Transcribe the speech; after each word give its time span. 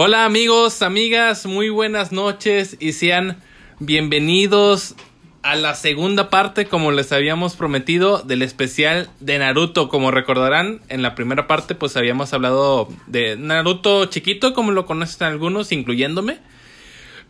Hola 0.00 0.24
amigos, 0.24 0.82
amigas, 0.82 1.44
muy 1.44 1.70
buenas 1.70 2.12
noches 2.12 2.76
y 2.78 2.92
sean 2.92 3.38
bienvenidos 3.80 4.94
a 5.42 5.56
la 5.56 5.74
segunda 5.74 6.30
parte, 6.30 6.66
como 6.66 6.92
les 6.92 7.10
habíamos 7.10 7.56
prometido, 7.56 8.22
del 8.22 8.42
especial 8.42 9.10
de 9.18 9.40
Naruto. 9.40 9.88
Como 9.88 10.12
recordarán, 10.12 10.82
en 10.88 11.02
la 11.02 11.16
primera 11.16 11.48
parte 11.48 11.74
pues 11.74 11.96
habíamos 11.96 12.32
hablado 12.32 12.88
de 13.08 13.36
Naruto 13.36 14.04
chiquito, 14.04 14.54
como 14.54 14.70
lo 14.70 14.86
conocen 14.86 15.26
algunos, 15.26 15.72
incluyéndome. 15.72 16.38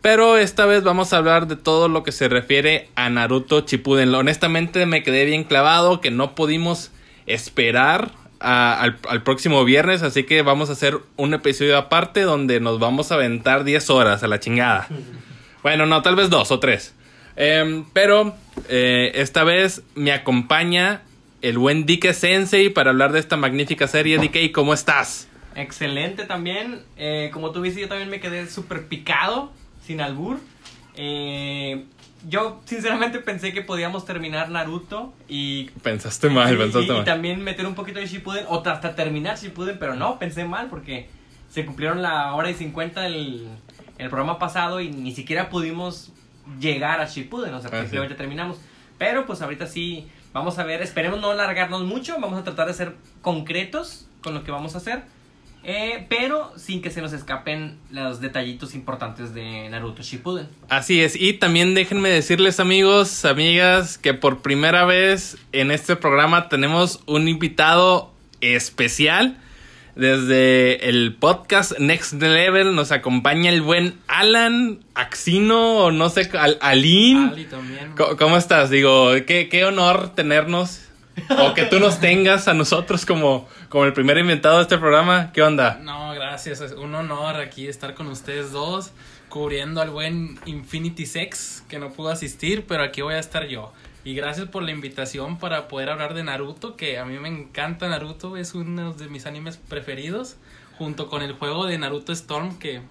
Pero 0.03 0.37
esta 0.37 0.67
vez 0.67 0.83
vamos 0.83 1.11
a 1.11 1.17
hablar 1.17 1.47
de 1.47 1.55
todo 1.55 1.87
lo 1.87 2.03
que 2.03 2.11
se 2.11 2.29
refiere 2.29 2.89
a 2.93 3.09
Naruto 3.09 3.61
Shippuden. 3.61 4.13
Honestamente 4.13 4.85
me 4.85 5.01
quedé 5.01 5.25
bien 5.25 5.43
clavado 5.43 6.01
que 6.01 6.11
no 6.11 6.35
pudimos 6.35 6.91
esperar 7.25 8.11
al, 8.39 8.97
al, 9.07 9.23
próximo 9.23 9.63
viernes, 9.65 10.01
así 10.01 10.23
que 10.23 10.41
vamos 10.41 10.69
a 10.69 10.73
hacer 10.73 10.97
un 11.17 11.33
episodio 11.33 11.77
aparte 11.77 12.21
donde 12.21 12.59
nos 12.59 12.79
vamos 12.79 13.11
a 13.11 13.15
aventar 13.15 13.63
10 13.63 13.89
horas 13.89 14.23
a 14.23 14.27
la 14.27 14.39
chingada. 14.39 14.87
Bueno, 15.61 15.85
no, 15.85 16.01
tal 16.01 16.15
vez 16.15 16.29
dos 16.29 16.51
o 16.51 16.59
tres. 16.61 16.95
Eh, 17.35 17.83
pero 17.91 18.33
eh, 18.69 19.11
esta 19.15 19.43
vez 19.43 19.83
me 19.93 20.13
acompaña 20.13 21.01
el 21.41 21.57
buen 21.57 21.85
Dike 21.85 22.13
Sensei 22.13 22.69
para 22.69 22.91
hablar 22.91 23.11
de 23.11 23.19
esta 23.19 23.37
magnífica 23.37 23.87
serie. 23.87 24.17
Dike, 24.19 24.51
¿cómo 24.51 24.73
estás? 24.73 25.27
Excelente 25.55 26.25
también. 26.25 26.81
Eh, 26.97 27.29
como 27.33 27.51
tú 27.51 27.61
viste, 27.61 27.81
yo 27.81 27.87
también 27.87 28.09
me 28.09 28.19
quedé 28.19 28.47
súper 28.47 28.87
picado, 28.87 29.51
sin 29.85 30.01
albur. 30.01 30.39
Eh, 30.95 31.85
yo 32.27 32.61
sinceramente 32.65 33.19
pensé 33.19 33.53
que 33.53 33.61
podíamos 33.61 34.05
terminar 34.05 34.49
Naruto 34.49 35.13
y... 35.27 35.69
Pensaste 35.83 36.29
mal, 36.29 36.53
y, 36.53 36.57
pensaste 36.57 36.87
y, 36.87 36.91
mal. 36.91 37.01
Y 37.01 37.05
también 37.05 37.41
meter 37.43 37.65
un 37.65 37.75
poquito 37.75 37.99
de 37.99 38.07
Shippuden, 38.07 38.45
o 38.47 38.61
hasta 38.65 38.95
terminar 38.95 39.37
Shippuden, 39.37 39.77
pero 39.79 39.95
no, 39.95 40.19
pensé 40.19 40.45
mal 40.45 40.67
porque 40.69 41.09
se 41.49 41.65
cumplieron 41.65 42.01
la 42.01 42.33
hora 42.33 42.49
y 42.49 42.53
50 42.53 43.01
del 43.01 43.47
el 43.97 44.09
programa 44.09 44.39
pasado 44.39 44.79
y 44.79 44.89
ni 44.89 45.13
siquiera 45.13 45.49
pudimos 45.49 46.13
llegar 46.59 47.01
a 47.01 47.05
Shippuden, 47.05 47.53
o 47.53 47.61
sea, 47.61 47.69
Ah, 47.73 47.81
simplemente 47.81 48.15
sí. 48.15 48.17
terminamos. 48.17 48.57
Pero 48.97 49.25
pues 49.25 49.41
ahorita 49.41 49.67
sí, 49.67 50.07
vamos 50.33 50.57
a 50.57 50.63
ver, 50.63 50.81
esperemos 50.81 51.19
no 51.19 51.31
alargarnos 51.31 51.83
mucho, 51.83 52.15
vamos 52.19 52.39
a 52.39 52.43
tratar 52.43 52.67
de 52.67 52.73
ser 52.73 52.95
concretos 53.21 54.07
con 54.23 54.33
lo 54.33 54.43
que 54.43 54.51
vamos 54.51 54.75
a 54.75 54.77
hacer. 54.77 55.03
Eh, 55.71 56.07
pero 56.09 56.51
sin 56.55 56.81
que 56.81 56.89
se 56.89 56.99
nos 56.99 57.13
escapen 57.13 57.77
los 57.91 58.21
detallitos 58.21 58.73
importantes 58.73 59.35
de 59.35 59.69
Naruto 59.69 60.01
Shippuden. 60.01 60.47
Así 60.67 60.99
es, 60.99 61.15
y 61.15 61.33
también 61.33 61.75
déjenme 61.75 62.09
decirles 62.09 62.59
amigos, 62.59 63.23
amigas, 63.23 63.99
que 63.99 64.15
por 64.15 64.41
primera 64.41 64.85
vez 64.85 65.37
en 65.51 65.69
este 65.69 65.95
programa 65.95 66.49
tenemos 66.49 67.01
un 67.05 67.27
invitado 67.27 68.11
especial. 68.41 69.37
Desde 69.95 70.89
el 70.89 71.13
podcast 71.13 71.77
Next 71.77 72.13
Level 72.13 72.73
nos 72.73 72.91
acompaña 72.91 73.51
el 73.51 73.61
buen 73.61 73.99
Alan 74.07 74.79
Axino, 74.95 75.83
o 75.83 75.91
no 75.91 76.09
sé, 76.09 76.31
Al 76.35 76.57
Alin. 76.61 77.29
Ali 77.31 77.45
también. 77.45 77.93
¿Cómo 78.17 78.37
estás? 78.37 78.71
Digo, 78.71 79.11
qué, 79.27 79.49
qué 79.51 79.65
honor 79.65 80.15
tenernos. 80.15 80.88
O 81.39 81.53
que 81.53 81.65
tú 81.65 81.79
nos 81.79 81.99
tengas 81.99 82.47
a 82.47 82.53
nosotros 82.53 83.05
como, 83.05 83.47
como 83.69 83.85
el 83.85 83.93
primer 83.93 84.17
inventado 84.17 84.57
de 84.57 84.63
este 84.63 84.77
programa. 84.77 85.31
¿Qué 85.33 85.41
onda? 85.41 85.79
No, 85.81 86.13
gracias. 86.13 86.61
Es 86.61 86.71
un 86.73 86.95
honor 86.95 87.37
aquí 87.37 87.67
estar 87.67 87.93
con 87.93 88.07
ustedes 88.07 88.51
dos, 88.51 88.91
cubriendo 89.29 89.81
al 89.81 89.89
buen 89.89 90.39
Infinity 90.45 91.05
Sex, 91.05 91.63
que 91.67 91.79
no 91.79 91.91
pudo 91.91 92.09
asistir, 92.09 92.65
pero 92.67 92.83
aquí 92.83 93.01
voy 93.01 93.15
a 93.15 93.19
estar 93.19 93.47
yo. 93.47 93.71
Y 94.03 94.15
gracias 94.15 94.47
por 94.47 94.63
la 94.63 94.71
invitación 94.71 95.37
para 95.37 95.67
poder 95.67 95.89
hablar 95.89 96.13
de 96.13 96.23
Naruto, 96.23 96.75
que 96.75 96.97
a 96.97 97.05
mí 97.05 97.19
me 97.19 97.27
encanta 97.27 97.89
Naruto, 97.89 98.37
es 98.37 98.55
uno 98.55 98.93
de 98.93 99.07
mis 99.07 99.25
animes 99.25 99.57
preferidos, 99.57 100.37
junto 100.77 101.09
con 101.09 101.21
el 101.21 101.33
juego 101.33 101.65
de 101.65 101.77
Naruto 101.77 102.13
Storm, 102.13 102.57
que 102.57 102.81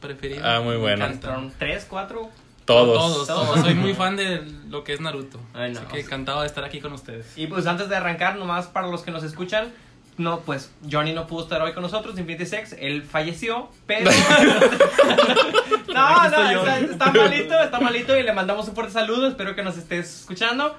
preferido. 0.00 0.42
Ah, 0.44 0.60
muy 0.60 0.76
bueno. 0.76 1.06
Storm 1.06 1.50
3, 1.58 1.86
4. 1.88 2.30
Todos. 2.64 3.26
Todos, 3.26 3.26
todos. 3.26 3.60
Soy 3.60 3.74
muy 3.74 3.94
fan 3.94 4.16
de 4.16 4.42
lo 4.68 4.84
que 4.84 4.92
es 4.92 5.00
Naruto. 5.00 5.40
Ay, 5.54 5.72
no. 5.72 5.80
Así 5.80 5.88
que 5.88 6.00
encantado 6.00 6.40
de 6.42 6.46
estar 6.46 6.64
aquí 6.64 6.80
con 6.80 6.92
ustedes. 6.92 7.36
Y 7.36 7.46
pues 7.46 7.66
antes 7.66 7.88
de 7.88 7.96
arrancar, 7.96 8.36
nomás 8.36 8.66
para 8.66 8.88
los 8.88 9.02
que 9.02 9.10
nos 9.10 9.24
escuchan, 9.24 9.72
no, 10.18 10.40
pues 10.40 10.70
Johnny 10.90 11.12
no 11.12 11.26
pudo 11.26 11.42
estar 11.44 11.62
hoy 11.62 11.72
con 11.72 11.82
nosotros, 11.82 12.18
Infinity 12.18 12.46
Sex, 12.46 12.76
él 12.78 13.02
falleció, 13.02 13.70
pero... 13.86 14.10
no, 15.92 16.28
no, 16.28 16.60
está, 16.60 16.78
está 16.80 17.12
malito, 17.12 17.60
está 17.60 17.80
malito 17.80 18.16
y 18.16 18.22
le 18.22 18.32
mandamos 18.32 18.68
un 18.68 18.74
fuerte 18.74 18.92
saludo, 18.92 19.28
espero 19.28 19.54
que 19.54 19.62
nos 19.62 19.76
estés 19.76 20.20
escuchando. 20.20 20.76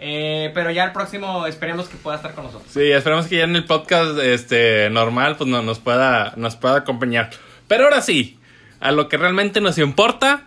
Eh, 0.00 0.52
pero 0.54 0.70
ya 0.70 0.84
el 0.84 0.92
próximo 0.92 1.46
esperemos 1.46 1.88
que 1.88 1.96
pueda 1.96 2.16
estar 2.16 2.32
con 2.34 2.44
nosotros. 2.44 2.70
Sí, 2.70 2.92
esperemos 2.92 3.26
que 3.26 3.38
ya 3.38 3.44
en 3.44 3.56
el 3.56 3.64
podcast 3.64 4.16
este 4.20 4.88
normal 4.90 5.36
pues 5.36 5.50
no, 5.50 5.60
nos 5.62 5.80
pueda 5.80 6.34
nos 6.36 6.54
pueda 6.54 6.76
acompañar. 6.76 7.30
Pero 7.66 7.84
ahora 7.84 8.00
sí, 8.00 8.38
a 8.78 8.92
lo 8.92 9.08
que 9.08 9.16
realmente 9.16 9.60
nos 9.60 9.76
importa, 9.78 10.44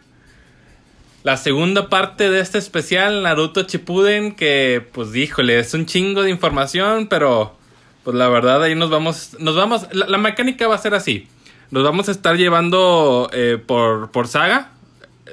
la 1.24 1.38
segunda 1.38 1.90
parte 1.90 2.30
de 2.30 2.40
este 2.40 2.58
especial 2.58 3.24
Naruto 3.24 3.64
Shippuden 3.64 4.34
que 4.34 4.86
pues 4.92 5.16
híjole, 5.16 5.60
es 5.60 5.74
un 5.74 5.86
chingo 5.86 6.24
de 6.24 6.30
información, 6.30 7.08
pero 7.08 7.56
pues 8.04 8.16
la 8.16 8.28
verdad 8.30 8.64
ahí 8.64 8.76
nos 8.76 8.90
vamos 8.90 9.36
nos 9.40 9.56
vamos 9.56 9.88
la, 9.92 10.08
la 10.08 10.18
mecánica 10.18 10.68
va 10.68 10.76
a 10.76 10.80
ser 10.80 10.94
así. 10.94 11.28
Nos 11.70 11.84
vamos 11.84 12.10
a 12.10 12.12
estar 12.12 12.36
llevando 12.38 13.30
eh, 13.34 13.58
por 13.66 14.12
por 14.12 14.28
saga 14.28 14.72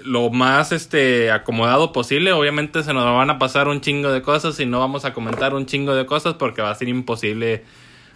lo 0.04 0.31
más 0.31 0.72
este 0.72 1.31
acomodado 1.31 1.93
posible. 1.93 2.32
Obviamente 2.32 2.82
se 2.82 2.93
nos 2.93 3.05
van 3.05 3.31
a 3.31 3.38
pasar 3.38 3.69
un 3.69 3.81
chingo 3.81 4.10
de 4.12 4.22
cosas 4.22 4.59
y 4.60 4.66
no 4.66 4.78
vamos 4.78 5.05
a 5.05 5.12
comentar 5.12 5.55
un 5.55 5.66
chingo 5.66 5.94
de 5.94 6.06
cosas 6.06 6.34
porque 6.34 6.62
va 6.62 6.70
a 6.70 6.75
ser 6.75 6.88
imposible 6.88 7.65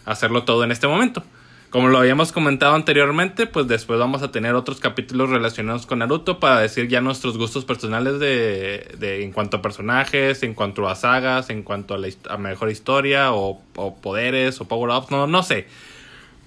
hacerlo 0.05 0.45
todo 0.45 0.65
en 0.65 0.73
este 0.73 0.87
momento. 0.87 1.25
Como 1.73 1.89
lo 1.89 1.97
habíamos 1.97 2.33
comentado 2.33 2.75
anteriormente, 2.75 3.47
pues 3.47 3.67
después 3.67 3.99
vamos 3.99 4.23
a 4.23 4.31
tener 4.31 4.55
otros 4.55 4.79
capítulos 4.79 5.31
relacionados 5.31 5.87
con 5.87 6.01
Naruto 6.01 6.39
para 6.39 6.61
decir 6.61 6.87
ya 6.87 7.01
nuestros 7.01 7.39
gustos 7.39 7.65
personales 7.65 8.21
de, 8.21 8.95
de 8.99 9.25
en 9.25 9.33
cuanto 9.33 9.57
a 9.57 9.63
personajes, 9.63 10.43
en 10.43 10.53
cuanto 10.53 10.87
a 10.87 10.95
sagas, 10.97 11.49
en 11.49 11.63
cuanto 11.63 11.95
a, 11.95 11.99
la 11.99 12.09
a 12.29 12.37
mejor 12.37 12.69
historia 12.69 13.33
o, 13.33 13.59
o 13.77 13.97
poderes 13.97 14.61
o 14.61 14.69
power-ups, 14.69 15.11
no, 15.11 15.27
no 15.27 15.43
sé. 15.43 15.67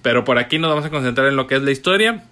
Pero 0.00 0.22
por 0.22 0.38
aquí 0.38 0.60
nos 0.60 0.70
vamos 0.70 0.84
a 0.84 0.90
concentrar 0.90 1.26
en 1.26 1.34
lo 1.34 1.48
que 1.48 1.56
es 1.56 1.62
la 1.62 1.72
historia. 1.72 2.22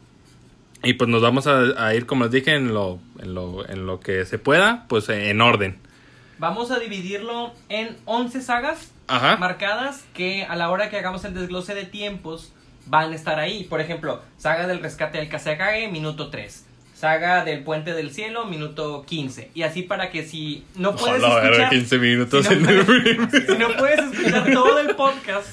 Y 0.85 0.93
pues 0.93 1.11
nos 1.11 1.21
vamos 1.21 1.49
a, 1.49 1.63
a 1.85 1.97
ir, 1.97 2.07
como 2.07 2.23
les 2.23 2.33
dije, 2.33 2.55
en 2.55 2.73
lo, 2.73 3.01
en, 3.19 3.35
lo, 3.35 3.69
en 3.69 3.87
lo 3.87 3.99
que 3.99 4.25
se 4.25 4.39
pueda, 4.39 4.85
pues 4.87 5.09
en 5.09 5.41
orden. 5.41 5.79
Vamos 6.39 6.71
a 6.71 6.79
dividirlo 6.79 7.55
en 7.69 7.97
11 8.05 8.41
sagas 8.41 8.93
Ajá. 9.09 9.37
marcadas 9.37 10.05
que 10.15 10.45
a 10.45 10.55
la 10.55 10.71
hora 10.71 10.91
que 10.91 10.97
hagamos 10.97 11.25
el 11.25 11.35
desglose 11.35 11.75
de 11.75 11.87
tiempos 11.87 12.53
van 12.87 13.13
a 13.13 13.15
estar 13.17 13.39
ahí. 13.39 13.65
Por 13.65 13.81
ejemplo, 13.81 14.23
saga 14.37 14.67
del 14.67 14.81
rescate 14.81 15.19
del 15.19 15.29
Kazekage, 15.29 15.89
minuto 15.89 16.29
3. 16.31 16.67
Saga 16.95 17.45
del 17.45 17.63
puente 17.65 17.93
del 17.93 18.13
cielo, 18.13 18.47
minuto 18.47 19.05
15. 19.07 19.51
Y 19.55 19.63
así 19.63 19.83
para 19.83 20.11
que 20.11 20.25
si 20.25 20.65
no 20.77 20.95
puedes 20.97 21.21
verga, 21.21 21.43
escuchar... 21.45 21.71
15 21.71 21.99
minutos 21.99 22.47
si 22.47 22.55
no 22.57 22.71
en 22.71 22.87
puedes- 22.87 23.47
si 23.47 23.59
no 23.59 23.69
puedes 23.77 24.01
escuchar 24.13 24.53
todo 24.53 24.79
el 24.79 24.95
podcast 24.97 25.49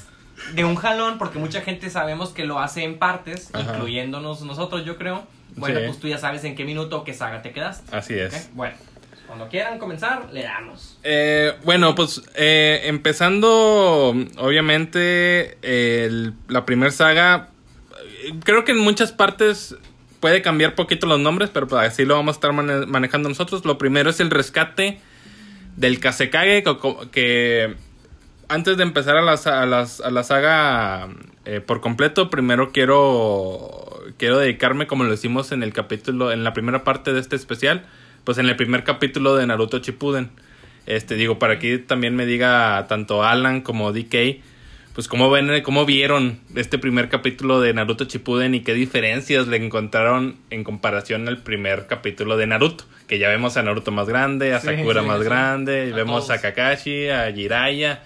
de 0.54 0.64
un 0.64 0.76
jalón, 0.76 1.18
porque 1.18 1.38
mucha 1.38 1.60
gente 1.60 1.90
sabemos 1.90 2.30
que 2.30 2.44
lo 2.44 2.58
hace 2.60 2.84
en 2.84 2.98
partes, 2.98 3.50
Ajá. 3.54 3.74
incluyéndonos 3.74 4.42
nosotros, 4.42 4.84
yo 4.84 4.96
creo. 4.96 5.24
Bueno, 5.56 5.80
Sí. 5.80 5.86
pues 5.86 5.98
tú 6.00 6.08
ya 6.08 6.16
sabes 6.16 6.42
en 6.44 6.54
qué 6.54 6.64
minuto 6.64 6.98
o 7.00 7.04
qué 7.04 7.12
saga 7.12 7.42
te 7.42 7.50
quedaste. 7.52 7.94
Así 7.94 8.14
es. 8.14 8.48
Bueno, 8.54 8.74
cuando 9.32 9.48
quieran 9.48 9.78
comenzar, 9.78 10.28
le 10.30 10.42
damos. 10.42 10.98
Eh, 11.04 11.54
bueno, 11.64 11.94
pues 11.94 12.20
eh, 12.34 12.82
empezando, 12.84 14.14
obviamente, 14.36 15.56
la 16.48 16.66
primera 16.66 16.92
saga, 16.92 17.48
creo 18.44 18.64
que 18.66 18.72
en 18.72 18.78
muchas 18.78 19.10
partes 19.10 19.74
puede 20.20 20.42
cambiar 20.42 20.74
poquito 20.74 21.06
los 21.06 21.18
nombres, 21.18 21.48
pero 21.50 21.66
pues 21.66 21.80
así 21.88 22.04
lo 22.04 22.14
vamos 22.16 22.34
a 22.34 22.36
estar 22.36 22.52
mane- 22.52 22.84
manejando 22.84 23.30
nosotros. 23.30 23.64
Lo 23.64 23.78
primero 23.78 24.10
es 24.10 24.20
el 24.20 24.28
rescate 24.28 25.00
del 25.78 25.98
Kasekage, 25.98 26.62
que 27.10 27.74
antes 28.48 28.76
de 28.76 28.82
empezar 28.82 29.16
a 29.16 29.22
la, 29.22 29.38
sa- 29.38 29.62
a 29.62 29.66
las- 29.66 30.02
a 30.02 30.10
la 30.10 30.24
saga 30.24 31.08
eh, 31.46 31.62
por 31.62 31.80
completo, 31.80 32.28
primero 32.28 32.70
quiero, 32.70 34.02
quiero 34.18 34.36
dedicarme, 34.38 34.86
como 34.86 35.04
lo 35.04 35.14
hicimos 35.14 35.52
en 35.52 35.62
el 35.62 35.72
capítulo, 35.72 36.32
en 36.32 36.44
la 36.44 36.52
primera 36.52 36.84
parte 36.84 37.14
de 37.14 37.20
este 37.20 37.34
especial, 37.34 37.86
pues 38.24 38.38
en 38.38 38.46
el 38.46 38.56
primer 38.56 38.84
capítulo 38.84 39.36
de 39.36 39.46
Naruto 39.46 39.78
Shippuden. 39.78 40.30
Este, 40.86 41.14
digo, 41.14 41.38
para 41.38 41.58
que 41.58 41.78
también 41.78 42.16
me 42.16 42.26
diga 42.26 42.86
tanto 42.88 43.22
Alan 43.22 43.60
como 43.60 43.92
DK, 43.92 44.40
pues 44.94 45.08
cómo 45.08 45.30
ven, 45.30 45.62
cómo 45.62 45.86
vieron 45.86 46.40
este 46.54 46.78
primer 46.78 47.08
capítulo 47.08 47.60
de 47.60 47.72
Naruto 47.72 48.04
Shippuden 48.04 48.54
y 48.54 48.60
qué 48.60 48.74
diferencias 48.74 49.46
le 49.46 49.56
encontraron 49.56 50.36
en 50.50 50.64
comparación 50.64 51.28
al 51.28 51.38
primer 51.38 51.86
capítulo 51.86 52.36
de 52.36 52.46
Naruto, 52.46 52.84
que 53.06 53.18
ya 53.18 53.28
vemos 53.28 53.56
a 53.56 53.62
Naruto 53.62 53.90
más 53.92 54.06
grande, 54.08 54.54
a 54.54 54.60
Sí, 54.60 54.66
Sakura 54.66 55.02
sí, 55.02 55.06
más 55.06 55.18
sí. 55.20 55.24
grande, 55.24 55.90
A 55.92 55.96
vemos 55.96 56.30
a. 56.30 56.40
Kakashi, 56.40 57.08
a 57.08 57.32
Jiraiya. 57.32 58.02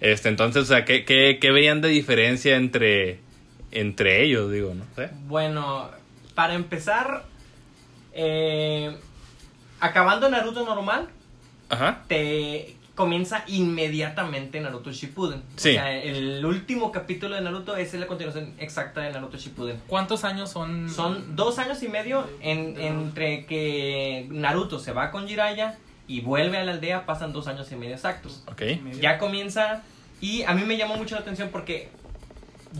Este, 0.00 0.28
entonces, 0.28 0.64
o 0.64 0.66
sea, 0.66 0.84
¿qué, 0.84 1.04
qué, 1.04 1.38
qué 1.40 1.50
veían 1.52 1.80
de 1.80 1.88
diferencia 1.88 2.56
entre, 2.56 3.18
entre 3.72 4.24
ellos, 4.24 4.50
digo, 4.50 4.74
no 4.74 4.84
sé? 4.96 5.10
Bueno, 5.26 5.90
para 6.34 6.54
empezar, 6.54 7.24
eh, 8.12 8.96
acabando 9.86 10.28
Naruto 10.28 10.64
normal, 10.64 11.08
Ajá. 11.68 12.02
te 12.08 12.74
comienza 12.94 13.44
inmediatamente 13.46 14.58
Naruto 14.60 14.90
Shippuden. 14.90 15.42
Sí. 15.56 15.70
O 15.70 15.72
sea, 15.74 15.92
el 16.02 16.44
último 16.44 16.90
capítulo 16.92 17.34
de 17.34 17.42
Naruto 17.42 17.76
es 17.76 17.92
la 17.94 18.06
continuación 18.06 18.54
exacta 18.58 19.02
de 19.02 19.12
Naruto 19.12 19.36
Shippuden. 19.36 19.80
¿Cuántos 19.86 20.24
años 20.24 20.50
son? 20.50 20.88
Son 20.90 21.36
dos 21.36 21.58
años 21.58 21.82
y 21.82 21.88
medio 21.88 22.26
en- 22.40 22.78
entre 22.80 23.44
que 23.46 24.26
Naruto 24.30 24.78
se 24.78 24.92
va 24.92 25.10
con 25.10 25.26
Jiraiya 25.28 25.76
y 26.08 26.20
vuelve 26.20 26.56
a 26.58 26.64
la 26.64 26.72
aldea, 26.72 27.04
pasan 27.04 27.32
dos 27.32 27.48
años 27.48 27.70
y 27.70 27.76
medio 27.76 27.94
exactos. 27.94 28.42
Ok. 28.50 28.62
Ya 29.00 29.18
comienza 29.18 29.82
y 30.20 30.42
a 30.44 30.54
mí 30.54 30.62
me 30.64 30.76
llamó 30.78 30.96
mucho 30.96 31.16
la 31.16 31.20
atención 31.20 31.50
porque 31.52 31.90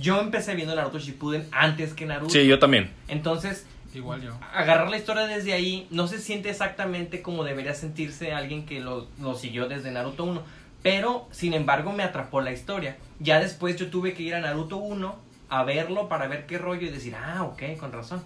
yo 0.01 0.21
empecé 0.21 0.55
viendo 0.55 0.75
Naruto 0.75 0.99
Shippuden 0.99 1.47
antes 1.53 1.93
que 1.93 2.07
Naruto. 2.07 2.31
Sí, 2.33 2.47
yo 2.47 2.59
también. 2.59 2.91
Entonces, 3.09 3.67
Igual 3.97 4.23
yo. 4.23 4.33
agarrar 4.53 4.89
la 4.91 4.97
historia 4.99 5.27
desde 5.27 5.53
ahí 5.53 5.87
no 5.91 6.07
se 6.07 6.19
siente 6.19 6.51
exactamente 6.51 7.23
como 7.23 7.45
debería 7.45 7.75
sentirse 7.75 8.33
alguien 8.33 8.67
que 8.67 8.81
lo, 8.81 9.09
lo 9.21 9.35
siguió 9.35 9.69
desde 9.69 9.91
Naruto 9.91 10.25
1. 10.25 10.43
Pero, 10.83 11.27
sin 11.33 11.53
embargo, 11.55 11.93
me 11.93 12.03
atrapó 12.05 12.41
la 12.41 12.53
historia. 12.53 12.97
Ya 13.19 13.41
después 13.41 13.77
yo 13.77 13.89
tuve 13.91 14.15
que 14.15 14.23
ir 14.23 14.35
a 14.35 14.41
Naruto 14.41 14.77
1 14.77 15.17
a 15.49 15.65
verlo 15.65 16.09
para 16.09 16.29
ver 16.29 16.47
qué 16.47 16.59
rollo 16.59 16.87
y 16.87 16.91
decir, 16.91 17.15
ah, 17.17 17.43
ok, 17.45 17.79
con 17.81 17.91
razón. 17.93 18.23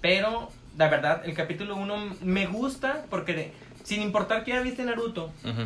Pero, 0.00 0.50
la 0.76 0.88
verdad, 0.88 1.22
el 1.24 1.34
capítulo 1.34 1.74
1 1.76 2.16
me 2.22 2.46
gusta 2.46 3.04
porque, 3.10 3.52
sin 3.82 4.02
importar 4.02 4.44
que 4.44 4.52
ya 4.52 4.60
viste 4.60 4.84
Naruto, 4.84 5.32
Ujú. 5.44 5.62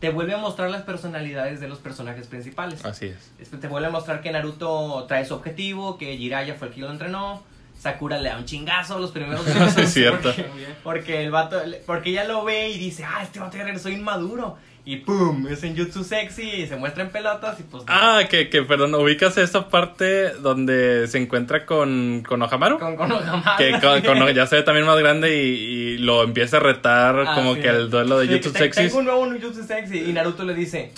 te 0.00 0.08
vuelve 0.10 0.32
a 0.34 0.38
mostrar 0.38 0.70
las 0.70 0.82
personalidades 0.82 1.60
de 1.60 1.68
los 1.68 1.78
personajes 1.80 2.28
principales. 2.28 2.82
Así 2.84 3.06
es. 3.06 3.32
Este, 3.38 3.58
te 3.58 3.68
vuelve 3.68 3.88
a 3.88 3.90
mostrar 3.90 4.22
que 4.22 4.30
Naruto 4.32 5.04
trae 5.06 5.26
su 5.26 5.34
objetivo, 5.34 5.98
que 5.98 6.16
Jiraiya 6.16 6.54
fue 6.54 6.68
el 6.68 6.74
que 6.74 6.80
lo 6.80 6.90
entrenó, 6.90 7.42
Sakura 7.84 8.18
le 8.18 8.30
da 8.30 8.38
un 8.38 8.44
chingazo 8.44 8.98
los 8.98 9.12
primeros. 9.12 9.44
Sí, 9.74 9.80
es 9.82 9.92
cierto. 9.92 10.32
Porque, 10.34 10.46
porque 10.82 11.22
el 11.22 11.30
vato, 11.30 11.60
porque 11.86 12.10
ella 12.10 12.24
lo 12.24 12.44
ve 12.44 12.68
y 12.70 12.78
dice, 12.78 13.04
ah, 13.04 13.22
este 13.22 13.38
vato 13.38 13.56
ya 13.56 13.64
regresó 13.64 13.88
inmaduro. 13.88 14.56
Y 14.86 14.96
pum, 14.96 15.46
es 15.48 15.62
en 15.64 15.74
Jutsu 15.74 16.04
sexy 16.04 16.42
y 16.42 16.66
se 16.66 16.76
muestra 16.76 17.04
en 17.04 17.08
pelotas 17.10 17.58
y 17.58 17.62
pues... 17.62 17.84
Ah, 17.86 18.20
que, 18.28 18.50
que, 18.50 18.62
perdón, 18.64 18.94
ubicas 18.94 19.38
esa 19.38 19.68
parte 19.70 20.30
donde 20.34 21.06
se 21.08 21.16
encuentra 21.16 21.64
con, 21.64 22.22
con 22.28 22.42
Ojamaru. 22.42 22.78
Con, 22.78 22.94
con 22.96 23.10
Ohamada. 23.12 23.56
Que 23.56 23.72
con, 23.80 24.02
con- 24.02 24.28
ya 24.34 24.46
se 24.46 24.56
ve 24.56 24.62
también 24.62 24.84
más 24.86 24.98
grande 24.98 25.42
y, 25.42 25.48
y 25.94 25.98
lo 25.98 26.22
empieza 26.22 26.58
a 26.58 26.60
retar 26.60 27.18
Ah, 27.26 27.34
como 27.34 27.54
sí. 27.54 27.62
que 27.62 27.68
el 27.68 27.88
duelo 27.88 28.18
de 28.18 28.26
Sí, 28.26 28.34
Jutsu 28.34 28.50
Sexy. 28.50 28.82
Tengo 28.88 28.98
un 28.98 29.04
nuevo 29.06 29.24
Jutsu 29.40 29.62
sexy 29.64 30.04
y 30.04 30.12
Naruto 30.12 30.44
le 30.44 30.52
dice, 30.54 30.92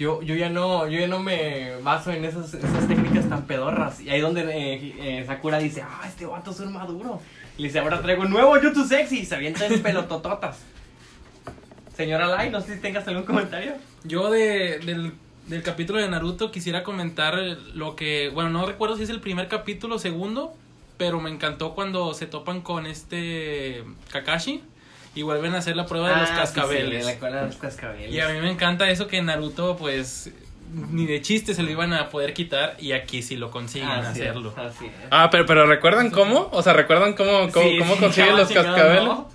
yo, 0.00 0.22
yo 0.22 0.34
ya 0.34 0.48
no, 0.48 0.88
yo 0.88 0.98
ya 0.98 1.08
no 1.08 1.18
me 1.18 1.76
baso 1.82 2.10
en 2.10 2.24
esas, 2.24 2.54
esas 2.54 2.88
técnicas 2.88 3.28
tan 3.28 3.42
pedorras. 3.42 4.00
Y 4.00 4.08
ahí 4.08 4.22
donde 4.22 4.40
eh, 4.44 4.94
eh, 4.98 5.24
Sakura 5.26 5.58
dice, 5.58 5.82
ah, 5.82 6.04
este 6.08 6.24
vato 6.24 6.52
es 6.52 6.60
un 6.60 6.72
maduro. 6.72 7.20
Y 7.58 7.62
le 7.62 7.68
dice, 7.68 7.80
ahora 7.80 8.00
traigo 8.00 8.22
un 8.22 8.30
nuevo 8.30 8.58
Jutsu 8.58 8.86
sexy 8.86 9.18
y 9.18 9.26
se 9.26 9.34
avienta 9.34 9.66
en 9.66 9.82
pelotototas. 9.82 10.60
Señora 11.94 12.28
Lai, 12.28 12.48
no 12.48 12.62
sé 12.62 12.76
si 12.76 12.80
tengas 12.80 13.06
algún 13.08 13.24
comentario. 13.24 13.74
Yo 14.04 14.30
de, 14.30 14.78
del, 14.78 15.12
del 15.48 15.62
capítulo 15.62 16.00
de 16.00 16.08
Naruto 16.08 16.50
quisiera 16.50 16.82
comentar 16.82 17.34
lo 17.74 17.94
que, 17.94 18.30
bueno, 18.32 18.48
no 18.48 18.64
recuerdo 18.64 18.96
si 18.96 19.02
es 19.02 19.10
el 19.10 19.20
primer 19.20 19.48
capítulo 19.48 19.96
o 19.96 19.98
segundo, 19.98 20.54
pero 20.96 21.20
me 21.20 21.28
encantó 21.28 21.74
cuando 21.74 22.14
se 22.14 22.24
topan 22.24 22.62
con 22.62 22.86
este 22.86 23.84
Kakashi 24.10 24.62
y 25.14 25.22
vuelven 25.22 25.54
a 25.54 25.58
hacer 25.58 25.76
la 25.76 25.86
prueba 25.86 26.08
de 26.10 26.16
los 26.16 26.30
Ah, 26.30 26.32
sí, 26.34 26.38
cascabeles. 26.40 27.00
sí, 27.00 27.04
la 27.06 27.12
escuela 27.12 27.40
de 27.40 27.46
los 27.46 27.56
cascabeles. 27.56 28.12
Y 28.12 28.20
a 28.20 28.28
mí 28.28 28.38
me 28.40 28.50
encanta 28.50 28.88
eso 28.90 29.06
que 29.08 29.20
Naruto, 29.22 29.76
pues, 29.76 30.30
ni 30.72 31.04
de 31.06 31.20
chiste 31.20 31.52
se 31.54 31.62
lo 31.64 31.70
iban 31.70 31.92
a 31.92 32.10
poder 32.10 32.32
quitar 32.32 32.76
y 32.78 32.92
aquí 32.92 33.22
sí 33.22 33.36
lo 33.36 33.50
consiguen 33.50 33.88
Así 33.88 34.20
es, 34.20 34.28
hacerlo. 34.28 34.54
así 34.56 34.86
es. 34.86 34.92
Ah, 35.10 35.28
pero, 35.30 35.44
pero 35.46 35.66
¿recuerdan 35.66 36.10
cómo? 36.10 36.48
O 36.52 36.62
sea, 36.62 36.74
¿recuerdan 36.74 37.14
cómo, 37.14 37.50
cómo, 37.50 37.68
Sí, 37.68 37.78
cómo 37.78 37.94
sí, 37.94 38.00
consiguen 38.00 38.36
los 38.36 38.48
cascabeles? 38.52 39.02
¿no? 39.04 39.28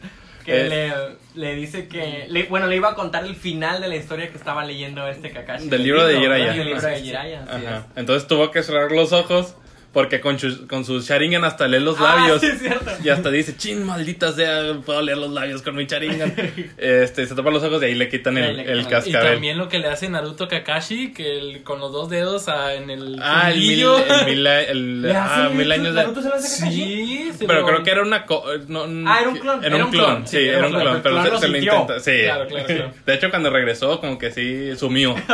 Que 0.46 0.62
Eh. 0.62 0.70
le, 0.70 0.94
le 1.42 1.56
dice 1.56 1.88
que. 1.88 2.28
le- 2.30 2.44
bueno, 2.44 2.68
le 2.68 2.76
iba 2.76 2.90
a 2.90 2.96
contar 2.96 3.26
el 3.26 3.36
final 3.36 3.82
de 3.82 3.88
la 3.88 3.96
historia 3.96 4.30
que 4.30 4.38
estaba 4.38 4.64
leyendo 4.64 5.06
este 5.08 5.32
Kakashi. 5.32 5.68
Del 5.70 5.84
libro 5.84 6.06
de. 6.06 6.20
Jiraiya. 6.20 6.54
Del 6.54 6.66
libro 6.68 6.82
de 6.82 7.02
Jiraiya, 7.02 7.44
Ajá. 7.50 7.58
es. 7.92 7.98
Entonces 7.98 8.28
tuvo 8.28 8.52
que 8.52 8.62
cerrar 8.64 8.92
los 8.92 9.12
ojos 9.12 9.56
porque 9.96 10.20
con, 10.20 10.38
con 10.68 10.84
su 10.84 11.00
Sharingan 11.00 11.46
hasta 11.46 11.70
lee 11.70 11.80
los 11.80 11.96
Ah, 12.00 12.18
labios. 12.18 12.42
sí, 12.42 12.48
es 12.48 12.60
cierto. 12.60 12.92
Y 13.02 13.08
hasta 13.08 13.32
dice, 13.32 13.56
chin, 13.56 13.82
maldita 13.86 14.34
sea, 14.34 14.74
puedo 14.86 15.02
leer 15.02 15.18
los 15.18 15.32
labios 15.32 15.62
con 15.62 15.74
mi 15.74 15.86
Sharingan. 15.86 16.34
este, 16.78 17.26
se 17.26 17.34
tapa 17.34 17.50
los 17.50 17.64
ojos 17.64 17.82
y 17.82 17.86
ahí 17.86 17.96
le 17.96 18.10
quitan 18.10 18.38
el, 18.38 18.60
el 18.60 18.82
Y 19.06 19.12
también 19.14 19.58
lo 19.58 19.70
que 19.70 19.80
le 19.80 19.88
hace 19.88 20.10
Naruto 20.10 20.50
Kakashi, 20.50 21.14
que 21.14 21.38
el- 21.40 21.64
con 21.64 21.80
los 21.80 21.94
dos 21.94 22.10
dedos 22.10 22.50
ah, 22.50 22.74
en 22.74 22.90
el 22.90 23.18
Ah, 23.22 23.52
el 23.52 23.58
mil, 23.60 23.84
fundillo. 23.86 23.98
el 24.20 24.26
mil, 24.26 24.46
el- 24.48 25.02
¿Le 25.04 25.16
ah, 25.16 25.50
mil 25.54 25.72
años 25.72 25.96
de... 25.96 26.02
Naruto 26.02 26.22
se 26.22 26.28
lo 26.28 26.36
hace 26.36 26.60
Kakashi? 26.60 26.84
Sí, 26.84 27.32
se 27.38 27.48
Pero 27.48 27.62
lo- 27.62 27.68
creo 27.68 27.84
que 27.84 27.92
era 27.92 28.02
una... 28.02 28.26
co- 28.26 28.44
no, 28.68 28.84
Ah, 29.10 29.20
era 29.22 29.30
un 29.30 29.38
clon. 29.38 29.64
Era 29.64 29.86
un 29.86 29.92
clon, 29.92 30.28
sí, 30.28 30.38
era 30.40 30.68
un 30.68 30.74
clon. 30.74 31.02
Pero 31.02 31.24
se, 31.24 31.38
se 31.40 31.48
lo 31.48 31.58
intenta, 31.58 32.00
sí. 32.02 32.12
Claro, 32.26 32.48
claro, 32.48 32.66
claro. 32.68 32.92
De 33.06 33.14
hecho, 33.14 33.30
cuando 33.30 33.50
regresó, 33.50 34.02
como 34.02 34.20
que 34.20 34.30
sí 34.32 34.76
sumió. 34.76 35.16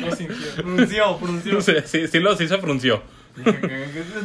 No 0.00 0.16
sintió. 0.16 0.36
Frunció, 0.36 1.18
frunció. 1.18 1.60
sí, 1.60 1.72
sí, 1.84 2.06
sí, 2.06 2.20
lo, 2.20 2.36
sí 2.36 2.48
se 2.48 2.58
frunció. 2.58 3.02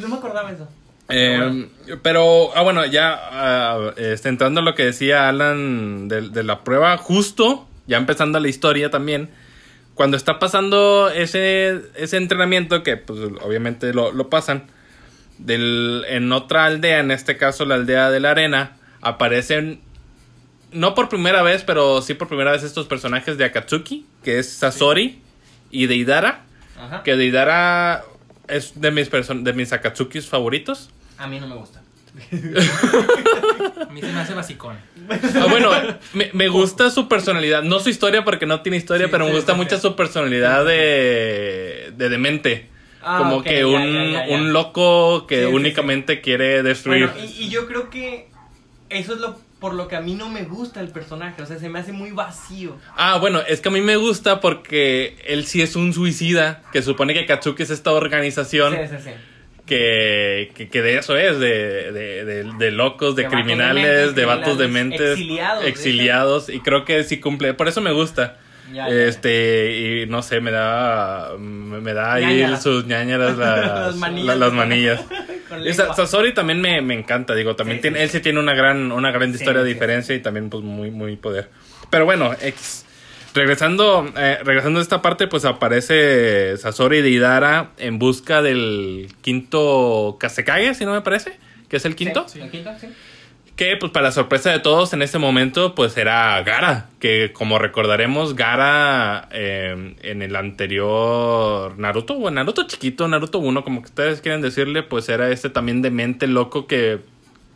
no 0.02 0.08
me 0.08 0.16
acordaba 0.16 0.52
eso. 0.52 0.68
Eh, 1.10 1.70
Pero, 2.02 2.56
ah, 2.56 2.64
bueno, 2.64 2.86
ya 2.86 3.94
este, 3.98 4.30
entrando 4.30 4.62
a 4.62 4.64
lo 4.64 4.74
que 4.74 4.86
decía 4.86 5.30
Alan 5.30 6.08
de, 6.08 6.30
de 6.30 6.44
la 6.44 6.64
prueba, 6.64 6.98
justo, 6.98 7.68
ya 7.88 7.98
empezando 7.98 8.40
la 8.40 8.48
historia 8.48 8.90
también, 8.90 9.30
cuando 9.94 10.18
está 10.18 10.40
pasando 10.40 11.10
ese, 11.10 11.82
ese 11.96 12.18
entrenamiento, 12.18 12.84
que 12.84 12.98
pues 12.98 13.20
obviamente 13.42 13.94
lo, 13.94 14.12
lo 14.12 14.30
pasan, 14.30 14.64
del, 15.38 16.06
en 16.08 16.32
otra 16.32 16.66
aldea, 16.66 17.00
en 17.00 17.12
este 17.12 17.38
caso 17.38 17.66
la 17.66 17.76
aldea 17.76 18.10
de 18.10 18.20
la 18.20 18.32
arena, 18.32 18.78
aparecen, 19.02 19.82
no 20.72 20.96
por 20.96 21.08
primera 21.08 21.44
vez, 21.44 21.64
pero 21.64 22.02
sí 22.02 22.14
por 22.14 22.28
primera 22.28 22.52
vez 22.52 22.64
estos 22.64 22.88
personajes 22.88 23.38
de 23.38 23.46
Akatsuki, 23.46 24.06
que 24.24 24.40
es 24.40 24.50
Sasori 24.52 25.22
y 25.72 25.88
Deidara, 25.88 26.44
Ajá. 26.80 27.04
que 27.04 27.16
Deidara 27.16 28.04
es 28.48 28.80
de 28.80 28.92
mis, 28.92 29.12
person- 29.12 29.44
de 29.44 29.54
mis 29.54 29.74
Akatsukis 29.74 30.28
favoritos. 30.28 30.90
A 31.18 31.28
mí 31.28 31.40
no 31.40 31.48
me 31.48 31.56
gusta. 31.56 31.82
A 33.90 33.92
mí 33.92 34.02
se 34.02 34.08
me 34.12 34.20
hace 34.22 34.34
basicón. 34.34 34.78
Ah, 35.10 35.48
bueno, 35.50 35.70
me, 36.14 36.30
me 36.34 36.48
gusta 36.48 36.90
su 36.90 37.08
personalidad. 37.08 37.64
No 37.64 37.80
su 37.80 37.90
historia 37.90 38.24
porque 38.24 38.46
no 38.46 38.62
tiene 38.62 38.78
historia, 38.78 39.08
Sí, 39.08 39.12
pero 39.12 39.26
me 39.26 39.34
gusta 39.34 39.54
sí, 39.54 39.58
mucho 39.58 39.76
sí. 39.76 39.82
su 39.82 39.96
personalidad 39.96 40.66
de, 40.66 41.92
de 41.96 42.10
demente. 42.10 42.70
Ah, 43.02 43.18
Como 43.20 43.44
que 43.44 43.60
ya, 43.60 43.68
un, 43.68 43.94
ya, 43.94 44.04
ya, 44.06 44.28
ya. 44.28 44.36
un 44.36 44.54
loco 44.54 45.28
que 45.28 45.46
únicamente 45.46 46.22
quiere 46.22 46.64
destruir. 46.64 47.08
Bueno, 47.10 47.26
y, 47.38 47.44
y 47.46 47.50
yo 47.50 47.68
creo 47.68 47.90
que 47.90 48.30
eso 48.90 49.14
es 49.14 49.20
lo 49.20 49.38
por 49.60 49.74
lo 49.74 49.88
que 49.88 49.96
a 49.96 50.02
mí 50.02 50.16
no 50.16 50.30
me 50.30 50.44
gusta 50.44 50.80
el 50.82 50.90
personaje. 50.90 51.42
O 51.42 51.46
sea, 51.46 51.58
se 51.58 51.70
me 51.70 51.80
hace 51.80 51.92
muy 51.94 52.12
vacío. 52.12 52.78
Ah, 52.98 53.18
bueno, 53.20 53.42
es 53.48 53.62
que 53.62 53.70
a 53.70 53.72
mí 53.72 53.82
me 53.82 53.96
gusta 53.96 54.40
porque 54.42 55.18
él 55.26 55.46
sí 55.46 55.62
es 55.62 55.76
un 55.76 55.94
suicida, 55.94 56.62
que 56.72 56.82
supone 56.82 57.14
que 57.14 57.26
Katsuki 57.26 57.64
es 57.64 57.70
esta 57.70 57.92
organización 57.94 58.74
Sí, 58.74 58.80
sí, 58.90 58.96
sí. 59.06 59.12
que, 59.66 60.52
que, 60.56 60.70
que 60.70 60.82
de 60.82 60.98
eso 60.98 61.18
es, 61.18 61.40
de, 61.40 61.92
de, 61.92 62.26
de- 62.26 62.52
de 62.58 62.72
locos, 62.72 63.16
de, 63.16 63.28
criminales, 63.28 64.14
de 64.14 64.26
vatos 64.26 64.58
de 64.58 64.68
mentes, 64.68 65.12
exiliados, 65.12 65.64
de 65.64 65.70
exiliados, 65.70 66.50
y 66.50 66.60
creo 66.60 66.86
que 66.86 67.04
sí 67.04 67.20
cumple, 67.20 67.54
por 67.54 67.68
eso 67.68 67.82
me 67.82 67.92
gusta. 67.92 68.38
Ya, 68.76 68.90
ya, 68.90 68.94
ya. 68.94 69.04
este, 69.06 69.72
y 70.04 70.06
no 70.08 70.22
sé, 70.22 70.42
me 70.42 70.52
da, 70.52 71.32
me 71.40 71.94
da 71.94 72.14
ahí 72.16 72.46
sus 72.62 72.86
ñañaras 72.86 73.38
las, 73.38 73.66
Las 73.66 73.96
manillas. 73.96 74.26
la- 74.28 74.36
las 74.36 74.54
manillas. 74.54 75.02
Con 75.50 75.66
Y 75.66 75.74
Sa- 75.74 75.84
lengua. 75.84 75.96
Sasori 75.96 76.34
también 76.34 76.60
me, 76.60 76.82
me 76.82 76.94
encanta, 76.96 77.34
digo, 77.36 77.56
también 77.56 77.78
Sí, 77.78 77.84
tiene, 77.84 77.98
sí, 78.00 78.04
él 78.04 78.10
sí 78.10 78.20
tiene 78.20 78.40
una 78.40 78.54
gran, 78.54 78.92
una 78.92 79.12
gran 79.12 79.30
historia 79.32 79.62
de 79.62 79.68
diferencia 79.70 80.14
y 80.16 80.20
también 80.20 80.50
pues 80.50 80.64
muy, 80.64 80.92
muy 80.92 81.16
poder. 81.16 81.50
Pero 81.90 82.06
bueno, 82.06 82.34
X. 82.42 82.86
Regresando, 83.34 84.10
eh, 84.18 84.38
regresando 84.44 84.80
a 84.80 84.82
esta 84.82 85.02
parte, 85.02 85.28
pues 85.28 85.44
aparece 85.44 86.56
Sasori 86.58 87.02
de 87.02 87.10
Idara 87.10 87.72
en 87.78 88.00
busca 88.00 88.42
del 88.42 89.10
quinto 89.22 90.16
Kasekage, 90.20 90.74
si 90.74 90.86
no 90.86 90.94
me 90.94 91.02
parece, 91.02 91.38
que 91.68 91.78
es 91.78 91.86
el 91.86 91.96
quinto. 91.96 92.26
Sí, 92.30 92.40
¿El 92.40 92.50
quinto? 92.50 92.72
Sí. 92.80 92.88
Que, 93.56 93.78
pues, 93.78 93.92
para 93.94 94.12
sorpresa 94.12 94.52
de 94.52 94.60
todos, 94.60 94.92
en 94.92 95.02
ese 95.02 95.18
momento, 95.18 95.76
pues, 95.76 95.96
era 95.96 96.42
Gara. 96.44 96.90
Que, 97.00 97.32
como 97.32 97.58
recordaremos, 97.58 98.36
Gara 98.36 99.30
eh, 99.32 99.96
en 100.02 100.22
el 100.22 100.36
anterior 100.36 101.78
Naruto, 101.78 102.16
o 102.16 102.30
Naruto 102.32 102.68
chiquito, 102.68 103.08
Naruto 103.08 103.40
1, 103.40 103.64
como 103.64 103.82
que 103.82 103.86
ustedes 103.86 104.20
quieren 104.20 104.42
decirle, 104.42 104.84
pues, 104.84 105.08
era 105.08 105.30
este 105.30 105.50
también 105.50 105.82
de 105.82 105.90
mente 105.90 106.28
loco 106.28 106.68
que, 106.68 107.00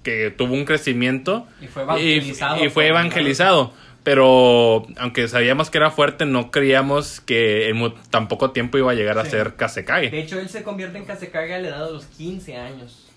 que 0.04 0.32
tuvo 0.32 0.54
un 0.54 0.64
crecimiento. 0.64 1.46
Y 1.62 1.68
fue 1.68 1.84
evangelizado. 1.84 2.64
Y, 2.64 2.68
y 2.68 2.70
fue 2.70 2.88
evangelizado. 2.88 3.74
Pero, 4.04 4.88
aunque 4.98 5.28
sabíamos 5.28 5.70
que 5.70 5.78
era 5.78 5.92
fuerte, 5.92 6.26
no 6.26 6.50
creíamos 6.52 7.20
que 7.20 7.68
en 7.68 7.94
tan 8.10 8.30
poco 8.30 8.52
tiempo 8.52 8.78
iba 8.78 8.92
a 8.92 8.96
llegar 8.96 9.20
a 9.20 9.26
ser 9.26 9.56
Kasekage. 9.56 10.10
De 10.10 10.22
hecho, 10.22 10.40
él 10.40 10.48
se 10.48 10.64
convierte 10.64 10.98
en 10.98 11.06
Kasekage 11.06 11.54
a 11.54 11.60
la 11.60 11.68
edad 11.68 11.86
de 11.88 11.92
los 11.92 12.06
15 12.06 12.56
años. 12.56 13.09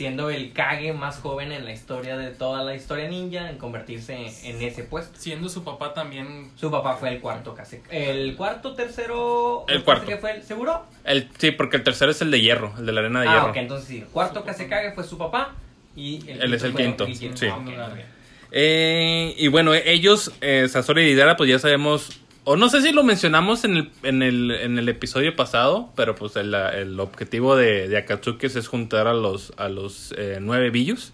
Siendo 0.00 0.30
el 0.30 0.54
Kage 0.54 0.94
más 0.94 1.18
joven 1.18 1.52
en 1.52 1.66
la 1.66 1.74
historia 1.74 2.16
de 2.16 2.30
toda 2.30 2.64
la 2.64 2.74
historia 2.74 3.06
ninja 3.06 3.50
en 3.50 3.58
convertirse 3.58 4.14
en 4.44 4.62
ese 4.62 4.82
puesto. 4.82 5.12
Siendo 5.20 5.50
su 5.50 5.62
papá 5.62 5.92
también. 5.92 6.50
Su 6.56 6.70
papá 6.70 6.96
fue 6.96 7.10
el 7.10 7.20
cuarto 7.20 7.54
Kasekage. 7.54 8.10
¿El 8.10 8.34
cuarto, 8.34 8.72
tercero? 8.72 9.66
El 9.68 9.84
cuarto. 9.84 10.06
que 10.06 10.16
fue 10.16 10.36
el 10.36 10.42
seguro? 10.42 10.86
El, 11.04 11.28
sí, 11.36 11.50
porque 11.50 11.76
el 11.76 11.82
tercero 11.82 12.12
es 12.12 12.22
el 12.22 12.30
de 12.30 12.40
hierro, 12.40 12.72
el 12.78 12.86
de 12.86 12.92
la 12.92 13.00
arena 13.00 13.20
de 13.20 13.28
ah, 13.28 13.32
hierro. 13.34 13.50
ok, 13.50 13.56
entonces 13.58 13.88
sí. 13.88 13.98
El 13.98 14.06
cuarto 14.06 14.42
Kasekage 14.42 14.92
fue 14.92 15.04
su 15.04 15.18
papá 15.18 15.54
y 15.94 16.26
el 16.30 16.44
Él 16.44 16.54
es 16.54 16.62
el 16.62 16.74
quinto, 16.74 17.06
sí. 17.06 17.30
Ah. 17.50 17.90
Eh, 18.52 19.34
y 19.36 19.48
bueno, 19.48 19.74
ellos, 19.74 20.32
eh, 20.40 20.66
Sasori 20.70 21.02
y 21.02 21.04
Deidara, 21.08 21.36
pues 21.36 21.50
ya 21.50 21.58
sabemos, 21.58 22.22
o 22.44 22.56
no 22.56 22.68
sé 22.68 22.82
si 22.82 22.92
lo 22.92 23.02
mencionamos 23.04 23.64
en 23.64 23.76
el, 23.76 23.90
en 24.02 24.22
el, 24.22 24.50
en 24.50 24.78
el 24.78 24.88
episodio 24.88 25.36
pasado, 25.36 25.92
pero 25.96 26.14
pues 26.14 26.36
el, 26.36 26.54
el 26.54 26.98
objetivo 27.00 27.56
de, 27.56 27.88
de 27.88 27.98
Akatsuki 27.98 28.46
es 28.46 28.66
juntar 28.68 29.06
a 29.06 29.14
los, 29.14 29.52
a 29.56 29.68
los 29.68 30.14
eh, 30.16 30.38
nueve 30.40 30.70
billos. 30.70 31.12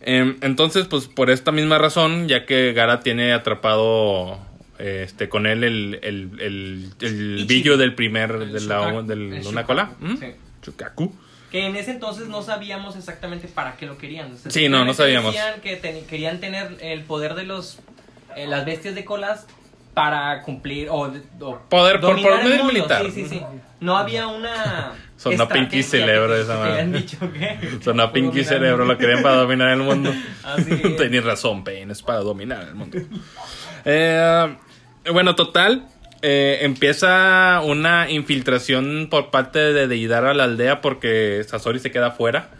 Em, 0.00 0.36
entonces, 0.42 0.86
pues 0.86 1.06
por 1.06 1.28
esta 1.30 1.52
misma 1.52 1.78
razón, 1.78 2.28
ya 2.28 2.46
que 2.46 2.72
Gara 2.72 3.00
tiene 3.00 3.32
atrapado 3.32 4.38
este 4.78 5.28
con 5.28 5.46
él 5.46 5.64
el, 5.64 5.98
el, 6.02 6.30
el, 6.40 6.92
el 7.00 7.44
billo 7.46 7.76
del 7.76 7.94
primer, 7.96 8.38
de 8.46 8.60
la, 8.60 9.02
del 9.02 9.32
El 9.34 9.46
una 9.46 9.64
cola. 9.64 9.92
¿Mm? 10.00 10.16
sí. 10.18 10.26
Shukaku. 10.64 11.12
Que 11.50 11.66
en 11.66 11.76
ese 11.76 11.90
entonces 11.92 12.28
no 12.28 12.42
sabíamos 12.42 12.94
exactamente 12.96 13.48
para 13.48 13.76
qué 13.76 13.86
lo 13.86 13.96
querían. 13.98 14.32
O 14.32 14.36
sea, 14.36 14.50
Sí, 14.52 14.68
no, 14.68 14.84
no 14.84 14.92
sabíamos. 14.94 15.32
Decían 15.32 15.60
que 15.62 15.76
ten- 15.76 16.04
querían 16.06 16.40
tener 16.40 16.76
el 16.80 17.02
poder 17.02 17.34
de 17.34 17.44
los 17.44 17.78
eh, 18.36 18.46
las 18.46 18.64
bestias 18.66 18.94
de 18.94 19.04
colas 19.04 19.46
para 19.98 20.42
cumplir 20.42 20.88
o, 20.90 21.12
o 21.40 21.58
Poder 21.68 22.00
por- 22.00 22.16
mundo. 22.16 22.64
militar. 22.64 23.02
Sí, 23.06 23.10
sí, 23.10 23.26
sí. 23.28 23.42
No 23.80 23.96
había 23.96 24.28
una 24.28 24.92
Sonó 25.16 25.48
Pinky 25.48 25.82
Cerebro 25.82 26.36
esa 26.36 26.54
madre. 26.58 26.72
habían 26.72 26.92
dicho 26.92 27.18
que 27.32 27.58
Sonó 27.82 28.12
Pinky 28.12 28.44
Cerebro, 28.44 28.84
lo 28.84 28.96
querían 28.96 29.22
para 29.22 29.36
dominar 29.38 29.70
el 29.70 29.78
mundo. 29.78 30.12
Así 30.44 30.70
es. 30.72 30.96
Tenías 30.96 31.24
razón, 31.24 31.64
Pain, 31.64 31.90
es 31.90 32.00
para 32.02 32.20
dominar 32.20 32.62
el 32.68 32.74
mundo. 32.76 32.96
Eh, 33.84 34.54
bueno, 35.12 35.34
total. 35.34 35.86
eh, 36.22 36.58
empieza 36.62 37.60
una 37.64 38.10
infiltración 38.10 39.08
por 39.10 39.30
parte 39.30 39.58
de 39.72 39.86
Deidara 39.88 40.30
a 40.30 40.34
la 40.34 40.44
aldea 40.44 40.80
porque 40.80 41.42
Sasori 41.46 41.78
se 41.80 41.90
queda 41.90 42.08
afuera. 42.08 42.50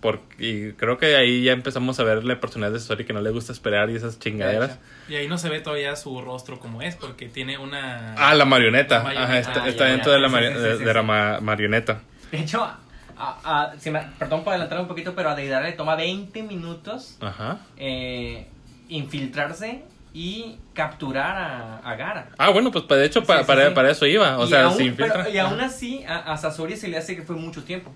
Porque, 0.00 0.36
y 0.38 0.72
creo 0.72 0.98
que 0.98 1.16
ahí 1.16 1.42
ya 1.42 1.52
empezamos 1.52 1.98
a 1.98 2.04
ver 2.04 2.22
la 2.24 2.38
personalidad 2.38 2.74
de 2.74 2.80
Sasori 2.80 3.04
que 3.04 3.12
no 3.12 3.22
le 3.22 3.30
gusta 3.30 3.52
esperar 3.52 3.88
y 3.90 3.96
esas 3.96 4.18
chingaderas. 4.18 4.78
Y 5.08 5.14
ahí 5.14 5.26
no 5.26 5.38
se 5.38 5.48
ve 5.48 5.60
todavía 5.60 5.96
su 5.96 6.20
rostro 6.20 6.58
como 6.60 6.82
es, 6.82 6.96
porque 6.96 7.28
tiene 7.28 7.56
una... 7.58 8.14
Ah, 8.16 8.34
la 8.34 8.44
marioneta. 8.44 8.98
La 8.98 9.04
marioneta. 9.04 9.30
Ajá, 9.30 9.38
está, 9.40 9.64
Ah, 9.64 9.68
está 9.68 9.84
ya, 9.86 9.90
dentro 9.92 10.12
ya, 10.12 10.16
de 10.16 10.20
la, 10.20 10.28
sí, 10.28 10.34
mari- 10.34 10.46
sí, 10.48 10.54
sí, 10.54 10.60
de- 10.60 10.78
sí, 10.78 10.84
de 10.84 10.94
la 10.94 11.00
sí. 11.00 11.06
ma- 11.06 11.40
marioneta. 11.40 12.00
De 12.30 12.38
hecho, 12.38 12.62
a- 12.62 12.76
a- 13.18 13.72
si 13.78 13.90
me- 13.90 14.06
perdón 14.18 14.44
por 14.44 14.52
adelantar 14.52 14.80
un 14.80 14.86
poquito, 14.88 15.14
pero 15.14 15.30
a 15.30 15.34
Deidara 15.34 15.64
le 15.66 15.72
toma 15.72 15.96
20 15.96 16.42
minutos 16.42 17.16
Ajá. 17.20 17.60
eh, 17.78 18.48
infiltrarse 18.88 19.82
y 20.12 20.58
capturar 20.74 21.36
a, 21.36 21.76
a 21.78 21.94
Gara. 21.96 22.28
Ah, 22.38 22.50
bueno, 22.50 22.70
pues 22.70 22.86
de 22.88 23.04
hecho 23.04 23.20
Sí, 23.20 23.26
pa- 23.26 23.38
sí, 23.40 23.44
para, 23.46 23.68
sí. 23.68 23.74
para 23.74 23.90
eso 23.90 24.06
iba. 24.06 24.38
O 24.38 24.44
Y 24.44 24.48
sea, 24.48 24.64
aún- 24.64 24.76
se 24.76 24.84
infiltra. 24.84 25.22
pero- 25.24 25.34
y 25.34 25.38
aún 25.38 25.60
así, 25.60 26.04
a, 26.04 26.32
a 26.32 26.36
Sasori 26.36 26.76
se 26.76 26.88
le 26.88 26.96
hace 26.98 27.16
que 27.16 27.22
fue 27.22 27.36
mucho 27.36 27.62
tiempo. 27.64 27.94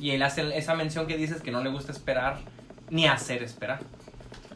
Y 0.00 0.12
él 0.12 0.22
hace 0.22 0.56
esa 0.56 0.74
mención 0.74 1.06
que 1.06 1.16
dices 1.16 1.42
que 1.42 1.50
no 1.50 1.62
le 1.62 1.70
gusta 1.70 1.92
esperar 1.92 2.38
ni 2.88 3.06
hacer 3.06 3.42
esperar. 3.42 3.80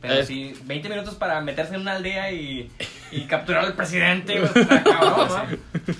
Pero 0.00 0.14
Es- 0.14 0.26
sí, 0.26 0.54
20 0.64 0.88
minutos 0.88 1.14
para 1.14 1.40
meterse 1.40 1.74
en 1.74 1.82
una 1.82 1.92
aldea 1.92 2.32
y, 2.32 2.70
y 3.12 3.22
capturar 3.22 3.64
al 3.64 3.74
presidente. 3.74 4.38
pues, 4.40 4.56
está 4.56 4.82
cabrón, 4.82 5.28
¿no? 5.88 5.94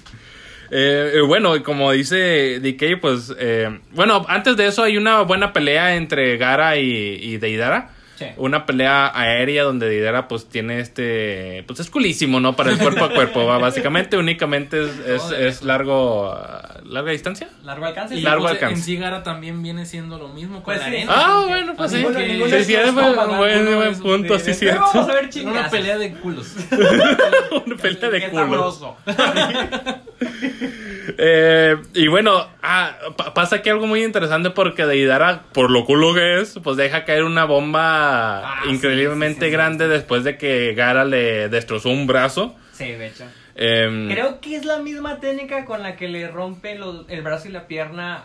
Eh, 0.70 1.20
bueno, 1.26 1.62
como 1.62 1.92
dice 1.92 2.58
DK, 2.60 3.00
pues. 3.00 3.32
eh, 3.38 3.80
bueno, 3.92 4.24
antes 4.28 4.56
de 4.56 4.66
eso 4.66 4.82
hay 4.82 4.96
una 4.96 5.20
buena 5.20 5.52
pelea 5.52 5.94
entre 5.94 6.36
Gara 6.36 6.76
y, 6.78 6.88
y 7.20 7.36
Deidara. 7.36 7.90
Sí. 8.16 8.26
Una 8.36 8.64
pelea 8.64 9.10
aérea 9.18 9.64
donde 9.64 9.88
Deidara, 9.88 10.28
pues 10.28 10.48
tiene 10.48 10.78
este. 10.80 11.64
Pues 11.66 11.80
es 11.80 11.90
culísimo, 11.90 12.38
¿no? 12.38 12.54
Para 12.54 12.70
el 12.70 12.78
cuerpo 12.78 13.04
a 13.04 13.12
cuerpo, 13.12 13.44
va. 13.44 13.58
Básicamente, 13.58 14.16
únicamente 14.16 14.84
es, 14.84 14.90
es, 15.06 15.30
es 15.32 15.62
largo. 15.62 16.30
ah, 16.32 16.80
¿Larga 16.84 17.10
distancia? 17.12 17.48
Largo 17.64 17.86
alcance. 17.86 18.14
Y 18.14 18.20
largo 18.20 18.42
pues, 18.42 18.52
alcance. 18.52 18.74
en 18.76 18.82
sí 18.82 18.96
Gara 18.96 19.22
también 19.22 19.62
viene 19.62 19.84
siendo 19.86 20.18
lo 20.18 20.28
mismo 20.28 20.56
con 20.56 20.64
Pues 20.64 20.78
la 20.78 20.84
sí. 20.84 20.90
arena. 20.90 21.12
Ah, 21.14 21.40
sí, 21.42 21.48
bueno, 21.48 21.74
pues 21.76 21.90
sí. 21.90 21.96
ninguno- 21.96 22.14
Sí, 22.14 22.64
sí, 22.64 22.74
es 22.74 22.86
sí, 22.86 22.92
buen, 22.92 23.16
buen- 23.36 23.98
punto, 24.00 24.38
sí, 24.38 24.54
cierto. 24.54 24.80
Vamos 24.94 25.08
a 25.10 25.14
ver 25.14 25.30
Una 25.46 25.68
pelea 25.70 25.98
de 25.98 26.12
culos. 26.12 26.52
Una 27.66 27.76
pelea 27.76 28.10
de 28.10 28.20
Qué 28.20 28.28
culos. 28.30 28.80
Eh, 31.18 31.76
y 31.94 32.08
bueno, 32.08 32.48
ah, 32.62 32.96
pa- 33.16 33.34
pasa 33.34 33.56
aquí 33.56 33.68
algo 33.70 33.86
muy 33.86 34.02
interesante 34.04 34.50
porque 34.50 34.86
Deidara, 34.86 35.42
por 35.52 35.70
lo 35.70 35.84
culo 35.84 36.14
que 36.14 36.40
es, 36.40 36.58
pues 36.62 36.76
deja 36.76 37.04
caer 37.04 37.24
una 37.24 37.44
bomba 37.44 38.38
Ah, 38.60 38.62
increíblemente 38.68 39.34
sí, 39.34 39.40
sí, 39.40 39.44
sí, 39.46 39.50
sí, 39.50 39.52
grande 39.52 39.88
después 39.88 40.24
de 40.24 40.38
que 40.38 40.74
Gara 40.74 41.04
le 41.04 41.48
destrozó 41.48 41.90
un 41.90 42.06
brazo. 42.06 42.54
Sí, 42.72 42.86
de 42.92 43.06
hecho. 43.08 43.24
Em, 43.56 44.08
Creo 44.10 44.40
que 44.40 44.56
es 44.56 44.64
la 44.64 44.78
misma 44.78 45.20
técnica 45.20 45.64
con 45.64 45.82
la 45.82 45.94
que 45.96 46.08
le 46.08 46.26
rompe 46.28 46.74
los- 46.76 47.08
el 47.08 47.22
brazo 47.22 47.48
y 47.48 47.52
la 47.52 47.66
pierna 47.68 48.20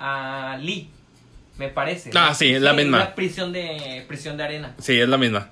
a 0.53 0.57
Lee. 0.57 0.89
Me 1.57 1.67
parece. 1.67 2.09
Ah, 2.15 2.33
sí, 2.33 2.53
es 2.53 2.61
la 2.61 2.73
misma. 2.73 2.99
La 2.99 3.15
prisión 3.15 3.51
de, 3.51 4.03
prisión 4.07 4.37
de 4.37 4.43
arena. 4.43 4.73
Sí, 4.79 4.99
es 4.99 5.07
la 5.09 5.17
misma. 5.17 5.49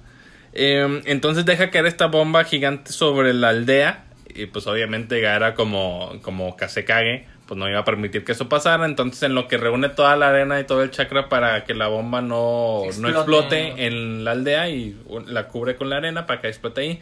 Em, 0.53 1.01
entonces 1.05 1.45
deja 1.45 1.69
caer 1.69 1.85
esta 1.85 2.07
bomba 2.07 2.43
gigante 2.45 2.91
sobre 2.91 3.33
la 3.33 3.49
aldea. 3.49 4.05
Y 4.37 4.45
pues 4.45 4.67
obviamente 4.67 5.19
Gara 5.19 5.55
como, 5.55 6.13
como 6.21 6.55
Kazekage, 6.55 7.25
pues 7.47 7.57
no 7.57 7.67
iba 7.69 7.79
a 7.79 7.85
permitir 7.85 8.23
que 8.23 8.33
eso 8.33 8.47
pasara. 8.49 8.85
Entonces 8.85 9.23
en 9.23 9.33
lo 9.35 9.47
que 9.47 9.57
reúne 9.57 9.89
toda 9.89 10.15
la 10.15 10.29
arena 10.29 10.59
y 10.59 10.63
todo 10.65 10.83
el 10.83 10.91
chakra 10.91 11.27
para 11.29 11.63
que 11.65 11.73
la 11.73 11.87
bomba 11.87 12.21
no, 12.21 12.81
no 12.81 12.85
Explote. 12.85 13.17
explote 13.17 13.85
en 13.87 14.23
la 14.23 14.31
aldea 14.31 14.69
y 14.69 14.95
la 15.25 15.47
cubre 15.47 15.75
con 15.75 15.89
la 15.89 15.97
arena 15.97 16.25
para 16.27 16.41
que 16.41 16.47
explote 16.49 16.81
ahí. 16.81 16.99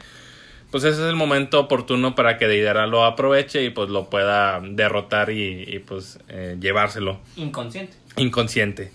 Pues 0.72 0.84
ese 0.84 1.04
es 1.04 1.08
el 1.10 1.16
momento 1.16 1.60
oportuno 1.60 2.16
para 2.16 2.38
que 2.38 2.48
Deidara 2.48 2.88
lo 2.88 3.06
aproveche 3.06 3.64
y 3.64 3.70
pues 3.70 3.90
lo 3.90 4.10
pueda 4.10 4.60
derrotar 4.62 5.30
y, 5.30 5.64
y, 5.68 5.80
pues 5.80 6.20
eh, 6.28 6.58
llevárselo 6.60 7.20
Inconsciente. 7.38 7.96
inconsciente. 8.18 8.92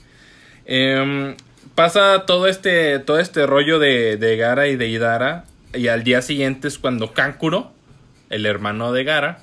Em, 0.67 1.37
pasa 1.75 2.25
todo 2.27 2.47
este, 2.49 2.99
todo 2.99 3.19
este 3.19 3.47
rollo 3.47 3.79
de, 3.79 4.17
de 4.17 4.37
Gara 4.37 4.69
y 4.69 4.77
de 4.77 4.89
Idara. 4.89 5.45
Y 5.73 5.89
al 5.89 6.03
día 6.03 6.21
siguiente 6.21 6.69
es 6.69 6.79
cuando 6.79 7.13
Kankuro, 7.13 7.73
el 8.31 8.47
hermano 8.47 8.93
de 8.93 9.05
Gara, 9.05 9.43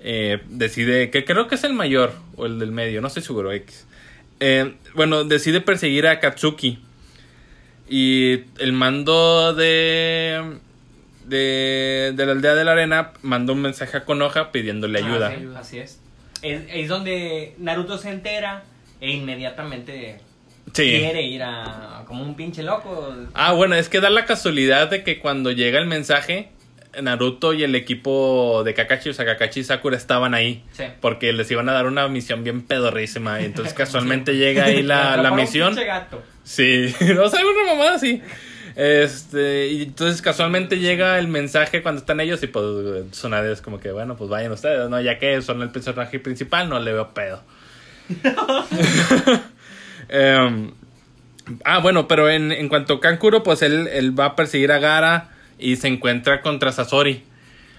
eh, 0.00 0.40
decide, 0.48 1.10
que 1.10 1.24
creo 1.24 1.46
que 1.46 1.54
es 1.56 1.64
el 1.64 1.74
mayor 1.74 2.12
o 2.36 2.46
el 2.46 2.58
del 2.58 2.72
medio, 2.72 3.00
no 3.00 3.08
estoy 3.08 3.22
seguro, 3.22 3.52
X. 3.52 3.86
Eh, 4.40 4.74
bueno, 4.94 5.24
decide 5.24 5.60
perseguir 5.60 6.06
a 6.06 6.18
Katsuki. 6.18 6.78
Y 7.88 8.44
el 8.58 8.72
mando 8.72 9.54
de, 9.54 10.58
de, 11.26 12.12
de 12.16 12.26
la 12.26 12.32
aldea 12.32 12.54
de 12.54 12.64
la 12.64 12.72
arena 12.72 13.12
mandó 13.22 13.52
un 13.52 13.60
mensaje 13.62 13.98
a 13.98 14.04
Konoha 14.04 14.50
pidiéndole 14.50 14.98
ayuda. 15.00 15.28
Ah, 15.28 15.38
sí, 15.38 15.48
así 15.56 15.78
es. 15.78 16.00
es. 16.42 16.62
es 16.68 16.88
donde 16.88 17.54
Naruto 17.58 17.98
se 17.98 18.10
entera 18.10 18.64
e 19.00 19.10
inmediatamente 19.10 20.20
Sí. 20.72 20.84
quiere 20.84 21.22
ir 21.22 21.42
a 21.42 22.04
como 22.06 22.22
un 22.22 22.34
pinche 22.34 22.62
loco. 22.62 23.14
Ah, 23.34 23.52
bueno, 23.52 23.74
es 23.74 23.88
que 23.88 24.00
da 24.00 24.08
la 24.10 24.24
casualidad 24.24 24.88
de 24.88 25.02
que 25.04 25.18
cuando 25.18 25.50
llega 25.50 25.78
el 25.78 25.86
mensaje, 25.86 26.48
Naruto 27.00 27.54
y 27.54 27.62
el 27.62 27.74
equipo 27.74 28.62
de 28.64 28.74
Kakashi, 28.74 29.10
o 29.10 29.14
sea, 29.14 29.24
Kakashi 29.24 29.60
y 29.60 29.64
Sakura 29.64 29.96
estaban 29.96 30.34
ahí. 30.34 30.62
Sí. 30.72 30.84
Porque 31.00 31.32
les 31.32 31.50
iban 31.50 31.68
a 31.68 31.72
dar 31.72 31.86
una 31.86 32.06
misión 32.08 32.44
bien 32.44 32.62
pedorrísima. 32.62 33.40
Y 33.40 33.46
entonces 33.46 33.72
casualmente 33.76 34.36
llega 34.36 34.64
ahí 34.64 34.82
la, 34.82 35.16
la 35.16 35.30
misión. 35.30 35.74
gato. 35.74 36.22
Sí, 36.44 36.94
o 37.18 37.28
sea, 37.28 37.40
una 37.46 37.72
mamada 37.72 37.94
así. 37.94 38.22
Este, 38.74 39.68
y 39.68 39.82
entonces 39.82 40.22
casualmente 40.22 40.78
llega 40.78 41.18
el 41.18 41.28
mensaje 41.28 41.82
cuando 41.82 42.00
están 42.00 42.20
ellos 42.20 42.42
y 42.42 42.46
pues 42.46 43.10
Tsunade 43.10 43.52
es 43.52 43.60
como 43.60 43.80
que, 43.80 43.92
bueno, 43.92 44.16
pues 44.16 44.30
vayan 44.30 44.52
ustedes, 44.52 44.88
¿no? 44.88 45.00
Ya 45.00 45.18
que 45.18 45.42
son 45.42 45.60
el 45.62 45.70
personaje 45.70 46.18
principal, 46.18 46.68
no 46.68 46.80
le 46.80 46.92
veo 46.92 47.12
pedo. 47.14 47.42
Em, 50.08 50.72
ah, 51.64 51.78
bueno, 51.78 52.06
pero 52.06 52.28
en, 52.28 52.52
en 52.52 52.68
cuanto 52.68 52.94
a 52.94 53.00
Kankuro, 53.00 53.42
pues 53.42 53.62
él, 53.62 53.88
él 53.90 54.18
va 54.18 54.26
a 54.26 54.36
perseguir 54.36 54.70
a 54.72 54.78
Gara 54.78 55.30
y 55.62 55.76
se 55.76 55.88
encuentra 55.88 56.42
contra 56.42 56.72
Sasori. 56.72 57.22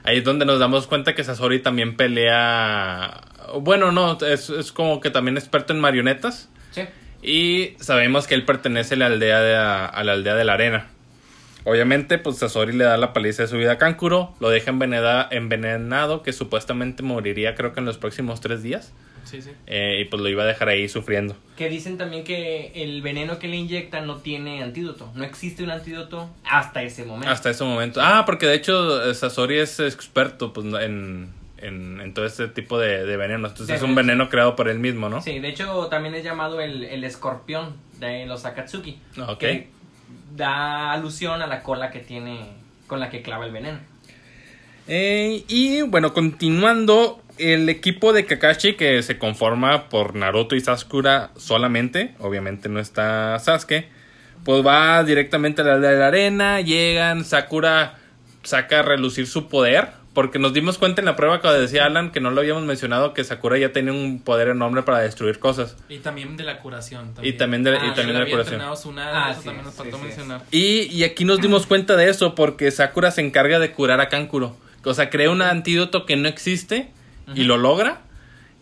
Ahí 0.04 0.18
es 0.18 0.24
donde 0.24 0.46
nos 0.46 0.60
damos 0.60 0.88
cuenta 0.88 1.13
que 1.16 1.24
Sasori 1.24 1.60
también 1.60 1.96
pelea... 1.96 3.22
Bueno, 3.60 3.92
no, 3.92 4.18
es, 4.25 4.50
es 4.50 4.72
como 4.72 5.00
que 5.00 5.10
también 5.10 5.38
experto 5.38 5.74
en 5.74 5.80
marionetas. 5.80 6.50
Sí. 6.72 6.84
Y 7.22 7.75
sabemos 7.82 8.28
que 8.28 8.36
él 8.36 8.44
pertenece 8.44 8.96
a 8.96 8.98
la 8.98 9.06
aldea 9.08 9.40
de 9.42 9.54
la, 9.54 9.86
a 9.86 10.04
la 10.04 10.13
aldea 10.13 10.36
de 10.36 10.44
la 10.44 10.54
arena. 10.54 10.88
Obviamente, 11.66 12.18
pues 12.18 12.38
Sasori 12.40 12.74
le 12.74 12.84
da 12.84 12.98
la 12.98 13.13
paliza 13.13 13.44
de 13.44 13.48
su 13.48 13.58
vida 13.58 13.74
a 13.74 13.78
Kankuro, 13.78 14.36
lo 14.42 14.50
deja 14.50 14.72
envenenada- 14.72 15.30
envenenado, 15.32 16.22
que 16.22 16.34
supuestamente 16.34 17.04
moriría 17.04 17.56
creo 17.56 17.72
que 17.72 17.80
en 17.80 17.86
los 17.86 17.98
próximos 17.98 18.42
tres 18.42 18.62
días. 18.63 18.92
Sí, 19.24 19.42
sí. 19.42 19.51
Eh, 19.68 20.00
y 20.01 20.06
pues 20.06 20.22
lo 20.22 20.30
iba 20.30 20.44
a 20.44 20.46
dejar 20.46 20.70
ahí 20.70 20.88
sufriendo. 20.89 21.36
Que 21.58 21.70
dicen 21.70 21.98
también 21.98 22.24
que 22.24 22.72
el 22.75 23.01
veneno 23.01 23.39
que 23.39 23.48
le 23.48 23.56
inyectan 23.58 24.06
no 24.06 24.18
tiene 24.18 24.62
antídoto. 24.62 25.12
No 25.15 25.24
existe 25.24 25.63
un 25.63 25.72
antídoto 25.72 26.30
hasta 26.44 26.84
ese 26.84 27.06
momento. 27.06 27.30
Hasta 27.30 27.50
ese 27.50 27.63
momento. 27.63 28.01
Ah, 28.03 28.24
porque 28.25 28.46
de 28.46 28.56
hecho 28.56 29.10
eh, 29.10 29.13
Sasori 29.15 29.60
es 29.60 29.80
experto 29.80 30.53
pues, 30.53 30.65
en, 30.65 31.30
en, 31.58 32.01
en 32.01 32.13
todo 32.13 32.25
este 32.25 32.48
tipo 32.48 32.77
de, 32.77 33.06
de 33.06 33.18
venenos. 33.18 33.51
Entonces 33.51 33.68
De 33.68 33.75
es 33.75 33.82
un 33.82 33.96
veneno 33.96 34.30
creado 34.30 34.56
por 34.56 34.68
él 34.68 34.80
mismo, 34.80 35.10
¿no? 35.10 35.22
Sí, 35.22 35.39
de 35.39 35.50
hecho 35.50 35.88
también 35.88 36.13
es 36.15 36.24
llamado 36.24 36.60
el, 36.62 36.84
el 36.84 37.03
escorpión 37.03 37.75
de 38.00 38.25
los 38.25 38.46
Akatsuki. 38.46 39.00
Ah, 39.18 39.32
ok. 39.32 39.39
Que 39.39 39.68
da 40.36 40.92
alusión 40.92 41.42
a 41.42 41.48
la 41.48 41.63
cola 41.63 41.92
que 41.92 42.00
tiene 42.00 42.50
con 42.88 43.00
la 43.00 43.10
que 43.10 43.22
clava 43.22 43.46
el 43.46 43.51
veneno. 43.51 43.80
Eh, 44.88 45.46
y 45.48 45.82
bueno, 45.84 46.13
continuando, 46.13 47.23
el 47.38 47.70
equipo 47.70 48.13
de 48.13 48.25
Kakashi 48.25 48.75
que 48.75 49.02
se 49.04 49.18
conforma 49.18 49.90
por 49.90 50.16
Naruto 50.16 50.56
y 50.56 50.62
Sakura 50.62 51.32
solamente, 51.38 52.16
obviamente 52.20 52.70
no 52.70 52.80
está 52.80 53.38
Sasuke, 53.40 53.88
pues 54.44 54.66
va 54.66 55.04
directamente 55.04 55.62
a 55.62 55.66
la 55.66 55.74
aldea 55.74 55.92
de 55.92 56.00
la 56.00 56.08
arena, 56.08 56.62
llegan, 56.62 57.24
Sakura 57.25 57.98
saca 58.44 58.80
a 58.80 58.84
relucir 58.84 59.25
su 59.25 59.48
poder, 59.48 59.90
porque 60.13 60.38
nos 60.38 60.54
dimos 60.54 60.78
cuenta 60.78 61.02
en 61.02 61.06
la 61.06 61.16
prueba 61.16 61.42
que 61.42 61.48
decía 61.48 61.86
Alan 61.86 62.12
que 62.12 62.20
no 62.20 62.30
lo 62.30 62.42
habíamos 62.42 62.63
mencionado 62.63 63.13
que 63.13 63.24
Sakura 63.24 63.58
ya 63.58 63.72
tenía 63.72 63.94
un 63.94 64.22
poder 64.22 64.50
enorme 64.50 64.84
para 64.84 65.00
destruir 65.00 65.40
cosas. 65.40 65.75
Y 65.90 66.00
también 66.00 66.38
de 66.38 66.44
la 66.44 66.60
curación. 66.60 67.13
Y 67.24 67.34
también 67.34 67.63
de, 67.63 67.72
y 67.72 67.75
Ah, 67.75 67.94
también 67.96 68.20
de 68.20 68.25
la 68.25 68.30
curación. 68.30 68.62
Ah, 68.62 68.74
eso 68.74 68.92
sí, 69.42 69.46
también 69.46 69.66
nos 69.66 69.74
sí, 69.74 69.80
faltó 69.80 69.98
sí. 69.98 70.04
mencionar. 70.04 70.42
Y, 70.52 70.82
y 70.84 71.04
aquí 71.04 71.25
nos 71.25 71.42
dimos 71.42 71.66
cuenta 71.66 71.96
de 71.96 72.10
eso 72.10 72.36
porque 72.36 72.70
Sakura 72.70 73.10
se 73.10 73.22
encarga 73.22 73.58
de 73.58 73.72
curar 73.72 74.02
a 74.02 74.10
Kankuro. 74.10 74.56
O 74.86 74.94
sea, 74.94 75.10
crea 75.10 75.32
un 75.32 75.42
antídoto 75.42 76.06
que 76.06 76.16
no 76.16 76.28
existe 76.28 76.92
y 77.34 77.44
lo 77.44 77.58
logra. 77.58 78.01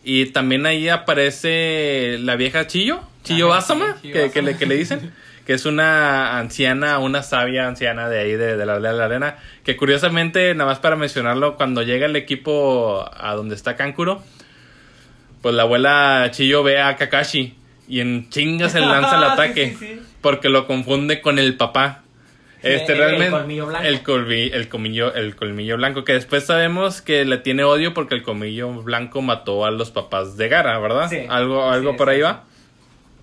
Y 0.04 0.26
también 0.26 0.66
ahí 0.66 0.88
aparece 0.88 2.18
la 2.20 2.36
vieja 2.36 2.66
Chillo, 2.66 3.02
Chillo 3.22 3.50
Ajá, 3.50 3.58
Asama, 3.58 3.96
sí, 4.02 4.10
que, 4.10 4.30
que 4.30 4.42
le, 4.42 4.56
que 4.56 4.66
le 4.66 4.76
dicen. 4.76 5.12
Que 5.42 5.54
es 5.54 5.66
una 5.66 6.38
anciana, 6.38 7.00
una 7.00 7.24
sabia 7.24 7.66
anciana 7.66 8.08
de 8.08 8.20
ahí, 8.20 8.30
de, 8.36 8.56
de 8.56 8.64
la 8.64 8.74
aldea 8.74 8.92
de 8.92 8.98
la 8.98 9.04
arena. 9.06 9.38
Que 9.64 9.76
curiosamente, 9.76 10.54
nada 10.54 10.70
más 10.70 10.78
para 10.78 10.94
mencionarlo, 10.94 11.56
cuando 11.56 11.82
llega 11.82 12.06
el 12.06 12.14
equipo 12.14 13.04
a 13.12 13.34
donde 13.34 13.56
está 13.56 13.74
Kankuro, 13.74 14.22
pues 15.40 15.52
la 15.56 15.62
abuela 15.62 16.28
Chillo 16.30 16.62
ve 16.62 16.80
a 16.80 16.94
Kakashi 16.94 17.56
y 17.88 17.98
en 17.98 18.30
chinga 18.30 18.68
se 18.68 18.78
lanza 18.78 19.18
el 19.18 19.24
ataque. 19.32 19.76
sí, 19.76 19.84
sí. 19.84 20.00
Porque 20.20 20.48
lo 20.48 20.68
confunde 20.68 21.20
con 21.20 21.40
el 21.40 21.56
papá. 21.56 22.01
Este 22.62 22.92
El- 22.92 22.98
el 23.00 23.04
realmente 23.06 23.30
colmillo 23.30 23.66
blanco. 23.66 23.86
el 23.86 24.02
colmi- 24.04 24.50
el 24.52 24.68
colmillo 24.68 25.14
el 25.14 25.34
colmillo 25.36 25.76
blanco 25.76 26.04
que 26.04 26.12
después 26.12 26.44
sabemos 26.46 27.02
que 27.02 27.24
le 27.24 27.38
tiene 27.38 27.64
odio 27.64 27.92
porque 27.94 28.14
el 28.14 28.22
colmillo 28.22 28.70
blanco 28.82 29.20
mató 29.22 29.64
a 29.64 29.70
los 29.70 29.90
papás 29.90 30.36
de 30.36 30.48
Gara, 30.48 30.78
¿verdad? 30.78 31.08
Sí. 31.10 31.18
Algo 31.28 31.70
algo 31.70 31.92
Sí, 31.92 31.96
por 31.98 32.08
ahí 32.08 32.16
sí. 32.18 32.22
va. 32.22 32.44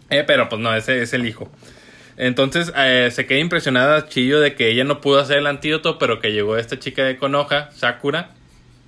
Eh, 0.09 0.23
pero 0.25 0.49
pues 0.49 0.59
no, 0.61 0.75
ese 0.75 1.01
es 1.01 1.13
el 1.13 1.25
hijo. 1.25 1.51
Entonces 2.17 2.73
eh, 2.75 3.09
se 3.11 3.25
queda 3.25 3.39
impresionada 3.39 4.09
Chillo 4.09 4.41
de 4.41 4.55
que 4.55 4.69
ella 4.69 4.83
no 4.83 4.99
pudo 4.99 5.19
hacer 5.19 5.37
el 5.37 5.47
antídoto, 5.47 5.97
pero 5.99 6.19
que 6.19 6.33
llegó 6.33 6.57
esta 6.57 6.77
chica 6.77 7.05
de 7.05 7.15
Konoha, 7.15 7.69
Sakura, 7.71 8.31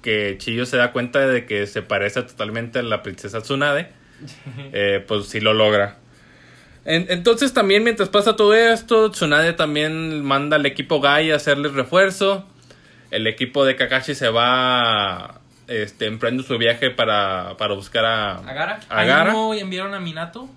que 0.01 0.35
Chillo 0.37 0.65
se 0.65 0.75
da 0.77 0.91
cuenta 0.91 1.25
de 1.27 1.45
que 1.45 1.65
se 1.67 1.81
parece 1.81 2.23
totalmente 2.23 2.79
a 2.79 2.83
la 2.83 3.03
princesa 3.03 3.41
Tsunade. 3.41 3.87
Eh, 4.73 5.03
pues 5.07 5.27
sí 5.27 5.39
lo 5.39 5.53
logra. 5.53 5.97
En- 6.85 7.05
entonces 7.09 7.53
también 7.53 7.83
mientras 7.83 8.09
pasa 8.09 8.35
todo 8.35 8.53
esto, 8.53 9.11
Tsunade 9.11 9.53
también 9.53 10.23
manda 10.23 10.55
al 10.57 10.65
equipo 10.65 10.99
Gai 10.99 11.31
a 11.31 11.35
hacerles 11.35 11.73
refuerzo. 11.73 12.45
El 13.11 13.27
equipo 13.27 13.65
de 13.65 13.75
Kakashi 13.75 14.15
se 14.15 14.29
va 14.29 15.41
este, 15.67 16.05
emprende 16.07 16.43
su 16.43 16.57
viaje 16.57 16.89
para, 16.89 17.55
para 17.57 17.73
buscar 17.75 18.05
a, 18.05 18.35
¿A 18.37 18.53
Gara? 18.53 18.79
a 18.89 18.99
¿Ahí 18.99 19.07
Gara. 19.07 19.31
no 19.31 19.53
enviaron 19.53 19.93
a 19.93 19.99
Minato? 19.99 20.49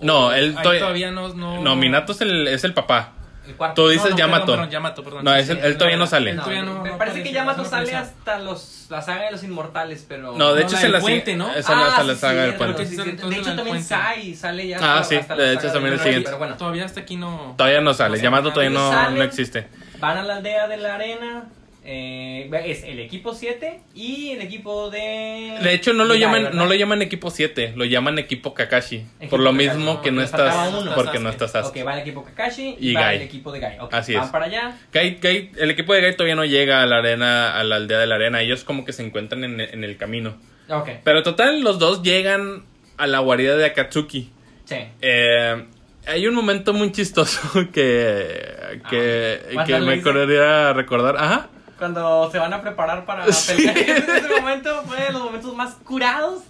No, 0.00 0.26
¿O 0.26 0.32
él 0.32 0.54
todavía 0.62 1.10
no... 1.10 1.32
No, 1.34 1.62
No, 1.62 1.76
Minato 1.76 2.12
es 2.12 2.20
el, 2.20 2.48
es 2.48 2.64
el 2.64 2.74
papá. 2.74 3.12
El 3.46 3.54
cuarto. 3.54 3.82
Tú 3.82 3.88
dices 3.88 4.04
no, 4.06 4.10
no, 4.10 4.16
Yamato. 4.16 4.44
Perdón, 4.46 4.56
perdón, 4.56 4.70
Yamato, 4.70 5.04
perdón. 5.04 5.24
No, 5.24 5.34
es 5.34 5.46
Sí, 5.46 5.58
él 5.62 5.76
todavía 5.76 5.96
no 5.96 6.06
sale. 6.06 6.30
él 6.32 6.36
todavía 6.38 6.62
no- 6.62 6.82
me 6.82 6.90
no 6.90 6.98
parece 6.98 7.22
que 7.22 7.32
Yamato 7.32 7.62
no 7.62 7.68
sale 7.68 7.94
hasta 7.94 8.38
los, 8.38 8.86
la 8.90 9.02
saga 9.02 9.24
de 9.26 9.30
los 9.32 9.42
inmortales, 9.44 10.04
pero... 10.08 10.36
No, 10.36 10.54
de 10.54 10.62
hecho 10.62 10.76
es 10.76 10.90
la 10.90 11.00
siguiente- 11.00 11.36
¿no? 11.36 11.50
es 11.54 11.68
hasta 11.68 12.02
la 12.02 12.14
sí, 12.14 12.20
saga 12.20 12.42
del 12.42 12.54
puente. 12.54 12.84
De 12.84 13.36
hecho, 13.36 13.54
también. 13.56 13.82
Sai 13.84 14.34
sale 14.34 14.66
ya 14.68 14.78
Ah, 14.80 15.04
sí, 15.04 15.16
de 15.36 15.52
hecho 15.54 15.72
también 15.72 15.94
el 15.94 16.00
siguiente. 16.00 16.24
Pero 16.26 16.38
bueno, 16.38 16.56
Todavía 16.56 16.84
hasta 16.84 17.00
aquí 17.00 17.16
no... 17.16 17.54
Todavía 17.56 17.80
no 17.80 17.94
sale. 17.94 18.20
Yamato 18.20 18.50
todavía 18.52 18.70
no 19.10 19.22
existe. 19.22 19.68
van 20.00 20.18
a 20.18 20.22
la 20.22 20.36
aldea 20.36 20.66
de 20.68 20.76
la 20.76 20.94
arena. 20.96 21.44
Eh, 21.86 22.50
es 22.66 22.82
el 22.84 22.98
equipo 23.00 23.32
7 23.34 23.80
y 23.94 24.30
el 24.32 24.40
equipo 24.42 24.90
de... 24.90 25.58
De 25.62 25.72
hecho, 25.74 25.92
no 25.92 26.04
lo 26.04 26.14
llaman, 26.14 26.42
¿verdad? 26.44 26.58
no 26.58 26.66
lo 26.66 26.74
llaman 26.74 27.00
equipo 27.02 27.30
7, 27.30 27.72
lo 27.76 27.84
llaman 27.84 28.18
equipo 28.18 28.52
Kakashi. 28.54 28.96
Equipo 29.20 29.30
por 29.30 29.40
lo 29.40 29.52
Kakashi, 29.52 29.68
mismo 29.68 29.94
no, 29.94 30.02
que 30.02 30.10
no 30.10 30.22
estás, 30.22 30.72
uno. 30.74 30.94
porque 30.94 31.18
no 31.18 31.30
estás 31.30 31.52
Sasuke. 31.52 31.80
Ok, 31.82 31.86
va 31.86 31.94
el 31.94 32.00
equipo 32.00 32.24
Kakashi 32.24 32.76
Y 32.80 32.90
y 32.90 32.94
va 32.94 33.14
el 33.14 33.22
equipo 33.22 33.52
de 33.52 33.60
Gai. 33.60 33.78
Ok, 33.80 33.94
Así 33.94 34.14
van 34.14 34.24
es. 34.24 34.30
para 34.30 34.46
allá. 34.46 34.76
Gai- 34.92 35.18
Gai- 35.20 35.50
el 35.56 35.70
equipo 35.70 35.94
de 35.94 36.00
Gai 36.02 36.12
todavía 36.16 36.34
no 36.36 36.44
llega 36.44 36.82
a 36.82 36.86
la 36.86 36.96
arena, 36.98 37.58
a 37.58 37.64
la 37.64 37.76
aldea 37.76 37.98
de 37.98 38.06
la 38.06 38.16
arena. 38.16 38.42
Ellos 38.42 38.64
como 38.64 38.84
que 38.84 38.92
se 38.92 39.02
encuentran 39.04 39.44
en, 39.44 39.60
en 39.60 39.84
el 39.84 39.96
camino. 39.96 40.36
Ok, 40.68 40.88
Pero 41.04 41.22
total, 41.22 41.60
los 41.62 41.78
dos 41.78 42.02
llegan 42.02 42.64
a 42.96 43.06
la 43.06 43.20
guarida 43.20 43.56
de 43.56 43.64
Akatsuki. 43.66 44.30
sí. 44.64 44.76
Eh, 45.00 45.64
hay 46.08 46.24
un 46.28 46.34
momento 46.36 46.72
muy 46.72 46.92
chistoso 46.92 47.40
que, 47.72 48.78
que, 48.88 49.40
Ah, 49.56 49.64
que 49.64 49.72
¿cuándo 49.72 49.86
me 49.86 49.96
gustaría 49.96 50.72
recordar. 50.72 51.16
Ajá. 51.18 51.48
Cuando 51.78 52.30
se 52.30 52.38
van 52.38 52.52
a 52.54 52.62
preparar 52.62 53.04
para 53.04 53.26
Sí. 53.32 53.54
pelear. 53.56 53.76
Ese 53.98 54.40
momento 54.40 54.82
fue 54.86 55.00
de 55.02 55.12
los 55.12 55.22
momentos 55.22 55.54
más 55.54 55.74
curados 55.84 56.42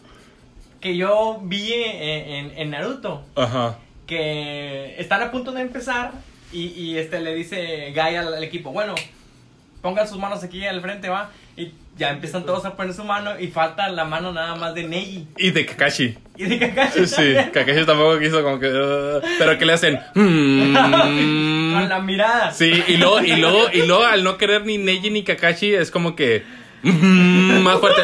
que 0.81 0.97
yo 0.97 1.39
vi 1.43 1.73
en, 1.73 2.29
en- 2.51 2.59
en 2.59 2.71
Naruto. 2.71 3.25
Ajá. 3.35 3.79
Que 4.07 4.95
están 5.01 5.23
a 5.23 5.31
punto 5.33 5.51
de 5.53 5.63
empezar 5.63 6.13
y, 6.53 6.67
y 6.69 6.99
este 6.99 7.21
le 7.21 7.35
dice 7.35 7.91
Gai 7.93 8.15
al, 8.17 8.33
al 8.35 8.45
equipo, 8.45 8.71
bueno, 8.71 8.95
pongan 9.87 10.09
sus 10.09 10.19
manos 10.19 10.43
aquí 10.43 10.67
al 10.67 10.81
frente, 10.81 11.09
va. 11.09 11.31
Y 11.57 11.71
ya 11.97 12.11
empiezan 12.11 12.45
todos 12.45 12.65
a 12.65 12.75
poner 12.77 12.93
su 12.93 13.05
mano 13.05 13.39
y 13.39 13.47
falta 13.47 13.89
la 13.89 14.05
mano 14.05 14.33
nada 14.33 14.57
más 14.57 14.75
de 14.75 14.83
Neji 14.83 15.29
Y 15.39 15.51
de 15.53 15.65
Kakashi. 15.65 16.19
y 16.37 16.45
de 16.45 16.59
Kakashi. 16.59 17.07
Sí, 17.07 17.15
también. 17.15 17.51
Kakashi 17.51 17.87
tampoco 17.87 18.19
quiso 18.19 18.43
como 18.43 18.59
que... 18.59 18.67
uh, 18.69 19.21
pero 19.39 19.57
que 19.57 19.65
le 19.65 19.73
hacen... 19.75 20.01
"Mm". 20.15 20.75
Con 21.75 21.89
la 21.89 22.01
mirada. 22.05 22.51
Sí, 22.53 22.83
y 22.89 22.97
luego, 22.97 23.21
y 23.23 23.37
luego, 23.37 23.69
y 23.73 23.87
luego 23.87 24.05
al 24.05 24.25
no 24.25 24.37
querer 24.39 24.67
ni 24.67 24.77
Neji 24.77 25.11
ni 25.11 25.23
Kakashi 25.23 25.73
es 25.75 25.91
como 25.93 26.17
que 26.17 26.43
mm, 26.83 27.61
más 27.61 27.79
fuerte. 27.79 28.03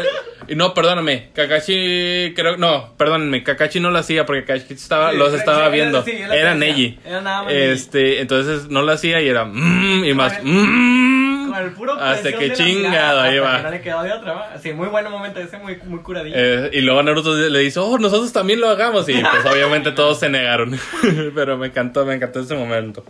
Y 0.48 0.54
no, 0.56 0.74
perdóname, 0.74 1.28
Kakashi 1.34 2.32
creo 2.34 2.56
no, 2.56 2.94
perdónenme, 2.96 3.42
Kakashi 3.44 3.78
no 3.80 3.90
lo 3.90 3.98
hacía 3.98 4.26
porque 4.26 4.44
Kakashi 4.44 4.74
estaba, 4.74 5.12
Sí, 5.12 5.16
los 5.18 5.32
estaba 5.34 5.68
viendo. 5.68 6.02
sí, 6.04 6.12
era. 6.12 6.54
Neji. 6.54 6.98
Era 7.06 7.20
nada 7.20 7.42
más. 7.44 7.52
Este, 7.52 8.20
entonces 8.20 8.68
no 8.68 8.82
lo 8.82 8.92
hacía 8.92 9.20
y 9.22 9.28
era 9.28 9.44
mm, 9.44 10.04
y 10.04 10.14
más 10.14 10.32
Con 10.38 10.48
mm, 10.50 11.21
Con 11.56 11.64
el 11.64 11.72
puro 11.72 11.92
hasta 11.94 12.30
que 12.32 12.36
de 12.38 12.48
la 12.48 12.54
chingado 12.54 12.88
mirada, 12.90 13.22
ahí 13.24 13.36
hasta 13.38 13.50
va. 13.50 13.56
que 13.58 13.62
no 13.64 13.70
le 13.70 13.80
quedó 13.80 14.02
de 14.02 14.12
otra, 14.12 14.32
¿va? 14.32 14.58
Sí, 14.62 14.72
muy 14.72 14.88
buen 14.88 15.10
momento 15.10 15.40
ese, 15.40 15.58
muy, 15.58 15.76
muy 15.84 16.00
curadillo. 16.00 16.34
Eh, 16.36 16.70
y 16.72 16.80
luego 16.80 17.02
Naruto 17.02 17.34
le 17.34 17.58
dice, 17.60 17.78
oh, 17.80 17.98
nosotros 17.98 18.32
también 18.32 18.60
lo 18.60 18.68
hagamos. 18.68 19.08
Y 19.08 19.14
pues 19.14 19.46
obviamente 19.52 19.92
todos 19.92 20.18
se 20.20 20.28
negaron. 20.28 20.78
Pero 21.34 21.56
me 21.58 21.68
encantó, 21.68 22.04
me 22.04 22.14
encantó 22.14 22.40
ese 22.40 22.54
momento. 22.54 23.04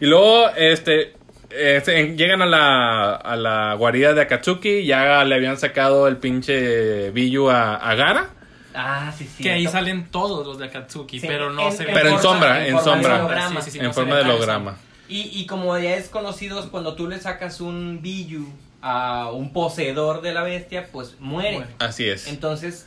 Y 0.00 0.06
luego, 0.06 0.48
este, 0.56 1.14
eh, 1.50 2.14
llegan 2.16 2.42
a 2.42 2.46
la, 2.46 3.14
a 3.16 3.36
la 3.36 3.74
guarida 3.74 4.14
de 4.14 4.22
Akatsuki. 4.22 4.84
Ya 4.86 5.24
le 5.24 5.34
habían 5.34 5.58
sacado 5.58 6.08
el 6.08 6.16
pinche 6.18 7.10
Biyu 7.10 7.50
a, 7.50 7.74
a 7.76 7.94
Gara. 7.94 8.30
ah, 8.74 9.12
sí, 9.16 9.28
sí. 9.36 9.42
Que 9.42 9.50
ahí 9.52 9.66
salen 9.66 10.10
todos 10.10 10.46
los 10.46 10.58
de 10.58 10.66
Akatsuki, 10.66 11.20
Sí, 11.20 11.26
pero 11.26 11.50
no 11.50 11.66
en- 11.66 11.72
se 11.72 11.82
en 11.82 11.88
ve. 11.88 11.94
Pero 11.94 12.08
en 12.10 12.18
forma- 12.18 12.30
sombra, 12.30 12.66
en 12.66 12.78
forma 12.78 12.80
de 12.80 12.84
sombra. 13.02 13.18
holograma. 13.24 13.60
Sí, 13.60 13.64
sí, 13.66 13.70
sí, 13.72 13.78
en 13.78 13.84
no 13.86 13.92
forma 13.92 14.16
de 14.16 14.22
holograma. 14.22 14.76
Y, 15.10 15.28
y 15.40 15.46
como 15.46 15.76
ya 15.78 15.96
es 15.96 16.08
conocido, 16.08 16.70
cuando 16.70 16.94
tú 16.94 17.08
le 17.08 17.18
sacas 17.18 17.60
un 17.60 18.00
Biyu 18.00 18.46
a 18.80 19.30
un 19.32 19.52
poseedor 19.52 20.22
de 20.22 20.32
la 20.32 20.42
bestia, 20.42 20.88
pues 20.92 21.16
muere. 21.18 21.58
Muere. 21.58 21.72
Así 21.80 22.08
es. 22.08 22.28
Entonces, 22.28 22.86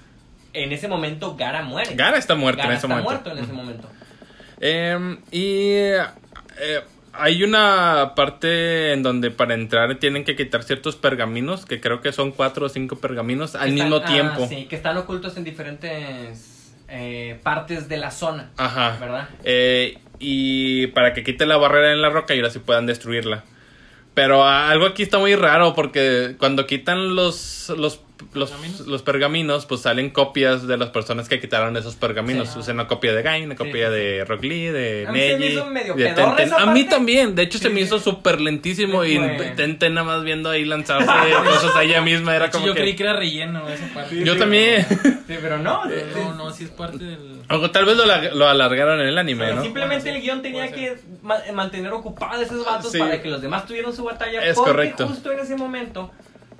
en 0.53 0.71
ese 0.71 0.87
momento, 0.87 1.35
Gara 1.35 1.61
muere. 1.63 1.95
Gara 1.95 2.17
está 2.17 2.35
muerto 2.35 2.59
Gara 2.63 2.71
en 2.71 2.77
ese 2.77 2.87
está 2.87 2.87
momento. 2.87 3.09
muerto 3.11 3.31
en 3.31 3.43
ese 3.43 3.53
momento. 3.53 3.89
Eh, 4.61 5.17
y 5.31 5.41
eh, 6.61 6.79
hay 7.11 7.43
una 7.43 8.13
parte 8.15 8.93
en 8.93 9.03
donde 9.03 9.29
para 9.29 9.53
entrar 9.53 9.99
tienen 9.99 10.23
que 10.23 10.35
quitar 10.37 10.63
ciertos 10.63 10.95
pergaminos, 10.95 11.65
que 11.65 11.81
creo 11.81 11.99
que 12.01 12.11
son 12.13 12.31
cuatro 12.31 12.67
o 12.67 12.69
cinco 12.69 12.95
pergaminos 12.95 13.55
al 13.55 13.69
están- 13.69 13.73
mismo 13.89 13.97
ah, 13.97 14.05
tiempo. 14.05 14.47
sí, 14.47 14.65
que 14.65 14.75
están 14.77 14.95
ocultos 14.97 15.35
en 15.37 15.43
diferentes 15.43 16.73
eh, 16.87 17.39
partes 17.43 17.89
de 17.89 17.97
la 17.97 18.11
zona. 18.11 18.51
Ajá. 18.57 18.97
¿Verdad? 18.99 19.29
Y 20.25 20.87
para 20.87 21.13
que 21.13 21.23
quite 21.23 21.45
la 21.45 21.57
barrera 21.57 21.91
en 21.91 22.01
la 22.01 22.09
roca 22.09 22.33
y 22.33 22.37
ahora 22.37 22.49
sí 22.49 22.59
puedan 22.59 22.85
destruirla. 22.85 23.43
Pero 24.13 24.45
algo 24.45 24.85
aquí 24.85 25.03
está 25.03 25.17
muy 25.17 25.35
raro 25.35 25.73
porque 25.73 26.35
cuando 26.37 26.65
quitan 26.65 27.15
los, 27.15 27.73
los, 27.77 27.99
los, 28.33 28.49
¿Pergaminos? 28.51 28.87
los 28.87 29.01
pergaminos, 29.03 29.65
pues 29.65 29.81
salen 29.81 30.09
copias 30.09 30.67
de 30.67 30.77
las 30.77 30.89
personas 30.89 31.29
que 31.29 31.39
quitaron 31.39 31.75
esos 31.77 31.95
pergaminos. 31.95 32.49
Sí. 32.49 32.59
O 32.59 32.63
sea, 32.63 32.73
una 32.73 32.87
copia 32.87 33.13
de 33.13 33.21
Gain, 33.21 33.45
una 33.45 33.55
copia 33.55 33.87
sí, 33.89 33.93
de 33.95 34.25
Rock 34.25 34.43
Lee, 34.43 34.65
de 34.67 35.05
A 35.07 35.11
mí 35.11 35.19
se 35.19 35.33
me 35.33 35.39
Neji. 35.39 35.53
hizo 35.53 35.65
medio 35.65 35.93
de 35.95 36.03
Tenten. 36.13 36.39
esa 36.47 36.57
A 36.61 36.65
mí 36.67 36.83
también. 36.85 37.35
De 37.35 37.43
hecho, 37.43 37.57
se 37.57 37.67
Sí, 37.67 37.73
me 37.73 37.79
sí. 37.81 37.85
hizo 37.87 37.99
súper 37.99 38.39
lentísimo 38.41 39.03
Sí, 39.03 39.13
y 39.13 39.17
fue. 39.17 39.53
Tenten 39.55 39.93
nada 39.93 40.05
más 40.07 40.23
viendo 40.23 40.49
ahí 40.49 40.65
lanzarse 40.65 41.05
cosas 41.45 41.75
a 41.75 41.83
ella 41.83 42.01
misma. 42.01 42.35
Era 42.35 42.49
como 42.51 42.65
yo 42.67 42.73
que... 42.73 42.81
creí 42.81 42.95
que 42.95 43.03
era 43.03 43.13
relleno 43.13 43.67
esa 43.69 43.87
parte. 43.93 44.23
Yo 44.23 44.33
sí, 44.33 44.39
también. 44.39 44.85
Sí, 45.27 45.35
pero 45.41 45.57
no. 45.57 45.83
No, 45.85 46.33
no, 46.35 46.51
sí 46.51 46.65
es 46.65 46.69
parte 46.69 47.03
del. 47.03 47.41
O 47.49 47.71
tal 47.71 47.85
vez 47.85 47.97
lo, 47.97 48.05
lo 48.35 48.47
alargaron 48.47 48.99
en 49.01 49.07
el 49.07 49.17
anime, 49.17 49.45
Pero 49.45 49.55
¿no? 49.57 49.63
Simplemente 49.63 50.03
Bueno, 50.03 50.17
el 50.17 50.21
guion 50.23 50.41
tenía 50.41 50.71
que 50.71 50.97
ma- 51.21 51.41
mantener 51.53 51.91
ocupados 51.91 52.41
esos 52.41 52.65
vatos 52.65 52.91
Sí. 52.91 52.99
para 52.99 53.21
que 53.21 53.29
los 53.29 53.41
demás 53.41 53.65
tuvieran 53.65 53.93
su 53.93 54.03
batalla. 54.03 54.43
Es 54.45 54.55
porque 54.55 54.71
correcto. 54.71 55.07
justo 55.07 55.31
en 55.31 55.39
ese 55.39 55.55
momento, 55.55 56.11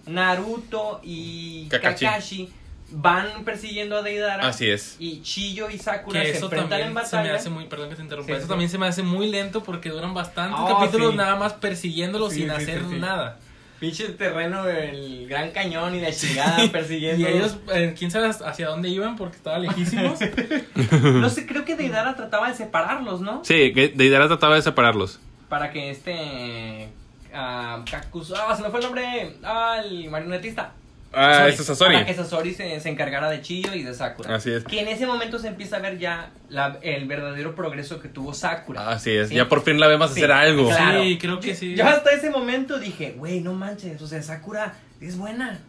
Naruto 0.05 0.99
y 1.03 1.67
Kakashi. 1.69 2.05
Kakashi, 2.05 2.49
van 2.91 3.43
persiguiendo 3.45 3.97
a 3.97 4.01
Deidara. 4.01 4.47
Así 4.47 4.69
es. 4.69 4.97
Y 4.99 5.21
Chiyo 5.21 5.69
y 5.69 5.77
Sakura 5.77 6.21
Que 6.21 6.31
se 6.31 6.37
eso 6.37 6.45
enfrentan 6.45 6.79
en 6.81 6.85
también 6.93 7.05
se 7.07 7.15
me 7.15 7.21
batalla. 7.21 7.35
hace 7.35 7.49
muy, 7.49 7.65
perdón 7.65 7.89
que 7.89 7.95
te 7.95 8.01
interrumpa, 8.03 8.27
Sí, 8.33 8.37
eso 8.37 8.43
sí. 8.43 8.49
también 8.49 8.69
se 8.69 8.77
me 8.77 8.85
hace 8.87 9.03
muy 9.03 9.29
lento 9.31 9.63
porque 9.63 9.89
duran 9.89 10.13
bastantes 10.13 10.59
Oh, 10.61 10.79
capítulos 10.79 11.11
sí. 11.11 11.17
nada 11.17 11.35
más 11.35 11.53
persiguiéndolo 11.53 12.29
Sí, 12.29 12.37
sin 12.41 12.49
sí, 12.49 12.55
hacer 12.55 12.79
sí, 12.81 12.85
sí. 12.91 12.99
nada. 12.99 13.39
pinche 13.79 14.07
terreno, 14.09 14.65
el 14.67 15.27
Gran 15.27 15.51
Cañón 15.51 15.93
y 15.95 15.99
la 16.01 16.11
chingada 16.13 16.67
persiguiendo. 16.71 17.21
Y 17.27 17.31
ellos, 17.33 17.57
eh, 17.73 17.93
quién 17.97 18.11
sabe 18.11 18.27
hacia 18.29 18.67
dónde 18.67 18.87
iban 18.89 19.15
porque 19.17 19.37
estaban 19.37 19.61
lejísimos. 19.63 20.19
No 21.03 21.29
sé, 21.29 21.45
creo 21.45 21.65
que 21.65 21.75
Deidara 21.75 22.15
trataba 22.15 22.49
de 22.49 22.55
separarlos, 22.55 23.21
¿no? 23.21 23.43
Sí, 23.43 23.73
que 23.73 23.89
Deidara 23.89 24.27
trataba 24.27 24.55
de 24.55 24.61
separarlos. 24.61 25.19
Para 25.49 25.71
que 25.71 25.89
este. 25.89 26.89
Ah, 27.33 27.83
Kakuzu- 27.89 28.35
Ah, 28.37 28.55
se 28.55 28.61
me 28.61 28.69
fue 28.69 28.79
el 28.79 28.85
nombre. 28.85 29.35
Ah, 29.43 29.81
el 29.83 30.09
marionetista. 30.09 30.71
Ah, 31.15 31.47
ese 31.47 31.61
es 31.61 31.67
Sasori. 31.67 31.93
Para 31.93 32.05
que 32.07 32.13
Sasori 32.15 32.53
se, 32.55 32.79
se 32.79 32.89
encargara 32.89 33.29
de 33.29 33.39
Chiyo 33.41 33.75
y 33.75 33.83
de 33.83 33.93
Sakura. 33.93 34.33
Así 34.35 34.51
es. 34.51 34.63
Que 34.63 34.81
en 34.81 34.87
ese 34.87 35.05
momento 35.05 35.37
se 35.37 35.47
empieza 35.47 35.75
a 35.75 35.79
ver 35.79 35.99
ya 35.99 36.31
la- 36.49 36.79
el 36.81 37.05
verdadero 37.07 37.53
progreso 37.53 37.99
que 38.01 38.07
tuvo 38.09 38.33
Sakura. 38.33 38.89
Así 38.89 39.11
es. 39.11 39.29
Sí. 39.29 39.35
Ya 39.35 39.47
por 39.47 39.63
fin 39.63 39.79
la 39.79 39.87
vemos 39.87 40.11
Sí, 40.11 40.19
hacer 40.21 40.31
algo. 40.31 40.67
claro. 40.69 41.03
Sí, 41.03 41.19
creo 41.19 41.39
que 41.39 41.53
sí. 41.53 41.75
Yo 41.75 41.85
hasta 41.87 42.09
ese 42.11 42.31
momento 42.31 42.79
dije, 42.79 43.13
güey, 43.15 43.41
no 43.41 43.53
manches, 43.53 44.01
o 44.01 44.07
sea, 44.07 44.23
Sakura 44.23 44.73
es 45.01 45.15
buena. 45.17 45.59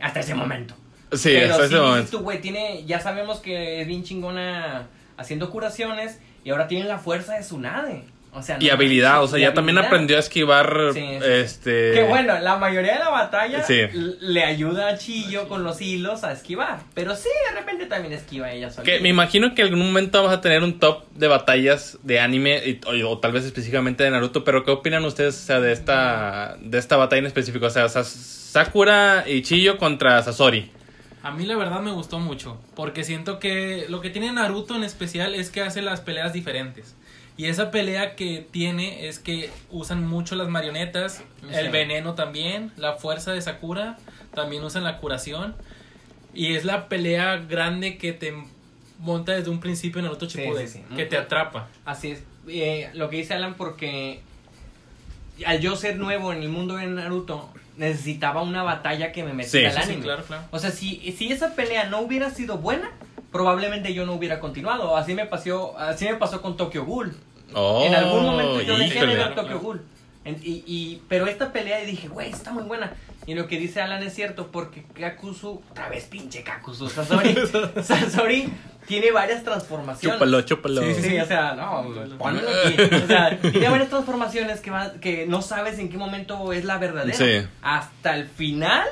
Hasta 0.00 0.20
ese 0.20 0.34
momento. 0.34 0.74
Sí, 1.12 1.30
Pero 1.34 1.52
hasta 1.52 1.68
sí 1.68 1.74
ese 1.74 1.82
momento. 1.82 2.10
tú, 2.10 2.20
güey, 2.20 2.40
tiene, 2.40 2.84
ya 2.86 2.98
sabemos 3.00 3.40
que 3.40 3.82
es 3.82 3.86
bien 3.86 4.02
chingona 4.02 4.86
haciendo 5.18 5.50
curaciones 5.50 6.20
y 6.42 6.50
ahora 6.50 6.68
tiene 6.68 6.86
la 6.86 6.98
fuerza 6.98 7.34
de 7.34 7.40
Tsunade. 7.42 8.04
O 8.36 8.42
sea, 8.42 8.58
Y 8.60 8.68
habilidad, 8.68 9.22
o 9.22 9.26
sea, 9.28 9.38
ya 9.38 9.54
también 9.54 9.78
aprendió 9.78 10.18
a 10.18 10.20
esquivar, 10.20 10.90
Sí, 10.92 11.00
este... 11.24 11.92
Que 11.92 12.02
bueno, 12.06 12.38
la 12.38 12.56
mayoría 12.58 12.92
de 12.92 12.98
la 12.98 13.08
batalla 13.08 13.62
Sí. 13.62 13.80
le 14.20 14.44
ayuda 14.44 14.88
a 14.90 14.98
Chillo 14.98 15.48
con 15.48 15.64
los 15.64 15.80
hilos 15.80 16.22
a 16.22 16.32
esquivar. 16.32 16.80
Pero 16.92 17.16
sí, 17.16 17.30
de 17.50 17.58
repente 17.58 17.86
también 17.86 18.12
esquiva 18.12 18.52
ella 18.52 18.70
sola. 18.70 18.84
Que 18.84 19.00
me 19.00 19.08
imagino 19.08 19.54
que 19.54 19.62
en 19.62 19.68
algún 19.68 19.86
momento 19.86 20.18
vamos 20.22 20.36
a 20.36 20.42
tener 20.42 20.62
un 20.62 20.78
top 20.78 21.04
de 21.14 21.28
batallas 21.28 21.98
de 22.02 22.20
anime 22.20 22.60
y- 22.66 22.80
o, 23.04 23.10
o 23.10 23.18
tal 23.18 23.32
vez 23.32 23.44
específicamente 23.46 24.04
de 24.04 24.10
Naruto, 24.10 24.44
pero 24.44 24.64
¿qué 24.64 24.70
opinan 24.70 25.04
ustedes 25.06 25.34
o 25.34 25.46
sea, 25.46 25.60
de 25.60 25.72
esta 25.72 26.56
de 26.60 26.76
esta 26.78 26.96
batalla 26.98 27.20
en 27.20 27.26
específico? 27.26 27.64
O 27.66 27.70
sea, 27.70 27.88
Sakura 27.88 29.24
y 29.26 29.42
Chiyo 29.42 29.78
contra 29.78 30.22
Sasori. 30.22 30.70
A 31.22 31.30
mí 31.32 31.44
la 31.44 31.56
verdad 31.56 31.80
me 31.80 31.90
gustó 31.90 32.20
mucho, 32.20 32.60
porque 32.76 33.02
siento 33.02 33.40
que 33.40 33.86
lo 33.88 34.00
que 34.00 34.10
tiene 34.10 34.30
Naruto 34.32 34.76
en 34.76 34.84
especial 34.84 35.34
es 35.34 35.50
que 35.50 35.60
hace 35.62 35.82
las 35.82 36.00
peleas 36.00 36.32
diferentes. 36.32 36.94
Y 37.36 37.46
esa 37.46 37.70
pelea 37.70 38.16
que 38.16 38.46
tiene 38.50 39.08
es 39.08 39.18
que 39.18 39.50
usan 39.70 40.06
mucho 40.06 40.36
las 40.36 40.48
marionetas, 40.48 41.22
el 41.50 41.70
veneno 41.70 42.14
también, 42.14 42.72
la 42.76 42.94
fuerza 42.94 43.32
de 43.32 43.42
Sakura, 43.42 43.98
también 44.34 44.64
usan 44.64 44.84
la 44.84 44.98
curación. 44.98 45.54
Y 46.32 46.54
es 46.54 46.64
la 46.64 46.88
pelea 46.88 47.36
grande 47.36 47.98
que 47.98 48.12
te 48.12 48.32
monta 48.98 49.32
desde 49.32 49.50
un 49.50 49.60
principio 49.60 49.98
en 49.98 50.04
Naruto 50.06 50.26
Shippuden, 50.26 50.68
sí, 50.68 50.82
sí. 50.88 50.96
que 50.96 51.04
te 51.04 51.16
atrapa. 51.16 51.68
Así 51.84 52.12
es. 52.12 52.22
Eh, 52.48 52.90
lo 52.94 53.10
que 53.10 53.16
dice 53.16 53.34
Alan 53.34 53.54
porque 53.54 54.20
al 55.44 55.60
yo 55.60 55.76
ser 55.76 55.96
nuevo 55.96 56.32
en 56.32 56.42
el 56.42 56.48
mundo 56.48 56.76
de 56.76 56.86
Naruto, 56.86 57.52
necesitaba 57.76 58.42
una 58.42 58.62
batalla 58.62 59.12
que 59.12 59.22
me 59.22 59.34
metiera 59.34 59.70
al 59.70 59.76
sí, 59.76 59.82
anime. 59.82 60.02
claro, 60.02 60.24
claro. 60.24 60.44
O 60.50 60.58
sea, 60.58 60.70
si, 60.70 61.12
si 61.12 61.30
esa 61.30 61.54
pelea 61.54 61.84
no 61.84 62.00
hubiera 62.00 62.30
sido 62.30 62.58
buena, 62.58 62.90
probablemente 63.32 63.92
yo 63.94 64.06
no 64.06 64.14
hubiera 64.14 64.40
continuado. 64.40 64.96
Así 64.96 65.14
me 65.14 65.26
pasó, 65.26 65.78
así 65.78 66.04
me 66.06 66.14
pasó 66.14 66.40
con 66.42 66.56
Tokyo 66.56 66.84
Ghoul. 66.84 67.14
Oh, 67.54 67.84
en 67.84 67.94
algún 67.94 68.24
momento 68.24 68.60
yo 68.62 68.76
dejé 68.78 69.06
de 69.06 69.14
ver 69.16 69.34
Tokyo. 69.34 69.60
Ghoul. 69.60 69.82
En- 70.24 70.40
y, 70.42 70.64
y- 70.66 71.02
pero 71.08 71.26
esta 71.28 71.52
pelea 71.52 71.82
y 71.84 71.86
dije, 71.86 72.08
güey, 72.08 72.30
está 72.30 72.50
muy 72.52 72.64
buena. 72.64 72.92
Y 73.26 73.34
lo 73.34 73.46
que 73.46 73.58
dice 73.58 73.80
Alan 73.80 74.02
es 74.02 74.14
cierto, 74.14 74.48
porque 74.50 74.84
Kakuzu, 74.84 75.62
otra 75.70 75.88
vez 75.88 76.04
pinche 76.04 76.42
Kakuzu, 76.42 76.88
Sasori, 76.88 77.34
Sasori 77.82 78.52
tiene 78.86 79.10
varias 79.12 79.42
transformaciones. 79.44 80.16
Chúpalo, 80.18 80.40
chúpalo. 80.42 80.82
Sí, 80.82 80.94
sí, 80.94 81.18
o 81.18 81.26
sea, 81.26 81.54
no, 81.54 81.86
pónmelo 82.18 82.48
aquí. 82.48 82.94
O 83.04 83.06
sea, 83.06 83.38
tiene 83.40 83.68
varias 83.68 83.88
transformaciones 83.88 84.60
que, 84.60 84.70
va, 84.70 84.92
que 85.00 85.26
no 85.26 85.42
sabes 85.42 85.78
en 85.78 85.88
qué 85.88 85.96
momento 85.98 86.52
es 86.52 86.64
la 86.64 86.78
verdadera. 86.78 87.16
Sí. 87.16 87.46
Hasta 87.62 88.16
el 88.16 88.26
final, 88.26 88.86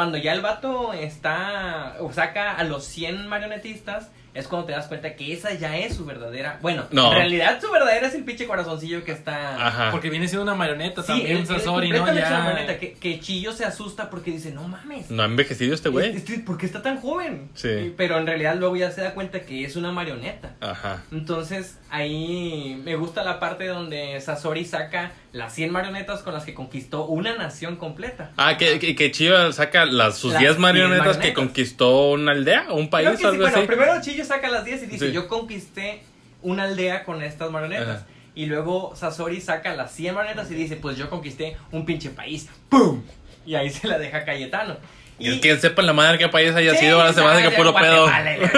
cuando 0.00 0.16
ya 0.16 0.32
el 0.32 0.40
vato 0.40 0.94
está, 0.94 1.96
o 2.00 2.10
saca 2.10 2.52
a 2.56 2.64
los 2.64 2.84
100 2.86 3.26
marionetistas, 3.28 4.08
es 4.32 4.46
cuando 4.48 4.66
te 4.68 4.72
das 4.72 4.86
cuenta 4.86 5.14
que 5.16 5.32
esa 5.34 5.52
ya 5.54 5.76
es 5.76 5.96
su 5.96 6.06
verdadera. 6.06 6.58
Bueno, 6.62 6.84
No. 6.92 7.10
en 7.12 7.18
realidad 7.18 7.60
su 7.60 7.70
verdadera 7.70 8.06
es 8.06 8.14
el 8.14 8.24
pinche 8.24 8.46
corazoncillo 8.46 9.04
que 9.04 9.10
está. 9.12 9.66
Ajá. 9.66 9.90
Porque 9.90 10.08
viene 10.08 10.26
siendo 10.28 10.44
una 10.44 10.54
marioneta 10.54 11.02
Sí, 11.02 11.08
también, 11.08 11.36
el- 11.38 11.46
Sasori, 11.46 11.90
¿no? 11.90 12.06
Ya... 12.06 12.28
una 12.28 12.38
marioneta, 12.44 12.78
que, 12.78 12.92
que 12.94 13.20
Chillo 13.20 13.52
se 13.52 13.64
asusta 13.66 14.08
porque 14.08 14.30
dice, 14.30 14.52
no 14.52 14.66
mames. 14.68 15.10
¿No 15.10 15.22
ha 15.22 15.26
envejecido 15.26 15.74
este 15.74 15.88
güey? 15.90 16.16
Este, 16.16 16.38
¿Por 16.38 16.56
qué 16.56 16.64
está 16.64 16.80
tan 16.80 16.98
joven? 17.00 17.50
Sí. 17.54 17.92
Pero 17.96 18.16
en 18.18 18.26
realidad 18.26 18.54
luego 18.56 18.76
ya 18.76 18.90
se 18.92 19.02
da 19.02 19.12
cuenta 19.12 19.40
que 19.40 19.64
es 19.64 19.76
una 19.76 19.92
marioneta. 19.92 20.54
Ajá. 20.60 21.02
Entonces 21.12 21.78
ahí 21.90 22.80
me 22.84 22.94
gusta 22.94 23.24
la 23.24 23.38
parte 23.40 23.66
donde 23.66 24.18
Sasori 24.20 24.64
saca 24.64 25.10
las 25.32 25.54
100 25.54 25.70
marionetas 25.70 26.22
con 26.22 26.34
las 26.34 26.44
que 26.44 26.54
conquistó 26.54 27.04
una 27.06 27.36
nación 27.36 27.76
completa. 27.76 28.32
Ah, 28.36 28.56
que, 28.56 28.78
que, 28.80 28.96
que 28.96 29.10
Chiyo 29.12 29.52
saca 29.52 29.84
las, 29.84 30.18
sus 30.18 30.32
Las 30.32 30.40
10 30.40 30.50
10 30.52 30.58
marionetas, 30.60 31.18
que 31.18 31.32
conquistó 31.32 32.10
una 32.10 32.32
aldea 32.32 32.66
o 32.70 32.74
un 32.76 32.90
país 32.90 33.10
que 33.10 33.16
sí, 33.18 33.24
algo 33.24 33.42
bueno, 33.42 33.56
así. 33.58 33.66
primero 33.66 34.00
Chillo 34.00 34.24
saca 34.24 34.48
las 34.48 34.64
10 34.64 34.82
y 34.82 34.86
dice, 34.86 35.06
Sí. 35.06 35.12
yo 35.12 35.28
conquisté 35.28 36.02
una 36.42 36.64
aldea 36.64 37.04
con 37.04 37.22
estas 37.22 37.50
marionetas. 37.50 38.00
Ajá. 38.02 38.06
Y 38.34 38.46
luego 38.46 38.94
Sasori 38.96 39.40
saca 39.40 39.74
las 39.74 39.92
100 39.92 40.14
marionetas 40.14 40.50
y 40.50 40.54
dice, 40.54 40.76
pues 40.76 40.96
yo 40.96 41.10
conquisté 41.10 41.56
un 41.72 41.84
pinche 41.84 42.10
país. 42.10 42.48
¡Pum! 42.68 43.02
Y 43.46 43.54
ahí 43.54 43.70
se 43.70 43.86
la 43.88 43.98
deja 43.98 44.24
Cayetano. 44.24 44.76
Y 45.18 45.38
quien 45.40 45.60
sepa 45.60 45.82
la 45.82 45.92
madre 45.92 46.16
qué 46.16 46.28
país 46.28 46.54
haya 46.54 46.72
Sí, 46.72 46.78
sido, 46.86 46.98
ahora 47.00 47.12
se 47.12 47.20
va 47.20 47.32
a 47.32 47.36
hacer 47.36 47.50
que 47.50 47.56
puro 47.56 47.74
pedo. 47.74 48.04
Guatemala, 48.04 48.50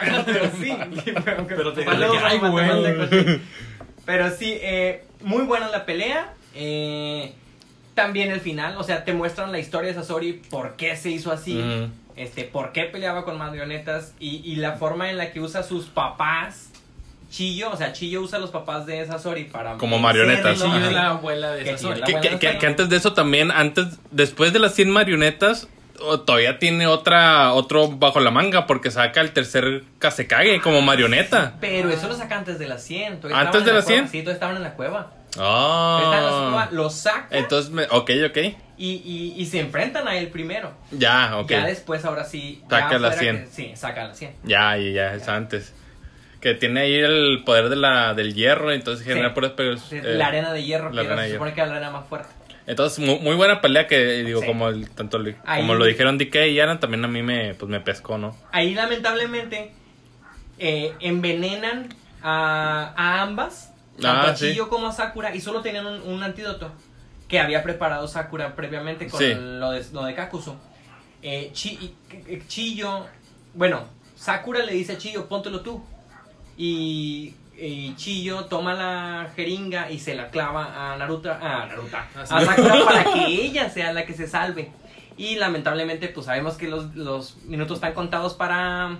Pero, 0.00 0.24
pero 0.26 0.50
sí. 0.60 0.76
Pero. 1.24 1.46
Pero 4.04 4.30
sí, 4.36 4.58
eh, 4.60 5.04
muy 5.22 5.44
buena 5.44 5.68
la 5.68 5.84
pelea. 5.86 6.34
eh, 6.54 7.32
también 7.94 8.30
el 8.30 8.40
final, 8.40 8.76
o 8.78 8.84
sea, 8.84 9.04
te 9.04 9.12
muestran 9.12 9.52
la 9.52 9.58
historia 9.58 9.88
de 9.88 9.94
Sasori, 9.94 10.40
por 10.50 10.76
qué 10.76 10.96
se 10.96 11.10
hizo 11.10 11.30
así, 11.30 11.62
este, 12.16 12.44
por 12.44 12.72
qué 12.72 12.84
peleaba 12.84 13.24
con 13.24 13.36
marionetas 13.36 14.14
y, 14.18 14.40
y 14.44 14.56
la 14.56 14.72
forma 14.72 15.10
en 15.10 15.18
la 15.18 15.30
que 15.30 15.40
usa 15.40 15.62
sus 15.62 15.86
papás. 15.86 16.70
Chillo, 17.30 17.70
o 17.70 17.76
sea, 17.76 17.92
Chillo 17.94 18.20
usa 18.20 18.36
a 18.38 18.40
los 18.40 18.50
papás 18.50 18.84
de 18.84 19.06
Sasori 19.06 19.44
para... 19.44 19.78
Como 19.78 19.98
marionetas. 19.98 20.58
Chillo 20.58 20.76
es 20.76 20.92
la 20.92 21.10
abuela 21.10 21.52
de 21.52 21.64
Sasori. 21.64 22.02
Que, 22.02 22.66
antes 22.66 22.88
de 22.90 22.96
eso 22.96 23.14
también, 23.14 23.50
antes, 23.50 23.98
después 24.10 24.52
de 24.52 24.58
las 24.58 24.74
100 24.74 24.90
marionetas, 24.90 25.68
todavía 26.24 26.58
tiene 26.58 26.86
otra, 26.86 27.52
otro 27.52 27.88
bajo 27.88 28.20
la 28.20 28.30
manga, 28.30 28.66
porque 28.66 28.90
saca 28.90 29.20
el 29.20 29.32
tercer 29.32 29.82
Kasekage 29.98 30.60
como 30.60 30.82
marioneta. 30.82 31.54
Pero 31.60 31.90
eso 31.90 32.08
lo 32.08 32.14
saca 32.14 32.36
antes 32.38 32.58
de 32.58 32.66
las 32.68 32.82
100. 32.82 33.20
todavía 33.20 33.40
¿Antes 33.40 33.64
de 33.64 33.70
en 33.70 33.74
la 33.74 33.80
las 33.80 33.86
100? 33.86 33.98
cueva, 34.00 34.10
Sí, 34.10 34.18
todavía 34.18 34.32
estaban 34.34 34.56
en 34.56 34.62
la 34.62 34.74
cueva. 34.74 35.12
La 35.36 35.42
Ah. 35.44 36.68
lo 36.72 36.90
saca 36.90 37.26
Entonces, 37.30 37.70
me- 37.72 37.84
ok, 37.90 38.10
ok. 38.28 38.36
y, 38.76 38.90
y, 39.04 39.34
y 39.38 39.46
se 39.46 39.60
enfrentan 39.60 40.06
a 40.08 40.16
él 40.16 40.28
primero. 40.28 40.72
Ya, 40.90 41.38
ok. 41.38 41.48
Ya 41.50 41.64
después, 41.66 42.04
ahora 42.04 42.24
sí. 42.24 42.62
Saca 42.68 42.90
ya 42.92 42.98
las 42.98 43.14
fuera 43.16 43.32
100. 43.32 43.44
que- 43.44 43.50
sí, 43.50 43.72
saca 43.74 44.04
las 44.08 44.18
100. 44.18 44.34
Ya, 44.44 44.76
y 44.78 44.92
ya, 44.92 45.14
es 45.14 45.28
antes. 45.28 45.72
Que 46.40 46.54
tiene 46.54 46.80
ahí 46.80 46.96
el 46.96 47.44
poder 47.46 47.68
de 47.68 47.76
la, 47.76 48.14
del 48.14 48.34
hierro, 48.34 48.72
entonces 48.72 49.06
genera 49.06 49.28
Sí. 49.28 49.34
puras 49.34 49.52
Sí, 49.88 49.96
eh, 49.96 50.02
la 50.16 50.26
arena 50.26 50.52
de 50.52 50.64
hierro, 50.64 50.90
la 50.90 51.02
que 51.02 51.06
arena 51.08 51.22
se 51.22 51.32
supone 51.34 51.54
que 51.54 51.60
era 51.60 51.70
la 51.70 51.76
arena 51.76 51.90
más 51.92 52.06
fuerte. 52.08 52.28
Entonces, 52.66 52.98
mu- 53.04 53.18
muy, 53.18 53.34
buena 53.36 53.60
pelea 53.60 53.86
que, 53.88 53.98
digo, 54.24 54.40
Sí. 54.40 54.46
como 54.46 54.68
el, 54.68 54.88
tanto 54.90 55.16
el- 55.16 55.36
Ahí- 55.44 55.60
como 55.62 55.74
lo 55.74 55.84
dijeron 55.84 56.16
DK 56.18 56.46
y 56.48 56.60
Alan, 56.60 56.78
también 56.80 57.04
a 57.04 57.08
mí 57.08 57.22
me, 57.22 57.54
pues, 57.54 57.68
me 57.70 57.80
pescó, 57.80 58.18
¿no? 58.18 58.36
Ahí, 58.52 58.74
lamentablemente, 58.74 59.72
eh, 60.58 60.92
envenenan 61.00 61.88
a, 62.22 62.92
a 62.96 63.22
ambas, 63.22 63.72
tanto 64.00 64.28
Ah, 64.28 64.30
a 64.30 64.36
sí. 64.36 64.50
Chillo 64.50 64.68
como 64.68 64.86
a 64.88 64.92
Sakura, 64.92 65.34
y 65.34 65.40
solo 65.40 65.60
tenían 65.60 65.86
un, 65.86 66.02
un 66.02 66.22
antídoto 66.22 66.70
que 67.28 67.40
había 67.40 67.62
preparado 67.62 68.06
Sakura 68.06 68.54
previamente 68.54 69.08
con 69.08 69.18
Sí. 69.20 69.32
lo, 69.34 69.70
de, 69.72 69.84
lo 69.92 70.04
de 70.04 70.14
Kakuzu. 70.14 70.54
Eh, 71.22 71.50
Chi- 71.52 71.94
eh, 72.28 72.42
Chillo, 72.46 73.06
bueno, 73.54 73.84
Sakura 74.14 74.64
le 74.64 74.72
dice 74.74 74.92
a 74.92 74.98
Chillo, 74.98 75.28
póntelo 75.28 75.60
tú. 75.62 75.82
Y, 76.56 77.34
y 77.58 77.94
Chillo 77.96 78.46
toma 78.46 78.74
la 78.74 79.30
jeringa 79.36 79.90
y 79.90 79.98
se 79.98 80.14
la 80.14 80.30
clava 80.30 80.92
a 80.92 80.96
Naruto, 80.96 81.30
a 81.32 81.66
Naruto, 81.66 81.96
a 81.96 82.06
Así. 82.22 82.46
Sakura 82.46 82.74
para 82.84 83.04
que 83.04 83.26
ella 83.26 83.68
sea 83.70 83.92
la 83.92 84.04
que 84.06 84.14
se 84.14 84.26
salve. 84.26 84.70
Y 85.16 85.36
lamentablemente, 85.36 86.08
pues 86.08 86.26
sabemos 86.26 86.54
que 86.56 86.68
los, 86.68 86.94
los 86.94 87.36
minutos 87.44 87.76
están 87.76 87.92
contados 87.92 88.34
para, 88.34 88.98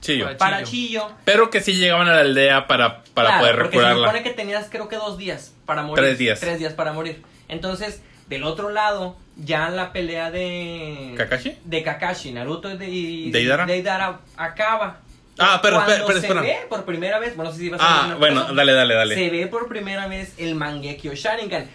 Chillo. 0.00 0.26
Para- 0.26 0.36
para 0.38 0.62
Chillo. 0.62 1.10
Pero 1.24 1.48
que 1.50 1.60
sí 1.60 1.72
llegaban 1.74 2.06
a 2.08 2.12
la 2.14 2.20
aldea 2.20 2.66
para, 2.66 3.02
para 3.14 3.28
Claro, 3.30 3.40
poder 3.40 3.56
porque 3.56 3.70
se 3.78 3.82
recurarla. 3.82 4.06
supone 4.08 4.22
que 4.22 4.30
tenías 4.30 4.68
creo 4.70 4.88
que 4.88 4.96
dos 4.96 5.16
días 5.18 5.54
para 5.64 5.82
morir. 5.82 6.04
Tres 6.04 6.18
días. 6.18 6.40
Tres 6.40 6.58
días 6.58 6.74
para 6.74 6.92
morir. 6.92 7.22
Entonces, 7.48 8.02
del 8.28 8.44
otro 8.44 8.68
lado, 8.70 9.16
ya 9.36 9.70
la 9.70 9.92
pelea 9.92 10.30
de... 10.30 11.14
¿Kakashi? 11.16 11.56
De 11.64 11.82
Kakashi, 11.82 12.32
Naruto 12.32 12.70
y 12.70 12.76
de, 12.76 13.38
¿Deidara? 13.38 13.64
Deidara 13.66 14.20
acaba. 14.36 15.00
Ah, 15.38 15.58
pero, 15.62 15.76
Cuando 15.76 15.92
espera, 15.94 16.18
espera, 16.18 16.40
se 16.42 16.46
ve 16.46 16.58
por 16.68 16.84
primera 16.84 17.18
vez, 17.18 17.34
bueno, 17.34 17.50
no 17.50 17.56
sé 17.56 17.62
si 17.62 17.70
vas 17.70 17.80
a 17.80 17.84
Ah, 18.02 18.06
una 18.06 18.14
bueno, 18.16 18.42
cosa. 18.42 18.54
dale, 18.54 18.72
dale, 18.72 18.94
dale. 18.94 19.14
Se 19.14 19.30
ve 19.30 19.46
por 19.48 19.68
primera 19.68 20.06
vez 20.06 20.34
el 20.38 20.54
Mangekyo 20.54 21.12
Sharingan. 21.14 21.66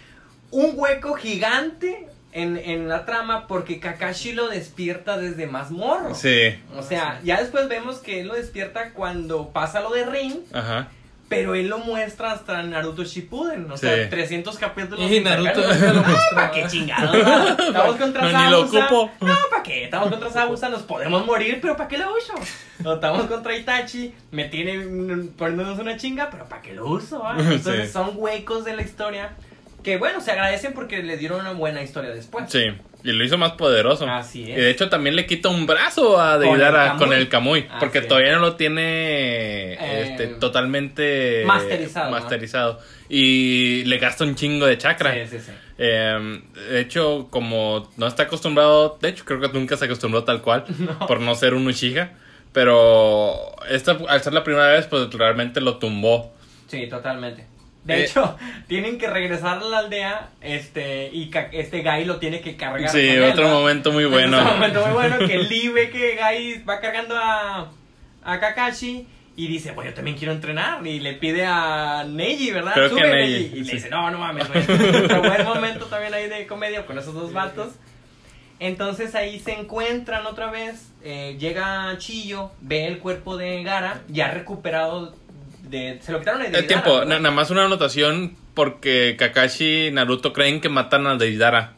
Un 0.50 0.72
hueco 0.76 1.14
gigante 1.14 2.06
en, 2.32 2.56
en 2.56 2.88
la 2.88 3.04
trama 3.04 3.46
porque 3.46 3.78
Kakashi 3.80 4.32
lo 4.32 4.48
despierta 4.48 5.16
desde 5.18 5.46
más 5.46 5.70
morro. 5.70 6.14
Sí, 6.14 6.54
O 6.76 6.82
sea, 6.82 7.20
ya 7.22 7.40
después 7.40 7.68
vemos 7.68 7.98
que 7.98 8.20
él 8.20 8.28
lo 8.28 8.34
despierta 8.34 8.92
cuando 8.92 9.50
pasa 9.50 9.80
lo 9.80 9.90
de 9.90 10.06
Rin, 10.06 10.40
ajá. 10.52 10.88
Pero 11.30 11.54
él 11.54 11.68
lo 11.68 11.78
muestra 11.78 12.32
hasta 12.32 12.60
Naruto 12.64 13.04
Shippuden, 13.04 13.70
o 13.70 13.76
Sí. 13.78 13.86
sea, 13.86 14.10
300 14.10 14.58
capítulos. 14.58 15.10
Y 15.10 15.20
Naruto 15.20 15.60
lo 15.60 16.00
Ah. 16.00 16.18
¿Para 16.34 16.50
qué 16.50 16.66
chingados? 16.66 17.14
Estamos 17.58 17.96
contra 17.98 18.30
No, 18.32 18.44
ni 18.44 18.50
lo 18.50 18.60
ocupo. 18.62 19.10
No, 19.20 19.34
¿para 19.48 19.62
qué? 19.62 19.84
Estamos 19.84 20.08
contra 20.10 20.28
Zabuza, 20.30 20.68
nos 20.68 20.82
podemos 20.82 21.24
morir, 21.24 21.60
pero 21.62 21.76
¿para 21.76 21.88
qué 21.88 21.98
lo 21.98 22.12
uso? 22.14 22.34
O 22.84 22.94
estamos 22.94 23.26
contra 23.26 23.56
Itachi, 23.56 24.12
me 24.32 24.46
tiene 24.46 24.78
mm, 24.78 25.28
poniéndonos 25.36 25.78
una 25.78 25.96
chinga, 25.96 26.28
pero 26.30 26.46
¿para 26.46 26.60
qué 26.62 26.74
lo 26.74 26.86
uso? 26.88 27.20
va? 27.22 27.36
Entonces 27.38 27.86
Sí. 27.86 27.92
son 27.92 28.10
huecos 28.16 28.64
de 28.64 28.74
la 28.74 28.82
historia 28.82 29.30
que, 29.82 29.96
bueno, 29.96 30.20
se 30.20 30.30
agradecen 30.32 30.72
porque 30.72 31.02
le 31.02 31.16
dieron 31.16 31.40
una 31.40 31.52
buena 31.52 31.82
historia 31.82 32.10
después. 32.10 32.44
Sí, 32.50 32.66
y 33.02 33.12
lo 33.12 33.24
hizo 33.24 33.38
más 33.38 33.52
poderoso. 33.52 34.06
Así 34.08 34.42
es. 34.42 34.58
Y 34.58 34.60
de 34.60 34.70
hecho 34.70 34.88
también 34.88 35.16
le 35.16 35.26
quita 35.26 35.48
un 35.48 35.66
brazo 35.66 36.20
a 36.20 36.38
Deidara 36.38 36.96
con 36.98 37.12
el 37.12 37.28
Kamui, 37.28 37.66
porque 37.78 37.98
es. 37.98 38.08
todavía 38.08 38.32
no 38.32 38.40
lo 38.40 38.56
tiene 38.56 39.72
Eh, 39.74 40.02
este, 40.10 40.26
totalmente 40.28 41.42
masterizado, 41.46 42.10
¿no? 42.10 42.18
masterizado. 42.18 42.80
Y 43.08 43.84
le 43.84 43.98
gasta 43.98 44.24
un 44.24 44.34
chingo 44.34 44.66
de 44.66 44.78
chakra. 44.78 45.12
Sí, 45.14 45.38
sí, 45.38 45.38
sí. 45.46 45.52
Eh, 45.78 46.42
de 46.70 46.80
hecho, 46.80 47.28
como 47.30 47.90
no 47.96 48.06
está 48.06 48.24
acostumbrado, 48.24 48.98
de 49.00 49.08
hecho 49.08 49.24
creo 49.24 49.40
que 49.40 49.48
nunca 49.48 49.76
se 49.76 49.86
acostumbró 49.86 50.24
tal 50.24 50.42
cual, 50.42 50.64
por 51.08 51.20
no 51.20 51.34
ser 51.34 51.54
un 51.54 51.66
Uchiha. 51.66 52.12
Pero 52.52 53.54
esta, 53.68 53.96
al 54.08 54.22
ser 54.22 54.32
la 54.32 54.42
primera 54.44 54.68
vez, 54.68 54.86
pues 54.86 55.10
realmente 55.12 55.60
lo 55.60 55.78
tumbó. 55.78 56.32
Sí, 56.66 56.86
totalmente. 56.88 57.46
De 57.84 57.94
Eh, 58.00 58.04
hecho, 58.04 58.36
tienen 58.68 58.98
que 58.98 59.06
regresar 59.08 59.58
a 59.58 59.64
la 59.64 59.78
aldea, 59.78 60.28
este, 60.40 61.08
y 61.12 61.30
este 61.52 61.82
Gai 61.82 62.04
lo 62.04 62.18
tiene 62.18 62.40
que 62.40 62.56
cargar. 62.56 62.90
Sí, 62.90 63.08
con 63.18 63.30
otro 63.30 63.48
momento 63.48 63.92
muy 63.92 64.04
bueno. 64.04 64.38
Otro 64.38 64.52
momento 64.54 64.80
muy 64.86 64.92
bueno 64.94 65.18
que 65.18 65.38
Lee 65.48 65.68
ve 65.68 65.90
que 65.90 66.14
Gai 66.16 66.62
va 66.64 66.80
cargando 66.80 67.16
a, 67.16 67.70
a 68.24 68.40
Kakashi 68.40 69.06
y 69.36 69.46
dice, 69.46 69.70
bueno, 69.72 69.90
yo 69.90 69.94
también 69.94 70.16
quiero 70.18 70.32
entrenar. 70.34 70.86
Y 70.86 71.00
le 71.00 71.14
pide 71.14 71.46
a 71.46 72.04
Neji, 72.06 72.50
¿verdad? 72.50 72.74
Creo 72.74 72.90
que 72.90 72.96
Sube, 72.96 73.16
Neji, 73.26 73.50
Y 73.58 73.64
le 73.64 73.72
dice, 73.72 73.88
no, 73.88 74.10
no 74.10 74.18
mames, 74.18 74.46
güey. 74.48 75.04
Otro 75.04 75.22
buen 75.22 75.44
momento 75.44 75.86
también 75.86 76.12
ahí 76.12 76.28
de 76.28 76.46
comedia 76.46 76.84
con 76.84 76.98
esos 76.98 77.14
dos 77.14 77.32
vatos. 77.32 77.68
Entonces 78.58 79.14
ahí 79.14 79.40
se 79.40 79.52
encuentran 79.58 80.26
otra 80.26 80.50
vez. 80.50 80.92
eh, 81.02 81.36
llega 81.40 81.96
Chillo, 81.96 82.50
ve 82.60 82.86
el 82.86 82.98
cuerpo 82.98 83.38
de 83.38 83.62
Gara, 83.62 84.02
ya 84.08 84.30
recuperado. 84.32 85.14
De, 85.70 85.98
se 86.02 86.10
lo 86.12 86.18
quitaron 86.18 86.42
de 86.42 86.58
El 86.58 86.66
tiempo, 86.66 87.04
nada 87.04 87.30
más 87.30 87.50
una 87.50 87.64
anotación 87.64 88.36
porque 88.54 89.14
Kakashi 89.18 89.86
y 89.86 89.90
Naruto 89.92 90.32
creen 90.32 90.60
que 90.60 90.68
matan 90.68 91.06
a 91.06 91.16
Deidara 91.16 91.74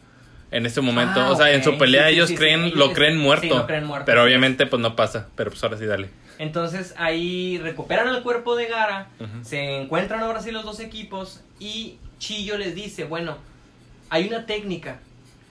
en 0.50 0.66
este 0.66 0.80
momento. 0.80 1.20
Ah, 1.20 1.30
o 1.30 1.36
sea, 1.36 1.50
en 1.52 1.62
su 1.62 1.76
pelea 1.76 2.08
Sí, 2.08 2.14
ellos 2.14 2.28
sí, 2.30 2.36
creen, 2.36 2.72
lo 2.78 2.92
creen 2.92 3.14
sí, 3.14 3.18
muerto. 3.18 3.58
lo 3.58 3.66
creen 3.66 3.84
muerto, 3.84 4.06
Pero 4.06 4.24
obviamente 4.24 4.66
pues 4.66 4.80
no 4.80 4.96
pasa. 4.96 5.28
Pero 5.36 5.50
pues 5.50 5.62
ahora 5.62 5.76
sí, 5.76 5.84
dale. 5.86 6.08
Entonces 6.38 6.94
ahí 6.96 7.58
recuperan 7.62 8.08
el 8.08 8.22
cuerpo 8.22 8.56
de 8.56 8.66
Gara, 8.66 9.08
se 9.42 9.76
encuentran 9.80 10.22
ahora 10.22 10.40
sí 10.40 10.50
los 10.50 10.64
dos 10.64 10.80
equipos 10.80 11.42
y 11.60 11.98
Chillo 12.18 12.56
les 12.56 12.74
dice, 12.74 13.04
bueno, 13.04 13.36
hay 14.10 14.26
una 14.26 14.46
técnica, 14.46 15.00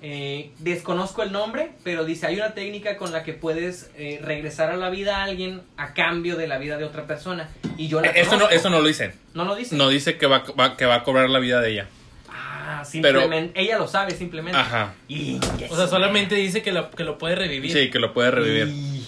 eh, 0.01 0.51
desconozco 0.59 1.21
el 1.23 1.31
nombre, 1.31 1.71
pero 1.83 2.05
dice, 2.05 2.25
hay 2.27 2.35
una 2.37 2.53
técnica 2.53 2.97
con 2.97 3.11
la 3.11 3.23
que 3.23 3.33
puedes 3.33 3.91
eh, 3.97 4.19
regresar 4.23 4.71
a 4.71 4.75
la 4.77 4.89
vida 4.89 5.17
a 5.17 5.23
alguien 5.25 5.61
a 5.77 5.93
cambio 5.93 6.35
de 6.37 6.47
la 6.47 6.57
vida 6.57 6.77
de 6.77 6.85
otra 6.85 7.05
persona. 7.05 7.49
Y 7.77 7.87
yo 7.87 8.01
la 8.01 8.07
Eh, 8.07 8.13
Eso 8.21 8.37
no, 8.37 8.49
eso 8.49 8.69
no 8.69 8.79
lo 8.81 8.87
dice. 8.87 9.13
No 9.33 9.45
lo 9.45 9.55
dice. 9.55 9.75
No 9.75 9.89
dice 9.89 10.17
que 10.17 10.25
va, 10.27 10.43
va- 10.59 10.75
que 10.77 10.85
va 10.85 10.95
a 10.95 11.03
cobrar 11.03 11.29
la 11.29 11.39
vida 11.39 11.61
de 11.61 11.71
ella. 11.71 11.87
Ah, 12.29 12.83
simplemente, 12.85 13.59
ella 13.61 13.77
lo 13.77 13.87
sabe 13.87 14.11
simplemente. 14.11 14.57
Ajá. 14.57 14.93
Y, 15.07 15.39
O 15.69 15.75
sea, 15.75 15.87
solamente 15.87 16.35
dice 16.35 16.61
que 16.63 16.71
lo, 16.71 16.89
que 16.89 17.03
lo 17.03 17.17
puede 17.17 17.35
revivir. 17.35 17.71
Sí, 17.71 17.89
que 17.91 17.99
lo 17.99 18.13
puede 18.13 18.31
revivir. 18.31 18.67
Y 18.69 19.07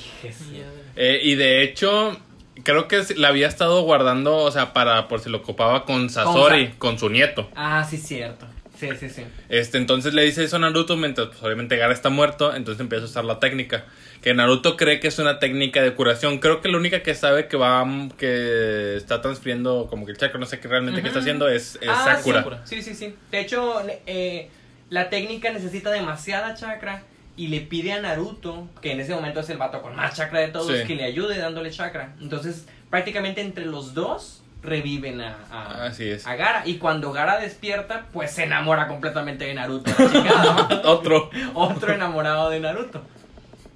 Eh, 0.96 1.22
y 1.24 1.36
de 1.36 1.64
hecho, 1.64 2.16
creo 2.64 2.88
que 2.88 3.02
la 3.16 3.30
había 3.30 3.48
estado 3.48 3.82
guardando, 3.82 4.38
o 4.38 4.52
sea, 4.52 4.74
para 4.74 5.08
por 5.08 5.20
si 5.22 5.30
lo 5.30 5.40
ocupaba 5.40 5.86
con 5.86 6.10
Sasori, 6.10 6.68
Sa- 6.68 6.74
con 6.78 7.00
su 7.00 7.10
nieto. 7.10 7.50
Ah, 7.56 7.84
sí, 7.90 7.98
cierto. 7.98 8.46
Sí, 8.78 8.90
sí, 9.00 9.10
sí. 9.10 9.24
Este, 9.50 9.78
entonces 9.78 10.14
le 10.14 10.24
dice 10.24 10.44
eso 10.44 10.56
a 10.56 10.60
Naruto 10.60 10.98
mientras 10.98 11.28
pues, 11.28 11.44
obviamente 11.44 11.78
Gara 11.78 11.94
está 11.94 12.10
muerto, 12.10 12.56
entonces 12.56 12.82
empieza 12.82 13.06
a 13.06 13.08
usar 13.08 13.24
la 13.26 13.40
técnica. 13.40 13.86
Que 14.22 14.34
Naruto 14.34 14.78
cree 14.78 15.00
que 15.00 15.08
es 15.10 15.20
una 15.20 15.40
técnica 15.40 15.82
de 15.82 15.94
curación. 15.94 16.40
Creo 16.40 16.62
que 16.62 16.70
la 16.70 16.78
única 16.78 17.04
que 17.04 17.14
sabe 17.14 17.48
que 17.48 17.56
va 17.58 17.86
que 18.18 18.96
está 18.96 19.22
transfiriendo 19.22 19.88
como 19.90 20.06
que 20.06 20.12
el 20.14 20.18
chakra, 20.18 20.40
no 20.40 20.46
sé 20.46 20.60
qué 20.60 20.68
realmente 20.68 21.02
qué 21.02 21.08
está 21.10 21.20
haciendo 21.20 21.48
es, 21.50 21.78
es 21.82 21.90
Ah, 21.90 22.16
Sakura. 22.18 22.62
Sí, 22.66 22.82
sí, 22.82 22.96
sí. 22.96 23.16
De 23.32 23.40
hecho, 23.42 23.82
eh, 24.08 24.50
la 24.90 25.10
técnica 25.10 25.52
necesita 25.52 25.92
demasiada 25.92 26.56
chakra 26.56 27.04
y 27.36 27.48
le 27.48 27.62
pide 27.62 27.94
a 27.94 28.02
Naruto, 28.02 28.68
que 28.82 28.92
en 28.92 29.00
ese 29.00 29.14
momento 29.14 29.40
es 29.42 29.50
el 29.50 29.58
vato 29.58 29.82
con 29.82 29.96
más 29.96 30.16
chakra 30.16 30.40
de 30.40 30.50
todos, 30.50 30.72
Sí. 30.78 30.86
que 30.88 30.96
le 30.96 31.04
ayude 31.04 31.38
dándole 31.38 31.72
chakra. 31.72 32.16
Entonces, 32.22 32.68
prácticamente 32.90 33.42
entre 33.42 33.66
los 33.66 33.94
dos 33.94 34.43
reviven 34.64 35.22
a, 35.22 35.36
a, 35.52 35.86
Así 35.86 36.10
es. 36.10 36.26
a 36.26 36.36
Gara. 36.36 36.64
Y 36.66 36.78
cuando 36.78 37.12
Gara 37.12 37.40
despierta, 37.40 38.06
pues 38.14 38.32
se 38.32 38.44
enamora 38.44 38.88
completamente 38.88 39.46
de 39.46 39.54
Naruto. 39.54 39.92
Otro. 40.86 41.30
Otro 41.54 41.94
enamorado 41.94 42.50
de 42.50 42.60
Naruto. 42.60 43.02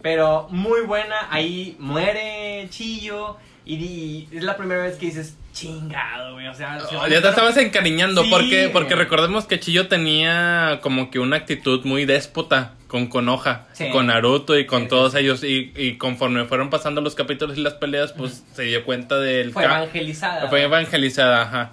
Pero 0.01 0.47
muy 0.49 0.81
buena, 0.81 1.27
ahí 1.29 1.75
muere 1.79 2.67
Chillo. 2.69 3.37
Y, 3.69 4.27
es 4.31 4.43
la 4.43 4.55
primera 4.55 4.83
vez 4.83 4.95
que 4.95 5.07
dices, 5.07 5.35
chingado, 5.53 6.33
güey. 6.33 6.47
O 6.47 6.53
sea, 6.53 6.79
se 6.79 6.95
Oh, 6.95 7.07
ya 7.07 7.21
te 7.21 7.27
estabas 7.29 7.57
encariñando 7.57 8.23
Sí, 8.23 8.29
porque 8.29 8.61
güey. 8.61 8.71
porque 8.71 8.95
recordemos 8.95 9.45
que 9.45 9.59
Chillo 9.59 9.87
tenía 9.87 10.79
como 10.81 11.11
que 11.11 11.19
una 11.19 11.35
actitud 11.37 11.83
muy 11.83 12.05
déspota 12.05 12.73
con 12.87 13.07
Konoha, 13.07 13.65
Sí. 13.73 13.89
con 13.89 14.07
Naruto 14.07 14.57
y 14.57 14.65
con 14.65 14.83
Sí, 14.83 14.87
todos 14.87 15.15
ellos 15.15 15.43
y, 15.43 15.73
y 15.75 15.97
conforme 15.97 16.45
fueron 16.45 16.69
pasando 16.69 17.01
los 17.01 17.15
capítulos 17.15 17.57
y 17.57 17.61
las 17.61 17.73
peleas 17.73 18.13
pues 18.13 18.43
se 18.53 18.63
dio 18.63 18.85
cuenta 18.85 19.19
del 19.19 19.51
Fue 19.51 19.65
evangelizada. 19.65 20.47
Fue 20.47 20.61
evangelizada, 20.63 21.41
ajá. 21.41 21.71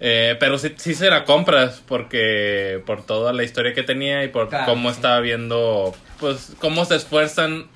Eh, 0.00 0.36
pero 0.40 0.58
sí, 0.58 0.72
sí 0.78 0.94
se 0.94 1.10
la 1.10 1.24
compras 1.24 1.82
porque 1.86 2.82
por 2.86 3.04
toda 3.04 3.32
la 3.34 3.44
historia 3.44 3.74
que 3.74 3.82
tenía 3.82 4.24
y 4.24 4.28
por 4.28 4.48
Claro, 4.48 4.64
cómo 4.66 4.90
estaba 4.90 5.20
viendo, 5.20 5.94
pues 6.20 6.54
cómo 6.60 6.84
se 6.84 6.96
esfuerzan 6.96 7.66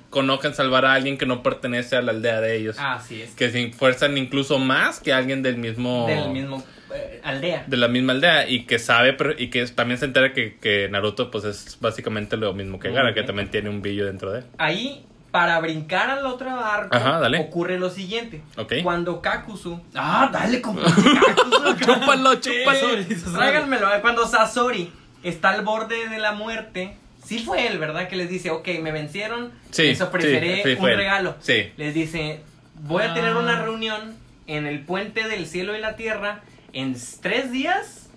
en 0.44 0.54
salvar 0.54 0.84
a 0.84 0.92
alguien 0.94 1.18
que 1.18 1.26
no 1.26 1.42
pertenece 1.42 1.96
a 1.96 2.02
la 2.02 2.12
aldea 2.12 2.40
de 2.40 2.56
ellos. 2.56 2.76
Así 2.78 3.20
es. 3.22 3.30
Que 3.32 3.50
se 3.50 3.64
esfuerzan 3.64 4.16
incluso 4.16 4.58
más 4.60 5.00
que 5.00 5.12
alguien 5.12 5.42
del 5.42 5.56
mismo... 5.56 6.06
Del 6.06 6.28
mismo 6.30 6.62
eh, 6.94 7.20
aldea. 7.24 7.64
De 7.66 7.76
la 7.76 7.88
misma 7.88 8.12
aldea 8.12 8.48
y 8.48 8.64
que 8.64 8.78
sabe 8.78 9.12
pero- 9.14 9.34
y 9.36 9.50
que 9.50 9.66
también 9.66 9.98
se 9.98 10.04
entera 10.04 10.32
que, 10.32 10.56
que 10.58 10.88
Naruto 10.88 11.32
pues 11.32 11.42
es 11.44 11.78
básicamente 11.80 12.36
lo 12.36 12.52
mismo 12.54 12.78
que 12.78 12.92
Gara, 12.92 13.12
que 13.12 13.24
también 13.24 13.50
tiene 13.50 13.70
un 13.70 13.82
brillo 13.82 14.06
dentro 14.06 14.30
de 14.30 14.40
él. 14.40 14.44
Ahí, 14.58 15.04
para 15.32 15.58
brincar 15.58 16.10
al 16.10 16.24
otro 16.26 16.48
arco, 16.50 16.94
Ajá, 16.96 17.18
dale. 17.18 17.40
ocurre 17.40 17.76
lo 17.80 17.90
siguiente. 17.90 18.40
Ok. 18.56 18.74
Cuando 18.84 19.20
Kakuzu... 19.20 19.80
Ah, 19.96 20.30
dale 20.32 20.60
como 20.60 20.80
Kakuzu. 20.82 21.76
Chúpalo, 21.84 22.34
Sí, 22.40 22.50
chúpalo. 22.64 23.36
Tráiganmelo. 23.36 23.88
Cuando 24.00 24.28
Sasori 24.28 24.92
está 25.24 25.50
al 25.50 25.62
borde 25.64 26.08
de 26.08 26.18
la 26.18 26.30
muerte... 26.32 26.98
Sí 27.24 27.38
fue 27.40 27.66
él, 27.66 27.78
¿verdad? 27.78 28.08
Que 28.08 28.16
les 28.16 28.28
dice, 28.28 28.50
ok, 28.50 28.68
me 28.82 28.92
vencieron, 28.92 29.52
Sí, 29.70 29.84
les 29.84 30.00
ofreceré 30.00 30.62
sí, 30.62 30.74
sí, 30.74 30.76
un 30.80 30.86
regalo. 30.86 31.36
Sí. 31.40 31.72
Les 31.76 31.94
dice, 31.94 32.40
voy 32.82 33.02
a 33.02 33.14
tener 33.14 33.32
Ah. 33.32 33.38
una 33.38 33.62
reunión 33.62 34.14
en 34.46 34.66
el 34.66 34.80
puente 34.80 35.26
del 35.28 35.46
cielo 35.46 35.76
y 35.76 35.80
la 35.80 35.96
tierra 35.96 36.40
en 36.72 36.96
tres 37.22 37.50
días 37.50 38.08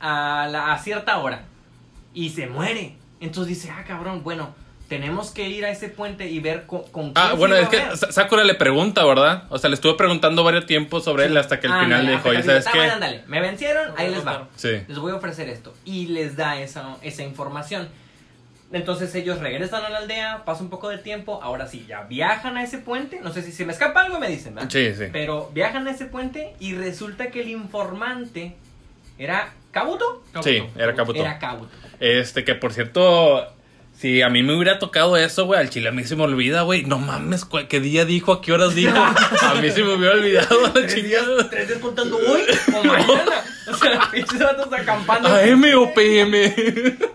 a, 0.00 0.48
la- 0.50 0.72
a 0.72 0.78
cierta 0.78 1.18
hora. 1.18 1.42
Y 2.14 2.30
se 2.30 2.46
muere. 2.46 2.94
Entonces 3.20 3.54
dice, 3.54 3.70
ah, 3.70 3.84
cabrón, 3.86 4.22
bueno, 4.22 4.54
tenemos 4.88 5.30
que 5.32 5.48
ir 5.48 5.64
a 5.64 5.70
ese 5.70 5.88
puente 5.88 6.28
y 6.28 6.38
ver 6.40 6.64
con, 6.66 6.82
con 6.90 7.12
quién 7.12 7.14
Ah, 7.16 7.30
se 7.30 7.36
bueno, 7.36 7.54
iba 7.56 7.62
es 7.62 7.68
a 7.68 7.70
que 7.70 7.76
ver". 7.78 7.96
Sa- 7.96 8.12
Sakura 8.12 8.44
le 8.44 8.54
pregunta, 8.54 9.04
¿verdad? 9.04 9.44
O 9.48 9.58
sea, 9.58 9.68
le 9.68 9.74
estuve 9.74 9.94
preguntando 9.94 10.44
varios 10.44 10.64
tiempos 10.66 11.02
sobre 11.04 11.24
él 11.26 11.36
hasta 11.36 11.58
que 11.60 11.66
al 11.66 11.72
Ah, 11.72 11.80
final 11.80 12.00
ándale, 12.00 12.04
le 12.04 12.16
dijo, 12.22 12.30
que 12.30 12.42
¿sabes 12.42 12.66
"Ah, 12.66 12.70
qué? 12.72 12.80
ándale, 12.82 13.22
me 13.26 13.40
vencieron, 13.40 13.92
ahí 13.96 14.10
les 14.10 14.24
va. 14.26 14.48
Sí. 14.56 14.68
Les 14.86 14.98
voy 14.98 15.12
a 15.12 15.16
ofrecer 15.16 15.48
esto. 15.48 15.74
Y 15.84 16.06
les 16.06 16.36
da 16.36 16.60
esa, 16.60 16.96
esa 17.02 17.22
información. 17.22 17.88
Entonces 18.72 19.14
ellos 19.14 19.38
regresan 19.38 19.84
a 19.84 19.88
la 19.88 19.98
aldea, 19.98 20.44
pasa 20.44 20.62
un 20.62 20.70
poco 20.70 20.88
de 20.88 20.98
tiempo, 20.98 21.40
ahora 21.42 21.68
sí, 21.68 21.84
ya 21.86 22.02
viajan 22.02 22.56
a 22.56 22.64
ese 22.64 22.78
puente. 22.78 23.20
No 23.20 23.32
sé 23.32 23.42
si 23.42 23.52
se 23.52 23.64
me 23.64 23.72
escapa 23.72 24.02
algo, 24.02 24.18
me 24.18 24.28
dicen, 24.28 24.54
¿verdad? 24.54 24.70
Sí, 24.70 24.92
sí. 24.94 25.04
Pero 25.12 25.50
viajan 25.54 25.86
a 25.86 25.92
ese 25.92 26.06
puente 26.06 26.54
y 26.58 26.74
resulta 26.74 27.30
que 27.30 27.42
el 27.42 27.48
informante 27.48 28.56
era 29.18 29.52
Kabuto. 29.70 30.24
Sí, 30.42 30.62
era 30.76 30.94
Kabuto. 30.94 31.20
Era 31.20 31.38
Kabuto. 31.38 31.70
Este, 32.00 32.44
que 32.44 32.54
por 32.54 32.72
cierto, 32.72 33.55
si 33.98 34.20
a 34.22 34.28
mí 34.28 34.42
me 34.42 34.54
hubiera 34.54 34.78
tocado 34.78 35.16
eso, 35.16 35.46
güey, 35.46 35.58
al 35.60 35.70
chile 35.70 35.88
a 35.88 35.92
mí 35.92 36.04
se 36.04 36.16
me 36.16 36.24
olvida, 36.24 36.62
güey. 36.62 36.84
No 36.84 36.98
mames, 36.98 37.44
¿cuál- 37.44 37.66
¿qué 37.68 37.80
día 37.80 38.04
dijo? 38.04 38.32
¿A 38.32 38.42
qué 38.42 38.52
horas 38.52 38.74
dijo? 38.74 38.96
A 38.96 39.54
mí 39.60 39.70
se 39.70 39.82
me 39.82 39.94
hubiera 39.94 40.14
olvidado 40.14 40.72
la 40.74 40.86
chingada. 40.86 41.48
tres 41.50 41.68
días 41.68 41.80
contando 41.80 42.16
hoy 42.18 42.42
o 42.74 42.84
mañana. 42.84 43.32
O 43.68 43.74
sea, 43.74 44.00
pinches 44.12 44.38
vatos 44.38 44.72
acampando. 44.72 45.28
AM 45.28 45.64
o 45.76 45.92
PM. 45.94 46.54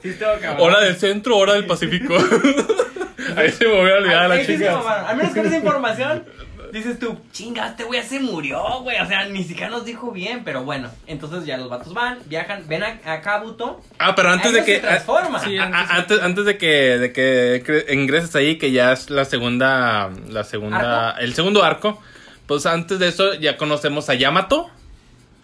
Sí. 0.02 0.16
Hora 0.58 0.82
del 0.82 0.96
centro, 0.98 1.38
hora 1.38 1.54
del 1.54 1.66
Pacífico. 1.66 2.16
Ahí 3.38 3.52
se 3.52 3.66
me 3.66 3.82
hubiera 3.82 4.00
olvidado 4.00 4.30
la 4.30 4.36
mamaron. 4.72 5.06
Al 5.08 5.18
menos 5.18 5.34
con 5.34 5.46
esa 5.46 5.58
información 5.58 6.24
dices 6.72 7.00
tú, 7.00 7.18
chinga, 7.32 7.68
este 7.68 7.84
güey 7.84 8.02
ya 8.02 8.08
se 8.08 8.20
murió, 8.20 8.82
güey. 8.82 9.00
O 9.00 9.06
sea, 9.06 9.26
ni 9.28 9.44
siquiera 9.44 9.70
nos 9.70 9.86
dijo 9.86 10.12
bien, 10.12 10.44
pero 10.44 10.64
bueno. 10.64 10.90
Entonces 11.08 11.46
ya 11.46 11.58
los 11.58 11.70
vatos 11.70 11.94
van, 11.94 12.20
viajan, 12.26 12.64
ven 12.68 12.84
a, 12.84 13.00
a 13.06 13.22
Kabuto. 13.22 13.82
Ah, 14.00 14.14
pero 14.16 14.30
antes 14.30 14.54
de 14.54 14.64
que. 14.64 14.76
se 14.76 14.82
transforma. 14.82 15.40
Sí, 15.40 15.58
a- 15.58 15.64
a- 15.66 15.96
antes, 15.98 16.22
antes 16.22 16.46
de 16.46 16.58
que, 16.58 16.68
de 16.98 17.14
que 17.14 17.86
ingreses 17.94 18.36
ahí, 18.36 18.58
que 18.58 18.72
ya 18.72 18.92
es 18.94 19.10
la 19.10 19.26
segunda. 19.26 20.10
La 20.30 20.44
segunda. 20.44 21.10
¿Arco? 21.10 21.20
El 21.22 21.34
segundo 21.34 21.64
arco. 21.64 22.02
Pues 22.48 22.66
antes 22.66 23.00
de 23.00 23.08
eso 23.08 23.34
ya 23.36 23.56
conocemos 23.58 24.10
a 24.10 24.14
Yamato. 24.16 24.70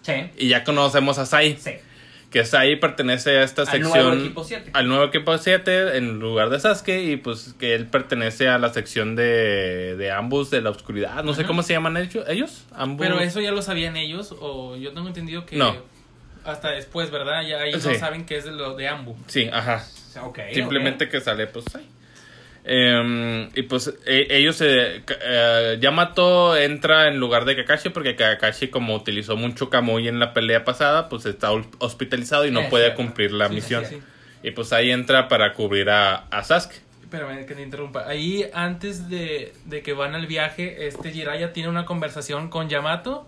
Sí. 0.02 0.12
Y 0.36 0.48
ya 0.48 0.64
conocemos 0.64 1.18
a 1.18 1.26
Sai. 1.26 1.56
Sí. 1.62 1.72
Que 2.30 2.44
Sai 2.44 2.76
pertenece 2.76 3.38
a 3.38 3.42
esta 3.42 3.62
Al 3.62 3.68
sección. 3.68 3.92
nuevo 4.06 4.12
equipo 4.20 4.44
7. 4.44 4.70
Al 4.74 4.86
nuevo 4.86 5.04
equipo 5.04 5.38
7 5.38 5.96
en 5.96 6.18
lugar 6.20 6.50
de 6.50 6.60
Sasuke. 6.60 7.02
Y 7.02 7.16
pues 7.16 7.54
que 7.58 7.74
él 7.74 7.86
pertenece 7.86 8.48
a 8.48 8.58
la 8.58 8.70
sección 8.72 9.16
de, 9.16 9.96
de 9.96 10.10
ambos 10.10 10.50
de 10.50 10.60
la 10.60 10.68
oscuridad. 10.70 11.24
No 11.24 11.32
sé 11.32 11.44
cómo 11.44 11.62
se 11.62 11.72
llaman 11.72 11.96
ellos. 11.96 12.24
ellos 12.28 12.66
ambos. 12.72 13.06
Pero 13.06 13.20
eso 13.20 13.40
ya 13.40 13.50
lo 13.50 13.62
sabían 13.62 13.96
ellos, 13.96 14.34
o 14.40 14.76
yo 14.76 14.92
tengo 14.92 15.08
entendido 15.08 15.46
que 15.46 15.56
No. 15.56 15.74
hasta 16.44 16.70
después, 16.70 17.10
¿verdad? 17.10 17.42
Ya 17.48 17.64
ellos 17.64 17.82
Sí. 17.82 17.88
no 17.88 17.94
saben 17.98 18.26
que 18.26 18.36
es 18.36 18.44
de 18.44 18.52
lo 18.52 18.76
de 18.76 18.88
Ambu. 18.88 19.16
Sí, 19.26 19.48
ajá. 19.50 19.84
Ok, 20.22 20.38
Simplemente 20.52 21.08
que 21.08 21.20
sale, 21.20 21.46
pues 21.46 21.64
Sai. 21.72 21.86
Em, 22.70 23.48
y 23.54 23.62
pues 23.62 23.94
e- 24.04 24.26
ellos, 24.28 24.58
Ka- 25.06 25.16
eh, 25.24 25.78
Yamato 25.80 26.54
entra 26.54 27.08
en 27.08 27.18
lugar 27.18 27.46
de 27.46 27.56
Kakashi 27.56 27.88
porque 27.88 28.14
Kakashi 28.14 28.68
como 28.68 28.94
utilizó 28.94 29.36
mucho 29.36 29.70
Kamui 29.70 30.06
en 30.06 30.18
la 30.18 30.34
pelea 30.34 30.64
pasada, 30.64 31.08
pues 31.08 31.24
está 31.24 31.50
hospitalizado 31.78 32.44
y 32.46 32.50
no 32.50 32.68
puede 32.68 32.94
cumplir 32.94 33.32
la 33.32 33.48
Sí, 33.48 33.54
misión. 33.54 33.84
sí, 33.86 33.94
sí. 33.96 34.02
Y 34.42 34.50
pues 34.50 34.72
ahí 34.74 34.90
entra 34.90 35.28
para 35.28 35.54
cubrir 35.54 35.88
a, 35.88 36.26
a 36.30 36.44
Sasuke. 36.44 36.74
Espérame 37.02 37.46
que 37.46 37.54
te 37.54 37.62
interrumpa. 37.62 38.06
Ahí, 38.06 38.44
antes 38.52 39.08
de, 39.08 39.54
de 39.64 39.80
que 39.82 39.94
van 39.94 40.14
al 40.14 40.26
viaje, 40.26 40.86
este 40.86 41.10
Jiraiya 41.10 41.54
tiene 41.54 41.70
una 41.70 41.86
conversación 41.86 42.50
con 42.50 42.68
Yamato 42.68 43.26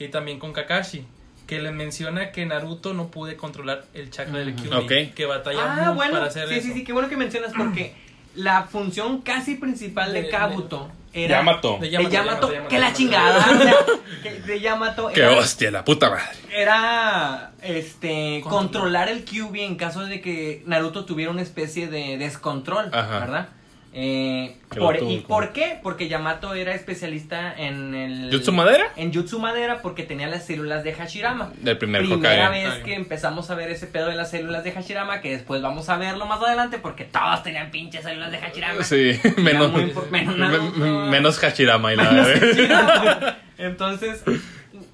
y 0.00 0.08
también 0.08 0.40
con 0.40 0.52
Kakashi. 0.52 1.06
Que 1.46 1.60
le 1.62 1.70
menciona 1.70 2.32
que 2.32 2.44
Naruto 2.46 2.94
no 2.94 3.12
pude 3.12 3.36
controlar 3.36 3.84
el 3.94 4.10
chakra 4.10 4.38
del 4.40 4.54
Kyuubi. 4.56 4.76
Ok. 5.06 5.14
Que 5.14 5.24
batalla 5.26 5.60
Ah, 5.62 5.76
mucho 5.76 5.94
bueno, 5.94 6.12
para 6.14 6.26
hacer 6.26 6.48
sí, 6.48 6.54
eso. 6.54 6.66
sí, 6.66 6.72
sí, 6.74 6.84
qué 6.84 6.92
bueno 6.92 7.08
que 7.08 7.16
mencionas 7.16 7.52
porque 7.56 7.94
la 8.34 8.64
función 8.64 9.20
casi 9.22 9.54
principal 9.56 10.12
de 10.12 10.22
De- 10.22 10.28
Kabuto 10.30 10.90
era... 11.12 11.38
Yamato. 11.38 11.74
De 11.78 11.86
De 11.86 11.90
Yamato, 11.90 12.10
Yamato, 12.12 12.46
de 12.48 12.54
Yamato, 12.54 12.68
que 12.70 12.78
la 12.78 12.92
chingada. 12.92 13.44
que 14.22 14.30
de 14.40 14.60
Yamato 14.60 15.08
¡Qué 15.14 15.20
era, 15.20 15.32
hostia, 15.32 15.70
la 15.70 15.84
puta 15.84 16.08
madre! 16.10 16.24
era 16.50 17.52
este 17.62 18.40
Controlar. 18.42 18.62
controlar 18.62 19.08
el 19.08 19.24
Kyuubi 19.24 19.60
en 19.62 19.76
caso 19.76 20.04
de 20.04 20.20
que 20.20 20.62
Naruto 20.66 21.04
tuviera 21.04 21.30
una 21.30 21.42
especie 21.42 21.88
de 21.88 22.16
descontrol, 22.18 22.88
Ajá. 22.92 23.18
¿verdad? 23.20 23.48
Eh, 23.94 24.56
por- 24.78 25.02
¿Y 25.02 25.18
por 25.18 25.52
qué? 25.52 25.78
Porque 25.82 26.08
Yamato 26.08 26.54
era 26.54 26.74
especialista 26.74 27.54
en 27.54 27.94
el... 27.94 28.30
¿Jutsu 28.32 28.50
Madera? 28.50 28.86
En 28.96 29.12
Jutsu 29.12 29.38
Madera 29.38 29.82
porque 29.82 30.02
tenía 30.04 30.28
las 30.28 30.46
células 30.46 30.82
de 30.82 30.94
Hashirama. 30.94 31.52
Del 31.58 31.76
primer 31.76 32.00
Primera 32.06 32.46
Hokage. 32.48 32.64
vez 32.64 32.74
que 32.84 32.94
empezamos 32.94 33.50
a 33.50 33.54
ver 33.54 33.70
ese 33.70 33.86
pedo 33.86 34.06
de 34.08 34.14
las 34.14 34.30
células 34.30 34.64
de 34.64 34.72
Hashirama, 34.72 35.20
que 35.20 35.30
después 35.32 35.60
vamos 35.60 35.90
a 35.90 35.98
verlo 35.98 36.24
más 36.24 36.40
adelante 36.42 36.78
porque 36.78 37.04
todos 37.04 37.42
tenían 37.42 37.70
pinches 37.70 38.02
células 38.04 38.30
de 38.32 38.38
Hashirama. 38.38 38.82
Sí, 38.82 39.20
menos, 39.36 39.70
muy 39.70 39.92
menos 40.10 40.36
Naruto. 40.38 40.78
menos 40.78 41.38
Hashirama 41.38 41.92
y 41.92 41.96
la 41.96 42.04
Menos 42.10 42.26
verdad. 42.28 42.48
Hashirama. 42.48 43.36
Entonces, 43.58 44.22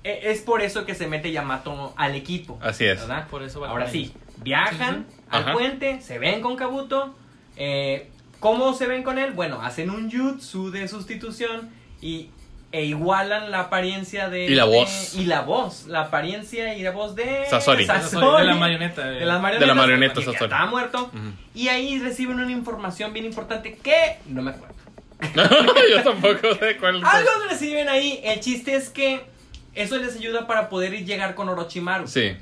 e- 0.02 0.20
es 0.24 0.40
por 0.40 0.60
eso 0.60 0.84
que 0.84 0.96
se 0.96 1.06
mete 1.06 1.30
Yamato 1.30 1.94
al 1.96 2.16
equipo. 2.16 2.58
Así 2.60 2.84
es. 2.84 2.98
¿verdad? 3.00 3.28
Por 3.28 3.44
eso 3.44 3.64
Ahora 3.64 3.88
sí, 3.88 4.12
viajan 4.42 5.06
Sí, 5.08 5.16
al 5.30 5.42
Ajá. 5.44 5.52
puente, 5.52 6.00
se 6.00 6.18
ven 6.18 6.40
con 6.40 6.56
Kabuto. 6.56 7.14
eh, 7.56 8.10
¿Cómo 8.40 8.72
se 8.74 8.86
ven 8.86 9.02
con 9.02 9.18
él? 9.18 9.32
Bueno, 9.32 9.60
hacen 9.62 9.90
un 9.90 10.10
jutsu 10.10 10.70
de 10.70 10.86
sustitución 10.88 11.70
y 12.00 12.30
e 12.70 12.84
igualan 12.84 13.50
la 13.50 13.60
apariencia 13.60 14.28
de 14.28 14.44
Y 14.44 14.54
la 14.54 14.66
de- 14.66 14.70
voz. 14.76 15.14
y 15.16 15.24
la 15.24 15.40
voz, 15.40 15.86
la 15.86 16.02
apariencia 16.02 16.74
y 16.76 16.82
la 16.82 16.90
voz 16.90 17.14
de 17.16 17.46
Sasori. 17.48 17.86
Sasori, 17.86 18.40
de 18.40 18.44
la 18.44 18.54
marioneta. 18.56 19.06
de 19.06 19.24
las 19.24 19.40
marionetas, 19.40 19.60
De 19.60 19.66
la 19.66 19.74
marioneta 19.74 20.14
Sasori. 20.16 20.36
estaba 20.44 20.66
muerto 20.66 21.04
Ujú. 21.04 21.32
y 21.54 21.68
ahí 21.68 21.98
reciben 21.98 22.38
una 22.40 22.52
información 22.52 23.12
bien 23.14 23.24
importante 23.24 23.74
que 23.82 24.18
no 24.26 24.42
me 24.42 24.50
acuerdo. 24.50 24.74
Yo 25.90 26.02
tampoco 26.04 26.54
sé 26.60 26.76
cuál. 26.76 27.02
Algo 27.04 27.30
reciben 27.48 27.88
ahí, 27.88 28.20
el 28.22 28.38
chiste 28.40 28.74
es 28.76 28.90
que 28.90 29.22
eso 29.74 29.96
les 29.96 30.16
ayuda 30.16 30.46
para 30.46 30.68
poder 30.68 30.92
llegar 31.04 31.34
con 31.34 31.48
Orochimaru. 31.48 32.06
Sí. 32.06 32.36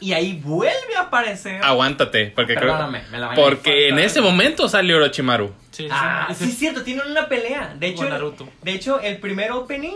Y 0.00 0.12
ahí 0.14 0.40
vuelve 0.42 0.96
a 0.98 1.02
aparecer 1.02 1.62
Aguántate, 1.62 2.32
porque 2.34 2.54
creo- 2.56 2.72
Perdóname, 2.72 3.02
me 3.12 3.18
la 3.18 3.34
porque 3.34 3.88
en 3.88 3.98
ese 4.00 4.20
momento 4.20 4.68
salió 4.68 4.96
Orochimaru. 4.96 5.52
Sí, 5.70 5.84
sí, 5.84 5.88
Ah, 5.92 6.26
sí. 6.36 6.44
sí 6.46 6.50
es 6.50 6.58
cierto, 6.58 6.82
tienen 6.82 7.06
una 7.10 7.28
pelea. 7.28 7.74
De 7.78 7.86
hecho, 7.88 7.98
Con 8.02 8.10
Naruto. 8.10 8.48
de 8.62 8.72
hecho, 8.72 9.00
el 9.00 9.18
primer 9.18 9.52
opening 9.52 9.94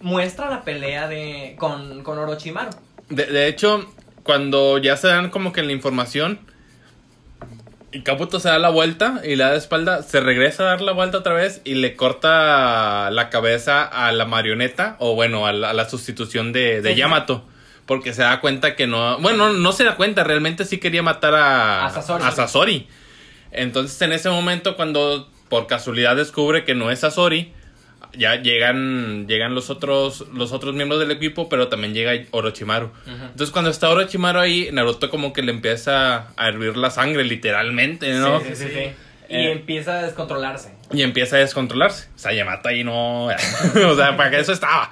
muestra 0.00 0.50
la 0.50 0.62
pelea 0.64 1.06
de 1.08 1.54
con, 1.58 2.02
con 2.02 2.18
Orochimaru. 2.18 2.70
De, 3.08 3.26
de 3.26 3.46
hecho, 3.46 3.90
cuando 4.24 4.78
ya 4.78 4.96
se 4.96 5.06
dan 5.06 5.30
como 5.30 5.52
que 5.52 5.62
la 5.62 5.72
información 5.72 6.40
y 7.90 8.02
Kabuto 8.02 8.38
se 8.38 8.48
da 8.48 8.58
la 8.58 8.68
vuelta 8.68 9.22
y 9.24 9.36
le 9.36 9.44
da 9.44 9.52
de 9.52 9.58
espalda, 9.58 10.02
se 10.02 10.20
regresa 10.20 10.64
a 10.64 10.66
dar 10.66 10.80
la 10.82 10.92
vuelta 10.92 11.18
otra 11.18 11.32
vez 11.32 11.62
y 11.64 11.74
le 11.74 11.96
corta 11.96 13.10
la 13.10 13.30
cabeza 13.30 13.82
a 13.84 14.12
la 14.12 14.26
marioneta 14.26 14.96
o 14.98 15.14
bueno, 15.14 15.46
a 15.46 15.52
la, 15.52 15.70
a 15.70 15.72
la 15.72 15.88
sustitución 15.88 16.52
de, 16.52 16.82
de 16.82 16.90
Sí, 16.90 16.94
sí. 16.94 16.98
Yamato. 17.00 17.44
Porque 17.88 18.12
se 18.12 18.22
da 18.22 18.40
cuenta 18.40 18.76
que 18.76 18.86
no... 18.86 19.18
Bueno, 19.18 19.52
no 19.52 19.72
se 19.72 19.82
da 19.82 19.96
cuenta, 19.96 20.22
realmente 20.22 20.64
sí 20.64 20.78
quería 20.78 21.02
matar 21.02 21.34
a, 21.34 21.86
A 21.86 21.90
Sasori. 21.90 22.22
a 22.24 22.30
Sasori. 22.30 22.86
Entonces 23.50 24.00
en 24.02 24.12
ese 24.12 24.28
momento 24.30 24.76
cuando 24.76 25.28
por 25.48 25.66
casualidad 25.66 26.14
descubre 26.14 26.64
que 26.64 26.74
no 26.76 26.90
es 26.90 27.00
Sasori, 27.00 27.52
ya 28.16 28.36
llegan 28.36 29.26
llegan 29.26 29.54
los 29.54 29.70
otros 29.70 30.26
los 30.32 30.52
otros 30.52 30.74
miembros 30.74 31.00
del 31.00 31.10
equipo, 31.10 31.48
pero 31.48 31.68
también 31.68 31.94
llega 31.94 32.12
Orochimaru. 32.30 32.90
Entonces 33.06 33.50
cuando 33.50 33.70
está 33.70 33.88
Orochimaru 33.88 34.38
ahí, 34.38 34.68
Naruto 34.72 35.08
como 35.10 35.32
que 35.32 35.42
le 35.42 35.50
empieza 35.52 36.28
a 36.36 36.48
hervir 36.48 36.76
la 36.76 36.90
sangre 36.90 37.24
literalmente, 37.24 38.12
¿no? 38.14 38.40
Sí, 38.40 38.46
sí, 38.50 38.54
sí, 38.56 38.64
Sí. 38.64 38.70
sí. 38.74 38.80
Y 39.30 39.36
Eh. 39.36 39.52
empieza 39.52 39.98
a 39.98 40.02
descontrolarse. 40.02 40.72
Y 40.90 41.02
empieza 41.02 41.36
a 41.36 41.40
descontrolarse. 41.40 42.08
O 42.16 42.18
sea, 42.18 42.32
Yamato 42.32 42.68
ahí 42.70 42.82
no, 42.82 43.26
o 43.26 43.96
sea, 43.96 44.16
para 44.16 44.30
que 44.30 44.40
eso 44.40 44.52
estaba. 44.52 44.90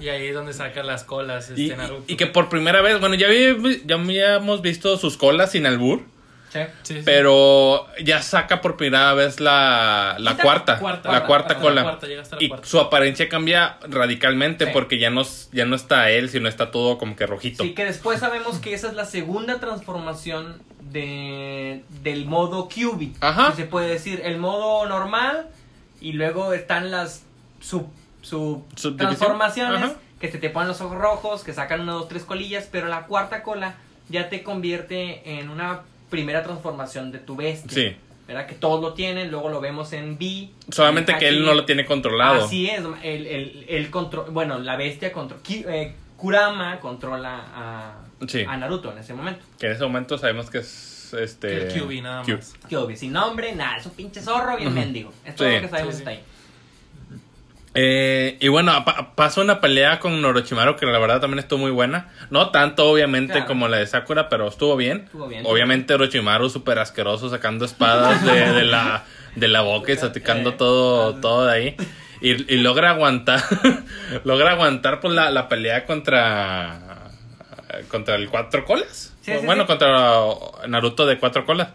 Y 0.00 0.08
ahí 0.08 0.28
es 0.28 0.34
donde 0.34 0.52
saca 0.52 0.82
las 0.82 1.04
colas 1.04 1.50
este 1.50 1.60
Y, 1.60 1.68
Naruto. 1.70 2.04
y 2.06 2.16
que 2.16 2.26
por 2.26 2.48
primera 2.48 2.80
vez, 2.80 2.98
bueno, 3.00 3.14
ya, 3.14 3.28
vi- 3.28 3.82
ya 3.84 3.96
habíamos 3.96 4.62
visto 4.62 4.96
sus 4.96 5.16
colas 5.16 5.52
sin 5.52 5.66
albur, 5.66 6.02
Sí. 6.50 6.60
Sí, 6.82 6.94
sí. 6.94 7.02
pero 7.04 7.86
ya 8.02 8.22
saca 8.22 8.62
por 8.62 8.78
primera 8.78 9.12
vez 9.12 9.38
la, 9.38 10.16
la 10.18 10.34
cuarta, 10.38 10.78
cuarta, 10.78 11.12
la 11.12 11.26
cuarta 11.26 11.48
hasta 11.52 11.54
la 11.58 11.60
cola. 11.60 11.82
cuarta, 11.82 12.06
llega 12.06 12.22
hasta 12.22 12.36
la 12.36 12.42
y 12.42 12.48
cuarta. 12.48 12.66
su 12.66 12.80
apariencia 12.80 13.28
cambia 13.28 13.76
radicalmente 13.86 14.64
Sí. 14.64 14.70
porque 14.72 14.98
ya 14.98 15.10
no, 15.10 15.24
ya 15.52 15.66
no 15.66 15.76
está 15.76 16.08
él, 16.10 16.30
sino 16.30 16.48
está 16.48 16.70
todo 16.70 16.96
como 16.96 17.16
que 17.16 17.26
rojito. 17.26 17.62
Sí, 17.62 17.74
que 17.74 17.84
después 17.84 18.20
sabemos 18.20 18.60
que 18.60 18.72
esa 18.72 18.88
es 18.88 18.94
la 18.94 19.04
segunda 19.04 19.60
transformación 19.60 20.62
de, 20.90 21.84
del 22.02 22.26
modo 22.26 22.68
QB. 22.68 23.16
Ajá. 23.20 23.52
Se 23.52 23.64
puede 23.64 23.88
decir, 23.88 24.20
el 24.24 24.38
modo 24.38 24.86
normal 24.88 25.48
y 26.00 26.12
luego 26.12 26.52
están 26.52 26.90
las 26.90 27.24
sub, 27.60 27.86
sub 28.22 28.64
transformaciones 28.96 29.82
Ajá. 29.82 29.94
que 30.20 30.30
se 30.30 30.38
te 30.38 30.50
ponen 30.50 30.68
los 30.68 30.80
ojos 30.80 30.98
rojos, 30.98 31.44
que 31.44 31.52
sacan 31.52 31.80
una, 31.80 31.92
dos, 31.92 32.08
tres 32.08 32.24
colillas, 32.24 32.68
pero 32.70 32.88
la 32.88 33.06
cuarta 33.06 33.42
cola 33.42 33.76
ya 34.08 34.28
te 34.28 34.42
convierte 34.42 35.38
en 35.38 35.50
una 35.50 35.82
primera 36.10 36.42
transformación 36.42 37.12
de 37.12 37.18
tu 37.18 37.36
bestia. 37.36 37.70
Sí. 37.70 37.96
¿Verdad? 38.26 38.46
Que 38.46 38.54
todos 38.54 38.82
lo 38.82 38.92
tienen, 38.92 39.30
luego 39.30 39.48
lo 39.48 39.58
vemos 39.58 39.94
en 39.94 40.18
B. 40.18 40.50
Solamente 40.68 41.12
en 41.12 41.18
que 41.18 41.28
él 41.28 41.46
no 41.46 41.54
lo 41.54 41.64
tiene 41.64 41.86
controlado. 41.86 42.44
Así 42.44 42.68
es, 42.68 42.82
el, 43.02 43.26
el, 43.26 43.64
el 43.68 43.90
control, 43.90 44.30
bueno, 44.30 44.58
la 44.58 44.76
bestia 44.76 45.12
controla, 45.12 45.42
Kurama 46.18 46.78
controla 46.80 47.42
a, 47.54 48.07
Sí. 48.26 48.44
a 48.48 48.56
Naruto 48.56 48.90
en 48.92 48.98
ese 48.98 49.14
momento. 49.14 49.44
Que 49.58 49.66
en 49.66 49.72
ese 49.72 49.82
momento 49.84 50.18
sabemos 50.18 50.50
que 50.50 50.58
es 50.58 51.14
este. 51.18 51.68
El 51.68 51.80
QB 51.80 52.02
nada 52.02 52.22
más. 52.24 52.54
Kyuubi, 52.68 52.96
sin 52.96 53.12
nombre, 53.12 53.54
nada, 53.54 53.76
es 53.76 53.86
un 53.86 53.92
pinche 53.92 54.20
zorro 54.20 54.56
bien 54.56 54.68
Ujú. 54.70 54.78
mendigo. 54.78 55.12
Es 55.24 55.34
todo 55.36 55.48
Sí. 55.48 55.54
lo 55.54 55.60
que 55.62 55.68
sabemos 55.68 55.94
Sí, 55.94 56.00
hasta 56.00 56.10
ahí. 56.10 56.20
Eh, 57.74 58.38
y 58.40 58.48
bueno, 58.48 58.72
pa- 58.84 59.14
pasa 59.14 59.40
una 59.40 59.60
pelea 59.60 60.00
con 60.00 60.24
Orochimaru 60.24 60.74
que 60.76 60.86
la 60.86 60.98
verdad 60.98 61.20
también 61.20 61.38
estuvo 61.38 61.60
muy 61.60 61.70
buena. 61.70 62.08
No 62.30 62.50
tanto, 62.50 62.88
obviamente, 62.90 63.34
Claro. 63.34 63.46
como 63.46 63.68
la 63.68 63.76
de 63.76 63.86
Sakura, 63.86 64.28
pero 64.28 64.48
estuvo 64.48 64.74
bien. 64.76 65.02
Estuvo 65.04 65.28
bien. 65.28 65.44
Obviamente, 65.46 65.94
Orochimaru 65.94 66.48
súper 66.50 66.78
asqueroso, 66.78 67.28
sacando 67.30 67.64
espadas 67.66 68.24
de, 68.24 68.52
de 68.52 68.64
la, 68.64 69.04
de 69.36 69.48
la 69.48 69.60
boca 69.60 69.92
y 69.92 69.96
salpicando 69.96 70.50
Eh, 70.50 70.54
todo, 70.58 71.14
todo 71.20 71.44
de 71.46 71.52
ahí. 71.52 71.76
Y, 72.20 72.52
y 72.52 72.56
logra 72.58 72.90
aguantar, 72.90 73.40
logra 74.24 74.52
aguantar 74.52 74.98
pues, 75.00 75.14
la, 75.14 75.30
la 75.30 75.48
pelea 75.48 75.84
contra, 75.84 76.87
contra 77.88 78.16
el 78.16 78.28
cuatro 78.28 78.64
colas. 78.64 79.14
Sí, 79.22 79.32
sí, 79.32 79.46
bueno, 79.46 79.62
sí. 79.62 79.66
contra 79.68 80.24
Naruto 80.66 81.06
de 81.06 81.18
cuatro 81.18 81.44
colas. 81.44 81.68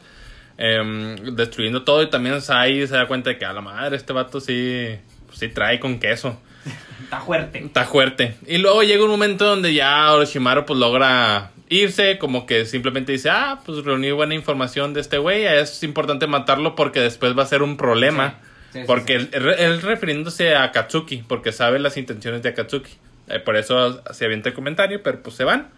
Em, 0.58 1.16
destruyendo 1.36 1.84
todo 1.84 2.04
y 2.04 2.10
también 2.10 2.40
Sai 2.42 2.86
se 2.86 2.96
da 2.96 3.08
cuenta 3.08 3.32
de 3.32 3.40
que 3.40 3.46
a 3.46 3.54
la 3.54 3.62
madre 3.62 3.96
este 3.98 4.14
vato 4.14 4.40
sí, 4.40 4.96
sí 5.34 5.48
trae 5.50 5.80
con 5.80 6.00
queso. 6.00 6.40
Está 7.04 7.22
fuerte. 7.22 7.60
Está 7.60 7.86
fuerte. 7.86 8.36
Y 8.48 8.58
luego 8.58 8.84
llega 8.84 9.04
un 9.04 9.10
momento 9.10 9.46
donde 9.46 9.74
ya 9.74 10.12
Orochimaru 10.14 10.66
pues 10.66 10.80
logra 10.80 11.52
irse, 11.70 12.20
como 12.20 12.46
que 12.46 12.66
simplemente 12.66 13.12
dice, 13.12 13.30
ah, 13.30 13.62
pues 13.66 13.84
reuní 13.84 14.12
buena 14.12 14.36
información 14.36 14.94
de 14.94 15.02
este 15.02 15.18
güey, 15.18 15.46
es 15.46 15.82
importante 15.84 16.28
matarlo 16.28 16.76
porque 16.76 17.00
después 17.00 17.38
va 17.38 17.44
a 17.44 17.48
ser 17.48 17.64
un 17.64 17.78
problema. 17.78 18.36
Sí, 18.72 18.80
sí, 18.80 18.86
porque 18.86 19.20
sí. 19.20 19.30
Él, 19.32 19.50
él 19.58 19.82
refiriéndose 19.82 20.56
a 20.56 20.64
Akatsuki, 20.64 21.24
porque 21.28 21.52
sabe 21.52 21.80
las 21.80 21.98
intenciones 21.98 22.44
de 22.44 22.50
Akatsuki. 22.50 22.92
Eh, 23.28 23.40
por 23.40 23.56
eso 23.56 24.02
se 24.14 24.26
avienta 24.26 24.50
el 24.50 24.56
comentario, 24.56 25.02
pero 25.02 25.22
pues 25.22 25.36
se 25.36 25.44
van. 25.44 25.70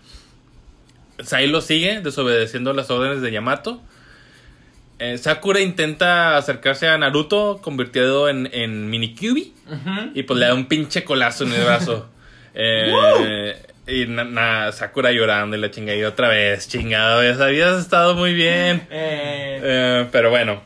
Sai 1.23 1.47
lo 1.47 1.61
sigue, 1.61 2.01
desobedeciendo 2.01 2.73
las 2.73 2.89
órdenes 2.91 3.21
de 3.21 3.31
Yamato. 3.31 3.81
Eh, 4.99 5.17
Sakura 5.17 5.59
intenta 5.61 6.37
acercarse 6.37 6.87
a 6.87 6.97
Naruto, 6.97 7.59
convertido 7.61 8.29
en, 8.29 8.49
en 8.53 8.89
Mini 8.89 9.13
Kyuubi. 9.13 9.53
Ujú. 9.67 10.11
Y 10.13 10.23
pues 10.23 10.39
le 10.39 10.45
da 10.47 10.53
un 10.53 10.65
pinche 10.67 11.03
colazo 11.03 11.43
en 11.45 11.53
el 11.53 11.63
brazo. 11.63 12.09
Eh, 12.57 13.61
Y 13.87 14.05
na, 14.07 14.23
na- 14.23 14.71
Sakura 14.71 15.11
llorando 15.11 15.57
y 15.57 15.59
la 15.59 15.69
chingada 15.69 15.97
y 15.97 16.03
otra 16.05 16.29
vez, 16.29 16.67
chingada 16.69 17.19
vez, 17.19 17.39
habías 17.41 17.79
estado 17.81 18.15
muy 18.15 18.33
bien. 18.33 18.87
Eh, 18.89 20.07
pero 20.11 20.29
bueno. 20.29 20.63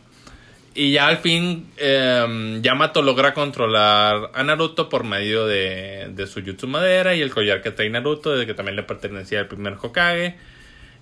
Y 0.80 0.94
ya 0.94 1.08
al 1.08 1.18
fin, 1.18 1.70
eh, 1.76 2.60
Yamato 2.62 3.02
logra 3.02 3.34
controlar 3.34 4.32
a 4.34 4.44
Naruto 4.44 4.88
por 4.88 5.04
medio 5.04 5.46
de, 5.46 6.26
su 6.26 6.42
Jutsu 6.42 6.68
Madera 6.68 7.14
y 7.16 7.22
el 7.22 7.32
collar 7.32 7.62
que 7.62 7.72
trae 7.72 7.90
Naruto, 7.90 8.38
de 8.38 8.46
que 8.46 8.54
también 8.54 8.78
le 8.78 8.84
pertenecía 8.84 9.42
al 9.42 9.50
primer 9.50 9.74
Hokage. 9.74 10.38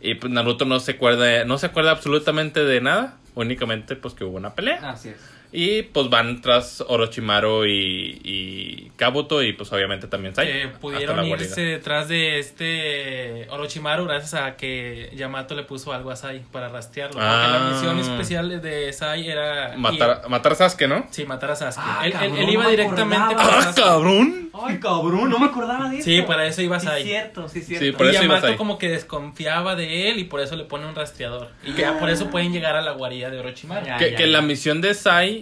Y 0.02 0.16
pues 0.16 0.34
Naruto 0.34 0.66
no 0.66 0.80
se 0.80 0.94
acuerda, 0.94 1.46
no 1.46 1.60
se 1.60 1.68
acuerda 1.68 1.92
absolutamente 1.92 2.66
de 2.66 2.82
nada, 2.82 3.20
únicamente 3.36 3.96
pues 3.96 4.16
que 4.16 4.24
hubo 4.24 4.38
una 4.38 4.56
pelea. 4.56 4.80
así 4.90 5.10
es. 5.10 5.37
Y 5.52 5.84
pues 5.84 6.10
van 6.10 6.42
tras 6.42 6.84
Orochimaru 6.88 7.66
y, 7.66 8.20
y 8.24 8.92
Kabuto 8.98 9.42
y 9.42 9.54
pues 9.54 9.72
obviamente 9.72 10.08
también 10.08 10.36
Sai. 10.36 10.72
Pudieron 10.82 11.26
irse 11.26 11.62
detrás 11.62 12.08
de 12.10 12.40
este 12.40 13.48
Orochimaru 13.50 14.06
gracias 14.06 14.34
a 14.36 14.58
que 14.58 15.10
Yamato 15.16 15.56
le 15.56 15.64
puso 15.64 15.94
algo 15.94 16.12
a 16.12 16.16
Sai 16.16 16.42
para 16.52 16.68
rastrearlo. 16.70 17.20
Ah. 17.22 17.48
Porque 17.48 17.60
la 17.88 17.94
misión 17.94 18.00
especial 18.12 18.62
de 18.62 18.92
Sai 18.94 19.30
era 19.30 19.74
ir- 19.76 19.78
Matar, 19.78 20.28
matar 20.30 20.52
a 20.52 20.56
Sasuke, 20.56 20.88
¿no? 20.88 21.08
sí, 21.12 21.24
matar 21.26 21.52
a 21.52 21.56
Sasuke. 21.56 21.86
Ah, 21.88 22.02
él, 22.06 22.08
él- 22.08 22.20
cabrón, 22.20 22.38
él 22.40 22.50
iba 22.50 22.64
no 22.64 22.70
me 22.70 22.76
directamente 22.76 23.34
acordaba. 23.34 23.50
para 23.50 23.70
¡Ah, 23.70 23.74
cabrón! 23.76 24.50
Ay, 24.60 24.80
cabrón, 24.80 25.30
no 25.30 25.40
me 25.40 25.46
acordaba 25.46 25.90
de 25.90 25.98
eso. 26.00 26.06
Sí, 26.06 26.22
para 26.24 26.46
eso 26.48 26.62
iba 26.62 26.80
Sai. 26.80 27.04
cierto, 27.04 27.48
sí, 27.48 27.62
cierto. 27.62 27.86
Sí, 27.86 27.92
por 27.92 28.08
y 28.08 28.10
eso 28.10 28.22
Yamato 28.24 28.58
como 28.58 28.78
que 28.80 28.90
desconfiaba 28.90 29.76
de 29.76 30.10
él 30.10 30.20
y 30.20 30.24
por 30.24 30.40
eso 30.42 30.56
le 30.56 30.64
pone 30.66 30.88
un 30.88 30.96
rastreador. 30.96 31.50
Y 31.64 31.74
ya 31.74 32.00
por 32.00 32.10
eso 32.10 32.30
pueden 32.30 32.52
llegar 32.52 32.76
a 32.76 32.82
la 32.82 32.92
guarida 32.92 33.30
de 33.30 33.40
Orochimaru. 33.40 33.86
Ya. 33.86 33.98
Que, 33.98 34.16
que 34.16 34.26
la 34.28 34.42
misión 34.42 34.82
de 34.82 34.94
Sai 34.96 35.37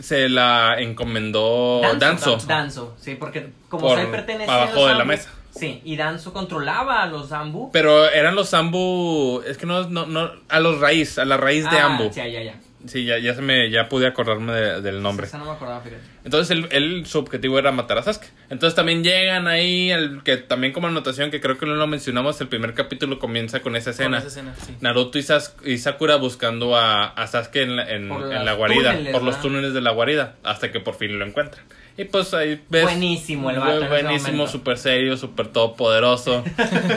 se 0.00 0.28
la 0.28 0.76
encomendó 0.78 1.80
Danzo. 1.98 2.36
Danzo, 2.46 2.94
sí, 2.98 3.14
porque 3.14 3.50
como 3.68 3.88
Por 3.88 3.98
Sai 3.98 4.10
pertenece 4.10 4.50
abajo 4.50 4.72
a 4.72 4.74
los 4.80 4.88
de 4.88 4.94
la 4.94 5.04
mesa. 5.04 5.30
Sí, 5.54 5.80
y 5.84 5.96
Danzo 5.96 6.32
controlaba 6.32 7.02
a 7.02 7.06
los 7.06 7.28
Zambu. 7.30 7.70
Pero 7.72 8.08
eran 8.10 8.34
los 8.36 8.50
Zambu. 8.50 9.42
Es 9.46 9.58
que 9.58 9.66
no, 9.66 9.88
no, 9.88 10.06
no. 10.06 10.30
A 10.48 10.60
los 10.60 10.78
raíz, 10.80 11.18
a 11.18 11.24
la 11.24 11.36
raíz 11.36 11.68
de 11.68 11.78
Ah, 11.78 11.86
Ambu. 11.86 12.10
Sí, 12.12 12.20
ya, 12.20 12.42
ya. 12.42 12.54
Sí, 12.88 13.04
ya, 13.04 13.18
ya 13.18 13.34
se 13.34 13.42
me, 13.42 13.70
ya 13.70 13.88
pude 13.88 14.06
acordarme 14.06 14.52
de- 14.52 14.80
del 14.80 15.02
nombre. 15.02 15.26
Esa 15.26 15.38
no 15.38 15.44
me 15.44 15.52
acordaba, 15.52 15.80
fíjate. 15.80 16.02
Entonces 16.24 16.50
él, 16.56 16.66
él- 16.70 17.06
su 17.06 17.18
objetivo 17.18 17.58
era 17.58 17.70
matar 17.72 17.98
a 17.98 18.02
Sasuke. 18.02 18.26
Entonces 18.50 18.74
también 18.74 19.04
llegan 19.04 19.46
ahí, 19.46 19.90
el, 19.90 20.22
que 20.24 20.36
también 20.38 20.72
como 20.72 20.88
anotación, 20.88 21.30
que 21.30 21.40
creo 21.40 21.58
que 21.58 21.66
no 21.66 21.74
lo 21.74 21.86
mencionamos, 21.86 22.40
el 22.40 22.48
primer 22.48 22.74
capítulo 22.74 23.18
comienza 23.18 23.60
con 23.60 23.76
esa 23.76 23.90
Con 23.92 23.92
escena. 23.92 24.18
esa 24.18 24.26
escena, 24.28 24.54
sí. 24.66 24.74
Naruto 24.80 25.18
y, 25.18 25.22
Sas- 25.22 25.54
y 25.64 25.78
Sakura 25.78 26.16
buscando 26.16 26.76
a, 26.76 27.06
a 27.08 27.26
Sasuke 27.26 27.56
en 27.62 27.76
la, 27.76 27.90
en- 27.90 28.08
la 28.08 28.52
guarida, 28.54 28.92
túneles, 28.92 29.12
por 29.12 29.22
los 29.22 29.40
túneles 29.40 29.74
de 29.74 29.80
la 29.80 29.90
guarida, 29.92 30.36
hasta 30.42 30.72
que 30.72 30.80
por 30.80 30.94
fin 30.96 31.18
lo 31.18 31.24
encuentran. 31.26 31.64
Y 31.98 32.04
pues 32.04 32.32
ahí 32.32 32.62
ves. 32.70 32.84
Buenísimo 32.84 33.50
el 33.50 33.58
vato 33.58 33.88
Buenísimo, 33.88 34.46
súper 34.46 34.78
serio, 34.78 35.16
súper 35.16 35.48
todopoderoso. 35.48 36.44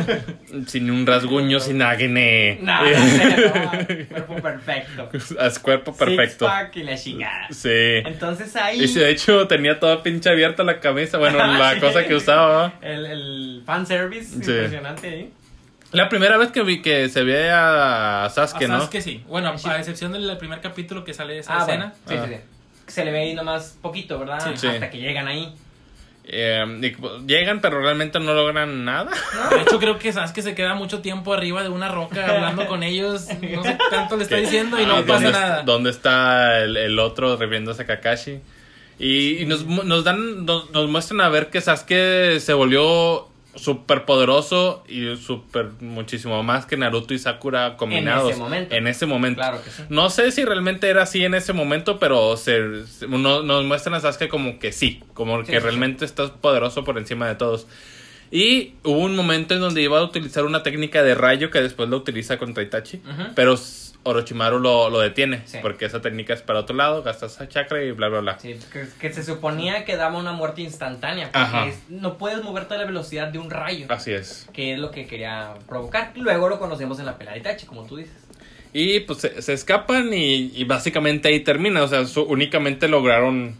sin 0.68 0.92
un 0.92 1.06
rasguño, 1.08 1.60
sin 1.60 1.82
acné. 1.82 2.60
No, 2.62 2.84
no 2.86 4.08
cuerpo 4.08 4.36
perfecto. 4.36 5.10
Haz 5.40 5.58
cuerpo 5.60 5.94
perfecto. 5.96 6.46
Six-pack 6.46 6.76
y 6.78 6.84
la 6.84 6.96
chingada. 6.98 7.48
Sí. 7.50 7.70
Entonces 8.06 8.56
ahí. 8.56 8.84
Y 8.84 8.88
si 8.88 9.00
de 9.00 9.10
hecho 9.10 9.48
tenía 9.48 9.80
toda 9.80 10.04
pinche 10.04 10.30
abierta 10.30 10.64
la 10.64 10.80
camisa, 10.80 11.18
bueno, 11.18 11.38
la 11.58 11.74
Sí. 11.74 11.80
cosa 11.80 12.06
que 12.06 12.14
usaba. 12.16 12.74
El, 12.82 13.06
el 13.08 13.64
fanservice 13.66 14.26
Sí. 14.30 14.36
impresionante 14.52 15.08
ahí. 15.10 15.34
La 15.94 16.08
primera 16.10 16.38
vez 16.38 16.52
que 16.52 16.62
vi 16.64 16.82
que 16.82 17.10
se 17.10 17.24
ve 17.24 17.50
a 17.52 18.30
Sasuke, 18.34 18.64
A 18.66 18.68
¿no? 18.68 18.80
Sasuke 18.80 19.02
sí. 19.02 19.24
Bueno, 19.28 19.58
Sí. 19.58 19.68
a 19.68 19.78
excepción 19.80 20.12
del 20.14 20.38
primer 20.38 20.62
capítulo 20.62 21.04
que 21.04 21.14
sale 21.14 21.34
de 21.34 21.40
esa 21.40 21.58
Ah, 21.58 21.62
escena. 21.64 21.94
bueno. 22.08 22.26
Sí, 22.28 22.28
Ah. 22.28 22.28
sí, 22.30 22.36
sí. 22.36 22.42
Se 22.92 23.06
le 23.06 23.12
ve 23.12 23.22
ahí 23.22 23.34
nomás 23.34 23.78
poquito, 23.82 24.20
¿verdad? 24.20 24.40
Sí. 24.44 24.52
Sí. 24.58 24.68
Hasta 24.68 24.90
que 24.90 25.00
llegan 25.00 25.28
ahí. 25.28 25.54
Eh, 26.24 26.64
llegan, 27.26 27.62
pero 27.62 27.82
realmente 27.82 28.20
no 28.20 28.34
logran 28.34 28.86
nada. 28.86 29.10
De 29.50 29.62
hecho, 29.62 29.80
creo 29.80 29.98
que 29.98 30.14
Sasuke 30.14 30.42
se 30.44 30.54
queda 30.56 30.76
mucho 30.76 31.02
tiempo 31.02 31.34
arriba 31.34 31.64
de 31.64 31.70
una 31.70 31.90
roca 31.90 32.26
hablando 32.36 32.68
con 32.68 32.84
ellos. 32.84 33.28
No 33.42 33.64
sé 33.64 33.78
tanto 33.90 34.18
le 34.18 34.24
está 34.24 34.36
diciendo 34.38 34.80
y 34.80 34.86
no 34.86 34.98
Ah, 34.98 35.04
pasa 35.08 35.14
¿dónde, 35.24 35.32
nada. 35.32 35.64
¿Dónde 35.64 35.90
está 35.90 36.60
el, 36.60 36.78
el 36.78 37.00
otro 37.00 37.36
refiriéndose 37.38 37.82
a 37.82 37.86
Kakashi? 37.86 38.40
Y, 39.00 39.42
y 39.42 39.46
nos, 39.48 39.66
nos 39.66 40.04
dan, 40.04 40.46
nos, 40.46 40.70
nos 40.70 40.88
muestran 40.90 41.22
a 41.22 41.30
ver 41.30 41.50
que 41.50 41.60
Sasuke 41.60 42.40
se 42.40 42.54
volvió 42.54 43.28
súper 43.56 44.06
poderoso 44.06 44.84
y 44.88 45.16
súper 45.18 45.70
muchísimo 45.82 46.42
más 46.44 46.66
que 46.66 46.78
Naruto 46.78 47.14
y 47.14 47.20
Sakura 47.20 47.76
combinados. 47.78 48.38
momento. 48.38 48.74
En 48.74 48.88
ese 48.88 49.06
momento. 49.06 49.40
Claro 49.42 49.62
que 49.64 49.70
sí. 49.70 49.84
No 49.90 50.10
sé 50.10 50.32
si 50.32 50.46
realmente 50.46 50.88
era 50.90 51.04
así 51.04 51.24
en 51.26 51.34
ese 51.34 51.52
momento, 51.54 52.00
pero 52.00 52.38
se, 52.38 52.86
se- 52.88 53.08
no- 53.08 53.44
nos 53.44 53.66
muestran 53.66 53.96
a 53.96 54.00
Sasuke 54.00 54.30
como 54.30 54.58
que 54.60 54.72
sí, 54.72 55.04
como 55.14 55.40
Sí, 55.42 55.52
que 55.52 55.60
sí, 55.60 55.60
realmente 55.60 56.06
está 56.06 56.34
poderoso 56.34 56.84
por 56.84 56.98
encima 56.98 57.28
de 57.28 57.36
todos. 57.36 57.68
Y 58.32 58.76
hubo 58.84 59.00
un 59.00 59.16
momento 59.18 59.54
en 59.54 59.60
donde 59.60 59.82
iba 59.82 60.00
a 60.00 60.04
utilizar 60.04 60.46
una 60.46 60.64
técnica 60.64 61.04
de 61.04 61.16
rayo 61.16 61.52
que 61.52 61.62
después 61.62 61.90
lo 61.90 61.98
utiliza 61.98 62.38
contra 62.38 62.64
Itachi, 62.64 63.02
pero 63.36 63.58
Orochimaru 64.04 64.60
lo, 64.60 64.90
lo 64.90 65.00
detiene, 65.00 65.44
Sí. 65.46 65.60
porque 65.62 65.86
esa 65.86 66.02
técnica 66.02 66.34
es 66.34 66.42
para 66.42 66.60
otro 66.60 66.76
lado, 66.76 67.04
gastas 67.04 67.34
esa 67.36 67.48
chakra 67.48 67.84
y 67.84 67.92
bla, 67.92 68.08
bla, 68.10 68.20
bla. 68.22 68.40
Sí, 68.40 68.58
que, 68.74 68.88
que 69.00 69.14
se 69.14 69.24
suponía 69.24 69.86
que 69.86 69.96
daba 69.96 70.18
una 70.18 70.32
muerte 70.32 70.62
instantánea. 70.64 71.32
Porque 71.32 71.70
es- 71.70 71.80
no 71.90 72.18
puedes 72.18 72.44
moverte 72.44 72.74
a 72.74 72.78
la 72.78 72.86
velocidad 72.86 73.28
de 73.28 73.38
un 73.40 73.50
rayo. 73.52 73.86
Así 73.90 74.12
es. 74.12 74.48
Que 74.54 74.74
es 74.74 74.80
lo 74.80 74.90
que 74.92 75.06
quería 75.06 75.54
provocar. 75.68 76.14
Luego 76.16 76.50
lo 76.50 76.58
conocemos 76.58 77.00
en 77.00 77.06
la 77.06 77.18
pelea 77.18 77.34
de 77.34 77.40
Itachi, 77.42 77.66
como 77.68 77.84
tú 77.86 77.98
dices. 77.98 78.16
Y 78.74 79.02
pues 79.02 79.20
se, 79.20 79.42
se 79.42 79.54
escapan 79.54 80.14
y, 80.14 80.52
y 80.56 80.64
básicamente 80.64 81.28
ahí 81.28 81.42
termina. 81.42 81.84
O 81.84 81.88
sea, 81.88 82.06
su- 82.08 82.24
únicamente 82.24 82.88
lograron 82.88 83.56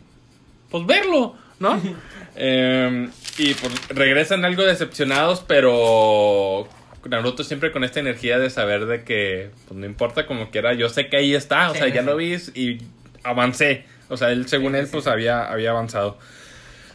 pues 0.72 0.86
verlo, 0.86 1.36
¿no? 1.60 1.80
Eh, 2.38 3.10
y 3.38 3.54
pues 3.56 3.74
regresan 3.90 4.46
algo 4.46 4.64
decepcionados, 4.64 5.44
pero 5.46 6.66
Naruto 7.10 7.44
siempre 7.44 7.72
con 7.72 7.84
esta 7.84 8.00
energía 8.00 8.40
de 8.40 8.50
saber 8.50 8.86
de 8.86 9.04
que 9.04 9.50
pues 9.68 9.80
no 9.80 9.86
importa 9.86 10.26
como 10.26 10.50
quiera, 10.52 10.74
yo 10.74 10.90
sé 10.90 11.08
que 11.08 11.18
ahí 11.18 11.34
está, 11.34 11.72
o 11.72 11.74
Sí, 11.74 11.80
sea, 11.80 11.88
ya 11.90 12.02
lo 12.02 12.16
vi 12.16 12.36
y 12.56 12.80
avancé. 13.24 13.86
O 14.10 14.18
sea, 14.18 14.32
él 14.32 14.48
según 14.48 14.74
Sí, 14.74 14.80
él 14.80 14.88
pues 14.92 15.08
había, 15.08 15.44
había 15.52 15.72
avanzado. 15.72 16.18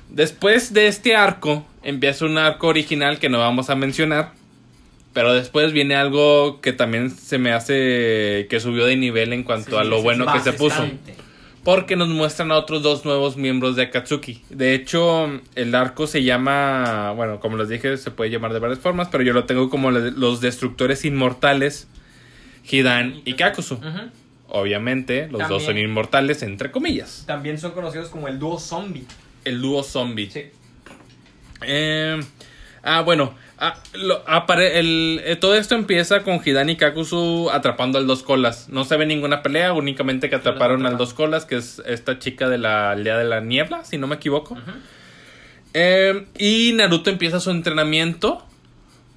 Después 0.09 0.73
de 0.73 0.87
este 0.87 1.17
arco, 1.17 1.67
empieza 1.83 2.25
un 2.25 2.39
arco 2.39 2.69
original 2.69 3.19
que 3.19 3.29
no 3.29 3.39
vamos 3.39 3.71
a 3.71 3.75
mencionar. 3.75 4.33
Pero 5.13 5.33
después 5.33 5.73
viene 5.73 5.97
algo 5.97 6.61
que 6.61 6.75
también 6.75 7.11
se 7.11 7.39
me 7.39 7.53
hace 7.53 8.47
que 8.51 8.61
subió 8.61 8.85
de 8.85 8.97
nivel 8.97 9.33
en 9.33 9.45
cuanto 9.45 9.79
a 9.79 9.85
lo 9.85 10.03
bueno 10.03 10.31
que 10.31 10.41
se 10.41 10.53
puso. 10.53 10.87
Porque 11.67 11.97
nos 11.97 12.07
muestran 12.07 12.53
a 12.53 12.59
otros 12.59 12.85
dos 12.85 13.05
nuevos 13.05 13.37
miembros 13.37 13.75
de 13.75 13.83
Akatsuki. 13.83 14.41
De 14.51 14.73
hecho, 14.73 15.41
el 15.57 15.75
arco 15.75 16.07
se 16.07 16.23
llama, 16.23 17.11
bueno, 17.17 17.41
como 17.41 17.57
les 17.57 17.69
dije, 17.69 17.97
se 17.97 18.13
puede 18.13 18.31
llamar 18.31 18.53
de 18.53 18.61
varias 18.61 18.79
formas, 18.79 19.09
pero 19.11 19.25
yo 19.25 19.33
lo 19.33 19.47
tengo 19.47 19.69
como 19.69 19.91
los 19.91 20.41
destructores 20.41 21.05
inmortales, 21.05 21.89
Hidan 22.71 23.21
y 23.25 23.35
Kakuzu. 23.35 23.75
Ujú. 23.75 24.11
Obviamente, 24.49 25.27
los 25.29 25.49
dos 25.49 25.65
son 25.65 25.77
inmortales, 25.77 26.45
entre 26.45 26.71
comillas. 26.71 27.25
También 27.27 27.59
son 27.59 27.73
conocidos 27.73 28.11
como 28.11 28.29
el 28.29 28.39
dúo 28.39 28.61
zombie. 28.61 29.05
El 29.45 29.61
dúo 29.61 29.83
zombie. 29.83 30.31
Sí. 30.31 30.45
Eh, 31.63 32.21
ah, 32.85 33.01
bueno. 33.01 33.35
Ah, 33.59 33.77
lo- 33.95 34.25
apare- 34.27 34.79
el- 34.79 35.21
eh, 35.25 35.37
todo 35.37 35.55
esto 35.55 35.75
empieza 35.75 36.23
con 36.23 36.41
Hidan 36.45 36.69
y 36.71 36.77
Kakuzu 36.77 37.51
atrapando 37.51 37.99
al 37.99 38.07
dos 38.07 38.23
colas. 38.23 38.69
No 38.69 38.85
se 38.85 38.97
ve 38.97 39.07
ninguna 39.07 39.43
pelea, 39.43 39.73
únicamente 39.73 40.29
que 40.31 40.37
atraparon 40.37 40.87
al 40.87 40.97
dos 40.99 41.15
colas, 41.15 41.45
que 41.45 41.57
es 41.57 41.83
esta 41.87 42.19
chica 42.19 42.49
de 42.49 42.59
la 42.59 42.91
aldea 42.93 43.17
de 43.19 43.25
la 43.25 43.41
niebla, 43.41 43.85
si 43.85 43.99
no 43.99 44.07
me 44.07 44.17
equivoco. 44.17 44.57
Eh, 45.75 46.27
y 46.39 46.73
Naruto 46.75 47.11
empieza 47.11 47.41
su 47.41 47.51
entrenamiento 47.51 48.45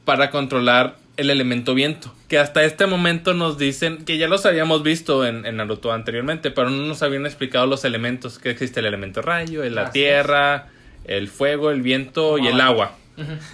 para 0.05 0.29
controlar 0.29 0.97
el 1.17 1.29
elemento 1.29 1.73
viento. 1.73 2.13
Que 2.27 2.37
hasta 2.37 2.63
este 2.63 2.85
momento 2.85 3.33
nos 3.33 3.57
dicen 3.57 4.05
que 4.05 4.17
ya 4.17 4.27
los 4.27 4.45
habíamos 4.45 4.83
visto 4.83 5.25
en, 5.25 5.45
en 5.45 5.57
Naruto 5.57 5.91
anteriormente, 5.91 6.51
pero 6.51 6.69
no 6.69 6.83
nos 6.85 7.01
habían 7.01 7.25
explicado 7.25 7.65
los 7.65 7.85
elementos. 7.85 8.39
Que 8.39 8.49
existe 8.49 8.79
el 8.79 8.85
elemento 8.85 9.21
rayo, 9.21 9.63
la 9.69 9.83
Así 9.83 9.93
tierra, 9.93 10.67
el 11.05 11.27
fuego, 11.27 11.71
el 11.71 11.81
viento 11.81 12.37
y 12.37 12.47
el 12.47 12.59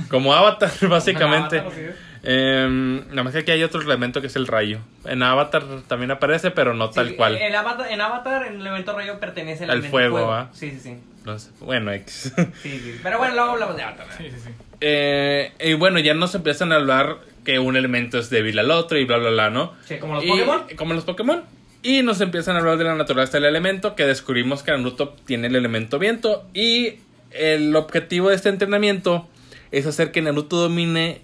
Como 0.09 0.33
Avatar, 0.33 0.71
básicamente. 0.89 1.59
Avatar, 1.59 1.77
sí. 1.77 1.85
Eh, 2.27 2.67
nada 3.09 3.23
más 3.23 3.33
que 3.33 3.39
aquí 3.39 3.51
hay 3.51 3.61
otro 3.63 3.81
elemento 3.81 4.19
que 4.19 4.27
es 4.27 4.35
el 4.35 4.47
rayo. 4.47 4.79
En 5.05 5.21
Avatar 5.21 5.63
también 5.87 6.09
aparece, 6.11 6.49
pero 6.51 6.73
no 6.73 6.89
tal 6.89 7.15
cual. 7.15 7.37
el 7.37 7.53
Avatar- 7.53 7.91
en 7.91 8.01
Avatar, 8.01 8.47
el 8.47 8.55
elemento 8.61 8.93
rayo 8.95 9.19
pertenece 9.19 9.63
al, 9.65 9.69
Al 9.71 9.77
elemento 9.79 9.91
fuego. 9.91 10.47
Sí, 10.53 10.71
sí, 10.71 10.79
sí. 10.79 10.97
No 11.23 11.37
sé. 11.37 11.51
Bueno, 11.59 11.91
X. 11.91 12.33
Sí, 12.63 12.79
sí. 12.79 12.99
Pero 13.03 13.17
bueno, 13.19 13.35
luego 13.35 13.51
hablamos 13.51 13.75
de 13.75 13.83
Avatar. 13.83 14.07
Sí, 14.17 14.23
sí, 14.31 14.37
sí. 14.45 14.49
Eh, 14.81 15.51
y 15.59 15.73
bueno, 15.75 15.99
ya 15.99 16.13
nos 16.15 16.33
empiezan 16.35 16.71
a 16.71 16.75
hablar 16.75 17.17
que 17.43 17.59
un 17.59 17.75
elemento 17.77 18.17
es 18.17 18.29
débil 18.31 18.57
al 18.59 18.71
otro 18.71 18.97
y 18.97 19.05
bla, 19.05 19.17
bla, 19.17 19.29
bla, 19.29 19.49
¿no? 19.51 19.73
Sí, 19.85 19.97
como 19.97 20.15
los 20.15 20.23
Y- 20.25 20.29
Pokémon. 20.29 20.63
Como 20.75 20.93
los 20.95 21.03
Pokémon. 21.05 21.43
Y 21.83 22.01
nos 22.01 22.19
empiezan 22.21 22.55
a 22.55 22.59
hablar 22.59 22.77
de 22.77 22.83
la 22.85 22.95
naturaleza 22.95 23.37
del 23.37 23.45
elemento, 23.45 23.95
que 23.95 24.05
descubrimos 24.07 24.63
que 24.63 24.71
Naruto 24.71 25.15
tiene 25.25 25.45
el 25.47 25.55
elemento 25.55 25.99
viento. 25.99 26.43
Y 26.55 26.95
el 27.29 27.75
objetivo 27.75 28.29
de 28.29 28.35
este 28.35 28.49
entrenamiento 28.49 29.27
es 29.71 29.85
hacer 29.85 30.11
que 30.11 30.21
Naruto 30.21 30.57
domine 30.57 31.21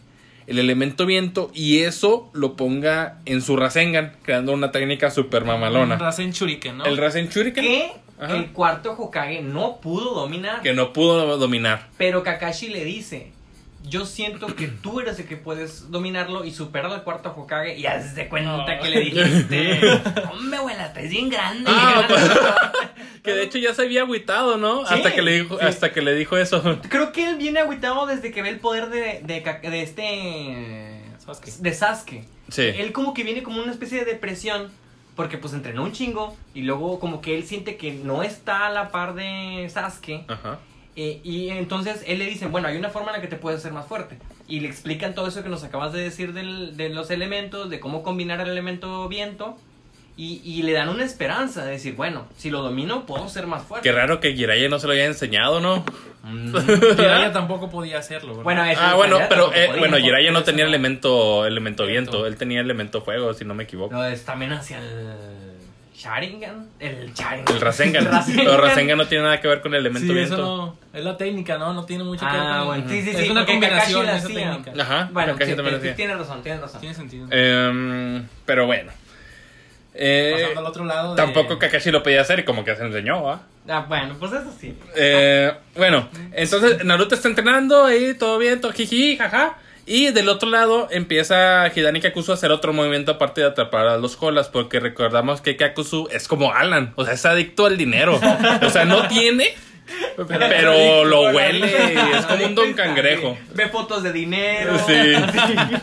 el 0.48 0.60
elemento 0.60 1.06
viento 1.06 1.52
y 1.54 1.80
eso 1.80 2.30
lo 2.34 2.56
ponga 2.56 3.20
en 3.26 3.42
su 3.42 3.56
Rasengan, 3.56 4.14
creando 4.24 4.52
una 4.54 4.72
técnica 4.72 5.12
super 5.12 5.46
mamalona. 5.46 5.98
Rasen 5.98 6.32
Shuriken, 6.32 6.78
¿no? 6.80 6.86
El 6.86 6.98
Rasen 6.98 7.30
Shuriken, 7.30 7.64
Que 7.64 7.92
Ajá. 8.20 8.36
el 8.36 8.52
cuarto 8.52 8.92
Hokage 8.98 9.42
no 9.42 9.78
pudo 9.78 10.14
dominar. 10.14 10.62
que 10.62 10.74
no 10.74 10.94
pudo 10.94 11.38
dominar. 11.38 11.88
Pero 11.98 12.22
Kakashi 12.24 12.68
le 12.70 12.84
dice: 12.84 13.32
yo 13.88 14.06
siento 14.06 14.48
que 14.56 14.68
tú 14.68 15.00
eres 15.00 15.18
el 15.20 15.26
que 15.28 15.38
puedes 15.38 15.90
dominarlo 15.90 16.44
y 16.46 16.52
superar 16.52 16.92
al 16.92 17.04
cuarto 17.04 17.34
Hokage 17.36 17.78
y 17.78 17.86
haz 17.86 18.14
de 18.16 18.28
cuenta 18.28 18.58
No. 18.58 18.66
que 18.82 18.90
le 18.90 19.00
dijiste, 19.00 19.80
hombre, 20.32 20.58
abuela, 20.60 20.88
estás 20.88 21.10
bien 21.10 21.30
grande. 21.30 21.64
Ah, 21.74 22.72
Que 23.24 23.34
de 23.34 23.44
hecho 23.44 23.58
ya 23.60 23.74
se 23.74 23.84
había 23.84 24.02
agüitado, 24.02 24.58
¿no? 24.58 24.86
Sí, 24.88 24.94
hasta 24.96 25.14
que 25.14 25.22
le 25.22 25.42
dijo, 25.44 25.60
sí. 25.60 25.66
hasta 25.66 25.92
que 25.94 26.02
le 26.02 26.16
dijo 26.16 26.38
eso. 26.38 26.80
Creo 26.90 27.12
que 27.12 27.28
él 27.30 27.36
viene 27.38 27.60
agüitado 27.60 28.06
desde 28.08 28.32
que 28.32 28.42
ve 28.42 28.50
el 28.50 28.60
poder 28.60 28.90
de, 28.90 29.22
de 29.24 29.82
este... 29.84 31.02
Sasuke. 31.20 31.52
De 31.60 31.74
Sasuke. 31.74 32.26
Sí. 32.50 32.62
Él 32.64 32.92
como 32.92 33.14
que 33.14 33.24
viene 33.24 33.44
como 33.44 33.62
una 33.62 33.72
especie 33.72 34.00
de 34.00 34.06
depresión 34.06 34.72
porque 35.16 35.38
pues 35.38 35.54
entrenó 35.54 35.84
un 35.84 35.92
chingo 35.92 36.36
y 36.54 36.62
luego 36.62 37.00
como 37.00 37.22
que 37.22 37.36
él 37.38 37.44
siente 37.46 37.76
que 37.78 37.92
no 37.94 38.24
está 38.24 38.68
a 38.68 38.70
la 38.72 38.90
par 38.90 39.14
de 39.14 39.68
Sasuke. 39.70 40.26
Ajá. 40.28 40.60
Eh, 40.96 41.22
y 41.24 41.50
entonces 41.50 42.04
él 42.08 42.20
le 42.20 42.26
dice, 42.26 42.48
bueno, 42.48 42.68
hay 42.68 42.76
una 42.78 42.90
forma 42.90 43.12
en 43.12 43.18
la 43.18 43.22
que 43.22 43.28
te 43.28 43.36
puedes 43.38 43.60
hacer 43.60 43.72
más 43.72 43.86
fuerte. 43.88 44.18
Y 44.48 44.60
le 44.62 44.68
explican 44.68 45.14
todo 45.16 45.28
eso 45.28 45.44
que 45.44 45.48
nos 45.50 45.64
acabas 45.64 45.94
de 45.94 46.02
decir 46.02 46.34
del- 46.34 46.76
de 46.76 46.90
los 46.90 47.12
elementos, 47.12 47.70
de 47.70 47.80
cómo 47.80 48.04
combinar 48.04 48.42
el 48.42 48.50
elemento 48.50 49.08
viento. 49.08 49.58
Y, 50.24 50.40
y 50.46 50.62
le 50.62 50.74
dan 50.74 50.90
una 50.90 51.04
esperanza 51.04 51.66
de 51.66 51.72
decir, 51.72 51.96
bueno, 51.96 52.28
si 52.38 52.52
lo 52.52 52.62
domino, 52.62 53.08
puedo 53.08 53.28
ser 53.28 53.48
más 53.48 53.64
fuerte. 53.64 53.90
Qué 53.90 53.96
raro 53.96 54.20
que 54.20 54.34
Jiraiya 54.34 54.70
no 54.70 54.78
se 54.78 54.86
lo 54.86 54.94
haya 54.94 55.06
enseñado, 55.06 55.60
¿no? 55.62 55.84
Mm. 56.24 56.54
Jiraiya 56.96 57.32
tampoco 57.32 57.72
podía 57.72 57.98
hacerlo, 57.98 58.30
¿verdad? 58.34 58.44
Bueno, 58.44 58.64
eso 58.66 58.80
Ah, 58.84 58.92
en 58.92 58.98
bueno, 58.98 59.20
pero 59.30 59.48
eh, 59.54 59.66
podía, 59.68 59.80
bueno, 59.80 59.98
¿no? 59.98 60.04
Jiraiya 60.04 60.30
no 60.30 60.34
Por 60.36 60.42
eso 60.44 60.52
tenía 60.52 60.66
no. 60.66 60.70
elemento 60.70 61.46
elemento 61.48 61.86
Viento. 61.88 62.12
viento, 62.12 62.28
él 62.28 62.36
tenía 62.38 62.62
elemento 62.62 63.02
fuego, 63.02 63.34
si 63.34 63.46
no 63.46 63.56
me 63.56 63.64
equivoco. 63.64 63.96
No, 63.96 64.06
es 64.06 64.24
también 64.24 64.54
hacia 64.54 64.78
el 64.78 65.16
Sharingan. 65.96 66.68
El 66.80 67.14
Sharingan. 67.14 67.56
El 67.56 67.62
Rasengan. 67.62 68.06
Rasengan. 68.12 68.46
Pero 68.46 68.58
Rasengan 68.62 68.98
no 69.00 69.08
tiene 69.08 69.24
nada 69.24 69.42
que 69.42 69.48
ver 69.48 69.62
con 69.62 69.74
el 69.74 69.80
elemento 69.82 70.08
Sí, 70.08 70.14
viento. 70.14 70.36
eso 70.36 70.46
no. 70.46 70.78
Es 71.00 71.04
la 71.04 71.18
técnica, 71.18 71.58
¿no? 71.58 71.74
No 71.74 71.86
tiene 71.86 72.04
mucho 72.04 72.26
que 72.28 72.32
ver 72.32 72.42
Ah, 72.42 72.58
con. 72.60 72.68
bueno, 72.68 72.84
sí, 72.90 73.02
sí, 73.02 73.10
es 73.10 73.18
sí. 73.18 73.30
una 73.32 73.42
porque 73.42 73.54
combinación 73.54 74.06
Kakashi 74.06 74.18
esa 74.34 74.52
técnica. 74.62 74.84
Ajá, 74.84 75.10
Bueno, 75.12 75.34
sí, 75.38 75.46
sí, 75.46 75.90
tienes 75.96 76.18
razón, 76.20 76.44
tienes 76.44 76.62
razón. 76.62 76.80
Tiene 76.80 76.96
sentido. 76.96 77.28
Em, 77.32 78.28
pero 78.46 78.66
bueno. 78.68 78.92
Eh, 79.94 80.38
Pasando 80.40 80.60
al 80.62 80.66
otro 80.66 80.86
lado. 80.86 81.12
de- 81.12 81.18
tampoco 81.18 81.60
Kakashi 81.60 81.92
lo 81.92 82.02
podía 82.04 82.22
hacer 82.22 82.40
y 82.40 82.44
como 82.44 82.64
que 82.64 82.76
se 82.76 82.84
enseñó, 82.84 83.30
¿ah? 83.30 83.42
Ah, 83.68 83.86
bueno, 83.88 84.16
pues 84.20 84.32
eso 84.32 84.52
sí. 84.60 84.74
Eh, 84.96 85.52
bueno, 85.76 86.08
entonces 86.34 86.84
Naruto 86.84 87.16
está 87.16 87.28
entrenando 87.28 87.94
y 87.94 88.14
todo 88.16 88.38
bien, 88.38 88.60
todo 88.62 88.72
jiji, 88.72 89.18
jaja. 89.18 89.58
Y 89.86 90.12
del 90.12 90.30
otro 90.30 90.50
lado 90.50 90.88
empieza 90.92 91.68
Hidani 91.76 92.00
Kakuzu 92.00 92.32
a 92.32 92.36
hacer 92.36 92.52
otro 92.52 92.72
movimiento 92.72 93.12
aparte 93.14 93.42
de 93.42 93.48
atrapar 93.48 93.88
a 93.88 93.98
los 93.98 94.16
colas, 94.16 94.48
porque 94.48 94.80
recordamos 94.80 95.42
que 95.42 95.58
Kakuzu 95.58 96.08
es 96.12 96.28
como 96.28 96.54
Alan, 96.54 96.94
o 96.96 97.04
sea, 97.04 97.14
es 97.16 97.26
adicto 97.26 97.66
al 97.66 97.78
dinero. 97.78 98.20
O 98.62 98.70
sea, 98.70 98.86
no 98.86 99.08
tiene, 99.08 99.54
pero 100.28 101.04
lo 101.04 101.24
huele 101.32 101.94
es 102.18 102.26
como 102.26 102.46
un 102.46 102.56
don 102.56 102.74
cangrejo. 102.74 103.38
Ve 103.54 103.68
fotos 103.68 104.04
de 104.04 104.14
dinero. 104.14 104.78
Sí. 104.88 104.94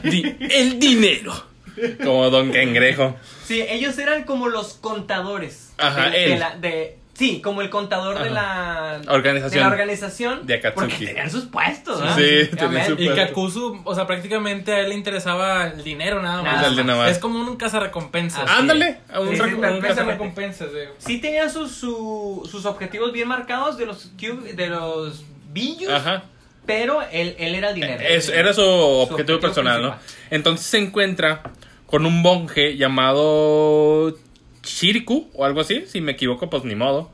Di- 0.09 0.37
el 0.51 0.79
dinero. 0.79 1.45
Como 2.05 2.31
don 2.31 2.53
cangrejo. 2.53 3.16
Sí, 3.45 3.62
ellos 3.68 3.97
eran 3.99 4.24
como 4.24 4.49
los 4.49 4.74
contadores. 4.74 5.72
Ajá, 5.79 6.11
de, 6.11 6.18
de 6.18 6.33
él. 6.35 6.39
la- 6.41 6.57
de- 6.57 6.99
sí, 7.14 7.41
como 7.41 7.62
el 7.62 7.70
contador 7.70 8.22
de 8.22 8.31
la 8.31 9.01
Organización. 9.09 9.51
De 9.53 9.61
la 9.61 9.68
organización. 9.68 10.47
De 10.47 10.55
Akatsuki. 10.55 10.87
Porque 10.89 11.07
tenían 11.07 11.31
sus 11.31 11.45
puestos, 11.47 12.01
¿no? 12.01 12.14
Sí, 12.16 12.49
tenían 12.57 12.87
su- 12.87 12.95
Y 13.03 13.09
Kakuzu, 13.09 13.81
o 13.85 13.95
sea, 13.95 14.07
prácticamente 14.07 14.72
a 14.72 14.81
él 14.81 14.91
le 14.91 14.95
interesaba 14.95 15.66
el 15.68 15.83
dinero 15.83 16.22
nada 16.22 16.43
más. 16.43 16.55
Nada 16.62 16.70
de 16.74 16.85
más. 16.85 17.11
Es 17.11 17.18
como 17.18 17.41
un 17.41 17.57
cazarrecompensas. 17.57 18.45
Así 18.45 18.53
Ándale, 18.61 18.99
a 19.12 19.20
un 19.20 19.31
Sí, 19.31 19.35
sí, 19.37 19.41
recu- 19.41 19.55
un 19.55 19.61
perfectamente. 19.61 19.89
Cazarrecompensas, 19.89 20.72
de- 20.72 20.89
Sí 20.99 21.18
tenían 21.18 21.51
sus, 21.51 21.72
su- 21.72 22.47
sus 22.51 22.64
objetivos 22.66 23.12
bien 23.12 23.26
marcados 23.29 23.76
de 23.79 23.87
los 23.87 24.12
cube- 24.16 24.55
de 24.55 24.66
los 24.68 25.24
billos, 25.51 25.93
Ajá. 25.93 26.22
pero 26.66 27.03
él, 27.11 27.35
él 27.39 27.55
era 27.57 27.70
el 27.70 27.74
dinero. 27.74 28.01
Es- 28.07 28.29
era 28.29 28.53
su 28.53 28.61
objetivo, 28.62 29.14
objetivo 29.14 29.41
personal, 29.41 29.83
¿no? 29.83 29.91
principal. 29.97 30.26
Entonces 30.31 30.66
se 30.66 30.79
encuentra 30.79 31.43
con 31.89 32.07
un 32.07 32.22
monje 32.22 32.76
llamado 32.76 34.16
Shiriku 34.62 35.30
o 35.34 35.45
algo 35.45 35.61
así. 35.61 35.84
Si 35.86 36.01
me 36.01 36.12
equivoco, 36.12 36.49
pues 36.49 36.64
ni 36.64 36.74
modo. 36.74 37.11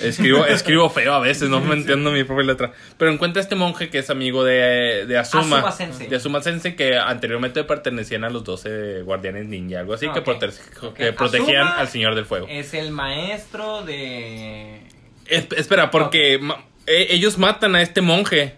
Escribo, 0.00 0.46
escribo 0.46 0.88
feo 0.90 1.12
a 1.14 1.18
veces, 1.18 1.48
no 1.48 1.60
me 1.60 1.74
entiendo 1.74 2.12
mi 2.12 2.22
propia 2.22 2.44
letra. 2.44 2.72
Pero 2.98 3.10
encuentra 3.10 3.40
a 3.40 3.42
este 3.42 3.56
monje 3.56 3.90
que 3.90 3.98
es 3.98 4.10
amigo 4.10 4.44
de, 4.44 5.06
de 5.06 5.18
Asuma. 5.18 5.56
Asuma 5.58 5.72
Sensei. 5.72 6.06
De 6.06 6.16
Asuma 6.16 6.40
Sensei, 6.40 6.76
que 6.76 6.96
anteriormente 6.96 7.64
pertenecían 7.64 8.22
a 8.22 8.30
los 8.30 8.44
12 8.44 9.02
guardianes 9.02 9.46
ninja, 9.46 9.80
algo 9.80 9.94
así, 9.94 10.06
Ah, 10.06 10.12
que, 10.12 10.22
prote- 10.22 10.52
protegían 11.14 11.66
Asuma 11.66 11.80
al 11.80 11.88
Señor 11.88 12.14
del 12.14 12.26
Fuego. 12.26 12.46
Es 12.48 12.74
el 12.74 12.92
maestro 12.92 13.82
de... 13.82 14.82
Es- 15.26 15.48
espera, 15.56 15.90
porque 15.90 16.38
ma- 16.38 16.62
e- 16.86 17.08
ellos 17.10 17.36
matan 17.38 17.74
a 17.74 17.82
este 17.82 18.00
monje. 18.00 18.54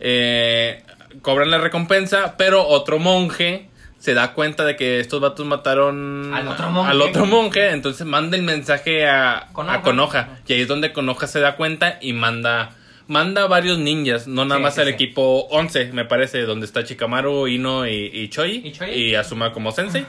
Eh, 0.00 0.82
cobran 1.20 1.50
la 1.50 1.58
recompensa, 1.58 2.36
pero 2.38 2.66
otro 2.66 2.98
monje 2.98 3.67
se 3.98 4.14
da 4.14 4.32
cuenta 4.32 4.64
de 4.64 4.76
que 4.76 5.00
estos 5.00 5.20
vatos 5.20 5.44
mataron 5.46 6.32
Al 6.32 6.46
otro 6.48 6.70
monje. 6.70 6.90
al 6.90 7.02
otro 7.02 7.26
monje, 7.26 7.70
entonces 7.70 8.06
manda 8.06 8.36
el 8.36 8.42
mensaje 8.44 9.08
a 9.08 9.48
Konoha. 9.52 9.74
a 9.74 9.82
Konoha. 9.82 10.28
Y 10.46 10.52
ahí 10.52 10.60
es 10.62 10.68
donde 10.68 10.92
Konoha 10.92 11.26
se 11.26 11.40
da 11.40 11.56
cuenta 11.56 11.98
y 12.00 12.12
manda 12.12 12.70
manda 13.08 13.46
varios 13.46 13.78
ninjas, 13.78 14.26
no 14.28 14.44
nada 14.44 14.58
Sí, 14.58 14.62
más 14.64 14.74
sí, 14.74 14.80
al 14.82 14.86
sí. 14.88 14.92
equipo 14.92 15.46
11, 15.50 15.92
me 15.92 16.04
parece, 16.04 16.42
donde 16.42 16.66
está 16.66 16.84
Chikamaru, 16.84 17.48
Ino 17.48 17.86
y, 17.86 18.10
y 18.12 18.28
Choi, 18.28 18.56
¿Y 18.64 18.72
Choi? 18.72 18.90
y 18.92 19.14
Asuma 19.14 19.50
como 19.52 19.72
sensei. 19.72 20.04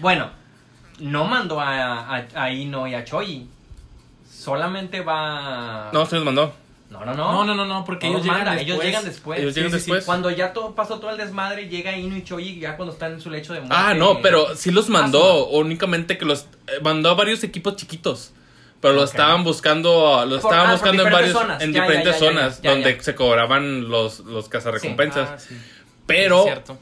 Bueno, 0.00 0.28
no 0.98 1.24
mandó 1.26 1.60
a, 1.60 2.16
a, 2.16 2.26
a 2.34 2.50
Ino 2.50 2.86
y 2.88 2.94
a 2.94 3.04
Choi. 3.04 3.46
Solamente 4.28 5.00
va... 5.00 5.90
No, 5.92 6.04
se 6.06 6.16
los 6.16 6.24
mandó. 6.24 6.52
No, 7.04 7.14
no. 7.14 7.14
No, 7.14 7.32
No, 7.32 7.44
no, 7.44 7.54
no, 7.54 7.66
no, 7.66 7.84
porque 7.84 8.06
No 8.06 8.12
ellos 8.18 8.26
los 8.26 8.34
llegan 8.36 8.46
manda, 8.46 8.52
después. 8.52 8.66
ellos 8.74 8.84
llegan 8.84 9.04
después. 9.04 9.38
Ellos 9.40 9.54
llegan 9.54 9.70
Sí, 9.72 9.76
sí, 9.78 9.84
sí. 9.84 9.90
después. 9.90 10.04
Cuando 10.04 10.30
ya 10.30 10.52
todo 10.52 10.74
pasó 10.74 10.98
todo 11.00 11.10
el 11.10 11.16
desmadre, 11.18 11.68
llega 11.68 11.96
Ino 11.96 12.16
y 12.16 12.24
Choi 12.24 12.58
ya 12.58 12.76
cuando 12.76 12.92
están 12.92 13.12
en 13.12 13.20
su 13.20 13.30
lecho 13.30 13.52
de 13.52 13.60
muerte. 13.60 13.76
Ah, 13.78 13.94
no, 13.94 14.20
pero 14.22 14.54
sí 14.56 14.70
los 14.70 14.88
mandó, 14.88 15.46
Asuma. 15.46 15.58
únicamente 15.58 16.16
que 16.18 16.24
los 16.24 16.42
eh, 16.68 16.80
mandó 16.82 17.10
a 17.10 17.14
varios 17.14 17.42
equipos 17.44 17.76
chiquitos. 17.76 18.32
Pero 18.80 18.94
lo 18.94 19.00
Ok. 19.02 19.08
estaban 19.08 19.42
buscando, 19.42 20.24
lo 20.26 20.38
Por- 20.40 20.50
estaban 20.52 20.58
ah, 20.58 20.62
por 20.64 20.72
buscando 20.72 21.02
en 21.02 21.08
diferentes 21.08 21.12
varios, 21.12 21.32
zonas. 21.32 21.62
en 21.62 21.72
Ya, 21.72 21.80
diferentes 21.82 22.12
ya, 22.14 22.20
ya, 22.20 22.26
zonas 22.26 22.62
ya, 22.62 22.70
donde 22.70 22.96
ya. 22.96 23.02
se 23.02 23.14
cobraban 23.14 23.88
los, 23.88 24.20
los 24.20 24.48
cazarrecompensas. 24.48 25.28
Ah, 25.32 25.38
sí. 25.38 25.56
Pero 26.06 26.38
Es 26.40 26.44
cierto. 26.44 26.78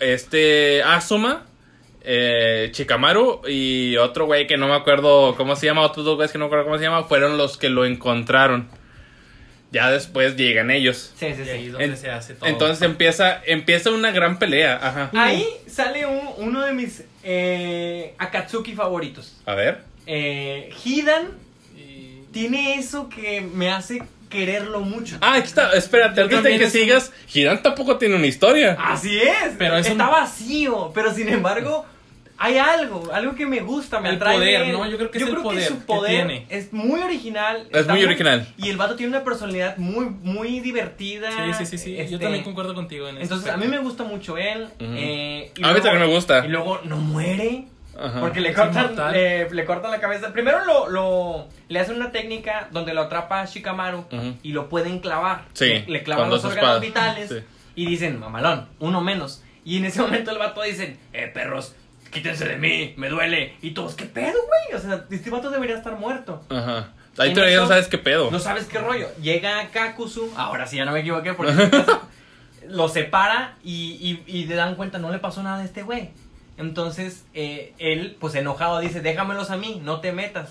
este 0.00 0.82
Asuma, 0.82 1.44
eh, 2.02 2.68
Chikamaru 2.72 3.42
y 3.48 3.96
otro 3.96 4.26
güey 4.26 4.46
que 4.46 4.56
no 4.56 4.68
me 4.68 4.74
acuerdo 4.74 5.34
cómo 5.36 5.56
se 5.56 5.66
llama, 5.66 5.82
otros 5.82 6.04
dos 6.04 6.16
güeyes 6.16 6.32
que 6.32 6.38
no 6.38 6.44
me 6.44 6.46
acuerdo 6.48 6.64
cómo 6.66 6.78
se 6.78 6.84
llama, 6.84 7.04
fueron 7.04 7.38
los 7.38 7.56
que 7.56 7.68
lo 7.70 7.84
encontraron. 7.84 8.68
Ya 9.76 9.90
después 9.90 10.36
llegan 10.36 10.70
ellos. 10.70 11.12
Sí, 11.18 11.26
sí, 11.36 11.42
Y 11.46 11.48
ahí 11.50 11.58
sí. 11.60 11.66
es 11.66 11.72
donde 11.72 11.84
En- 11.84 11.96
se 11.96 12.10
hace 12.10 12.34
todo. 12.34 12.48
Entonces 12.48 12.82
empieza, 12.82 13.42
empieza 13.46 13.90
una 13.90 14.10
gran 14.10 14.38
pelea. 14.38 14.78
Ajá. 14.82 15.10
Ahí 15.14 15.46
sale 15.68 16.06
un- 16.06 16.30
uno 16.38 16.64
de 16.64 16.72
mis 16.72 17.04
eh, 17.22 18.14
Akatsuki 18.18 18.72
favoritos. 18.74 19.36
A 19.46 19.54
ver. 19.54 19.82
Eh, 20.06 20.70
Hidan 20.84 21.28
Y- 21.76 22.22
tiene 22.32 22.74
eso 22.74 23.08
que 23.08 23.40
me 23.40 23.70
hace 23.70 24.02
quererlo 24.30 24.80
mucho. 24.80 25.18
Ah, 25.20 25.34
aquí 25.34 25.46
está. 25.48 25.72
Espérate, 25.72 26.20
antes 26.20 26.42
de 26.42 26.58
que 26.58 26.64
un- 26.64 26.70
sigas, 26.70 27.12
Hidan 27.32 27.62
tampoco 27.62 27.96
tiene 27.98 28.14
una 28.16 28.26
historia. 28.26 28.76
Así 28.80 29.18
es, 29.18 29.54
Pero 29.58 29.76
es 29.76 29.86
está 29.86 30.06
un- 30.06 30.10
vacío, 30.12 30.90
pero 30.94 31.12
sin 31.14 31.28
embargo 31.28 31.84
hay 32.38 32.58
algo, 32.58 33.10
algo 33.12 33.34
que 33.34 33.46
me 33.46 33.60
gusta, 33.60 34.00
me 34.00 34.10
El 34.10 34.16
atrae. 34.16 34.36
poder. 34.36 34.68
¿no? 34.72 34.86
Yo 34.88 34.96
creo 34.98 35.10
que 35.10 35.18
es 35.18 35.26
el 35.28 35.36
poder 35.36 35.62
su 35.68 35.78
que 35.78 35.84
poder 35.86 36.10
tiene. 36.26 36.46
es 36.48 36.72
muy 36.72 37.00
original. 37.00 37.68
Es 37.72 37.86
muy 37.88 38.04
original. 38.04 38.46
Y 38.58 38.68
el 38.68 38.76
vato 38.76 38.94
tiene 38.96 39.10
una 39.16 39.24
personalidad 39.24 39.76
muy, 39.78 40.06
muy 40.06 40.60
divertida. 40.60 41.30
Sí, 41.30 41.64
sí, 41.64 41.66
sí, 41.66 41.78
sí. 41.78 41.96
Yo 41.96 42.02
este, 42.02 42.18
también 42.18 42.44
concuerdo 42.44 42.74
contigo 42.74 43.08
en 43.08 43.16
eso. 43.16 43.22
Entonces, 43.22 43.50
a 43.52 43.56
mí 43.56 43.66
me 43.66 43.78
gusta 43.78 44.04
mucho 44.04 44.36
él. 44.38 44.68
Eh, 44.80 45.52
y 45.56 45.64
A 45.64 45.68
mí 45.72 45.80
también 45.80 46.00
me 46.00 46.14
gusta. 46.14 46.44
Y 46.44 46.48
luego 46.48 46.80
no 46.84 46.96
muere. 46.98 47.66
Ajá. 47.98 48.20
Porque 48.20 48.40
le 48.42 48.52
cortan, 48.52 48.94
le, 49.12 49.48
le 49.48 49.64
cortan 49.64 49.90
la 49.90 50.00
cabeza. 50.00 50.30
Primero 50.34 50.66
lo, 50.66 50.90
lo 50.90 51.48
le 51.68 51.80
hacen 51.80 51.96
una 51.96 52.12
técnica 52.12 52.68
donde 52.70 52.92
lo 52.92 53.00
atrapa 53.00 53.40
a 53.40 53.46
Shikamaru 53.46 54.04
y 54.42 54.52
lo 54.52 54.68
pueden 54.68 54.98
clavar. 54.98 55.46
Sí, 55.54 55.64
Le, 55.64 55.84
le 55.88 56.02
clavan 56.02 56.28
los 56.28 56.44
órganos 56.44 56.82
espadas. 56.82 56.82
vitales 56.82 57.28
Sí. 57.30 57.36
y 57.74 57.86
dicen, 57.86 58.20
mamalón, 58.20 58.68
uno 58.80 59.00
menos. 59.00 59.42
Y 59.64 59.78
en 59.78 59.86
ese 59.86 60.02
momento 60.02 60.30
el 60.30 60.36
vato 60.38 60.60
dicen, 60.62 60.98
eh, 61.14 61.30
perros, 61.32 61.74
quítense 62.10 62.46
de 62.46 62.56
mí, 62.56 62.94
me 62.96 63.08
duele. 63.08 63.56
Y 63.62 63.70
todos, 63.72 63.94
¿qué 63.94 64.06
pedo, 64.06 64.38
güey? 64.46 64.78
O 64.78 64.82
sea, 64.82 65.04
este 65.10 65.30
vato 65.30 65.50
debería 65.50 65.76
estar 65.76 65.96
muerto. 65.98 66.42
Ajá. 66.48 66.92
Ahí 67.18 67.32
todavía 67.32 67.60
no 67.60 67.68
sabes 67.68 67.88
qué 67.88 67.98
pedo. 67.98 68.30
No 68.30 68.38
sabes 68.38 68.66
qué 68.66 68.78
rollo. 68.78 69.08
Llega 69.22 69.68
Kakuzu, 69.68 70.32
ahora 70.36 70.66
sí 70.66 70.76
ya 70.76 70.84
no 70.84 70.92
me 70.92 71.00
equivoqué, 71.00 71.32
porque 71.34 71.52
lo 72.68 72.88
separa 72.88 73.56
y, 73.64 74.22
y, 74.26 74.38
y 74.38 74.44
le 74.46 74.54
dan 74.54 74.74
cuenta, 74.74 74.98
no 74.98 75.10
le 75.10 75.18
pasó 75.18 75.42
nada 75.42 75.62
a 75.62 75.64
este 75.64 75.82
güey. 75.82 76.10
Entonces, 76.58 77.24
eh, 77.34 77.74
él, 77.78 78.16
pues 78.18 78.34
enojado, 78.34 78.80
dice, 78.80 79.00
déjamelos 79.00 79.50
a 79.50 79.56
mí, 79.56 79.80
no 79.84 80.00
te 80.00 80.12
metas. 80.12 80.50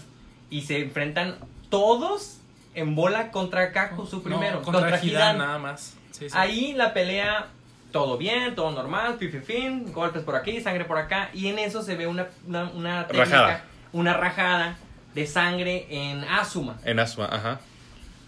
Y 0.50 0.62
se 0.62 0.80
enfrentan 0.80 1.38
todos 1.70 2.40
en 2.74 2.96
bola 2.96 3.32
contra 3.32 3.72
Kakuzu 3.72 4.22
primero, 4.22 4.60
No, 4.60 4.62
contra, 4.62 4.90
Hidan. 4.90 5.04
Hidan 5.04 5.38
nada 5.40 5.58
más. 5.58 5.96
Sí, 6.12 6.30
sí. 6.30 6.36
Ahí 6.38 6.74
la 6.74 6.94
pelea, 6.94 7.48
todo 7.92 8.18
bien, 8.18 8.56
todo 8.56 8.72
normal, 8.72 9.18
fin, 9.46 9.92
golpes 9.94 10.24
por 10.24 10.36
aquí, 10.36 10.60
sangre 10.62 10.86
por 10.86 10.98
acá. 10.98 11.30
Y 11.34 11.48
en 11.48 11.60
eso 11.60 11.82
se 11.82 11.96
ve 11.96 12.08
una, 12.08 12.28
una, 12.48 12.64
una 12.72 13.08
técnica, 13.08 13.26
Rajada. 13.30 13.64
una 13.94 14.14
rajada 14.14 14.78
de 15.14 15.26
sangre 15.28 15.88
en 15.90 16.24
Asuma. 16.26 16.78
En 16.84 17.00
Asuma, 17.00 17.28
ajá. 17.32 17.60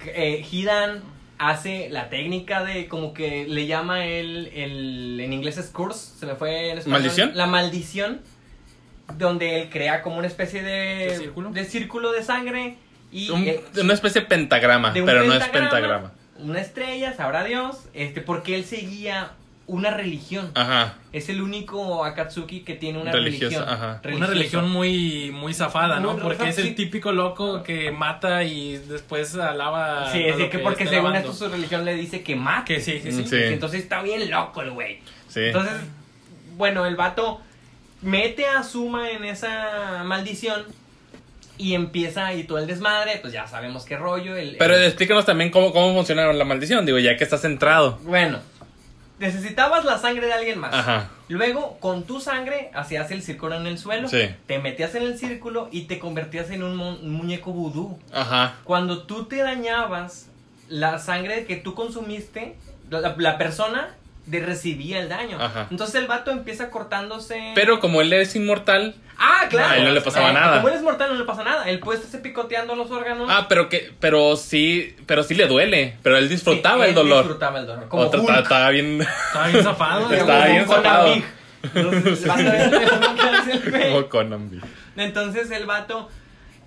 eh, 0.06 0.46
Hidan 0.50 1.02
hace 1.38 1.90
la 1.90 2.10
técnica 2.10 2.64
de 2.64 2.88
como 2.88 3.14
que 3.14 3.46
le 3.48 3.68
llama 3.68 4.06
el, 4.06 4.48
el 4.56 5.20
en 5.20 5.34
inglés 5.34 5.58
es 5.58 5.68
curse, 5.68 6.18
se 6.18 6.26
me 6.26 6.36
fue 6.36 6.72
en 6.72 6.78
español. 6.80 7.00
¿Maldición? 7.02 7.32
La 7.36 7.46
maldición, 7.46 8.22
donde 9.18 9.62
él 9.64 9.70
crea 9.70 10.02
como 10.02 10.18
una 10.18 10.28
especie 10.28 10.64
de, 10.64 11.08
¿De 11.10 11.18
círculo? 11.18 11.50
de 11.52 11.66
círculo 11.66 12.12
de 12.12 12.24
sangre 12.24 12.76
y 13.12 13.30
Un- 13.30 13.44
eh, 13.48 13.62
una 13.82 13.94
especie 13.94 14.22
de 14.22 14.28
pentagrama, 14.28 14.92
de 14.92 15.04
pero 15.04 15.24
no 15.26 15.34
es 15.34 15.48
pentagrama. 15.50 16.12
Una 16.40 16.60
estrella, 16.62 17.14
sabrá 17.16 17.44
Dios, 17.44 17.86
este, 17.94 18.22
porque 18.22 18.56
él 18.56 18.64
seguía 18.64 19.32
una 19.68 19.92
religión. 19.92 20.50
Ajá. 20.56 20.96
Es 21.12 21.28
el 21.30 21.42
único 21.42 22.06
Akatsuki 22.06 22.62
que 22.62 22.76
tiene 22.76 23.00
una 23.00 23.12
Religiosa, 23.12 23.58
religión. 23.60 23.70
ajá. 23.70 24.02
Una 24.16 24.28
religión 24.28 24.70
muy, 24.72 25.32
muy 25.32 25.54
zafada, 25.54 26.00
¿no? 26.00 26.16
Porque 26.18 26.50
es 26.50 26.56
sí. 26.56 26.62
el 26.62 26.76
típico 26.76 27.12
loco 27.12 27.64
que 27.64 27.92
mata 27.92 28.44
y 28.44 28.78
después 28.78 29.36
alaba. 29.36 30.10
Sí, 30.12 30.24
sí, 30.36 30.42
lo 30.44 30.50
que 30.50 30.60
porque 30.60 30.88
según 30.88 31.16
esto 31.16 31.34
su 31.34 31.50
religión 31.50 31.84
le 31.84 31.96
dice 31.96 32.24
que 32.24 32.36
mate. 32.36 32.76
Que 32.76 32.82
sí, 32.82 33.00
que 33.02 33.12
sí. 33.12 33.26
Sí. 33.28 33.36
Entonces 33.36 33.82
está 33.82 34.02
bien 34.02 34.30
loco 34.32 34.62
el 34.62 34.72
güey. 34.72 35.00
Sí. 35.28 35.42
Entonces, 35.42 35.74
bueno, 36.56 36.86
el 36.86 36.96
vato 36.96 37.42
mete 38.02 38.48
a 38.48 38.64
Suma 38.64 39.10
en 39.12 39.26
esa 39.26 40.04
maldición 40.06 40.64
y 41.58 41.74
empieza 41.74 42.28
ahí 42.28 42.44
todo 42.44 42.60
el 42.60 42.68
desmadre, 42.68 43.18
pues 43.20 43.34
ya 43.34 43.48
sabemos 43.48 43.84
qué 43.84 43.98
rollo. 43.98 44.36
El, 44.38 44.56
pero 44.58 44.76
el- 44.78 44.84
explícanos 44.86 45.26
también 45.26 45.50
cómo, 45.50 45.74
cómo 45.74 45.94
funciona 45.94 46.32
la 46.32 46.46
maldición, 46.46 46.86
digo, 46.86 47.00
ya 47.00 47.18
que 47.18 47.24
estás 47.24 47.42
centrado. 47.42 48.00
Bueno, 48.04 48.40
necesitabas 49.20 49.84
la 49.86 49.98
sangre 49.98 50.28
de 50.28 50.34
alguien 50.34 50.60
más. 50.60 50.74
Ajá. 50.74 51.10
Luego, 51.30 51.78
con 51.80 52.04
tu 52.04 52.20
sangre, 52.22 52.72
hacías 52.74 53.12
el 53.12 53.22
círculo 53.22 53.56
en 53.56 53.68
el 53.68 53.78
suelo, 53.78 54.08
Sí. 54.08 54.30
te 54.46 54.60
metías 54.60 54.96
en 54.96 55.04
el 55.04 55.18
círculo 55.18 55.68
y 55.72 55.82
te 55.84 56.00
convertías 56.00 56.50
en 56.52 56.64
un, 56.64 56.76
mu- 56.78 56.96
un 57.02 57.12
muñeco 57.14 57.52
vudú. 57.52 58.00
Ajá. 58.14 58.56
Cuando 58.64 59.04
tú 59.04 59.26
te 59.26 59.38
dañabas, 59.38 60.28
la 60.70 61.00
sangre 61.00 61.46
que 61.46 61.56
tú 61.58 61.74
consumiste, 61.76 62.56
la, 62.90 63.16
la 63.18 63.38
persona 63.38 63.96
de 64.28 64.40
recibía 64.42 65.00
el 65.00 65.10
daño. 65.10 65.38
Ajá. 65.42 65.68
Entonces 65.72 65.96
el 65.96 66.06
vato 66.08 66.32
empieza 66.32 66.70
cortándose. 66.70 67.54
Pero 67.56 67.80
como 67.80 68.02
él 68.02 68.14
es 68.14 68.36
inmortal. 68.36 68.94
Ah, 69.18 69.46
claro. 69.50 69.74
a 69.74 69.78
él 69.78 69.86
no 69.86 69.92
le 69.92 70.02
pasaba 70.02 70.30
Eh, 70.30 70.34
nada. 70.34 70.58
Como 70.58 70.68
él 70.70 70.76
es 70.76 70.84
mortal, 70.84 71.10
no 71.12 71.18
le 71.18 71.24
pasa 71.26 71.44
nada. 71.44 71.68
Él 71.68 71.80
puede 71.80 71.98
estarse 71.98 72.20
picoteando 72.20 72.76
los 72.76 72.92
órganos. 72.92 73.28
Ah, 73.32 73.48
pero 73.50 73.68
que, 73.70 73.92
pero 74.00 74.36
sí, 74.36 74.96
pero 75.08 75.24
sí 75.24 75.34
le 75.34 75.48
duele. 75.48 75.98
Pero 76.04 76.18
él 76.18 76.30
disfrutaba 76.30 76.84
Sí, 76.84 76.90
el 76.90 76.96
dolor. 76.96 77.24
Disfrutaba 77.24 77.60
el 77.60 77.66
dolor. 77.66 77.88
Como 77.88 78.04
Otra 78.04 78.20
estaba- 78.20 78.40
estaba 78.42 78.70
bien. 78.70 79.02
Estaba 79.02 79.48
bien 79.48 79.64
zafado. 79.64 80.12
Estaba 80.14 80.46
bien 80.46 80.68
zafado. 80.68 81.16
Entonces, 81.64 82.24
el 82.24 82.30
vato 82.30 84.22
el 84.22 84.38
Big. 84.50 84.62
Entonces 84.96 85.52
el 85.52 85.66
vato, 85.66 86.10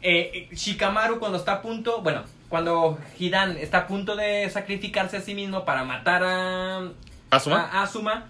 eh, 0.02 0.48
Shikamaru 0.52 1.18
cuando 1.18 1.38
está 1.38 1.52
a 1.54 1.62
punto, 1.62 2.00
bueno, 2.02 2.24
cuando 2.48 2.98
Hidan 3.18 3.56
está 3.56 3.78
a 3.78 3.86
punto 3.86 4.16
de 4.16 4.48
sacrificarse 4.50 5.16
a 5.18 5.20
sí 5.20 5.34
mismo 5.34 5.64
para 5.64 5.84
matar 5.84 6.22
a, 6.24 6.82
¿Asuma? 7.30 7.68
a 7.72 7.82
Asuma, 7.82 8.26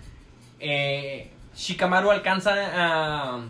eh, 0.59 1.31
Shikamaru 1.57 2.11
alcanza 2.11 2.55
a 2.55 3.41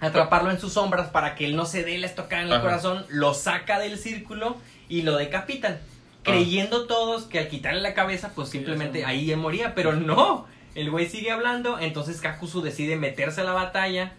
atraparlo 0.00 0.50
en 0.50 0.60
sus 0.60 0.74
sombras 0.74 1.08
para 1.08 1.34
que 1.34 1.44
él 1.44 1.56
no 1.56 1.66
se 1.66 1.84
dé 1.84 1.98
la 1.98 2.06
estocada 2.06 2.42
en 2.42 2.48
el 2.48 2.54
Ajá. 2.54 2.62
corazón, 2.62 3.04
lo 3.08 3.34
saca 3.34 3.78
del 3.78 3.98
círculo 3.98 4.56
y 4.88 5.02
lo 5.02 5.16
decapitan. 5.16 5.78
Creyendo 6.22 6.86
todos 6.86 7.24
que 7.24 7.38
al 7.38 7.48
quitarle 7.48 7.80
la 7.80 7.94
cabeza, 7.94 8.32
pues 8.34 8.50
simplemente 8.50 9.04
ahí 9.04 9.30
él 9.30 9.38
moría, 9.38 9.74
pero 9.74 9.94
no. 9.94 10.46
El 10.74 10.90
güey 10.90 11.08
sigue 11.08 11.30
hablando, 11.30 11.78
entonces 11.78 12.20
Kakuzu 12.20 12.60
decide 12.60 12.96
meterse 12.96 13.40
a 13.40 13.44
la 13.44 13.52
batalla 13.52 14.12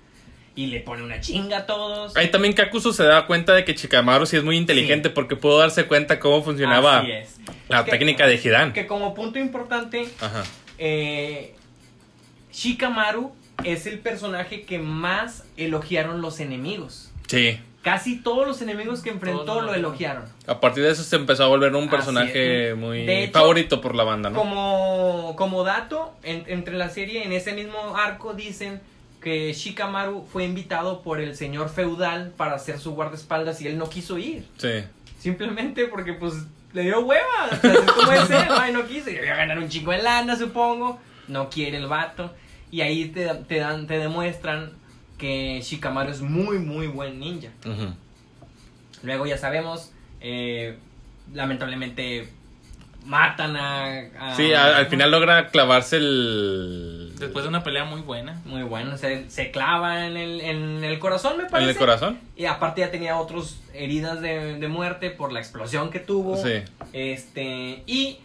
y 0.59 0.67
le 0.67 0.81
pone 0.81 1.03
una 1.03 1.21
chinga 1.21 1.59
a 1.59 1.65
todos. 1.65 2.17
Ahí 2.17 2.29
también 2.31 2.53
Kakuzu 2.53 2.91
se 2.91 3.03
da 3.05 3.25
cuenta 3.25 3.53
de 3.53 3.63
que 3.63 3.75
Chikamaru 3.75 4.25
sí 4.25 4.35
es 4.35 4.43
muy 4.43 4.57
inteligente 4.57 5.09
porque 5.09 5.37
pudo 5.37 5.59
darse 5.59 5.85
cuenta 5.85 6.19
cómo 6.19 6.43
funcionaba 6.43 6.99
Así 6.99 7.11
es. 7.11 7.37
la 7.69 7.85
Que- 7.85 7.91
técnica 7.91 8.27
de 8.27 8.35
Hidan. 8.35 8.73
Que 8.73 8.85
como 8.85 9.13
punto 9.15 9.39
importante, 9.39 10.09
Ajá. 10.19 10.43
eh, 10.77 11.55
Shikamaru 12.51 13.31
es 13.63 13.85
el 13.85 13.99
personaje 13.99 14.63
que 14.63 14.79
más 14.79 15.45
elogiaron 15.57 16.21
los 16.21 16.39
enemigos. 16.41 17.11
Sí. 17.27 17.57
Casi 17.81 18.17
todos 18.21 18.45
los 18.45 18.61
enemigos 18.61 19.01
que 19.01 19.09
enfrentó 19.09 19.45
Todos 19.45 19.61
lo 19.63 19.67
lo 19.71 19.75
elogiaron. 19.75 20.25
A 20.47 20.59
partir 20.59 20.83
de 20.83 20.91
eso 20.91 21.03
se 21.03 21.15
empezó 21.15 21.45
a 21.45 21.47
volver 21.47 21.73
un 21.73 21.89
personaje 21.89 22.73
muy 22.75 23.09
hecho, 23.09 23.31
favorito 23.39 23.79
por 23.79 23.95
la 23.95 24.03
banda, 24.03 24.29
¿no? 24.29 24.37
Como, 24.37 25.33
como 25.37 25.63
dato, 25.63 26.13
en- 26.23 26.43
entre 26.47 26.75
la 26.75 26.89
serie, 26.89 27.23
en 27.23 27.31
ese 27.31 27.53
mismo 27.53 27.95
arco 27.95 28.33
dicen 28.33 28.81
que 29.21 29.51
Shikamaru 29.53 30.25
fue 30.25 30.45
invitado 30.45 31.01
por 31.01 31.19
el 31.19 31.35
señor 31.35 31.69
feudal 31.69 32.31
para 32.37 32.55
hacer 32.55 32.79
su 32.79 32.91
guardaespaldas 32.91 33.61
y 33.61 33.67
él 33.67 33.77
no 33.77 33.89
quiso 33.89 34.17
ir. 34.17 34.45
Sí. 34.57 34.83
Simplemente 35.19 35.85
porque 35.87 36.13
pues 36.13 36.33
le 36.73 36.83
dio 36.83 37.01
hueva. 37.01 37.49
O 37.51 37.55
sea, 37.55 37.73
así 37.73 37.85
como 37.85 38.11
es 38.11 38.29
él, 38.29 38.47
ay, 38.57 38.71
no 38.71 38.85
quiso. 38.87 39.09
Y 39.09 39.17
voy 39.17 39.27
a 39.27 39.35
ganar 39.35 39.59
un 39.59 39.67
chingo 39.67 39.91
de 39.91 40.01
lana, 40.01 40.35
supongo. 40.35 40.99
No 41.27 41.49
quiere 41.49 41.77
el 41.77 41.87
vato. 41.87 42.33
Y 42.71 42.81
ahí 42.81 43.09
te, 43.09 43.25
te 43.25 43.59
dan, 43.59 43.87
te 43.87 43.97
demuestran 43.97 44.71
que 45.17 45.59
Shikamaru 45.61 46.11
es 46.11 46.21
muy, 46.21 46.59
muy 46.59 46.87
buen 46.87 47.19
ninja. 47.19 47.49
Luego 49.03 49.25
ya 49.25 49.37
sabemos, 49.37 49.91
eh, 50.21 50.77
lamentablemente 51.33 52.29
matan 53.05 53.55
a... 53.57 53.99
a- 54.19 54.35
Sí, 54.35 54.53
al, 54.53 54.73
al 54.75 54.85
final 54.87 55.11
logra 55.11 55.47
clavarse 55.49 55.97
el. 55.97 57.13
Después 57.17 57.43
de 57.43 57.49
una 57.49 57.63
pelea 57.63 57.83
muy 57.85 58.01
buena. 58.01 58.39
Muy 58.45 58.63
bueno, 58.63 58.97
se, 58.97 59.29
se 59.29 59.51
clava 59.51 60.05
en 60.05 60.15
el, 60.17 60.41
en 60.41 60.83
el 60.83 60.99
corazón, 60.99 61.37
me 61.37 61.43
en 61.43 61.49
parece. 61.49 61.71
el 61.71 61.77
corazón. 61.77 62.19
Y 62.35 62.45
aparte 62.45 62.81
ya 62.81 62.91
tenía 62.91 63.17
otras 63.17 63.59
heridas 63.73 64.21
de, 64.21 64.55
de 64.57 64.67
muerte 64.67 65.09
por 65.09 65.31
la 65.33 65.39
explosión 65.39 65.89
que 65.89 65.99
tuvo. 65.99 66.37
Sí. 66.37 66.61
Este, 66.93 67.83
y 67.87 68.19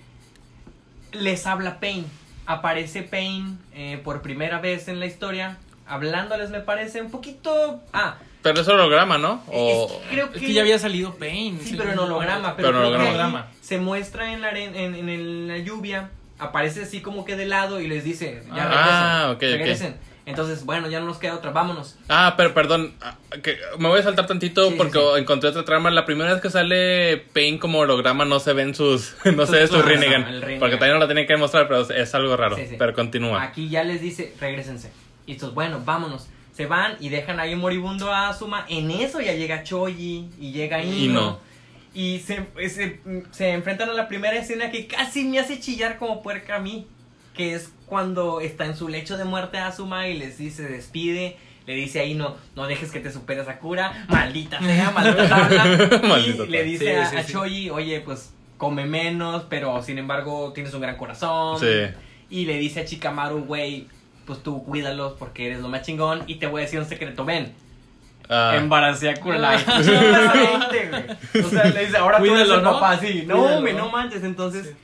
les 1.13 1.47
habla 1.47 1.81
Pain. 1.81 2.07
Aparece 2.47 3.03
Pain 3.03 3.59
eh, 3.73 4.01
por 4.05 4.21
primera 4.23 4.61
vez 4.61 4.89
en 4.89 5.01
la 5.01 5.07
historia. 5.07 5.57
Hablándoles, 5.87 6.51
me 6.51 6.61
parece, 6.61 7.01
un 7.03 7.11
poquito. 7.11 7.83
Ah, 7.93 8.17
Pero 8.45 8.61
es 8.61 8.69
holograma, 8.69 9.19
¿no? 9.19 9.43
es 9.49 9.53
O... 9.53 10.01
que 10.03 10.15
creo 10.15 10.31
que. 10.31 10.39
Es 10.39 10.45
que 10.45 10.53
ya 10.53 10.61
había 10.61 10.79
salido 10.79 11.15
Pain. 11.17 11.59
Sí, 11.61 11.75
pero 11.77 11.91
en 11.91 11.99
holograma. 11.99 12.55
Pero, 12.55 12.69
Pero 12.69 12.85
en 12.85 12.91
que 13.01 13.07
holograma. 13.09 13.49
se 13.61 13.79
muestra 13.79 14.33
en 14.33 14.43
la, 14.43 14.51
en, 14.57 14.77
en 14.95 15.09
el- 15.09 15.49
la 15.49 15.59
lluvia. 15.59 16.11
Aparece 16.39 16.83
así 16.83 17.01
como 17.01 17.25
que 17.25 17.35
de 17.37 17.47
lado 17.47 17.81
y 17.81 17.89
les 17.89 18.05
dice: 18.05 18.43
Ya 18.55 18.69
Ah, 18.71 19.27
regresen. 19.29 19.31
ok, 19.31 19.37
ok. 19.37 19.59
regresen. 19.65 20.15
Entonces, 20.27 20.65
bueno, 20.65 20.89
ya 20.89 21.01
no 21.01 21.07
nos 21.07 21.19
queda 21.19 21.35
otra, 21.35 21.51
vámonos. 21.51 21.97
Ah, 22.09 22.33
pero 22.37 22.55
perdón, 22.55 22.95
ah, 23.03 23.17
que 23.43 23.59
me 23.79 23.89
voy 23.89 24.01
a 24.01 24.03
saltar 24.03 24.27
tantito 24.27 24.71
Sí, 24.71 24.75
porque 24.79 24.99
sí. 24.99 25.05
encontré 25.19 25.51
otra 25.51 25.67
trama. 25.67 25.91
La 25.91 26.07
primera 26.07 26.33
vez 26.33 26.41
que 26.41 26.49
sale 26.49 27.19
Pain 27.35 27.59
como 27.59 27.81
holograma 27.81 28.25
no 28.25 28.41
se 28.41 28.55
ven 28.55 28.75
sus, 28.75 29.15
no 29.37 29.45
se 29.47 29.57
ve 29.57 29.67
Sus- 29.67 29.77
su 29.77 29.83
Rinnegan, 29.83 30.25
porque 30.59 30.77
también 30.77 30.95
no 30.95 30.99
la 31.01 31.07
tienen 31.07 31.27
que 31.27 31.37
mostrar, 31.37 31.69
pero 31.69 31.83
es 31.83 32.15
algo 32.15 32.37
raro. 32.39 32.57
Sí, 32.57 32.67
sí. 32.69 32.77
Pero 32.79 32.95
continúa. 32.95 33.43
Aquí 33.43 33.69
ya 33.69 33.85
les 33.85 34.01
dice, 34.01 34.35
regresense. 34.41 34.91
Y 35.27 35.33
estos, 35.33 35.53
bueno, 35.55 35.81
vámonos. 35.85 36.27
Se 36.55 36.67
van 36.67 36.97
y 37.01 37.09
dejan 37.09 37.41
ahí 37.41 37.55
moribundo 37.57 38.13
a 38.13 38.29
Asuma. 38.29 38.65
En 38.69 38.91
eso 38.91 39.21
ya 39.21 39.35
llega 39.35 39.65
Choji 39.65 40.31
y 40.41 40.53
llega 40.53 40.83
Ino. 40.83 41.39
Y 41.93 42.21
se, 42.21 42.47
se, 42.69 43.01
se 43.33 43.51
enfrentan 43.51 43.91
a 43.91 43.93
la 43.93 44.09
primera 44.09 44.37
escena 44.37 44.71
que 44.71 44.87
casi 44.87 45.25
me 45.25 45.39
hace 45.39 45.61
chillar 45.61 45.99
como 45.99 46.23
puerca 46.23 46.57
a 46.57 46.59
mí. 46.61 46.87
Que 47.35 47.55
es 47.55 47.73
cuando 47.87 48.41
está 48.41 48.67
en 48.67 48.77
su 48.77 48.89
lecho 48.89 49.17
de 49.17 49.25
muerte 49.25 49.59
Asuma 49.59 50.09
y 50.09 50.17
les 50.17 50.39
dice, 50.39 50.63
despide. 50.65 51.37
Le 51.67 51.75
dice 51.75 52.01
a 52.01 52.05
Ino, 52.05 52.37
no 52.57 52.67
dejes 52.67 52.91
que 52.93 53.01
te 53.01 53.11
supere 53.11 53.45
Sakura. 53.45 54.07
Maldita 54.09 54.61
sea, 54.61 54.91
maldita 54.91 55.29
tabla. 55.29 55.65
Maldita 56.09 56.45
y 56.45 56.49
le 56.49 56.63
dice 56.63 56.85
Sí, 56.85 56.91
a, 56.91 57.07
sí, 57.07 57.17
a 57.17 57.23
sí. 57.23 57.33
Choji, 57.33 57.71
oye, 57.71 58.01
pues 58.01 58.35
come 58.59 58.85
menos, 58.87 59.45
pero 59.49 59.83
sin 59.83 59.99
embargo 59.99 60.53
tienes 60.53 60.73
un 60.75 60.83
gran 60.83 60.97
corazón. 60.97 61.59
Sí. 61.59 61.95
Y 62.31 62.45
le 62.45 62.59
dice 62.59 62.81
a 62.81 62.85
Chikamaru, 62.85 63.45
güey, 63.45 63.89
pues 64.27 64.43
tú 64.43 64.65
cuídalos 64.65 65.15
porque 65.19 65.47
eres 65.47 65.61
lo 65.61 65.69
más 65.69 65.83
chingón. 65.83 66.23
Y 66.27 66.37
te 66.37 66.47
voy 66.47 66.63
a 66.63 66.65
decir 66.65 66.79
un 66.81 66.87
secreto, 66.87 67.25
ven. 67.25 67.53
Ah, 68.29 68.55
Embaracé 68.57 69.11
a 69.11 69.15
güey. 69.17 69.39
O 71.45 71.49
sea, 71.51 71.65
le 71.67 71.85
dice, 71.87 71.97
ahora 71.99 72.19
tú 72.19 72.25
eres 72.25 72.39
Cuídalo, 72.39 72.55
el 72.57 72.63
¿no? 72.63 72.73
papá, 72.73 72.99
sí. 72.99 73.25
No, 73.27 73.37
Cuídalo, 73.43 73.61
me 73.61 73.73
¿no? 73.75 73.91
manches. 73.91 74.23
Entonces, 74.25 74.75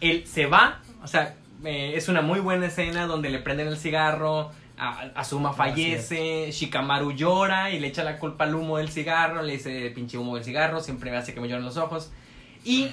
él 0.00 0.24
se 0.26 0.46
va. 0.46 0.80
O 1.02 1.06
sea, 1.08 1.34
eh, 1.64 1.94
es 1.96 2.08
una 2.08 2.22
muy 2.22 2.40
buena 2.40 2.66
escena 2.66 3.06
donde 3.06 3.30
le 3.30 3.38
prenden 3.38 3.68
el 3.68 3.76
cigarro. 3.76 4.50
a- 4.78 5.10
Asuma 5.14 5.52
fallece, 5.54 6.50
Shikamaru 6.52 7.12
llora 7.12 7.70
y 7.70 7.80
le 7.80 7.86
echa 7.88 8.04
la 8.04 8.18
culpa 8.18 8.44
al 8.44 8.54
humo 8.54 8.76
del 8.76 8.90
cigarro, 8.90 9.42
le 9.42 9.54
dice 9.54 9.90
pinche 9.94 10.18
humo 10.18 10.34
del 10.34 10.44
cigarro, 10.44 10.80
siempre 10.80 11.10
me 11.10 11.16
hace 11.16 11.32
que 11.32 11.40
me 11.40 11.48
lloren 11.48 11.64
los 11.64 11.78
ojos. 11.78 12.12
Y 12.62 12.88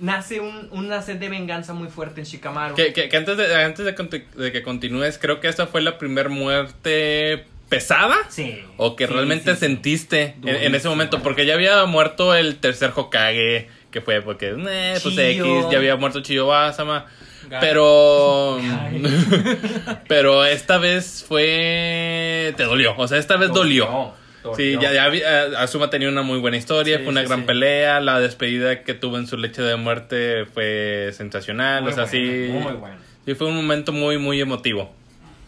nace 0.00 0.40
un, 0.40 0.68
una 0.70 1.02
sed 1.02 1.16
de 1.16 1.28
venganza 1.28 1.72
muy 1.74 1.88
fuerte 1.88 2.20
en 2.20 2.26
Shikamaru. 2.26 2.74
que, 2.74 2.92
que- 2.92 3.08
que 3.08 3.16
antes, 3.16 3.36
de, 3.36 3.54
antes 3.64 3.84
de, 3.86 4.52
que 4.52 4.62
continúes, 4.62 5.18
creo 5.18 5.40
que 5.40 5.48
esta 5.48 5.66
fue 5.66 5.80
la 5.82 5.98
primera 5.98 6.28
muerte 6.28 7.44
pesada. 7.68 8.16
Sí. 8.28 8.60
O 8.76 8.96
que 8.96 9.06
Sí, 9.06 9.12
realmente 9.12 9.50
sí, 9.52 9.56
sí. 9.56 9.60
sentiste 9.66 10.36
en, 10.44 10.48
en 10.56 10.74
ese 10.74 10.88
momento, 10.88 11.22
porque 11.22 11.44
ya 11.46 11.54
había 11.54 11.84
muerto 11.86 12.34
el 12.34 12.56
tercer 12.56 12.92
Hokage, 12.94 13.68
que 13.90 14.00
fue 14.00 14.22
porque, 14.22 14.54
eh, 14.56 14.98
pues. 15.02 15.18
X, 15.18 15.44
ya 15.70 15.78
había 15.78 15.96
muerto 15.96 16.20
Chiyo 16.20 16.46
Basama. 16.46 17.06
Gai. 17.48 17.60
Pero. 17.60 18.58
Pero 20.08 20.44
esta 20.44 20.78
vez 20.78 21.24
fue. 21.26 22.52
Te 22.56 22.64
dolió. 22.64 22.94
O 22.96 23.08
sea, 23.08 23.18
esta 23.18 23.36
vez 23.36 23.50
dolió. 23.52 24.12
Sí, 24.56 24.76
ya, 24.80 24.92
ya 24.92 25.08
vi- 25.08 25.20
eh, 25.20 25.52
Asuma 25.58 25.90
tenía 25.90 26.08
una 26.08 26.22
muy 26.22 26.38
buena 26.38 26.56
historia, 26.56 26.98
Sí, 26.98 27.02
fue 27.04 27.12
una 27.12 27.22
sí, 27.22 27.26
gran 27.28 27.40
sí. 27.40 27.46
pelea, 27.46 28.00
la 28.00 28.20
despedida 28.20 28.82
que 28.82 28.94
tuvo 28.94 29.18
en 29.18 29.26
su 29.26 29.36
leche 29.36 29.62
de 29.62 29.76
muerte 29.76 30.46
fue 30.46 31.10
sensacional, 31.12 31.82
Muy 31.82 31.92
o 31.92 31.94
sea, 31.94 32.04
bueno, 32.04 32.18
sí, 32.18 32.48
Muy 32.52 32.72
bueno. 32.74 32.96
sí 33.24 33.34
fue 33.34 33.48
un 33.48 33.56
momento 33.56 33.92
muy, 33.92 34.18
muy 34.18 34.40
emotivo. 34.40 34.92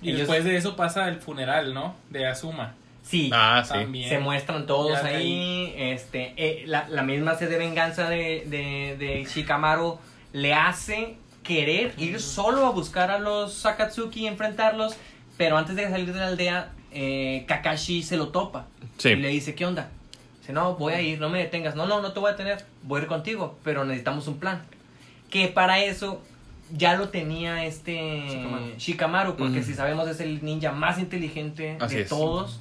Y 0.03 0.09
Ellos- 0.09 0.21
después 0.21 0.45
de 0.45 0.57
eso 0.57 0.77
pasa 0.77 1.09
el 1.09 1.17
funeral, 1.17 1.73
¿no? 1.75 1.95
De 2.11 2.27
Asuma. 2.27 2.75
Sí. 3.03 3.31
Ah, 3.33 3.63
sí. 3.65 3.73
También. 3.75 4.09
Se 4.09 4.19
muestran 4.19 4.67
todos 4.67 5.01
Ya 5.03 5.09
ahí. 5.09 5.73
Este, 5.77 6.33
eh, 6.37 6.63
la, 6.67 6.89
la 6.89 7.03
misma 7.03 7.35
sed 7.35 7.49
de 7.51 7.59
venganza 7.59 8.09
de, 8.09 8.45
de, 8.47 8.97
de 8.99 9.25
Shikamaru 9.25 9.99
le 10.33 10.55
hace 10.55 11.17
querer 11.43 11.93
ir 11.99 12.21
solo 12.21 12.67
a 12.67 12.71
buscar 12.71 13.11
a 13.11 13.19
los 13.19 13.53
Sakatsuki 13.55 14.21
y 14.21 14.27
enfrentarlos. 14.27 14.95
Pero 15.37 15.57
antes 15.59 15.75
de 15.75 15.89
salir 15.89 16.13
de 16.13 16.21
la 16.21 16.27
aldea, 16.29 16.71
eh, 16.93 17.45
Kakashi 17.49 18.03
se 18.03 18.17
lo 18.17 18.29
topa. 18.29 18.67
Sí. 19.01 19.09
Y 19.11 19.17
le 19.17 19.29
dice, 19.29 19.55
¿qué 19.55 19.65
onda? 19.65 19.89
Dice, 20.41 20.53
no, 20.53 20.77
voy 20.77 20.93
a 20.93 21.01
ir, 21.01 21.19
no 21.19 21.31
me 21.31 21.39
detengas. 21.39 21.75
No, 21.75 21.87
no, 21.87 22.03
no 22.03 22.13
te 22.13 22.21
voy 22.21 22.29
a 22.29 22.33
detener. 22.33 22.65
Voy 22.83 23.01
a 23.01 23.03
ir 23.03 23.09
contigo, 23.09 23.59
pero 23.65 23.85
necesitamos 23.85 24.29
un 24.29 24.39
plan. 24.39 24.63
Que 25.31 25.49
para 25.49 25.83
eso 25.83 26.21
ya 26.77 26.97
lo 26.97 27.09
tenía 27.09 27.65
este 27.65 27.95
Shikamaru. 28.29 28.75
Shikamaru, 28.77 29.37
porque 29.37 29.63
si 29.63 29.75
sabemos 29.75 30.07
es 30.09 30.21
el 30.21 30.45
ninja 30.45 30.73
más 30.73 30.99
inteligente 30.99 31.77
Así 31.81 31.97
de 31.97 32.03
es. 32.03 32.09
todos. 32.09 32.61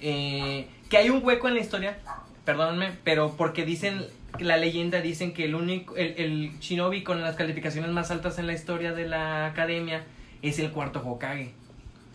Eh, 0.00 0.68
que 0.90 0.98
hay 0.98 1.10
un 1.10 1.24
hueco 1.24 1.48
en 1.48 1.54
la 1.54 1.60
historia, 1.60 1.98
perdónenme, 2.44 2.92
pero 3.04 3.34
porque 3.36 3.64
dicen, 3.64 4.04
que 4.36 4.44
la 4.44 4.56
leyenda 4.56 5.00
dicen 5.00 5.32
que 5.32 5.44
el 5.46 5.54
único, 5.54 5.96
el, 5.96 6.14
el 6.18 6.58
shinobi 6.60 7.02
con 7.02 7.22
las 7.22 7.36
calificaciones 7.36 7.90
más 7.90 8.10
altas 8.10 8.38
en 8.38 8.46
la 8.46 8.52
historia 8.52 8.92
de 8.92 9.08
la 9.08 9.46
academia 9.46 10.04
es 10.42 10.58
el 10.58 10.70
cuarto 10.70 11.00
Hokage. 11.04 11.52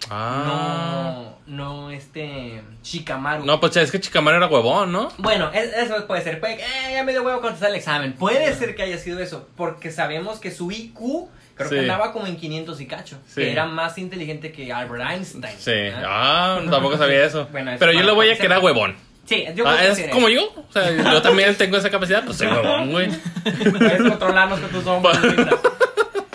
Ah. 0.10 1.34
No, 1.48 1.56
no 1.56 1.92
este 1.92 2.62
Shikamaru. 2.84 3.46
No, 3.46 3.60
pues 3.60 3.76
es 3.78 3.92
que 3.92 4.00
Chicamaru 4.00 4.38
era 4.38 4.48
huevón, 4.48 4.92
¿no? 4.92 5.10
Bueno, 5.18 5.50
es- 5.54 5.74
eso 5.74 6.06
puede 6.08 6.22
ser. 6.24 6.40
Puede, 6.40 6.58
que, 6.58 6.64
eh, 6.64 6.94
ya 6.94 7.04
me 7.04 7.12
dio 7.12 7.24
huevo 7.24 7.42
contestar 7.42 7.70
el 7.70 7.76
examen. 7.78 8.14
Puede 8.14 8.54
ser 8.56 8.76
que 8.76 8.84
haya 8.84 8.98
sido 8.98 9.20
eso. 9.20 9.48
Porque 9.56 9.92
sabemos 9.92 10.40
que 10.40 10.52
su 10.52 10.72
IQ 10.72 11.30
creo 11.56 11.70
Sí. 11.70 11.76
que 11.76 11.82
andaba 11.82 12.12
como 12.12 12.28
en 12.28 12.36
500 12.38 12.82
y 12.82 12.86
cacho. 12.88 13.18
Sí. 13.28 13.36
Que 13.42 13.52
era 13.52 13.66
más 13.66 13.98
inteligente 13.98 14.52
que 14.52 14.72
Albert 14.74 15.10
Einstein. 15.10 15.56
Sí. 15.58 15.72
¿ah? 15.96 16.58
Ah, 16.60 16.62
tampoco 16.70 16.98
sabía 16.98 17.24
eso. 17.26 17.48
Bueno, 17.52 17.72
Pero 17.80 17.92
yo 17.94 18.04
le 18.04 18.12
voy 18.12 18.30
a 18.30 18.38
que 18.38 18.46
era 18.46 18.60
huevón. 18.60 18.96
Sí, 19.26 19.46
yo 19.56 19.66
Ah, 19.66 19.86
es 19.86 20.10
como 20.12 20.28
yo. 20.28 20.44
O 20.68 20.72
sea, 20.74 20.92
yo 20.92 21.22
también 21.22 21.56
tengo 21.58 21.78
esa 21.78 21.90
capacidad, 21.90 22.26
pues 22.26 22.38
soy 22.38 22.48
huevón, 22.48 22.92
güey. 22.92 23.08
Puedes 23.72 24.02
controlarnos 24.02 24.60
con 24.60 24.70
tus 24.70 24.86
hombros. 24.86 25.18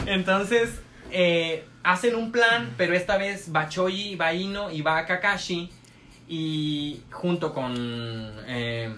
Entonces, 0.07 0.71
eh, 1.11 1.65
hacen 1.93 2.15
un 2.15 2.31
plan, 2.33 2.75
pero 2.77 2.95
esta 2.95 3.17
vez 3.17 3.51
va 3.55 3.69
Choji, 3.69 4.15
va 4.17 4.33
Ino 4.35 4.71
y 4.71 4.83
va 4.83 5.05
Kakashi. 5.07 5.71
Y 6.29 7.01
junto 7.11 7.55
con. 7.55 7.75
Eh, 8.47 8.93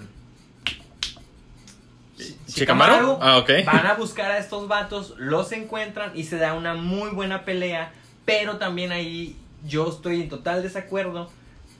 Shi- 2.19 2.37
¿Shikamaru? 2.49 3.19
Ah, 3.21 3.39
ok. 3.39 3.51
Van 3.65 3.87
a 3.87 3.95
buscar 3.95 4.31
a 4.31 4.39
estos 4.39 4.69
vatos, 4.69 5.15
los 5.19 5.53
encuentran 5.53 6.13
y 6.15 6.25
se 6.25 6.37
da 6.37 6.55
una 6.55 6.75
muy 6.75 7.11
buena 7.11 7.45
pelea. 7.45 7.93
Pero 8.25 8.59
también 8.59 8.93
ahí 8.93 9.37
yo 9.67 9.89
estoy 9.89 10.23
en 10.23 10.29
total 10.29 10.63
desacuerdo 10.63 11.31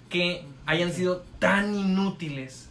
que 0.09 0.45
hayan 0.67 0.93
sido 0.93 1.25
tan 1.39 1.75
inútiles 1.75 2.69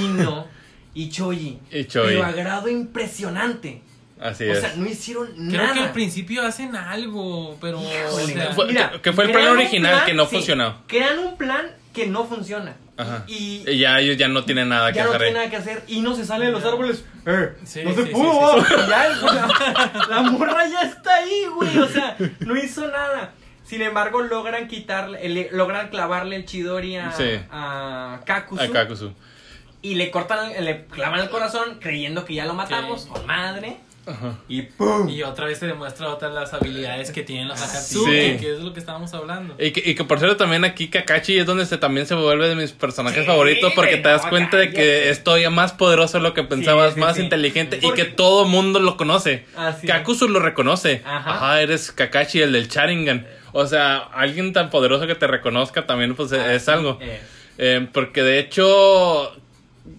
Ino 0.00 0.46
y 0.94 1.10
Choji. 1.10 1.58
Y 1.70 1.84
Choji. 1.84 2.08
Pero 2.08 2.24
a 2.24 2.32
grado 2.32 2.68
impresionante. 2.68 3.82
Así 4.24 4.44
O 4.44 4.52
es. 4.52 4.60
sea, 4.60 4.72
no 4.76 4.86
hicieron 4.86 5.26
Creo 5.50 5.62
nada. 5.62 5.74
que 5.74 5.80
al 5.80 5.92
principio 5.92 6.42
hacen 6.46 6.74
algo, 6.74 7.56
pero. 7.60 7.78
o 7.80 7.82
Híjole, 7.84 8.32
sea, 8.32 8.52
Fue- 8.54 8.66
mira, 8.66 8.90
que- 8.92 9.00
que 9.02 9.12
fue 9.12 9.24
el 9.24 9.30
plan 9.30 9.42
crean 9.42 9.52
un 9.56 9.58
original 9.60 9.92
plan, 9.92 10.06
que 10.06 10.14
no 10.14 10.24
sí, 10.26 10.36
funcionó. 10.36 10.82
Crean 10.86 11.18
un 11.18 11.36
plan 11.36 11.66
que 11.92 12.06
no 12.06 12.24
funciona. 12.24 12.76
Ajá. 12.96 13.24
Y 13.26 13.68
Y 13.68 13.78
ya 13.78 14.00
ellos 14.00 14.16
ya 14.16 14.28
no 14.28 14.44
tienen 14.44 14.68
nada 14.70 14.90
que 14.92 14.96
ya 14.98 15.04
no 15.04 15.10
hacer. 15.10 15.20
tiene 15.22 15.38
ahí. 15.40 15.46
nada 15.46 15.50
que 15.50 15.56
hacer 15.56 15.82
y 15.88 16.00
no 16.00 16.14
se 16.16 16.24
sale 16.24 16.46
de 16.46 16.52
los 16.52 16.64
árboles. 16.64 17.04
Eh, 17.26 17.52
Sí, 17.64 17.82
no 17.84 17.92
se 17.94 18.04
sí, 18.04 18.10
pudo. 18.12 18.56
ya, 18.88 19.08
o 19.22 19.28
sea, 19.30 19.48
la 20.10 20.22
morra 20.22 20.66
ya 20.68 20.80
está 20.82 21.16
ahí, 21.16 21.44
güey. 21.54 21.78
O 21.78 21.88
sea, 21.88 22.16
no 22.40 22.56
hizo 22.56 22.86
nada. 22.88 23.32
Sin 23.64 23.82
embargo, 23.82 24.22
logran 24.22 24.68
quitarle, 24.68 25.28
le- 25.28 25.48
logran 25.52 25.88
clavarle 25.88 26.36
el 26.36 26.44
chidori 26.46 26.96
a, 26.96 27.12
Sí. 27.12 27.40
a 27.50 28.20
Kakuzu. 28.24 28.62
A 28.62 28.68
Kakuzu. 28.68 29.12
Y 29.82 29.96
le 29.96 30.10
cortan, 30.10 30.52
le 30.64 30.86
clavan 30.86 31.20
el 31.20 31.28
corazón 31.30 31.78
creyendo 31.80 32.24
que 32.24 32.34
ya 32.34 32.46
lo 32.46 32.54
matamos 32.54 33.02
Sí. 33.02 33.08
con 33.10 33.26
madre. 33.26 33.76
Ajá. 34.06 34.38
Y 34.48 34.62
¡pum! 34.62 35.08
Y 35.08 35.22
otra 35.22 35.46
vez 35.46 35.58
se 35.58 35.66
demuestra 35.66 36.08
otras 36.08 36.32
las 36.34 36.52
habilidades 36.52 37.10
que 37.10 37.22
tienen 37.22 37.48
los 37.48 37.60
Akatsuki, 37.62 38.10
Sí. 38.10 38.36
que 38.38 38.52
es 38.54 38.60
lo 38.60 38.72
que 38.72 38.80
estábamos 38.80 39.14
hablando. 39.14 39.54
Y 39.58 39.70
que, 39.70 39.82
y 39.88 39.94
que 39.94 40.04
por 40.04 40.18
cierto 40.18 40.36
también 40.36 40.64
aquí 40.64 40.88
Kakashi 40.88 41.38
es 41.38 41.46
donde 41.46 41.64
se, 41.66 41.78
también 41.78 42.06
se 42.06 42.14
vuelve 42.14 42.48
de 42.48 42.54
mis 42.54 42.72
personajes 42.72 43.20
Sí, 43.20 43.26
favoritos 43.26 43.72
porque 43.74 43.96
te 43.96 44.08
das 44.08 44.26
cuenta 44.26 44.56
de 44.58 44.70
que 44.72 45.10
es 45.10 45.24
todavía 45.24 45.50
más 45.50 45.72
poderoso 45.72 46.18
de 46.18 46.22
lo 46.22 46.34
que 46.34 46.42
pensabas, 46.42 46.94
sí, 46.94 47.00
más 47.00 47.16
sí. 47.16 47.22
inteligente 47.22 47.78
y 47.80 47.92
que 47.92 48.04
todo 48.04 48.44
mundo 48.44 48.78
lo 48.80 48.96
conoce. 48.96 49.46
Así. 49.56 49.86
Kakuzu 49.86 50.28
lo 50.28 50.40
reconoce. 50.40 51.02
Ajá. 51.04 51.30
Ajá. 51.36 51.62
eres 51.62 51.90
Kakashi, 51.92 52.42
el 52.42 52.52
del 52.52 52.68
Sharingan. 52.68 53.26
O 53.52 53.66
sea, 53.66 53.98
alguien 53.98 54.52
tan 54.52 54.68
poderoso 54.70 55.06
que 55.06 55.14
te 55.14 55.26
reconozca 55.26 55.86
también 55.86 56.14
pues 56.14 56.32
es 56.32 56.68
algo. 56.68 56.98
Eh, 57.56 57.86
porque 57.92 58.22
de 58.22 58.40
hecho, 58.40 59.32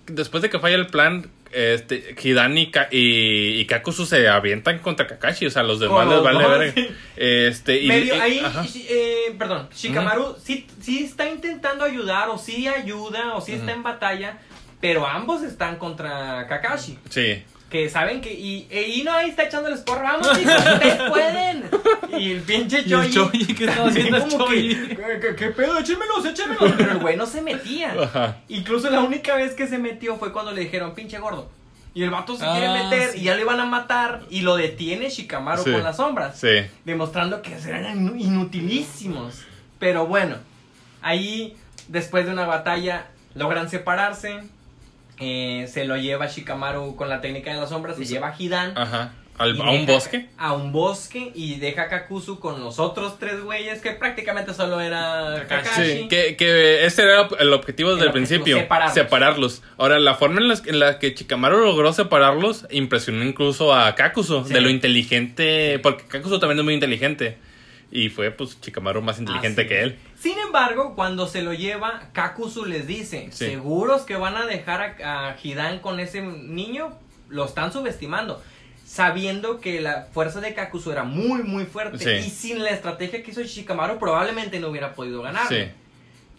después 0.08 0.44
de 0.44 0.50
que 0.50 0.60
falla 0.60 0.76
el 0.76 0.88
plan, 0.88 1.30
este, 1.56 2.16
Hidan 2.22 2.58
y, 2.58 2.70
y, 2.92 3.66
Kakuzu 3.66 4.06
se 4.06 4.28
avientan 4.28 4.80
contra 4.80 5.08
Kakashi. 5.08 5.46
O 5.46 5.50
sea, 5.50 5.64
los 5.64 5.80
demás 5.80 6.08
les 6.08 6.22
vale 6.22 6.72
sí. 6.74 6.88
Este, 7.16 7.82
y, 7.82 7.88
medio 7.88 8.22
ahí, 8.22 8.42
eh, 8.90 9.34
perdón, 9.38 9.70
Shikamaru 9.74 10.36
sí, 10.44 10.68
sí 10.82 11.06
está 11.06 11.30
intentando 11.30 11.86
ayudar, 11.86 12.30
o 12.30 12.38
sí 12.38 12.68
ayuda, 12.68 13.36
o 13.36 13.42
sí 13.42 13.54
está 13.54 13.72
en 13.72 13.84
batalla, 13.84 14.40
pero 14.82 15.08
ambos 15.08 15.44
están 15.44 15.78
contra 15.78 16.46
Kakashi. 16.48 17.00
Sí. 17.10 17.44
Que 17.76 17.90
saben 17.90 18.22
que. 18.22 18.34
Y 18.34 18.68
e 18.70 18.84
Ino 18.88 19.12
ahí 19.12 19.32
está 19.32 19.44
echándoles 19.44 19.82
porra. 19.82 20.14
¡Vamos, 20.14 20.32
chicos! 20.40 20.54
¡Ustedes 20.56 21.02
pueden! 21.10 21.64
Y 22.18 22.32
el 22.32 22.42
pinche 22.44 22.78
Y 22.86 22.94
el 22.94 23.12
Choji. 23.12 23.14
Choji, 23.14 23.54
¿qué 23.54 23.66
estaba 23.66 23.90
haciendo 23.90 24.16
el 24.16 24.24
como 24.30 24.46
que? 24.46 24.56
¿qué, 24.56 25.20
qué, 25.22 25.36
qué 25.36 25.48
pedo? 25.50 25.78
¡Échenmelos, 25.80 26.26
échenmelos! 26.26 26.72
Pero 26.78 26.92
el 26.94 27.00
güey 27.00 27.18
no 27.18 27.26
se 27.26 27.42
metía. 27.42 27.94
Ajá. 28.02 28.38
Incluso 28.48 28.90
la 28.90 29.02
única 29.02 29.36
vez 29.36 29.56
que 29.56 29.68
se 29.68 29.78
metió 29.78 30.16
fue 30.16 30.32
cuando 30.32 30.54
le 30.54 30.62
dijeron, 30.62 30.96
pinche 30.96 31.20
gordo. 31.20 31.50
Y 31.94 32.04
el 32.04 32.12
vato 32.12 32.38
se 32.38 32.46
Ah, 32.46 32.54
quiere 32.58 32.70
meter 32.72 33.10
sí. 33.12 33.20
y 33.20 33.24
ya 33.24 33.36
lo 33.36 33.42
iban 33.42 33.60
a 33.60 33.66
matar. 33.66 34.22
Y 34.30 34.40
lo 34.40 34.56
detiene 34.56 35.10
Shikamaru 35.10 35.64
Sí. 35.64 35.72
con 35.74 35.84
las 35.84 35.98
sombras 35.98 36.40
Sí. 36.40 36.66
demostrando 36.86 37.42
que 37.42 37.56
eran 37.58 38.08
inu- 38.08 38.18
inutilísimos. 38.22 39.42
Pero 39.80 40.08
bueno, 40.08 40.38
ahí 41.02 41.58
después 41.90 42.26
de 42.26 42.32
una 42.32 42.46
batalla 42.46 43.08
logran 43.34 43.70
separarse. 43.70 44.44
Eh, 45.20 45.68
se 45.72 45.86
lo 45.86 45.98
lleva 45.98 46.28
Shikamaru 46.28 46.96
con 46.96 47.10
la 47.10 47.22
técnica 47.22 47.54
de 47.54 47.60
las 47.60 47.70
sombras, 47.70 47.98
se 47.98 48.06
lleva 48.06 48.30
a 48.30 48.36
Hidan. 48.38 48.78
Ajá. 48.78 49.14
Al- 49.38 49.58
y 49.58 49.60
a 49.62 49.64
un 49.70 49.86
bosque. 49.86 50.28
A 50.38 50.54
un 50.54 50.72
bosque 50.72 51.34
y 51.36 51.56
deja 51.56 51.84
a 51.84 51.90
Kakuzu 51.90 52.40
con 52.40 52.62
los 52.62 52.80
otros 52.80 53.20
tres 53.20 53.42
güeyes 53.44 53.82
que 53.82 53.92
prácticamente 53.92 54.54
solo 54.54 54.80
era 54.80 55.46
Kakashi. 55.50 55.84
Sí, 56.04 56.08
que, 56.08 56.38
que 56.38 56.86
ese 56.86 57.02
era 57.04 57.28
el 57.40 57.52
objetivo 57.52 57.90
desde 57.92 58.04
el, 58.04 58.10
objetivo, 58.12 58.14
principio, 58.14 58.58
separarlos. 58.60 58.94
separarlos. 58.94 59.64
Ahora, 59.78 60.00
la 60.00 60.16
forma 60.16 60.40
en 60.40 60.48
la, 60.48 60.56
en 60.66 60.80
la 60.80 61.00
que 61.00 61.14
Chikamaru 61.14 61.58
logró 61.66 61.92
separarlos 61.92 62.66
impresionó 62.72 63.26
incluso 63.26 63.74
a 63.74 63.94
Kakuzu, 63.96 64.46
Sí. 64.48 64.54
de 64.54 64.62
lo 64.62 64.70
inteligente, 64.70 65.80
porque 65.84 66.06
Kakuzu 66.06 66.40
también 66.40 66.60
es 66.60 66.64
muy 66.64 66.74
inteligente. 66.74 67.38
Y 67.92 68.10
fue, 68.10 68.32
pues, 68.32 68.60
Chikamaru 68.62 69.02
más 69.02 69.20
inteligente 69.20 69.68
que 69.68 69.82
él. 69.82 69.98
Sin 70.20 70.38
embargo, 70.40 70.94
cuando 70.96 71.28
se 71.28 71.42
lo 71.42 71.54
lleva, 71.54 72.04
Kakuzu 72.14 72.66
les 72.66 72.88
dice, 72.88 73.30
Sí. 73.32 73.46
¿seguros 73.46 74.04
que 74.04 74.16
van 74.16 74.36
a 74.38 74.46
dejar 74.46 74.82
a, 75.04 75.30
a 75.30 75.36
Hidan 75.42 75.80
con 75.80 76.00
ese 76.00 76.22
niño? 76.22 76.98
Lo 77.30 77.46
están 77.46 77.72
subestimando. 77.74 78.42
Sabiendo 78.86 79.60
que 79.60 79.82
la 79.82 80.08
fuerza 80.14 80.40
de 80.42 80.54
Kakuzu 80.54 80.92
era 80.92 81.04
muy, 81.04 81.44
muy 81.44 81.66
fuerte. 81.66 81.98
Sí. 82.22 82.28
Y 82.28 82.30
sin 82.30 82.64
la 82.64 82.70
estrategia 82.70 83.24
que 83.24 83.32
hizo 83.32 83.42
Shikamaru, 83.44 83.98
probablemente 84.00 84.60
no 84.60 84.70
hubiera 84.70 84.94
podido 84.94 85.22
ganar. 85.22 85.48
Sí. 85.48 85.66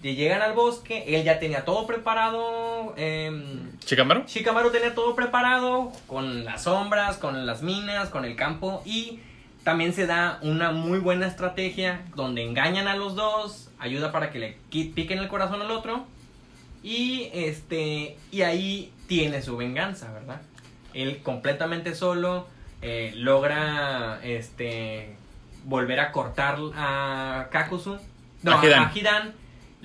Llegan 0.02 0.40
al 0.40 0.52
bosque, 0.52 1.02
él 1.08 1.24
ya 1.24 1.40
tenía 1.40 1.64
todo 1.64 1.84
preparado. 1.86 2.94
em, 2.96 3.76
¿Chikamaru? 3.80 4.22
Shikamaru 4.26 4.70
tenía 4.70 4.94
todo 4.94 5.16
preparado 5.16 5.90
con 6.06 6.44
las 6.44 6.62
sombras, 6.62 7.16
con 7.18 7.44
las 7.44 7.62
minas, 7.62 8.08
con 8.10 8.24
el 8.24 8.36
campo 8.36 8.82
y 8.86 9.18
también 9.64 9.92
se 9.92 10.06
da 10.06 10.38
una 10.42 10.70
muy 10.70 11.00
buena 11.00 11.26
estrategia 11.26 12.02
donde 12.14 12.44
engañan 12.44 12.86
a 12.86 12.94
los 12.94 13.16
dos, 13.16 13.65
ayuda 13.78 14.12
para 14.12 14.30
que 14.30 14.38
le 14.38 14.56
piquen 14.70 15.18
el 15.18 15.28
corazón 15.28 15.60
al 15.62 15.70
otro 15.70 16.06
y 16.82 17.30
este 17.32 18.16
y 18.30 18.42
ahí 18.42 18.92
tiene 19.06 19.42
su 19.42 19.56
venganza, 19.56 20.12
¿verdad? 20.12 20.40
Él 20.94 21.20
completamente 21.22 21.94
solo 21.94 22.46
eh, 22.82 23.12
logra 23.16 24.20
este 24.22 25.16
volver 25.64 26.00
a 26.00 26.12
cortar 26.12 26.58
a 26.76 27.48
Kakuzu, 27.50 27.98
no, 28.42 28.52
A 28.58 28.64
Hidan. 28.64 28.84
a 28.84 28.92
Hidan, 28.94 29.34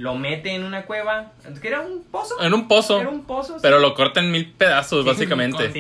lo 0.02 0.16
mete 0.16 0.52
en 0.56 0.64
una 0.64 0.84
cueva, 0.86 1.32
que 1.62 1.68
era 1.68 1.82
un 1.82 2.04
pozo. 2.04 2.42
En 2.42 2.54
un 2.54 2.68
pozo. 2.68 3.00
Era 3.00 3.10
un 3.10 3.24
pozo. 3.26 3.54
sí. 3.54 3.60
Pero 3.62 3.80
lo 3.80 3.94
corta 3.94 4.20
en 4.20 4.32
mil 4.32 4.52
pedazos, 4.52 5.04
Sí, 5.04 5.10
básicamente. 5.10 5.72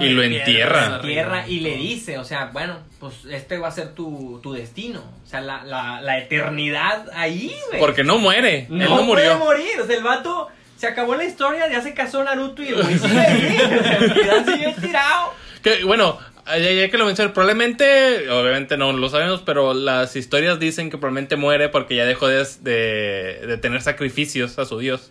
Y 0.00 0.08
lo 0.10 0.22
entierra. 0.22 1.46
y 1.46 1.60
le 1.60 1.76
dice, 1.76 2.18
o 2.18 2.24
sea, 2.24 2.50
bueno, 2.52 2.78
pues 2.98 3.14
este 3.30 3.58
va 3.58 3.68
a 3.68 3.70
ser 3.72 3.94
tu, 3.94 4.40
tu 4.42 4.52
destino. 4.52 5.00
O 5.24 5.26
sea, 5.26 5.40
la, 5.40 5.62
la, 5.64 6.00
la 6.00 6.18
eternidad 6.18 7.06
ahí, 7.14 7.54
güey. 7.68 7.80
Porque 7.80 8.02
no 8.04 8.18
muere. 8.18 8.66
no, 8.68 8.82
Él 8.82 8.90
no 8.90 8.96
puede 9.06 9.06
murió. 9.06 9.38
morir. 9.38 9.80
O 9.80 9.86
sea, 9.86 9.96
el 9.96 10.02
vato 10.02 10.48
se 10.76 10.86
acabó 10.86 11.14
la 11.14 11.24
historia, 11.24 11.68
ya 11.70 11.80
se 11.80 11.94
casó 11.94 12.22
Naruto 12.24 12.62
y 12.62 12.68
el 12.68 12.82
güey 12.82 12.98
sigue 12.98 13.18
ahí. 13.20 13.58
O 13.78 13.82
sea, 13.82 14.36
el 14.38 14.44
sigue 14.44 14.74
tirado. 14.80 15.32
Que, 15.62 15.84
bueno, 15.84 16.18
ya, 16.56 16.70
ya 16.72 16.88
que 16.90 16.96
lo 16.98 17.04
mencioné, 17.04 17.30
probablemente, 17.32 18.30
obviamente 18.30 18.76
no 18.76 18.92
lo 18.92 19.08
sabemos, 19.10 19.42
pero 19.44 19.74
las 19.74 20.16
historias 20.16 20.58
dicen 20.58 20.88
que 20.90 20.96
probablemente 20.96 21.36
muere 21.36 21.68
porque 21.68 21.96
ya 21.96 22.04
dejó 22.06 22.28
de, 22.28 22.46
de, 22.60 23.46
de 23.46 23.58
tener 23.58 23.82
sacrificios 23.82 24.58
a 24.58 24.64
su 24.64 24.78
dios. 24.78 25.10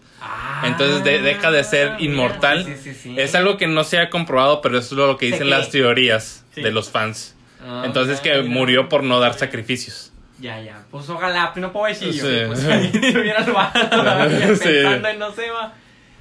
Entonces 0.63 1.03
de- 1.03 1.21
deja 1.21 1.51
de 1.51 1.63
ser 1.63 1.89
Ah, 1.89 1.97
inmortal. 1.99 2.63
mira, 2.65 2.77
sí, 2.77 2.93
sí, 2.93 2.99
sí. 2.99 3.15
Es 3.17 3.35
algo 3.35 3.57
que 3.57 3.67
no 3.67 3.83
se 3.83 3.99
ha 3.99 4.09
comprobado, 4.09 4.61
pero 4.61 4.79
eso 4.79 4.95
es 4.95 4.97
lo 4.97 5.17
que 5.17 5.27
dicen 5.27 5.49
las 5.49 5.69
teorías 5.69 6.43
de 6.55 6.71
los 6.71 6.89
fans. 6.89 7.35
Ah, 7.61 7.83
Entonces 7.85 8.19
que 8.21 8.31
mira. 8.38 8.43
murió 8.43 8.89
por 8.89 9.03
no 9.03 9.19
dar 9.19 9.33
sacrificios. 9.38 10.11
Ya, 10.39 10.59
ya. 10.61 10.83
Pues 10.91 11.09
ojalá, 11.09 11.51
no 11.55 11.71
pobrecillo. 11.71 12.11
Sí. 12.13 12.21
que, 12.21 12.45
Pues 12.99 13.15
hubiera 13.15 13.43
pensando 13.45 15.07
en 15.09 15.19
no 15.19 15.31
se 15.33 15.49
va. 15.49 15.73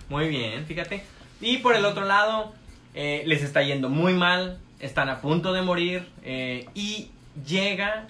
Muy 0.08 0.28
bien, 0.28 0.64
fíjate. 0.66 1.02
Y 1.40 1.58
por 1.58 1.74
el 1.76 1.84
otro 1.84 2.04
lado, 2.04 2.54
eh, 2.94 3.22
les 3.26 3.42
está 3.42 3.62
yendo 3.62 3.88
muy 3.88 4.14
mal. 4.14 4.58
Están 4.80 5.08
a 5.08 5.20
punto 5.20 5.52
de 5.52 5.62
morir. 5.62 6.08
eh, 6.22 6.68
y 6.74 7.10
llega, 7.46 8.06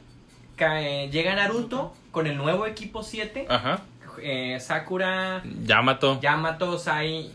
cae- 0.57 1.09
llega 1.11 1.35
Naruto 1.35 1.95
con 2.11 2.27
el 2.27 2.37
nuevo 2.37 2.67
equipo 2.67 3.03
7. 3.03 3.47
Ajá. 3.49 3.81
eh, 4.23 4.59
Sakura, 4.61 5.43
Yamato. 5.65 6.21
Yamato, 6.21 6.79
Sai. 6.79 7.31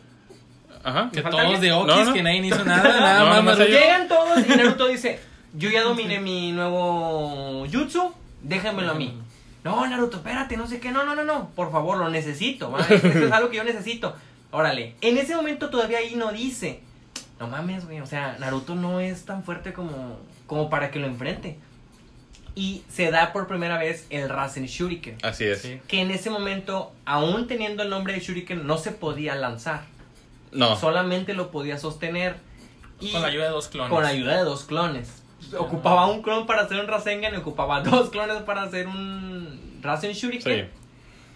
Ajá. 0.83 1.09
Que 1.11 1.17
¿Me 1.17 1.23
falta 1.23 1.43
todos 1.43 1.61
de? 1.61 1.71
Okis, 1.71 1.95
No, 1.95 2.03
no. 2.05 2.13
que 2.13 2.23
nadie 2.23 2.45
hizo 2.47 2.65
nada, 2.65 2.83
nada 2.99 3.35
No, 3.35 3.43
más. 3.43 3.57
Llegan 3.59 4.07
todos 4.07 4.39
y 4.45 4.49
Naruto 4.49 4.87
dice, 4.87 5.19
yo 5.53 5.69
ya 5.69 5.83
dominé 5.83 6.19
mi 6.19 6.51
nuevo 6.51 7.65
jutsu, 7.71 8.13
déjenmelo 8.41 8.91
a 8.91 8.95
mí. 8.95 9.13
No, 9.63 9.85
Naruto, 9.87 10.17
espérate, 10.17 10.57
no 10.57 10.65
sé 10.65 10.79
qué, 10.79 10.91
no, 10.91 11.03
no, 11.05 11.13
no, 11.13 11.23
no, 11.23 11.49
por 11.51 11.71
favor, 11.71 11.97
lo 11.97 12.09
necesito, 12.09 12.75
esto 12.79 13.07
es 13.07 13.31
algo 13.31 13.51
que 13.51 13.57
yo 13.57 13.63
necesito. 13.63 14.15
Órale, 14.49 14.95
en 15.01 15.19
ese 15.19 15.35
momento 15.35 15.69
todavía 15.69 15.99
ahí 15.99 16.15
no 16.15 16.31
dice, 16.31 16.81
no 17.41 17.47
mames, 17.47 17.85
güey, 17.85 17.99
o 18.01 18.05
sea, 18.05 18.37
Naruto 18.39 18.75
no 18.75 18.99
es 18.99 19.25
tan 19.25 19.43
fuerte 19.43 19.73
como, 19.73 20.19
como 20.47 20.69
para 20.69 20.91
que 20.91 20.99
lo 20.99 21.07
enfrente. 21.07 21.57
Y 22.53 22.83
se 22.89 23.11
da 23.11 23.31
por 23.33 23.47
primera 23.47 23.77
vez 23.77 24.05
el 24.09 24.27
Rasen 24.29 24.65
Shuriken, 24.65 25.17
Así 25.23 25.45
es. 25.45 25.61
Sí. 25.61 25.79
que 25.87 26.01
en 26.01 26.11
ese 26.11 26.29
momento, 26.29 26.91
aún 27.05 27.47
teniendo 27.47 27.81
el 27.83 27.89
nombre 27.89 28.13
de 28.13 28.19
Shuriken, 28.19 28.67
no 28.67 28.77
se 28.77 28.91
podía 28.91 29.35
lanzar, 29.35 29.83
No. 30.51 30.75
solamente 30.75 31.33
lo 31.33 31.49
podía 31.49 31.77
sostener. 31.77 32.35
Y 32.99 33.11
Con 33.13 33.21
la 33.21 33.29
ayuda 33.29 33.45
de 33.45 33.51
dos 33.51 33.67
clones. 33.69 33.89
con 33.89 34.03
la 34.03 34.09
ayuda 34.09 34.37
de 34.37 34.43
dos 34.43 34.65
clones. 34.65 35.23
Ocupaba 35.57 36.05
un 36.07 36.21
clon 36.21 36.45
para 36.45 36.61
hacer 36.63 36.79
un 36.79 36.87
Rasengan 36.87 37.33
y 37.33 37.37
ocupaba 37.37 37.79
dos 37.83 38.09
clones 38.11 38.37
para 38.43 38.63
hacer 38.63 38.85
un 38.87 39.79
Rasen 39.81 40.11
Shuriken. 40.11 40.65
Sí. 40.65 40.69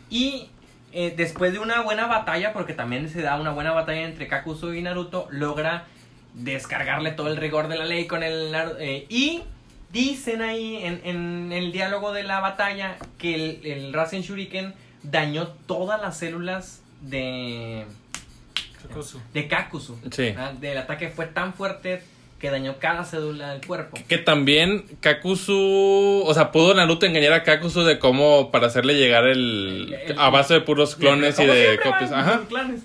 Y 0.09 0.49
eh, 0.91 1.13
después 1.17 1.53
de 1.53 1.59
una 1.59 1.81
buena 1.81 2.07
batalla, 2.07 2.53
porque 2.53 2.73
también 2.73 3.09
se 3.09 3.21
da 3.21 3.39
una 3.39 3.51
buena 3.51 3.71
batalla 3.71 4.01
entre 4.03 4.27
Kakuzu 4.27 4.73
y 4.73 4.81
Naruto, 4.81 5.27
logra 5.31 5.85
descargarle 6.35 7.11
todo 7.11 7.27
el 7.29 7.37
rigor 7.37 7.67
de 7.67 7.77
la 7.77 7.85
ley 7.85 8.07
con 8.07 8.23
el 8.23 8.53
eh, 8.79 9.05
y 9.09 9.41
dicen 9.91 10.41
ahí 10.41 10.77
en, 10.83 11.01
en 11.03 11.51
el 11.53 11.71
diálogo 11.71 12.11
de 12.13 12.23
la 12.23 12.39
batalla 12.41 12.97
que 13.17 13.35
el, 13.35 13.59
el 13.65 13.93
Rasen 13.93 14.21
Shuriken 14.21 14.73
dañó 15.03 15.47
todas 15.67 16.01
las 16.01 16.17
células 16.17 16.81
de 17.01 17.85
Kakuzu. 18.87 19.19
de 19.33 19.47
Kakuzu. 19.47 19.97
Sí. 20.11 20.33
Ah, 20.37 20.51
Del 20.59 20.77
ataque 20.77 21.09
fue 21.09 21.25
tan 21.27 21.53
fuerte 21.53 22.01
que 22.39 22.49
dañó 22.51 22.75
cada 22.79 23.05
cédula 23.05 23.53
del 23.53 23.65
cuerpo. 23.65 23.97
Que 24.07 24.17
también 24.17 24.85
Kakuzu, 24.99 26.23
o 26.25 26.33
sea, 26.33 26.51
pudo 26.51 26.73
Naruto 26.73 27.05
engañar 27.05 27.31
a 27.33 27.43
Kakuzu 27.43 27.81
de 27.83 27.97
cómo 27.97 28.51
para 28.51 28.67
hacerle 28.67 28.95
llegar 28.95 29.25
el, 29.25 29.93
El- 30.03 30.11
el- 30.11 30.19
a 30.19 30.29
base 30.29 30.55
de 30.55 30.61
puros 30.61 30.95
clones 30.95 31.39
y 31.39 31.45
de 31.45 31.79
copias. 31.81 32.11
Ajá. 32.11 32.41
clanes. 32.49 32.81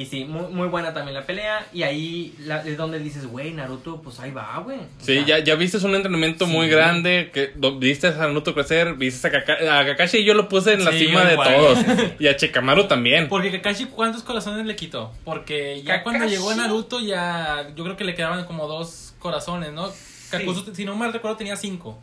Y 0.00 0.06
sí, 0.06 0.24
muy, 0.24 0.50
muy 0.52 0.68
buena 0.68 0.94
también 0.94 1.14
la 1.14 1.26
pelea. 1.26 1.66
Y 1.74 1.82
ahí 1.82 2.34
la- 2.38 2.62
es 2.64 2.76
donde 2.78 2.98
dices, 2.98 3.26
güey, 3.26 3.52
Naruto, 3.52 4.00
pues 4.00 4.18
ahí 4.18 4.30
va, 4.30 4.58
güey. 4.64 4.78
Sí, 4.98 5.16
sea, 5.16 5.26
ya, 5.26 5.38
ya 5.40 5.54
viste 5.56 5.76
un 5.84 5.94
entrenamiento 5.94 6.46
muy 6.46 6.68
grande, 6.70 7.30
que 7.34 7.52
viste 7.78 8.06
a 8.06 8.12
Naruto 8.12 8.54
crecer, 8.54 8.94
viste 8.94 9.26
a, 9.28 9.30
Kaka- 9.30 9.80
a 9.80 9.84
Kakashi 9.84 10.18
y 10.18 10.24
yo 10.24 10.32
lo 10.32 10.48
puse 10.48 10.72
en 10.72 10.84
la 10.86 10.92
Sí, 10.92 11.00
cima 11.06 11.24
de 11.24 11.36
todos. 11.36 11.78
Y 12.18 12.28
a 12.28 12.36
Chikamaru 12.36 12.88
también. 12.88 13.28
Porque 13.28 13.50
Kakashi, 13.50 13.86
¿cuántos 13.86 14.22
corazones 14.22 14.64
le 14.64 14.74
quitó? 14.74 15.12
Porque 15.24 15.82
ya 15.82 15.98
Kakashi. 15.98 16.02
cuando 16.04 16.26
llegó 16.26 16.54
Naruto, 16.54 17.00
ya 17.00 17.66
yo 17.76 17.84
creo 17.84 17.96
que 17.98 18.04
le 18.04 18.14
quedaban 18.14 18.46
como 18.46 18.66
dos 18.68 19.14
corazones, 19.18 19.72
¿no? 19.72 19.90
Kakuzu, 20.30 20.74
si 20.74 20.86
no 20.86 20.94
mal 20.96 21.12
recuerdo, 21.12 21.36
tenía 21.36 21.56
cinco. 21.56 21.98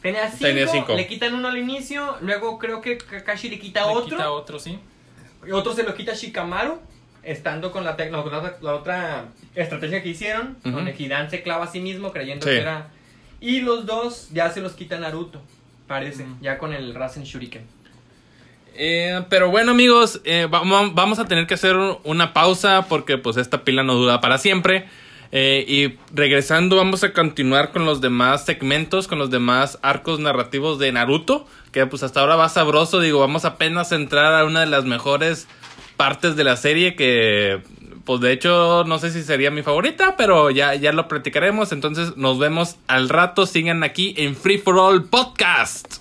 Tenía 0.00 0.30
cinco, 0.30 0.44
Tenía 0.46 0.66
cinco. 0.68 0.94
le 0.94 1.06
quitan 1.06 1.34
uno 1.34 1.48
al 1.48 1.58
inicio, 1.58 2.16
luego 2.20 2.58
creo 2.58 2.80
que 2.80 2.96
Kakashi 2.96 3.48
le 3.50 3.58
quita 3.58 3.80
Le 3.86 3.92
otro, 3.92 4.16
quita 4.16 4.30
otro, 4.30 4.58
sí. 4.58 4.78
y 5.46 5.50
otro 5.50 5.74
se 5.74 5.82
lo 5.82 5.94
quita 5.94 6.14
Shikamaru, 6.14 6.78
estando 7.26 7.72
con 7.72 7.84
la, 7.84 7.96
la, 7.96 8.20
otra, 8.20 8.56
la 8.60 8.74
otra 8.74 9.24
estrategia 9.54 10.02
que 10.02 10.10
hicieron, 10.10 10.56
donde 10.64 10.94
Hidan 10.98 11.30
se 11.30 11.42
clava 11.42 11.64
a 11.64 11.68
sí 11.68 11.80
mismo 11.80 12.12
creyendo 12.12 12.44
Sí. 12.46 12.52
que 12.52 12.60
era... 12.60 12.88
Y 13.40 13.60
los 13.60 13.84
dos 13.86 14.28
ya 14.32 14.50
se 14.50 14.60
los 14.60 14.72
quita 14.72 14.98
Naruto, 14.98 15.40
parece, 15.86 16.24
ya 16.40 16.56
con 16.58 16.72
el 16.72 16.94
Rasen 16.94 17.24
Shuriken. 17.24 17.62
Eh, 18.76 19.22
pero 19.28 19.50
bueno 19.50 19.70
amigos, 19.72 20.20
eh, 20.24 20.48
vamos, 20.50 20.94
vamos 20.94 21.18
a 21.18 21.26
tener 21.26 21.46
que 21.46 21.54
hacer 21.54 21.76
un- 21.76 21.98
una 22.04 22.32
pausa 22.32 22.86
porque 22.88 23.18
pues 23.18 23.36
esta 23.36 23.62
pila 23.62 23.82
no 23.82 23.94
dura 23.94 24.20
para 24.20 24.38
siempre. 24.38 24.86
Eh, 25.36 25.64
y 25.66 25.98
regresando 26.14 26.76
vamos 26.76 27.02
a 27.02 27.12
continuar 27.12 27.72
con 27.72 27.84
los 27.84 28.00
demás 28.00 28.44
segmentos, 28.44 29.08
con 29.08 29.18
los 29.18 29.30
demás 29.30 29.78
arcos 29.82 30.20
narrativos 30.20 30.78
de 30.78 30.92
Naruto, 30.92 31.46
que 31.72 31.86
pues 31.86 32.02
hasta 32.04 32.20
ahora 32.20 32.36
va 32.36 32.48
sabroso, 32.48 33.00
digo, 33.00 33.18
vamos 33.20 33.44
apenas 33.44 33.90
a 33.92 33.96
entrar 33.96 34.32
a 34.34 34.44
una 34.44 34.60
de 34.60 34.66
las 34.66 34.84
mejores 34.84 35.48
partes 35.96 36.36
de 36.36 36.44
la 36.44 36.56
serie 36.56 36.96
que 36.96 37.62
pues 38.04 38.20
de 38.20 38.32
hecho 38.32 38.84
no 38.84 38.98
sé 38.98 39.10
si 39.10 39.22
sería 39.22 39.50
mi 39.50 39.62
favorita, 39.62 40.16
pero 40.16 40.50
ya, 40.50 40.74
ya 40.74 40.92
lo 40.92 41.08
platicaremos, 41.08 41.72
entonces 41.72 42.16
nos 42.16 42.38
vemos 42.38 42.76
al 42.86 43.08
rato, 43.08 43.46
sigan 43.46 43.82
aquí 43.82 44.14
en 44.18 44.36
Free 44.36 44.58
for 44.58 44.78
All 44.78 45.04
Podcast. 45.04 45.98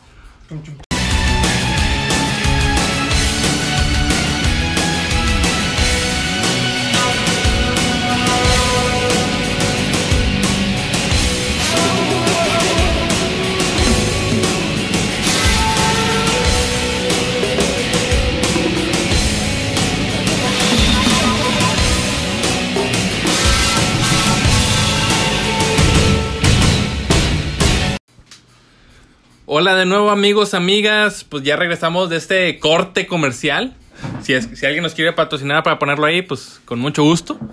Hola 29.46 29.76
de 29.76 29.86
nuevo 29.86 30.10
amigos, 30.10 30.54
amigas, 30.54 31.26
pues 31.28 31.44
ya 31.44 31.56
regresamos 31.56 32.10
de 32.10 32.18
este 32.18 32.60
corte 32.60 33.08
comercial. 33.08 33.74
Si, 34.22 34.34
es, 34.34 34.48
si 34.54 34.66
alguien 34.66 34.84
nos 34.84 34.94
quiere 34.94 35.14
patrocinar 35.14 35.64
para 35.64 35.80
ponerlo 35.80 36.06
ahí, 36.06 36.22
pues 36.22 36.62
con 36.66 36.80
mucho 36.80 37.04
gusto. 37.04 37.38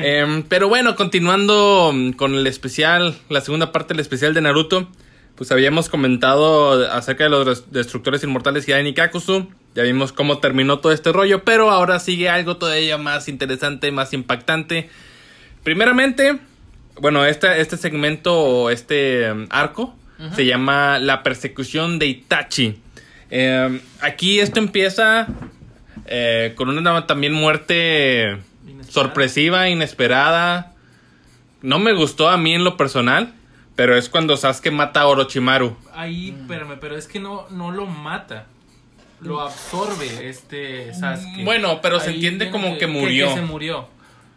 Em, 0.00 0.42
pero 0.42 0.68
bueno, 0.68 0.96
continuando 0.96 1.92
mm, 1.94 2.12
con 2.12 2.34
el 2.34 2.48
especial, 2.48 3.16
la 3.28 3.40
segunda 3.40 3.70
parte 3.70 3.94
del 3.94 4.00
especial 4.00 4.34
de 4.34 4.40
Naruto, 4.40 4.88
pues 5.36 5.52
habíamos 5.52 5.88
comentado 5.88 6.84
acerca 6.90 7.22
de 7.24 7.30
los 7.30 7.46
des- 7.46 7.70
destructores 7.70 8.24
inmortales 8.24 8.66
Hidan 8.66 8.88
y 8.88 8.94
Kakuzu. 8.94 9.46
Ya 9.76 9.84
vimos 9.84 10.12
cómo 10.12 10.38
terminó 10.38 10.80
todo 10.80 10.90
este 10.90 11.12
rollo, 11.12 11.44
pero 11.44 11.70
ahora 11.70 12.00
sigue 12.00 12.28
algo 12.28 12.56
todavía 12.56 12.98
más 12.98 13.28
interesante, 13.28 13.92
más 13.92 14.12
impactante. 14.14 14.90
Primeramente, 15.62 16.40
bueno, 17.00 17.24
este, 17.24 17.60
este 17.60 17.76
segmento 17.76 18.70
este 18.70 19.28
se 20.34 20.46
llama 20.46 20.98
La 20.98 21.22
persecución 21.22 21.98
de 21.98 22.06
Itachi. 22.06 22.78
Eh, 23.30 23.80
aquí 24.00 24.40
esto 24.40 24.58
empieza 24.58 25.26
eh, 26.06 26.54
con 26.56 26.68
una 26.70 27.06
también 27.06 27.32
muerte 27.34 28.38
Inesperada. 28.66 28.92
sorpresiva, 28.92 29.68
inesperada. 29.68 30.72
No 31.62 31.78
me 31.78 31.92
gustó 31.92 32.28
a 32.28 32.36
mí 32.36 32.54
en 32.54 32.64
lo 32.64 32.76
personal, 32.76 33.34
pero 33.76 33.96
es 33.96 34.08
cuando 34.08 34.36
Sasuke 34.36 34.70
mata 34.70 35.02
a 35.02 35.06
Orochimaru. 35.08 35.76
Ahí, 35.94 36.30
espérame, 36.30 36.78
pero 36.80 36.96
es 36.96 37.06
que 37.06 37.20
no, 37.20 37.46
no 37.50 37.70
lo 37.70 37.86
mata. 37.86 38.46
Lo 39.20 39.40
absorbe 39.40 40.28
este 40.28 40.94
Sasuke. 40.94 41.44
Bueno, 41.44 41.80
pero 41.82 42.00
se 42.00 42.10
entiende 42.10 42.50
como 42.50 42.78
que 42.78 42.86
murió. 42.86 43.28
Que, 43.28 43.34
se 43.34 43.42
murió. 43.42 43.88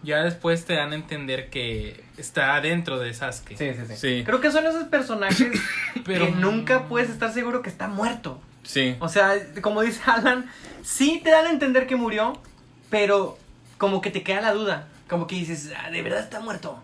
Ya 0.04 0.24
después 0.24 0.66
te 0.66 0.74
dan 0.76 0.91
a 0.93 0.95
entender 0.95 1.49
que 1.49 2.04
está 2.18 2.56
adentro 2.56 2.97
de 2.99 3.14
Sasuke. 3.14 3.56
Sí, 3.58 3.72
sí, 3.74 3.82
sí, 3.88 3.95
Sí. 3.95 4.24
Creo 4.26 4.41
que 4.41 4.52
son 4.52 4.66
esos 4.66 4.86
personajes 4.86 5.47
Pero- 6.06 6.26
que 6.26 6.32
nunca 6.32 6.88
puedes 6.88 7.10
estar 7.10 7.32
seguro 7.32 7.62
que 7.62 7.70
está 7.70 7.88
muerto. 7.88 8.41
Sí. 8.64 8.95
O 8.99 9.10
sea, 9.10 9.34
como 9.62 9.82
dice 9.82 10.02
Alan, 10.06 10.49
sí 10.84 11.22
te 11.24 11.30
dan 11.32 11.45
a 11.45 11.49
entender 11.52 11.88
que 11.88 11.95
murió, 11.95 12.39
pero 12.89 13.38
como 13.78 14.02
que 14.02 14.12
te 14.12 14.24
queda 14.24 14.41
la 14.41 14.54
duda. 14.54 14.88
Como 15.08 15.28
que 15.28 15.36
dices, 15.36 15.72
ah, 15.78 15.89
de 15.89 16.02
verdad 16.02 16.20
está 16.22 16.39
muerto. 16.39 16.82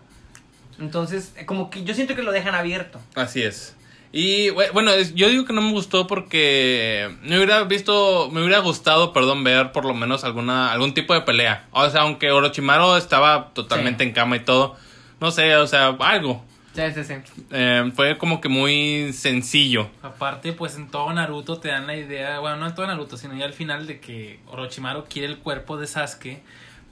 Entonces, 0.78 1.32
como 1.46 1.70
que 1.70 1.84
yo 1.84 1.94
siento 1.94 2.14
que 2.14 2.22
lo 2.22 2.30
dejan 2.32 2.54
abierto. 2.54 3.00
Así 3.14 3.42
es. 3.42 3.74
Y 4.12 4.48
bue- 4.50 4.72
bueno, 4.72 4.90
yo 5.14 5.28
digo 5.28 5.44
que 5.44 5.52
no 5.52 5.60
me 5.60 5.70
gustó 5.72 6.06
porque 6.06 7.14
me 7.22 7.36
hubiera 7.36 7.62
visto, 7.64 8.30
me 8.32 8.40
hubiera 8.40 8.60
gustado, 8.60 9.12
perdón, 9.12 9.44
ver 9.44 9.72
por 9.72 9.84
lo 9.84 9.92
menos 9.94 10.24
alguna, 10.24 10.72
algún 10.72 10.94
tipo 10.94 11.12
de 11.14 11.20
pelea. 11.22 11.66
O 11.72 11.88
sea, 11.90 12.02
aunque 12.02 12.30
Orochimaru 12.30 12.96
estaba 12.96 13.50
totalmente 13.52 14.04
Sí. 14.04 14.08
en 14.08 14.14
cama 14.14 14.36
y 14.36 14.40
todo, 14.40 14.76
no 15.20 15.30
sé, 15.30 15.54
o 15.56 15.66
sea, 15.66 15.88
algo. 16.00 16.42
Sí, 16.74 16.82
sí, 16.94 17.04
sí. 17.04 17.14
Eh, 17.50 17.90
fue 17.96 18.16
como 18.18 18.40
que 18.40 18.48
muy 18.48 19.12
sencillo. 19.12 19.88
Aparte, 20.02 20.52
pues 20.52 20.76
en 20.76 20.88
todo 20.88 21.12
Naruto 21.12 21.58
te 21.58 21.68
dan 21.68 21.86
la 21.88 21.96
idea, 21.96 22.38
bueno, 22.38 22.56
no 22.56 22.66
en 22.68 22.74
todo 22.74 22.86
Naruto, 22.86 23.16
sino 23.16 23.34
ya 23.34 23.44
al 23.46 23.52
final 23.52 23.86
de 23.86 23.98
que 24.00 24.38
Orochimaru 24.46 25.04
quiere 25.06 25.26
el 25.28 25.38
cuerpo 25.38 25.76
de 25.76 25.86
Sasuke 25.88 26.40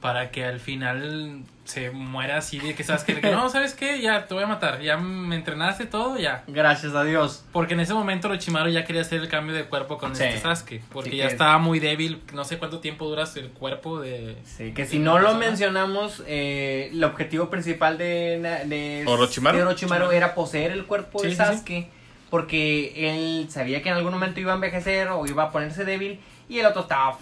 para 0.07 0.31
que 0.31 0.45
al 0.45 0.61
final 0.61 1.43
se 1.65 1.91
muera 1.91 2.37
así 2.37 2.61
de 2.61 2.77
que 2.77 2.85
Sasuke, 2.85 3.17
de 3.17 3.21
que 3.23 3.33
no, 3.33 3.49
¿sabes 3.49 3.75
qué? 3.75 4.01
Ya 4.01 4.27
te 4.29 4.35
voy 4.35 4.45
a 4.45 4.47
matar, 4.47 4.81
ya 4.81 4.97
me 4.99 5.35
entrenaste 5.35 5.85
todo, 5.87 6.17
ya. 6.17 6.45
Gracias 6.47 6.95
a 6.95 7.03
Dios. 7.03 7.43
Porque 7.51 7.75
en 7.75 7.81
ese 7.81 7.93
momento 7.93 8.29
Orochimaru 8.29 8.71
ya 8.71 8.85
quería 8.85 9.03
hacer 9.03 9.21
el 9.21 9.27
cambio 9.29 9.53
de 9.53 9.65
cuerpo 9.65 9.99
con 9.99 10.15
Sí. 10.15 10.23
este 10.23 10.39
Sasuke, 10.39 10.81
porque 10.93 11.11
Sí, 11.11 11.17
ya 11.17 11.27
estaba 11.27 11.59
muy 11.59 11.81
débil, 11.81 12.23
no 12.33 12.45
sé 12.45 12.57
cuánto 12.59 12.79
tiempo 12.79 13.09
duras 13.09 13.37
el 13.37 13.49
cuerpo 13.49 13.99
de... 13.99 14.37
Sí, 14.45 14.71
que 14.75 14.87
si 14.87 15.01
no 15.01 15.19
lo 15.19 15.35
mencionamos, 15.35 16.23
eh, 16.29 16.91
el 16.93 17.03
objetivo 17.03 17.51
principal 17.51 17.99
de, 17.99 18.39
de, 18.67 19.03
¿Orochimaru? 19.09 19.57
de 19.57 19.65
Orochimaru 19.65 20.13
era 20.13 20.37
poseer 20.37 20.71
el 20.71 20.85
cuerpo 20.87 21.19
Sí, 21.19 21.25
de 21.27 21.31
sí, 21.33 21.37
sí. 21.37 21.45
Sasuke. 21.45 21.89
Porque 22.31 22.93
él 23.11 23.49
sabía 23.51 23.83
que 23.83 23.89
en 23.89 23.97
algún 23.97 24.13
momento 24.13 24.39
iba 24.39 24.53
a 24.53 24.55
envejecer 24.55 25.09
o 25.09 25.27
iba 25.27 25.43
a 25.43 25.51
ponerse 25.51 25.85
débil. 25.85 26.21
Y 26.49 26.61
el 26.61 26.67
otro 26.67 26.83
estaba 26.83 27.19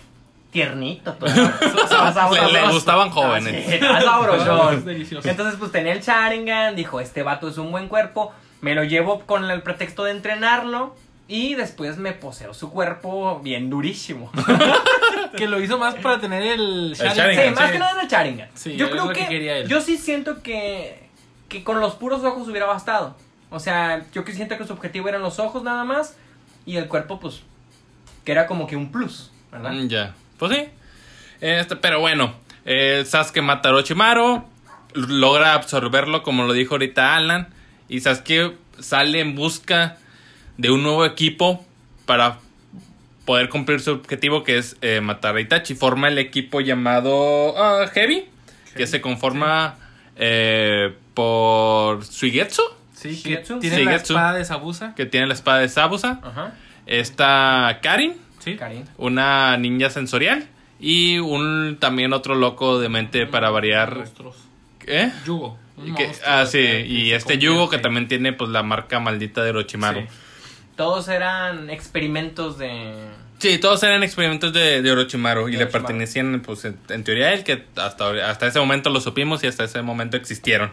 tiernito. 0.55 1.16
Estaba 1.26 2.30
Le- 2.30 2.52
le 2.52 2.68
gustaban 2.72 3.09
Ah, 3.09 3.12
jóvenes. 3.12 3.66
sí. 3.68 5.28
Entonces, 5.28 5.57
pues 5.59 5.72
tenía 5.72 5.92
el 5.92 6.00
Sharingan, 6.00 6.76
dijo, 6.76 7.00
este 7.00 7.22
vato 7.24 7.48
es 7.48 7.59
un 7.59 7.70
buen 7.72 7.88
cuerpo, 7.88 8.32
me 8.61 8.74
lo 8.74 8.84
llevo 8.84 9.20
con 9.26 9.50
el 9.50 9.62
pretexto 9.62 10.05
de 10.05 10.12
entrenarlo 10.12 10.94
y 11.26 11.55
después 11.57 11.96
me 11.98 12.12
poseo 12.12 12.55
su 12.55 12.70
cuerpo 12.70 13.40
bien 13.40 13.68
durísimo. 13.68 14.30
Que 15.36 15.48
lo 15.48 15.61
hizo 15.61 15.78
más 15.78 15.96
para 15.96 16.20
tener 16.20 16.42
el 16.44 16.94
Sharingan. 16.96 17.16
Sharingan, 17.16 17.48
sí, 17.57 17.61
más 17.61 17.72
que 17.72 17.78
nada 17.80 17.92
en 17.94 18.00
el 18.02 18.09
Sharingan. 18.09 18.48
Sí, 18.55 18.76
yo 18.76 18.88
creo 18.88 19.09
que 19.09 19.14
que, 19.22 19.26
quería 19.26 19.57
él. 19.57 19.66
yo 19.68 19.80
sí 19.80 19.96
siento 19.98 20.44
que, 20.44 21.09
que 21.48 21.64
con 21.64 21.80
los 21.80 21.96
puros 21.96 22.22
ojos 22.22 22.46
hubiera 22.46 22.66
bastado. 22.66 23.16
O 23.50 23.59
sea, 23.59 24.05
yo 24.12 24.24
que 24.24 24.32
siento 24.32 24.57
que 24.57 24.64
su 24.64 24.72
objetivo 24.72 25.09
eran 25.09 25.22
los 25.22 25.40
ojos 25.40 25.64
nada 25.64 25.82
más 25.82 26.16
y 26.66 26.76
el 26.76 26.86
cuerpo, 26.86 27.18
pues, 27.18 27.40
que 28.24 28.30
era 28.30 28.46
como 28.46 28.68
que 28.68 28.76
un 28.76 28.92
plus, 28.92 29.32
¿verdad? 29.50 29.72
Mm, 29.72 29.88
Ya, 29.88 30.14
pues 30.39 30.57
sí. 30.57 30.64
Este, 31.41 31.76
pero 31.76 32.01
bueno, 32.01 32.35
eh, 32.64 33.05
Sasuke 33.07 33.43
mata 33.43 33.68
a 33.68 33.72
Orochimaru, 33.72 34.45
logra 34.95 35.55
absorberlo 35.55 36.22
como 36.22 36.45
lo 36.45 36.53
dijo 36.53 36.74
ahorita 36.74 37.16
Alan, 37.16 37.49
y 37.89 38.01
Sasuke 38.01 38.53
sale 38.78 39.20
en 39.20 39.35
busca 39.35 39.97
de 40.57 40.70
un 40.70 40.82
nuevo 40.82 41.05
equipo 41.05 41.64
para 42.07 42.39
poder 43.24 43.49
cumplir 43.49 43.80
su 43.80 43.93
objetivo 43.93 44.45
que 44.45 44.59
es 44.59 44.76
eh, 44.82 45.01
matar 45.01 45.37
a 45.37 45.41
Itachi. 45.41 45.74
Forma 45.74 46.09
el 46.09 46.18
equipo 46.18 46.61
llamado 46.61 47.55
ah, 47.57 47.87
Heavy, 47.93 48.26
que 48.76 48.87
se 48.87 49.01
conforma 49.01 49.76
eh, 50.16 50.95
por 51.14 52.05
Suigetsu, 52.05 52.62
Sí, 52.95 53.09
que 53.22 53.30
Shigetsu. 53.30 53.59
tiene 53.61 53.85
la 53.85 53.91
Shigetsu. 53.93 54.12
espada 54.14 54.32
de 54.35 54.45
Sabusa. 54.45 54.95
que 54.95 55.05
tiene 55.07 55.26
la 55.26 55.35
espada 55.35 55.59
de 55.61 55.68
Sabusa. 55.68 56.20
Ajá. 56.22 56.53
Está 56.87 57.78
Karin, 57.82 58.14
Sí. 58.45 58.57
Karin. 58.57 58.84
una 58.99 59.57
ninja 59.57 59.90
sensorial 59.90 60.47
y 60.80 61.18
un 61.18 61.78
también 61.80 62.12
otro 62.12 62.34
loco 62.34 62.78
de 62.78 62.88
mente 62.88 63.26
para 63.26 63.51
variar. 63.51 63.97
Monstruos. 63.97 64.36
¿Eh? 64.86 65.11
Yugo. 65.26 65.59
que- 65.97 66.12
ah, 66.26 66.45
sí, 66.47 66.59
que 66.59 66.86
y 66.86 67.12
este 67.12 67.38
Yugo 67.38 67.68
que 67.70 67.78
también 67.78 68.07
tiene 68.07 68.32
pues 68.32 68.51
la 68.51 68.62
marca 68.62 69.01
maldita 69.01 69.42
de 69.42 69.51
Orochimaru. 69.51 70.01
Sí. 70.01 70.07
Sí, 70.09 70.76
Todos 70.76 71.09
eran 71.09 71.70
experimentos 71.70 72.59
de... 72.59 72.92
todos 73.61 73.82
eran 73.82 74.03
experimentos 74.03 74.53
de, 74.53 74.82
de 74.82 74.90
Orochimaru 74.92 75.49
y 75.49 75.57
le 75.57 75.66
pertenecían 75.66 76.40
pues 76.45 76.64
en, 76.64 76.76
en 76.88 77.05
teoría 77.05 77.26
a 77.28 77.32
él 77.32 77.45
que 77.45 77.64
hasta, 77.76 78.11
hasta 78.28 78.47
ese 78.47 78.59
momento 78.59 78.90
lo 78.90 79.01
supimos 79.01 79.42
y 79.45 79.47
hasta 79.47 79.64
ese 79.64 79.82
momento 79.82 80.16
existieron. 80.16 80.72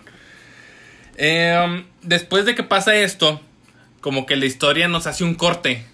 Em, 1.18 1.84
después 2.02 2.46
de 2.46 2.56
que 2.56 2.64
pasa 2.64 2.96
esto, 2.96 3.42
como 4.00 4.26
que 4.26 4.36
la 4.36 4.46
historia 4.46 4.88
nos 4.88 5.08
hace 5.08 5.24
un 5.24 5.36
corte 5.36 5.86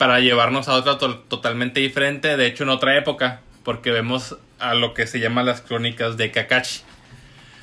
para 0.00 0.18
llevarnos 0.20 0.66
a 0.68 0.76
otra 0.76 0.96
to- 0.96 1.18
totalmente 1.28 1.78
diferente, 1.80 2.38
de 2.38 2.46
hecho 2.46 2.64
en 2.64 2.70
otra 2.70 2.96
época, 2.96 3.42
porque 3.64 3.90
vemos 3.90 4.38
a 4.58 4.72
lo 4.72 4.94
que 4.94 5.06
se 5.06 5.20
llama 5.20 5.42
las 5.42 5.60
crónicas 5.60 6.16
de 6.16 6.30
Kakashi. 6.30 6.80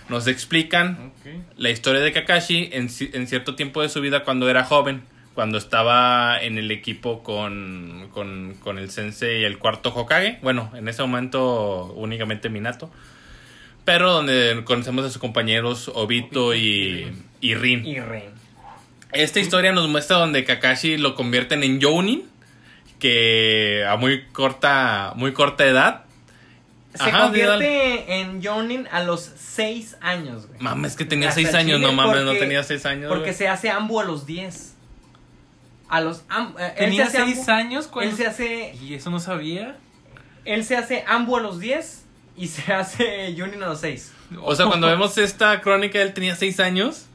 Nos 0.07 0.27
explican 0.27 1.13
la 1.57 1.71
historia 1.71 1.99
de 1.99 2.11
Kakashi 2.11 2.69
en, 2.73 2.89
ci- 2.89 3.09
en 3.13 3.25
cierto 3.25 3.55
tiempo 3.55 3.81
de 3.81 3.89
su 3.89 4.01
vida 4.01 4.23
cuando 4.23 4.47
era 4.51 4.63
joven, 4.63 5.01
cuando 5.33 5.57
estaba 5.57 6.39
en 6.39 6.59
el 6.59 6.69
equipo 6.69 7.23
con, 7.23 8.07
con, 8.13 8.53
con 8.59 8.77
el 8.77 8.91
sensei 8.91 9.41
y 9.41 9.43
el 9.43 9.57
cuarto 9.57 9.89
Hokage, 9.89 10.37
bueno, 10.43 10.71
en 10.75 10.87
ese 10.87 11.01
momento 11.01 11.85
únicamente 11.95 12.49
Minato, 12.49 12.91
pero 13.83 14.11
donde 14.11 14.61
conocemos 14.63 15.05
a 15.05 15.09
sus 15.09 15.17
compañeros 15.17 15.89
Obito 15.95 16.53
y, 16.53 17.07
y 17.41 17.55
Rin. 17.55 17.83
Y 17.83 17.99
Ren. 17.99 18.36
Esta 19.11 19.39
historia 19.39 19.71
nos 19.71 19.87
muestra 19.87 20.17
donde 20.17 20.43
Kakashi 20.43 20.97
lo 20.97 21.15
convierten 21.15 21.63
en 21.63 21.81
Jounin, 21.81 22.23
que 22.99 23.85
a 23.87 23.95
muy 23.95 24.25
corta, 24.27 25.13
muy 25.15 25.33
corta 25.33 25.65
edad. 25.65 26.03
Se 26.93 27.03
Ajá, 27.03 27.23
convierte 27.25 28.19
en 28.21 28.43
Jonin 28.43 28.87
a 28.91 29.03
los 29.03 29.21
6 29.37 29.97
años, 30.01 30.47
güey. 30.47 30.59
Mames, 30.59 30.95
que 30.95 31.05
tenía 31.05 31.29
Hasta 31.29 31.41
6 31.41 31.53
años, 31.53 31.79
no 31.79 31.91
mames, 31.91 32.21
no 32.21 32.25
porque- 32.27 32.39
tenía 32.39 32.63
6 32.63 32.85
años. 32.87 33.09
Porque 33.09 33.25
güey. 33.25 33.35
se 33.35 33.47
hace 33.47 33.69
Ambu 33.69 33.99
a 33.99 34.03
los 34.03 34.25
10. 34.25 34.73
A 35.89 36.01
los 36.01 36.23
am- 36.27 36.55
eh, 36.59 36.73
él 36.77 36.85
Tenía 36.85 37.09
se 37.09 37.17
hace 37.19 37.33
seis 37.33 37.47
Ambu- 37.47 37.51
años 37.53 37.87
cuando... 37.87 38.11
Él 38.11 38.17
se 38.17 38.25
hace 38.27 38.75
Y 38.81 38.93
eso 38.95 39.09
no 39.09 39.19
sabía. 39.19 39.77
él 40.43 40.65
se 40.65 40.75
hace 40.75 41.03
Ambu 41.07 41.37
a 41.37 41.41
los 41.41 41.59
10 41.59 42.03
y 42.35 42.47
se 42.47 42.73
hace 42.73 43.33
Jonin 43.37 43.61
a 43.63 43.67
los 43.67 43.79
6. 43.81 44.11
O 44.41 44.55
sea, 44.55 44.65
cuando 44.65 44.87
vemos 44.87 45.17
esta 45.17 45.61
crónica, 45.61 46.01
él 46.01 46.13
tenía 46.13 46.35
6 46.35 46.59
años. 46.59 47.05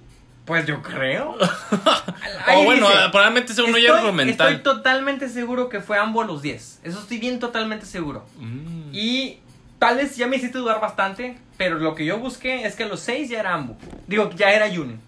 Pues 0.44 0.66
yo 0.66 0.82
creo. 0.82 1.36
o 2.54 2.64
bueno, 2.64 2.88
probablemente 3.12 3.54
sea 3.54 3.64
uno 3.64 3.78
ya 3.78 3.96
estoy, 3.96 4.12
mental. 4.12 4.54
estoy 4.54 4.62
totalmente 4.62 5.28
seguro 5.28 5.68
que 5.68 5.80
fue 5.80 5.98
Ambu 5.98 6.22
a 6.22 6.24
los 6.24 6.42
10. 6.42 6.80
Eso 6.82 6.98
estoy 6.98 7.18
bien 7.18 7.38
totalmente 7.38 7.86
seguro. 7.86 8.26
Mm. 8.38 8.90
Y 8.92 9.38
tal 9.78 9.98
vez 9.98 10.16
ya 10.16 10.26
me 10.26 10.36
hiciste 10.36 10.58
dudar 10.58 10.80
bastante, 10.80 11.38
pero 11.56 11.78
lo 11.78 11.94
que 11.94 12.04
yo 12.04 12.18
busqué 12.18 12.66
es 12.66 12.74
que 12.74 12.82
a 12.82 12.88
los 12.88 13.00
6 13.00 13.28
ya 13.30 13.40
era 13.40 13.54
Ambu. 13.54 13.76
Digo, 14.08 14.30
ya 14.34 14.50
era 14.52 14.66
Jonin. 14.66 15.00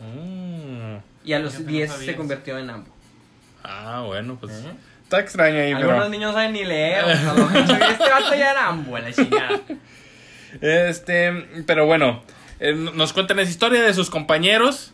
Mm. 0.00 0.96
Y 1.24 1.32
a 1.34 1.38
los 1.38 1.60
no 1.60 1.66
10 1.66 1.90
sabía 1.90 2.06
se 2.06 2.16
convirtió 2.16 2.58
en 2.58 2.70
Ambu. 2.70 2.90
Ah, 3.62 4.02
bueno, 4.06 4.38
pues. 4.40 4.52
¿Eh? 4.52 4.72
Está 5.02 5.20
extraño 5.20 5.58
ahí, 5.58 5.72
Algunos 5.72 5.98
pero. 5.98 6.08
niños 6.08 6.32
no 6.32 6.38
saben 6.38 6.52
ni 6.52 6.64
leer. 6.64 7.04
o 7.04 7.06
sea, 7.06 7.90
este 7.90 8.10
vato 8.10 8.34
ya 8.34 8.50
era 8.52 8.68
Ambu, 8.68 8.96
la 8.96 9.12
chingada. 9.12 9.60
Este, 10.58 11.32
pero 11.66 11.84
bueno, 11.84 12.22
eh, 12.60 12.74
nos 12.74 13.12
cuentan 13.12 13.38
esa 13.38 13.50
historia 13.50 13.82
de 13.82 13.94
sus 13.94 14.10
compañeros. 14.10 14.92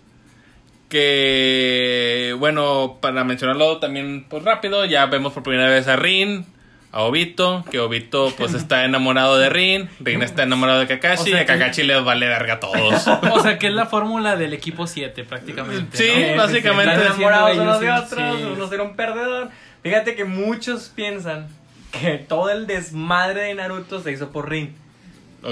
Que, 0.88 2.36
bueno, 2.38 2.98
para 3.00 3.24
mencionarlo 3.24 3.78
también, 3.78 4.26
pues 4.28 4.44
rápido, 4.44 4.84
ya 4.84 5.06
vemos 5.06 5.32
por 5.32 5.42
primera 5.42 5.70
vez 5.70 5.88
a 5.88 5.96
Rin, 5.96 6.44
a 6.92 7.00
Obito, 7.00 7.64
que 7.70 7.80
Obito 7.80 8.30
pues 8.36 8.52
está 8.52 8.84
enamorado 8.84 9.38
de 9.38 9.48
Rin, 9.48 9.88
Rin 10.00 10.22
está 10.22 10.42
enamorado 10.42 10.80
de 10.80 10.86
Kakashi, 10.86 11.22
O 11.22 11.24
sea 11.24 11.32
y 11.32 11.36
a 11.36 11.46
que- 11.46 11.58
Kakashi 11.58 11.82
le 11.84 11.98
vale 12.00 12.28
verga 12.28 12.54
a 12.54 12.60
todos. 12.60 13.06
O 13.32 13.40
sea, 13.40 13.58
que 13.58 13.68
es 13.68 13.72
la 13.72 13.86
fórmula 13.86 14.36
del 14.36 14.52
equipo 14.52 14.86
7 14.86 15.24
prácticamente. 15.24 15.96
Sí, 15.96 16.10
¿no? 16.32 16.36
básicamente. 16.42 16.92
Están 16.92 17.06
enamorados 17.06 17.56
unos 17.56 17.80
de 17.80 17.90
otros, 17.90 18.38
sí. 18.38 18.44
uno 18.54 18.68
será 18.68 18.82
un 18.82 18.94
perdedor. 18.94 19.48
Fíjate 19.82 20.14
que 20.14 20.24
muchos 20.24 20.92
piensan 20.94 21.48
que 21.90 22.18
todo 22.18 22.50
el 22.50 22.66
desmadre 22.66 23.44
de 23.44 23.54
Naruto 23.54 24.02
se 24.02 24.12
hizo 24.12 24.30
por 24.30 24.50
Rin. 24.50 24.74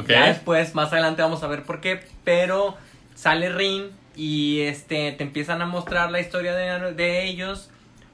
Ya 0.09 0.27
después, 0.27 0.75
más 0.75 0.93
adelante 0.93 1.23
vamos 1.23 1.43
a 1.43 1.47
ver 1.49 1.63
por 1.65 1.81
qué, 1.81 2.01
pero 2.25 2.77
sale 3.15 3.51
Rin 3.51 3.91
y 4.17 4.61
este 4.61 5.13
te 5.13 5.25
empiezan 5.25 5.63
a 5.63 5.67
mostrar 5.67 6.11
la 6.11 6.21
historia 6.21 6.55
de, 6.55 6.93
de 6.95 7.25
ellos. 7.27 7.71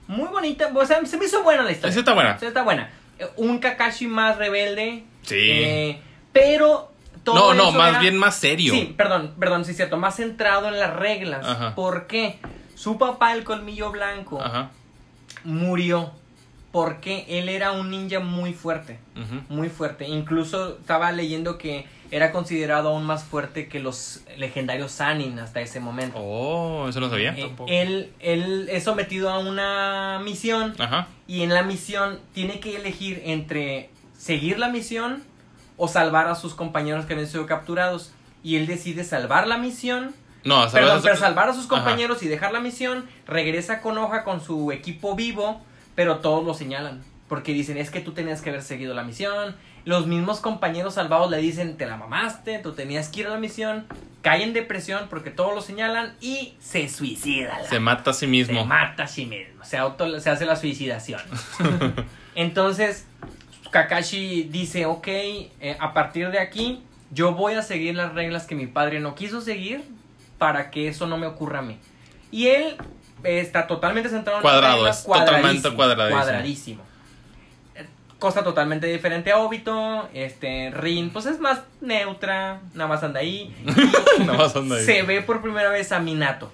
Muy 0.09 0.29
bonita, 0.29 0.71
o 0.75 0.87
sea, 0.87 1.05
se 1.05 1.17
me 1.17 1.25
hizo 1.27 1.43
buena 1.43 1.63
la 1.63 1.73
historia. 1.73 1.91
Esa 1.91 1.99
está 2.01 2.15
buena. 2.15 2.39
Sí, 2.39 2.47
está 2.47 2.63
buena. 2.63 2.91
Un 3.37 3.59
Kakashi 3.59 4.07
más 4.07 4.37
rebelde. 4.39 5.05
Sí. 5.23 5.35
eh, 5.39 6.01
pero 6.33 6.93
todo 7.25 7.55
No, 7.55 7.55
no, 7.55 7.73
más 7.73 7.91
era- 7.91 8.01
bien 8.01 8.17
más 8.17 8.37
serio. 8.37 8.73
Sí, 8.73 8.95
perdón, 8.97 9.35
perdón, 9.39 9.65
sí 9.65 9.73
es 9.73 9.77
cierto, 9.77 9.97
más 9.97 10.17
centrado 10.17 10.69
en 10.69 10.79
las 10.79 10.95
reglas. 10.95 11.45
Ajá. 11.45 11.75
¿Por 11.75 12.07
qué? 12.07 12.39
Su 12.77 12.99
papá, 12.99 13.33
el 13.33 13.43
colmillo 13.43 13.91
blanco, 13.91 14.41
Ajá. 14.41 14.71
murió 15.45 16.13
porque 16.77 17.25
él 17.31 17.49
era 17.49 17.73
un 17.73 17.89
ninja 17.91 18.21
muy 18.21 18.53
fuerte. 18.53 18.99
Muy 19.49 19.71
fuerte. 19.71 20.07
Incluso 20.07 20.77
estaba 20.79 21.11
leyendo 21.11 21.57
que 21.57 21.87
era 22.11 22.33
considerado 22.33 22.91
aún 22.91 23.07
más 23.07 23.25
fuerte 23.25 23.67
que 23.67 23.81
los 23.81 24.21
legendarios 24.37 24.93
Sanin 24.93 25.39
hasta 25.39 25.63
ese 25.63 25.81
momento. 25.81 26.19
Oh, 26.19 26.87
eso 26.87 27.01
no 27.01 27.09
sabía. 27.09 27.31
Eh, 27.35 27.45
tampoco. 27.47 27.73
él, 27.73 28.13
él 28.21 28.69
es 28.71 28.85
sometido 28.85 29.31
a 29.31 29.39
una 29.39 30.21
misión 30.23 30.75
Ajá. 30.79 31.09
y 31.27 31.45
en 31.45 31.55
la 31.55 31.63
misión 31.63 32.21
tiene 32.35 32.61
que 32.61 32.77
elegir 32.77 33.23
entre 33.25 33.89
seguir 34.15 34.59
la 34.59 34.69
misión 34.69 35.23
o 35.79 35.89
salvar 35.89 36.29
a 36.29 36.35
sus 36.35 36.55
compañeros 36.55 37.07
que 37.07 37.15
habían 37.15 37.29
sido 37.31 37.47
capturados. 37.47 38.13
Y 38.43 38.57
él 38.57 38.67
decide 38.67 39.03
salvar 39.03 39.47
la 39.49 39.57
misión, 39.57 40.15
No, 40.45 40.57
perdón, 40.71 40.71
¿sabes? 40.91 41.03
pero 41.05 41.17
salvar 41.17 41.49
a 41.49 41.55
sus 41.55 41.65
Ajá. 41.65 41.77
compañeros 41.77 42.23
y 42.23 42.29
dejar 42.29 42.53
la 42.53 42.61
misión. 42.61 43.07
Regresa 43.27 43.81
con 43.81 43.97
hoja 43.97 44.25
con 44.25 44.43
su 44.43 44.73
equipo 44.73 45.15
vivo, 45.17 45.63
pero 45.97 46.19
todos 46.19 46.45
lo 46.45 46.55
señalan. 46.55 47.03
Porque 47.29 47.53
dicen, 47.53 47.77
es 47.77 47.91
que 47.91 48.01
tú 48.01 48.13
tenías 48.13 48.41
que 48.41 48.51
haber 48.51 48.63
seguido 48.63 48.95
la 48.95 49.03
misión. 49.03 49.57
Los 49.85 50.07
mismos 50.07 50.39
compañeros 50.39 50.95
salvados 50.95 51.29
le 51.29 51.39
dicen, 51.39 51.77
te 51.77 51.87
la 51.87 51.97
mamaste, 51.97 52.61
tú 52.61 52.73
tenías 52.73 53.09
que 53.09 53.21
ir 53.21 53.27
a 53.27 53.31
la 53.31 53.39
misión. 53.39 53.87
Cae 54.23 54.45
en 54.45 54.53
depresión 54.53 55.07
porque 55.11 55.31
todos 55.31 55.53
lo 55.53 55.61
señalan 55.61 56.15
y 56.21 56.55
se 56.61 56.89
suicida. 56.89 57.59
la 57.63 57.69
Se 57.69 57.81
mata 57.81 58.11
a 58.11 58.15
sí 58.15 58.29
mismo. 58.29 58.61
se 58.61 58.67
mata 58.67 59.03
a 59.05 59.09
sí 59.09 59.27
mismo. 59.27 59.65
Se, 59.65 59.77
auto, 59.77 60.21
se 60.21 60.31
hace 60.31 60.47
la 60.47 60.55
suicidación. 60.55 61.21
Entonces, 62.37 63.07
Kakashi 63.71 64.45
dice, 64.45 64.87
ok, 64.87 65.09
eh, 65.09 65.77
a 65.81 65.93
partir 65.93 66.31
de 66.31 66.39
aquí, 66.39 66.83
yo 67.11 67.33
voy 67.35 67.55
a 67.55 67.63
seguir 67.63 67.97
las 67.97 68.15
reglas 68.15 68.47
que 68.47 68.55
mi 68.55 68.67
padre 68.67 69.01
no 69.01 69.15
quiso 69.15 69.41
seguir 69.41 69.83
para 70.39 70.71
que 70.71 70.89
eso 70.89 71.07
no 71.07 71.17
me 71.17 71.27
ocurra 71.27 71.61
a 71.61 71.63
mí. 71.63 71.79
Y 72.31 72.49
él 72.49 72.77
está 73.27 73.67
totalmente 73.67 74.09
centrado 74.09 74.39
en 74.39 74.43
Cuadrado, 74.43 74.77
reglas, 74.77 74.99
es 75.01 75.05
totalmente 75.05 75.71
cuadradísimo, 75.73 76.21
cuadradísimo. 76.23 76.83
Eh, 77.75 77.87
Cosa 78.19 78.43
totalmente 78.43 78.87
diferente 78.87 79.31
a 79.33 79.39
Obito, 79.39 80.09
este, 80.15 80.71
Rin, 80.71 81.11
pues 81.11 81.27
es 81.27 81.39
más 81.39 81.61
neutra, 81.81 82.61
nada 82.75 82.89
más 82.89 83.03
anda 83.03 83.21
ahí. 83.21 83.55
Nada 84.21 84.39
más 84.39 84.57
anda 84.57 84.77
ahí. 84.77 84.85
Se 84.85 85.03
ve 85.03 85.21
por 85.23 85.43
primera 85.43 85.69
vez 85.71 85.93
a 85.93 85.99
Minato. 85.99 86.51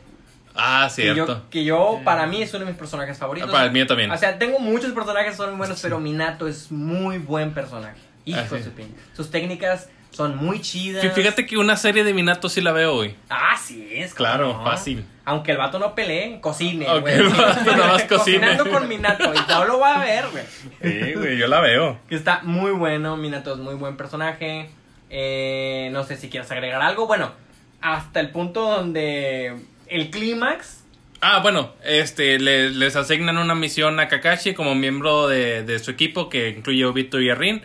Ah, 0.54 0.84
Que 0.94 1.02
cierto. 1.02 1.26
yo, 1.26 1.50
que 1.50 1.64
yo, 1.64 2.00
para 2.04 2.26
mí, 2.26 2.42
es 2.42 2.52
uno 2.52 2.60
de 2.66 2.70
mis 2.72 2.78
personajes 2.78 3.16
favoritos. 3.16 3.50
Para 3.50 3.64
el 3.64 3.72
mío 3.72 3.86
también. 3.86 4.10
O 4.10 4.18
sea, 4.18 4.38
tengo 4.38 4.58
muchos 4.58 4.92
personajes 4.92 5.30
que 5.30 5.36
son 5.36 5.50
muy 5.50 5.58
buenos, 5.58 5.80
pero 5.80 5.98
Minato 5.98 6.46
es 6.46 6.70
muy 6.70 7.18
buen 7.18 7.54
personaje. 7.54 7.96
Hijo 8.24 8.38
Ah, 8.40 8.42
de 8.50 8.58
sí. 8.58 8.64
su 8.64 8.70
pinche. 8.72 8.94
Sus 9.16 9.30
técnicas 9.30 9.88
son 10.12 10.36
muy 10.36 10.60
chidas. 10.60 11.04
Fí- 11.04 11.10
Fíjate 11.12 11.46
que 11.46 11.56
una 11.56 11.76
serie 11.76 12.04
de 12.04 12.14
Minato 12.14 12.48
sí 12.48 12.60
la 12.60 12.70
veo 12.72 12.94
hoy. 12.94 13.14
Ah, 13.30 13.56
sí, 13.60 13.88
es 13.92 14.14
Claro, 14.14 14.52
no. 14.58 14.64
fácil. 14.64 15.04
Aunque 15.24 15.52
el 15.52 15.58
vato 15.58 15.78
no 15.78 15.94
pelee, 15.94 16.40
cocine, 16.40 16.84
güey. 17.00 17.22
vato 17.22 17.64
nada 17.72 17.86
más 17.92 18.02
cocine. 18.08 18.38
Cocinando 18.40 18.70
con 18.70 18.88
Minato. 18.88 19.32
Y 19.34 19.38
todo 19.46 19.64
lo 19.64 19.78
va 19.80 20.00
a 20.00 20.04
ver, 20.04 20.24
güey. 20.30 20.44
Sí, 20.82 21.14
güey, 21.14 21.36
yo 21.38 21.46
la 21.48 21.60
veo. 21.60 21.98
Que 22.08 22.14
está 22.14 22.40
muy 22.42 22.72
bueno. 22.72 23.16
Minato 23.16 23.52
es 23.54 23.58
muy 23.58 23.74
buen 23.74 23.96
personaje. 23.96 24.68
Eh, 25.10 25.90
no 25.92 26.04
sé 26.04 26.16
si 26.16 26.28
quieres 26.28 26.50
agregar 26.50 26.80
algo. 26.82 27.06
Bueno, 27.06 27.32
hasta 27.80 28.20
el 28.20 28.30
punto 28.30 28.62
donde 28.62 29.54
el 29.88 30.10
clímax. 30.10 30.80
Ah, 31.20 31.38
bueno, 31.40 31.72
este, 31.84 32.38
le- 32.40 32.70
les 32.70 32.96
asignan 32.96 33.38
una 33.38 33.54
misión 33.54 34.00
a 34.00 34.08
Kakashi 34.08 34.54
como 34.54 34.74
miembro 34.74 35.28
de, 35.28 35.62
de 35.62 35.78
su 35.78 35.90
equipo 35.92 36.28
que 36.28 36.48
incluye 36.48 36.82
a 36.82 36.88
Obito 36.88 37.20
y 37.20 37.30
a 37.30 37.34
Rin. 37.36 37.62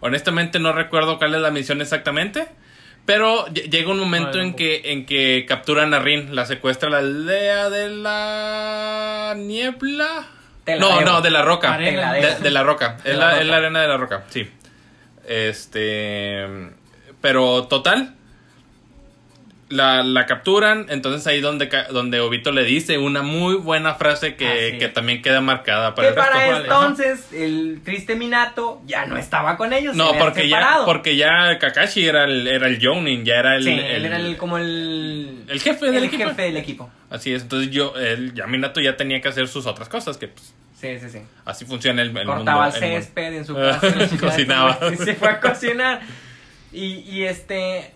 Honestamente 0.00 0.58
no 0.58 0.72
recuerdo 0.72 1.18
cuál 1.18 1.34
es 1.34 1.40
la 1.40 1.50
misión 1.50 1.80
exactamente, 1.80 2.48
pero 3.04 3.46
ll- 3.46 3.70
llega 3.70 3.90
un 3.90 3.98
momento 3.98 4.36
No, 4.38 4.42
en 4.42 4.50
tampoco. 4.50 4.56
que, 4.58 4.92
en 4.92 5.06
que 5.06 5.44
capturan 5.48 5.94
a 5.94 5.98
Rin, 6.00 6.34
la 6.34 6.44
secuestra 6.46 6.90
la 6.90 6.98
aldea 6.98 7.70
de 7.70 7.88
la 7.90 9.34
niebla. 9.36 10.26
La 10.66 10.76
No, 10.76 10.88
debo. 10.98 11.00
no, 11.02 11.20
de 11.22 11.30
la 11.30 11.42
roca. 11.42 11.78
De, 11.78 11.92
la 11.92 12.12
roca. 12.12 12.26
De 12.26 12.28
es, 12.32 12.40
la 12.42 12.50
la, 12.50 12.62
roca. 12.64 12.96
es 13.04 13.16
la 13.16 13.56
arena 13.56 13.80
de 13.82 13.88
la 13.88 13.96
roca, 13.96 14.24
sí. 14.30 14.50
Este. 15.26 16.44
Pero 17.20 17.64
total. 17.68 18.15
La, 19.68 20.04
la 20.04 20.26
capturan. 20.26 20.86
Entonces 20.90 21.26
ahí 21.26 21.40
donde, 21.40 21.68
donde 21.90 22.20
Obito 22.20 22.52
le 22.52 22.62
dice 22.62 22.98
una 22.98 23.22
muy 23.22 23.56
buena 23.56 23.94
frase 23.96 24.36
que, 24.36 24.76
que 24.78 24.86
también 24.88 25.22
queda 25.22 25.40
marcada 25.40 25.96
para 25.96 26.06
que 26.06 26.10
el 26.10 26.16
resto. 26.16 26.32
para 26.32 26.46
vale, 26.52 26.64
entonces 26.64 27.32
el 27.32 27.80
triste 27.84 28.14
Minato 28.14 28.80
ya 28.86 29.06
no 29.06 29.16
estaba 29.16 29.56
con 29.56 29.72
ellos. 29.72 29.96
No, 29.96 30.12
porque 30.18 30.48
ya, 30.48 30.82
porque 30.84 31.16
ya 31.16 31.58
Kakashi 31.58 32.06
era 32.06 32.24
el, 32.26 32.46
era 32.46 32.68
el 32.68 32.78
Jounin, 32.80 33.24
ya 33.24 33.34
era 33.40 33.56
el, 33.56 33.64
Sí, 33.64 33.70
el- 33.70 33.80
él 33.80 34.04
era 34.06 34.16
el, 34.18 34.36
como 34.36 34.56
el... 34.58 35.42
el 35.48 35.60
jefe 35.60 35.86
del 35.86 35.96
el 35.96 36.04
equipo. 36.04 36.28
jefe 36.28 36.42
del 36.42 36.56
equipo. 36.58 36.90
Así 37.10 37.34
es, 37.34 37.42
entonces 37.42 37.70
yo, 37.72 37.94
él, 37.96 38.34
ya 38.34 38.46
Minato 38.46 38.80
ya 38.80 38.96
tenía 38.96 39.20
que 39.20 39.28
hacer 39.28 39.48
sus 39.48 39.66
otras 39.66 39.88
cosas, 39.88 40.16
que 40.16 40.28
pues, 40.28 40.54
Sí, 40.80 40.98
sí, 41.00 41.08
sí. 41.10 41.18
así 41.44 41.64
funciona 41.64 42.02
el, 42.02 42.16
el 42.16 42.24
Cortaba 42.26 42.66
mundo. 42.70 42.76
el 42.76 42.84
el 42.92 43.02
césped 43.02 43.32
en 43.34 43.44
su 43.44 43.54
casa. 43.56 43.92
cocinaba. 44.20 44.78
Y 44.92 44.96
se 45.04 45.14
fue 45.16 45.28
a 45.28 45.40
cocinar. 45.40 46.02
Y, 46.72 46.98
y 47.10 47.24
este, 47.24 47.92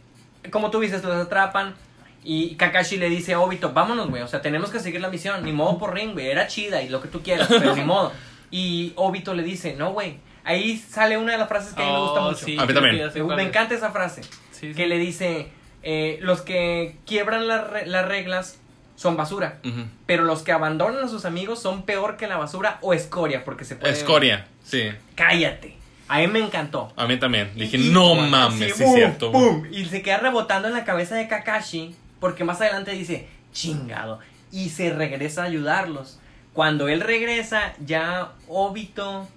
como 0.51 0.70
tú 0.70 0.80
dices, 0.80 1.03
los 1.05 1.14
atrapan. 1.14 1.74
Y 2.22 2.57
Kakashi 2.57 2.98
le 2.98 3.09
dice 3.09 3.32
a 3.32 3.40
Obito, 3.40 3.72
vámonos, 3.72 4.11
güey. 4.11 4.22
O 4.22 4.28
sea, 4.28 4.42
tenemos 4.42 4.70
que 4.70 4.78
seguir 4.78 5.01
la 5.01 5.09
misión. 5.09 5.42
Ni 5.44 5.53
modo 5.53 5.78
por 5.78 5.94
ring, 5.94 6.12
güey. 6.12 6.28
Era 6.28 6.46
chida 6.46 6.82
y 6.82 6.88
lo 6.90 7.01
que 7.01 7.09
tú 7.09 7.22
quieras, 7.22 7.48
pero 7.48 7.74
ni 7.74 7.82
modo. 7.84 8.12
Y 8.51 8.92
Obito 8.96 9.32
le 9.34 9.42
dice, 9.42 9.74
no, 9.74 9.92
güey. 9.92 10.18
Ahí 10.44 10.76
sale 10.76 11.16
una 11.18 11.32
de 11.32 11.38
las 11.38 11.48
frases 11.48 11.72
que 11.74 11.82
a 11.82 11.86
mí 11.86 11.92
me 11.92 11.98
gusta 11.98 12.20
Oh, 12.20 12.30
mucho. 12.30 12.44
sí, 12.44 12.57
A 12.59 12.66
mí 12.66 12.74
también. 12.74 13.11
Me, 13.36 13.42
encanta 13.42 13.74
esa 13.74 13.90
frase. 13.90 14.22
Sí, 14.22 14.68
sí. 14.70 14.74
Que 14.74 14.86
le 14.86 14.98
dice, 14.98 15.48
eh, 15.82 16.18
los 16.22 16.42
que 16.42 16.96
quiebran 17.07 17.46
las 17.48 17.68
re- 17.70 17.86
las 17.86 18.07
reglas 18.07 18.59
son 18.96 19.16
basura. 19.16 19.59
Pero 20.07 20.24
los 20.24 20.42
que 20.42 20.53
abandonan 20.53 21.03
a 21.05 21.09
sus 21.09 21.24
amigos 21.24 21.61
son 21.62 21.84
peor 21.84 22.16
que 22.18 22.26
la 22.26 22.36
basura 22.36 22.78
o 22.82 22.92
escoria, 22.92 23.44
porque 23.44 23.64
se 23.64 23.76
puede... 23.76 23.92
Escoria, 23.94 24.46
sí. 24.62 24.90
Cállate. 25.14 25.76
A 26.13 26.19
mí 26.19 26.27
me 26.27 26.41
encantó. 26.41 26.93
A 26.97 27.07
mí 27.07 27.19
también. 27.21 27.53
Dije, 27.55 27.77
Y- 27.77 27.91
no 27.91 28.17
mames, 28.17 28.75
sí 28.77 28.83
boom, 28.83 28.95
cierto. 28.97 29.31
boom, 29.31 29.69
y 29.71 29.85
se 29.85 30.03
queda 30.03 30.17
rebotando 30.19 30.67
en 30.67 30.75
la 30.75 30.85
cabeza 30.85 31.15
de 31.15 31.29
Kakashi, 31.29 31.95
porque 32.19 32.43
más 32.43 32.61
adelante 32.61 32.91
dice, 32.91 33.29
chingado, 33.53 34.19
y 34.51 34.71
se 34.71 34.93
regresa 34.93 35.43
a 35.43 35.47
ayudarlos. 35.47 36.19
Cuando 36.53 36.89
él 36.89 37.01
regresa, 37.01 37.75
ya 37.87 38.33
Obito 38.49 39.29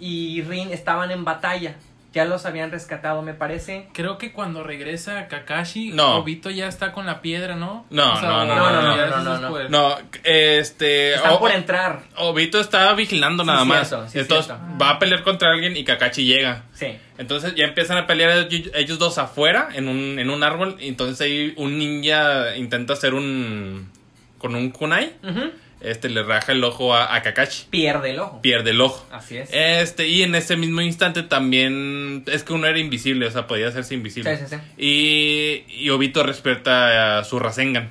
y 0.00 0.40
Rin 0.42 0.70
estaban 0.72 1.10
en 1.10 1.24
batalla. 1.26 1.76
Ya 2.14 2.24
los 2.24 2.46
habían 2.46 2.70
rescatado, 2.70 3.22
me 3.22 3.34
parece. 3.34 3.88
Creo 3.92 4.18
que 4.18 4.32
cuando 4.32 4.62
regresa 4.62 5.26
Kakashi, 5.26 5.90
No. 5.90 6.18
Obito 6.18 6.48
ya 6.48 6.68
está 6.68 6.92
con 6.92 7.06
la 7.06 7.20
piedra, 7.20 7.56
¿no? 7.56 7.86
No, 7.90 8.20
no, 8.22 8.44
no, 8.44 8.54
no, 8.54 8.70
no, 8.70 8.82
no, 8.82 8.96
no, 8.96 9.04
es 9.04 9.24
no. 9.24 9.40
después. 9.40 9.70
No, 9.70 9.96
este. 10.22 11.14
Están 11.14 11.32
O- 11.32 11.38
por 11.40 11.50
entrar. 11.50 12.02
Obito 12.16 12.60
estaba 12.60 12.94
vigilando 12.94 13.42
Sí, 13.42 13.48
nada 13.48 13.64
más. 13.64 13.88
cierto, 13.88 14.08
sí, 14.08 14.18
Entonces 14.20 14.46
cierto. 14.46 14.64
va 14.80 14.90
a 14.90 14.98
pelear 14.98 15.22
contra 15.22 15.50
alguien 15.52 15.76
y 15.76 15.84
Kakashi 15.84 16.24
llega. 16.24 16.62
Sí. 16.72 16.96
Entonces 17.18 17.54
ya 17.54 17.64
empiezan 17.64 17.98
a 17.98 18.06
pelear 18.06 18.46
ellos 18.74 18.98
dos 18.98 19.18
afuera 19.18 19.68
en 19.74 19.88
un, 19.88 20.18
en 20.18 20.30
un 20.30 20.42
árbol. 20.42 20.76
y 20.80 20.88
Entonces 20.88 21.20
ahí 21.20 21.52
un 21.56 21.78
ninja 21.78 22.56
intenta 22.56 22.92
hacer 22.92 23.14
un. 23.14 23.90
con 24.38 24.54
un 24.54 24.70
kunai. 24.70 25.12
Ujú. 25.22 25.50
Este 25.84 26.08
le 26.08 26.22
raja 26.22 26.52
el 26.52 26.64
ojo 26.64 26.94
a, 26.94 27.14
a 27.14 27.22
Kakashi. 27.22 27.66
Pierde 27.70 28.10
el 28.10 28.18
ojo. 28.18 28.40
Pierde 28.40 28.70
el 28.70 28.80
ojo. 28.80 29.06
Así 29.12 29.36
es. 29.36 29.50
Este, 29.52 30.08
y 30.08 30.22
en 30.22 30.34
ese 30.34 30.56
mismo 30.56 30.80
instante 30.80 31.22
también. 31.22 32.24
Es 32.26 32.42
que 32.42 32.52
uno 32.54 32.66
era 32.66 32.78
invisible, 32.78 33.26
o 33.26 33.30
sea, 33.30 33.46
podía 33.46 33.68
hacerse 33.68 33.94
invisible. 33.94 34.36
Sí, 34.36 34.44
sí, 34.48 34.56
sí. 34.56 34.82
Y, 34.82 35.64
y 35.84 35.90
Obito 35.90 36.22
despierta 36.24 37.18
a 37.18 37.24
su 37.24 37.38
Rasengan. 37.38 37.90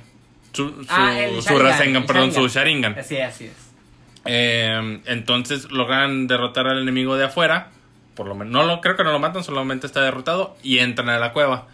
Su, 0.52 0.68
su, 0.68 0.86
Ah, 0.88 1.18
el 1.18 1.36
su 1.36 1.48
Sharingan, 1.48 1.66
Rasengan, 1.66 2.02
el 2.02 2.06
perdón, 2.06 2.30
Sharingan. 2.30 2.50
su 2.50 2.54
Sharingan. 2.58 2.98
Así, 2.98 3.16
así 3.18 3.44
es. 3.46 3.52
Eh, 4.24 5.00
entonces 5.06 5.70
logran 5.70 6.26
derrotar 6.26 6.66
al 6.66 6.80
enemigo 6.82 7.16
de 7.16 7.24
afuera. 7.24 7.70
Por 8.14 8.26
lo 8.28 8.34
menos, 8.34 8.52
no 8.52 8.62
lo, 8.62 8.80
creo 8.80 8.96
que 8.96 9.02
no 9.04 9.10
lo 9.12 9.18
matan, 9.18 9.42
solamente 9.42 9.86
está 9.86 10.00
derrotado. 10.02 10.56
Y 10.62 10.78
entran 10.78 11.08
a 11.08 11.18
la 11.18 11.32
cueva. 11.32 11.66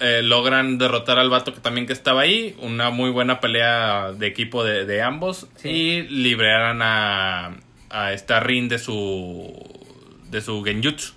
Eh, 0.00 0.22
logran 0.22 0.78
derrotar 0.78 1.18
al 1.18 1.30
vato 1.30 1.52
que 1.52 1.60
también 1.60 1.86
que 1.86 1.92
estaba 1.92 2.22
ahí. 2.22 2.56
Una 2.60 2.90
muy 2.90 3.10
buena 3.10 3.40
pelea 3.40 4.12
de 4.12 4.26
equipo 4.26 4.64
de, 4.64 4.84
de 4.84 5.02
ambos. 5.02 5.48
Sí. 5.56 5.68
Y 5.68 6.02
liberaran 6.02 6.80
a, 6.82 7.56
a 7.90 8.12
esta 8.12 8.40
Rin 8.40 8.68
de 8.68 8.78
su. 8.78 9.52
de 10.30 10.40
su 10.40 10.62
genjutsu. 10.64 11.12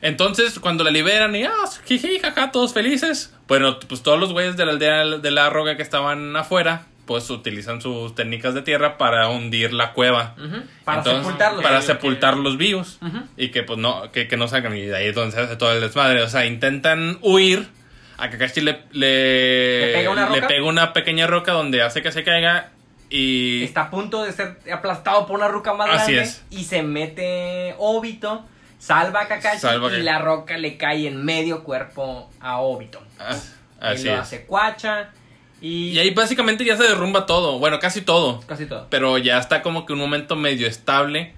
Entonces, 0.00 0.58
cuando 0.60 0.84
la 0.84 0.90
liberan 0.90 1.34
y 1.34 1.44
ah, 1.44 1.52
jiji, 1.86 2.18
jaja, 2.18 2.52
todos 2.52 2.74
felices. 2.74 3.34
Bueno, 3.48 3.78
pues 3.80 4.02
todos 4.02 4.20
los 4.20 4.32
güeyes 4.32 4.56
de 4.56 4.66
la 4.66 4.72
aldea 4.72 5.04
de 5.18 5.30
la 5.30 5.48
roca 5.48 5.76
que 5.76 5.82
estaban 5.82 6.36
afuera, 6.36 6.86
pues 7.06 7.28
utilizan 7.30 7.80
sus 7.82 8.14
técnicas 8.14 8.54
de 8.54 8.62
tierra 8.62 8.96
para 8.98 9.28
hundir 9.28 9.72
la 9.72 9.92
cueva. 9.92 10.34
Ujú. 10.38 10.62
Para 10.84 10.98
Entonces, 10.98 11.22
sepultarlos. 11.24 11.62
Para 11.62 11.78
ok. 11.78 11.84
sepultarlos 11.84 12.56
vivos. 12.56 12.98
Y 13.36 13.48
que 13.48 13.62
pues 13.62 13.78
no, 13.78 14.10
que, 14.12 14.26
que 14.28 14.36
no 14.36 14.48
salgan. 14.48 14.76
Y 14.76 14.82
de 14.82 14.96
ahí 14.96 15.06
es 15.08 15.14
donde 15.14 15.32
se 15.34 15.40
hace 15.40 15.56
todo 15.56 15.72
el 15.72 15.80
desmadre. 15.80 16.22
O 16.22 16.28
sea, 16.28 16.46
intentan 16.46 17.18
huir. 17.22 17.68
A 18.16 18.30
Kakashi 18.30 18.60
le, 18.60 18.80
le, 18.92 19.86
¿Le 19.88 19.92
pega 19.92 20.10
una 20.10 20.26
roca? 20.26 20.46
pega 20.46 20.64
una 20.64 20.92
pequeña 20.92 21.26
roca 21.26 21.52
donde 21.52 21.82
hace 21.82 22.00
que 22.00 22.12
se 22.12 22.22
caiga. 22.22 22.70
Y. 23.10 23.64
Está 23.64 23.82
a 23.82 23.90
punto 23.90 24.22
de 24.22 24.32
ser 24.32 24.58
aplastado 24.72 25.26
por 25.26 25.36
una 25.36 25.48
roca 25.48 25.74
más 25.74 25.90
Así 25.90 26.12
grande. 26.12 26.30
es. 26.30 26.44
Y 26.50 26.64
se 26.64 26.82
mete 26.82 27.74
Obito, 27.78 28.44
salva 28.78 29.22
a 29.22 29.28
Kakashi 29.28 29.58
Salva 29.58 29.92
y 29.96 30.02
la 30.02 30.20
roca 30.20 30.56
le 30.56 30.76
cae 30.76 31.06
en 31.08 31.24
medio 31.24 31.64
cuerpo 31.64 32.30
a 32.40 32.58
Obito. 32.60 33.02
Ah, 33.18 33.36
así 33.80 34.04
lo 34.06 34.14
es. 34.14 34.20
hace 34.20 34.46
cuacha 34.46 35.10
Y, 35.64 35.92
Y 35.92 35.98
ahí 35.98 36.10
básicamente 36.10 36.62
ya 36.62 36.76
se 36.76 36.82
derrumba 36.82 37.24
todo. 37.24 37.58
Bueno, 37.58 37.78
casi 37.78 38.02
todo. 38.02 38.40
casi 38.46 38.66
todo. 38.66 38.86
Pero 38.90 39.16
ya 39.16 39.38
está 39.38 39.62
como 39.62 39.86
que 39.86 39.94
un 39.94 39.98
momento 39.98 40.36
medio 40.36 40.66
estable. 40.66 41.32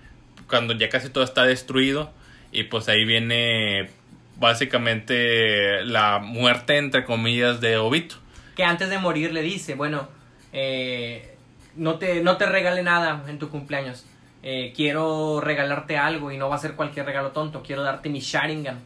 Cuando 0.48 0.74
ya 0.74 0.89
casi 0.89 1.11
todo 1.11 1.23
está 1.23 1.44
destruido. 1.44 2.11
Y 2.51 2.65
pues 2.65 2.89
ahí 2.89 3.05
viene 3.05 3.89
básicamente 4.36 5.85
la 5.85 6.19
muerte, 6.19 6.77
entre 6.77 7.05
comillas, 7.05 7.61
de 7.61 7.77
Obito. 7.77 8.16
Que 8.57 8.65
antes 8.65 8.90
de 8.90 8.98
morir 8.98 9.32
le 9.32 9.43
dice, 9.43 9.77
bueno, 9.77 10.09
eh, 10.53 11.36
no, 11.77 11.94
te, 12.01 12.20
no 12.20 12.36
te 12.36 12.47
regale 12.47 12.82
nada 12.82 13.23
en 13.28 13.39
tu 13.39 13.48
cumpleaños. 13.48 14.07
Eh, 14.43 14.73
quiero 14.74 15.40
regalarte 15.40 15.98
algo 15.98 16.32
y 16.32 16.36
no 16.36 16.48
va 16.48 16.57
a 16.57 16.59
ser 16.59 16.73
cualquier 16.73 17.07
regalo 17.07 17.31
tonto. 17.31 17.62
Quiero 17.62 17.82
darte 17.82 18.09
mi 18.09 18.19
Sharingan. 18.19 18.81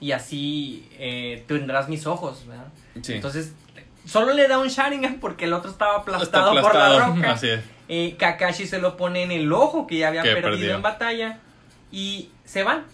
Y 0.00 0.12
así 0.12 0.88
eh, 0.98 1.42
tendrás 1.48 1.88
mis 1.88 2.06
ojos, 2.06 2.46
¿verdad? 2.46 2.68
Sí. 3.02 3.14
Entonces, 3.14 3.54
solo 4.08 4.32
le 4.32 4.48
da 4.48 4.58
un 4.58 4.68
Sharingan 4.68 5.20
porque 5.20 5.44
el 5.44 5.52
otro 5.52 5.70
estaba 5.70 5.96
aplastado, 5.98 6.60
por 6.60 6.74
la 6.74 6.98
roca. 7.06 7.30
Así 7.32 7.48
es. 7.50 7.60
Eh, 7.88 8.16
Kakashi 8.18 8.66
se 8.66 8.78
lo 8.80 8.96
pone 8.96 9.22
en 9.22 9.32
el 9.32 9.52
ojo 9.52 9.86
que 9.86 9.98
ya 9.98 10.08
había 10.08 10.22
Que 10.22 10.30
perdido 10.34 10.50
perdió. 10.52 10.74
en 10.74 10.82
batalla. 10.82 11.38
Y 11.90 12.30
se 12.44 12.62
van. 12.62 12.84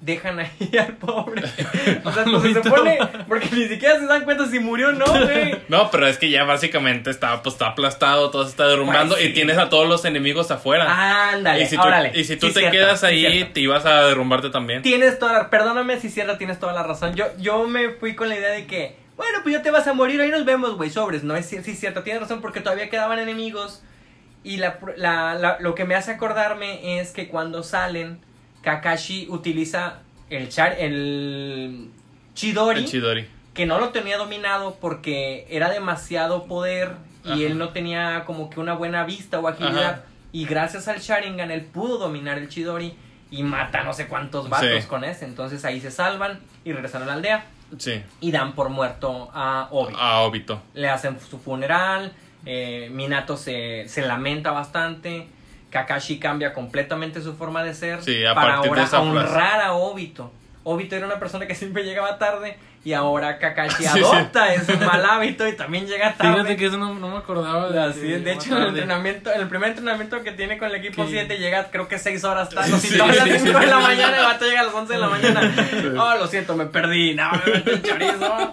Dejan 0.00 0.40
ahí 0.40 0.48
al 0.78 0.94
pobre. 0.96 1.42
O 2.04 2.10
sea, 2.10 2.24
pues 2.24 2.42
se 2.42 2.62
supone. 2.62 2.98
Porque 3.28 3.48
ni 3.52 3.68
siquiera 3.68 3.98
se 3.98 4.06
dan 4.06 4.24
cuenta 4.24 4.46
si 4.46 4.58
murió 4.58 4.88
o 4.88 4.92
no, 4.92 5.04
güey. 5.04 5.58
No, 5.68 5.90
pero 5.90 6.06
es 6.06 6.16
que 6.16 6.30
ya 6.30 6.44
básicamente 6.44 7.10
está, 7.10 7.42
pues, 7.42 7.54
está 7.56 7.66
aplastado, 7.66 8.30
todo 8.30 8.44
se 8.44 8.50
está 8.50 8.66
derrumbando 8.66 9.14
Pues 9.14 9.24
sí. 9.26 9.30
y 9.30 9.34
tienes 9.34 9.58
a 9.58 9.68
todos 9.68 9.86
los 9.86 10.06
enemigos 10.06 10.50
afuera. 10.50 11.30
Ándale, 11.32 11.64
y 11.64 11.66
si 11.66 11.76
tú, 11.76 11.82
órale. 11.82 12.12
y 12.14 12.24
si 12.24 12.36
tú 12.38 12.46
Sí, 12.46 12.54
te 12.54 12.60
cierto, 12.60 12.78
quedas 12.78 13.04
ahí, 13.04 13.44
te 13.52 13.60
ibas 13.60 13.84
a 13.84 14.04
derrumbarte 14.06 14.48
también. 14.48 14.80
Tienes 14.80 15.18
toda 15.18 15.34
la... 15.34 15.50
Perdóname 15.50 16.00
si 16.00 16.08
cierra, 16.08 16.38
tienes 16.38 16.58
toda 16.58 16.72
la 16.72 16.82
razón. 16.82 17.14
Yo, 17.14 17.26
yo 17.38 17.66
me 17.68 17.90
fui 17.90 18.14
con 18.14 18.30
la 18.30 18.36
idea 18.38 18.50
de 18.52 18.66
que, 18.66 18.96
bueno, 19.20 19.38
pues 19.42 19.54
ya 19.54 19.62
te 19.62 19.70
vas 19.70 19.86
a 19.86 19.92
morir, 19.92 20.20
ahí 20.20 20.30
nos 20.30 20.44
vemos, 20.44 20.76
güey, 20.76 20.90
sobres. 20.90 21.22
No 21.24 21.36
es 21.36 21.46
sí, 21.46 21.60
cierto, 21.74 22.02
tienes 22.02 22.22
razón 22.22 22.40
porque 22.40 22.60
todavía 22.60 22.88
quedaban 22.88 23.18
enemigos. 23.18 23.82
Y 24.42 24.56
la, 24.56 24.78
la- 24.96 25.34
la- 25.34 25.58
lo 25.60 25.74
que 25.74 25.84
me 25.84 25.94
hace 25.94 26.12
acordarme 26.12 26.98
es 27.00 27.10
que 27.12 27.28
cuando 27.28 27.62
salen, 27.62 28.18
Kakashi 28.62 29.26
utiliza 29.28 29.98
el, 30.30 30.48
char, 30.48 30.76
el 30.78 31.90
Chidori, 32.34 32.80
El 32.80 32.86
Chidori. 32.86 33.26
que 33.54 33.66
no 33.66 33.78
lo 33.78 33.90
tenía 33.90 34.16
dominado 34.16 34.76
porque 34.80 35.46
era 35.50 35.68
demasiado 35.70 36.44
poder 36.44 36.92
y 37.24 37.28
Ajá. 37.32 37.40
él 37.42 37.58
no 37.58 37.68
tenía 37.70 38.24
como 38.24 38.48
que 38.48 38.60
una 38.60 38.72
buena 38.74 39.04
vista 39.04 39.38
o 39.40 39.48
agilidad. 39.48 39.90
Ajá. 39.90 40.02
Y 40.32 40.46
gracias 40.46 40.88
al 40.88 41.00
Sharingan 41.00 41.50
él 41.50 41.62
pudo 41.62 41.98
dominar 41.98 42.38
el 42.38 42.48
Chidori 42.48 42.94
y 43.30 43.42
mata 43.42 43.82
no 43.84 43.92
sé 43.92 44.06
cuántos 44.08 44.48
vatos 44.48 44.82
Sí. 44.84 44.88
con 44.88 45.04
ese. 45.04 45.24
Entonces 45.26 45.64
ahí 45.64 45.80
se 45.80 45.90
salvan 45.90 46.40
y 46.64 46.72
regresan 46.72 47.02
a 47.02 47.06
la 47.06 47.12
aldea 47.14 47.44
Sí. 47.78 48.02
y 48.20 48.30
dan 48.32 48.54
por 48.54 48.68
muerto 48.68 49.30
a 49.32 49.68
Obi. 49.70 49.94
A 49.98 50.20
Obito. 50.20 50.60
Le 50.74 50.88
hacen 50.88 51.18
su 51.20 51.38
funeral, 51.38 52.12
eh, 52.46 52.88
Minato 52.92 53.36
se, 53.36 53.88
se 53.88 54.02
lamenta 54.02 54.50
bastante. 54.50 55.28
Kakashi 55.70 56.18
cambia 56.18 56.52
completamente 56.52 57.22
su 57.22 57.34
forma 57.36 57.62
de 57.62 57.74
ser 57.74 58.02
Sí, 58.02 58.24
a 58.24 58.34
para 58.34 58.60
de 58.60 58.68
ahora 58.68 58.86
frase. 58.86 58.96
honrar 58.96 59.60
a 59.60 59.72
Obito. 59.74 60.32
Obito 60.62 60.94
era 60.94 61.06
una 61.06 61.18
persona 61.18 61.46
que 61.46 61.54
siempre 61.54 61.84
llegaba 61.84 62.18
tarde 62.18 62.58
y 62.84 62.92
ahora 62.92 63.38
Kakashi 63.38 63.84
Sí, 63.84 63.86
adopta 63.86 64.52
ese 64.54 64.76
mal 64.76 65.04
hábito 65.04 65.46
y 65.48 65.54
también 65.56 65.86
llega 65.86 66.14
tarde. 66.14 66.32
Fíjate 66.34 66.56
que 66.56 66.66
eso 66.66 66.76
no, 66.78 66.94
no 66.94 67.08
me 67.08 67.16
acordaba 67.16 67.70
de. 67.70 67.80
Así 67.80 68.00
de 68.00 68.32
hecho, 68.32 68.56
en 68.56 68.62
el 68.62 68.68
entrenamiento, 68.68 69.32
en 69.32 69.40
el 69.40 69.48
primer 69.48 69.70
entrenamiento 69.70 70.22
que 70.22 70.32
tiene 70.32 70.58
con 70.58 70.68
el 70.68 70.74
equipo 70.76 71.04
Sí. 71.04 71.12
7 71.12 71.38
llega 71.38 71.70
creo 71.70 71.88
que 71.88 71.98
6 71.98 72.24
horas 72.24 72.48
tarde. 72.50 72.72
Sí, 72.78 72.88
si 72.88 72.98
todas 72.98 73.16
las 73.16 73.24
sí, 73.28 73.38
5 73.46 73.58
de 73.58 73.66
la 73.66 73.76
sí. 73.76 73.82
mañana, 73.82 74.16
el 74.18 74.24
vato 74.24 74.44
llega 74.44 74.60
a 74.60 74.64
las 74.64 74.74
11 74.74 74.92
de 74.92 74.98
la 74.98 75.08
mañana. 75.08 75.54
Oh, 75.98 76.18
lo 76.18 76.26
siento, 76.26 76.54
me 76.56 76.66
perdí. 76.66 77.14
No, 77.14 77.30
me 77.44 77.52
metí 77.54 77.70
el 77.70 77.82
chorizo. 77.82 78.52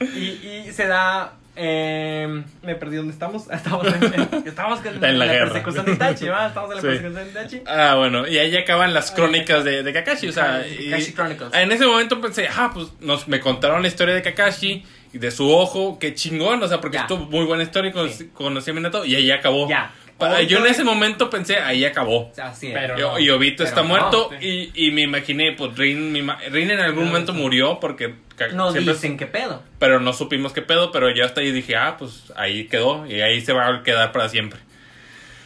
Y, 0.00 0.66
y 0.68 0.72
se 0.72 0.86
da. 0.86 1.32
Eh, 1.56 2.42
me 2.62 2.74
perdí 2.74 2.96
dónde 2.96 3.12
estamos. 3.12 3.44
Estamos 3.50 3.86
en, 3.86 4.04
en- 4.04 4.42
estamos 4.46 4.80
en, 4.84 5.02
En 5.04 5.18
la 5.18 5.26
guerra. 5.26 5.46
persecución 5.52 5.86
de 5.86 5.92
Itachi, 5.92 6.26
¿va? 6.28 6.46
Estamos 6.48 6.70
en 6.70 6.76
la 6.76 6.80
Sí. 6.82 6.86
persecución 6.88 7.24
de 7.24 7.30
Itachi. 7.30 7.62
Ah, 7.66 7.94
bueno, 7.96 8.28
y 8.28 8.38
ahí 8.38 8.56
acaban 8.56 8.92
las 8.94 9.10
crónicas 9.10 9.64
de, 9.64 9.82
de 9.82 9.92
Kakashi, 9.92 10.28
o 10.28 10.32
sea, 10.32 10.64
y- 10.66 10.90
Kakashi 10.90 11.12
Chronicles. 11.14 11.54
en 11.54 11.72
ese 11.72 11.86
momento 11.86 12.20
pensé, 12.20 12.48
ah, 12.54 12.70
pues 12.72 12.88
nos, 13.00 13.26
me 13.28 13.40
contaron 13.40 13.82
la 13.82 13.88
historia 13.88 14.14
de 14.14 14.22
Kakashi 14.22 14.84
y 15.12 15.18
de 15.18 15.30
su 15.30 15.50
ojo, 15.50 15.98
qué 15.98 16.14
chingón, 16.14 16.62
o 16.62 16.68
sea, 16.68 16.80
porque 16.80 16.96
Ya. 16.98 17.02
estuvo 17.02 17.24
muy 17.24 17.44
buena 17.46 17.62
historia, 17.62 17.90
con, 17.92 18.10
Sí. 18.10 18.30
conocí 18.34 18.70
a 18.70 18.74
Minato 18.74 19.04
y 19.04 19.14
ahí 19.14 19.30
acabó. 19.30 19.68
Ya. 19.68 19.92
Para- 20.18 20.40
yo 20.42 20.58
en 20.58 20.66
ese 20.66 20.82
momento 20.82 21.28
pensé, 21.28 21.58
ahí 21.58 21.84
acabó. 21.84 22.32
Así 22.42 22.68
es. 22.68 22.72
Pero 22.74 22.96
Y- 22.96 23.00
no, 23.02 23.18
y 23.18 23.30
Obito 23.30 23.58
pero 23.58 23.68
está 23.68 23.82
no, 23.82 23.88
muerto 23.88 24.30
sí. 24.40 24.72
y, 24.74 24.86
y 24.86 24.90
me 24.90 25.02
imaginé, 25.02 25.52
pues 25.52 25.76
Rin, 25.76 26.10
mi 26.12 26.22
ma- 26.22 26.38
Rin 26.50 26.70
en 26.70 26.80
algún 26.80 27.04
momento 27.06 27.32
sí. 27.32 27.38
murió 27.38 27.78
porque 27.80 28.14
Ka- 28.36 28.48
no 28.48 28.72
siempre- 28.72 28.94
dicen 28.94 29.18
qué 29.18 29.26
pedo. 29.26 29.62
pero 29.78 30.00
no 30.00 30.12
supimos 30.14 30.52
qué 30.54 30.62
pedo, 30.62 30.90
pero 30.90 31.14
ya 31.14 31.26
hasta 31.26 31.42
ahí 31.42 31.52
dije, 31.52 31.76
ah, 31.76 31.96
pues 31.98 32.32
ahí 32.36 32.66
quedó 32.66 33.06
y 33.06 33.20
ahí 33.20 33.40
se 33.42 33.52
va 33.52 33.68
a 33.68 33.82
quedar 33.82 34.12
para 34.12 34.28
siempre. 34.30 34.58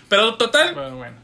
Pero 0.09 0.35
total, 0.37 0.73
Pero 0.75 0.97
bueno. 0.97 1.17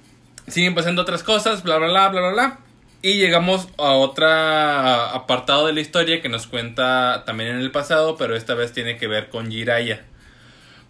siguen 0.48 0.74
pasando 0.74 1.02
otras 1.02 1.22
cosas, 1.22 1.62
bla, 1.62 1.76
bla, 1.78 1.88
bla, 1.88 2.08
bla, 2.08 2.20
bla, 2.20 2.30
bla. 2.32 2.58
Y 3.02 3.14
llegamos 3.18 3.68
a 3.78 3.92
otro 3.92 4.26
apartado 4.28 5.66
de 5.66 5.72
la 5.72 5.80
historia 5.80 6.20
que 6.20 6.28
nos 6.28 6.46
cuenta 6.48 7.22
también 7.26 7.50
en 7.50 7.58
el 7.60 7.70
pasado, 7.70 8.16
pero 8.16 8.34
esta 8.34 8.54
vez 8.54 8.72
tiene 8.72 8.96
que 8.96 9.06
ver 9.06 9.28
con 9.28 9.50
Jiraiya. 9.50 10.04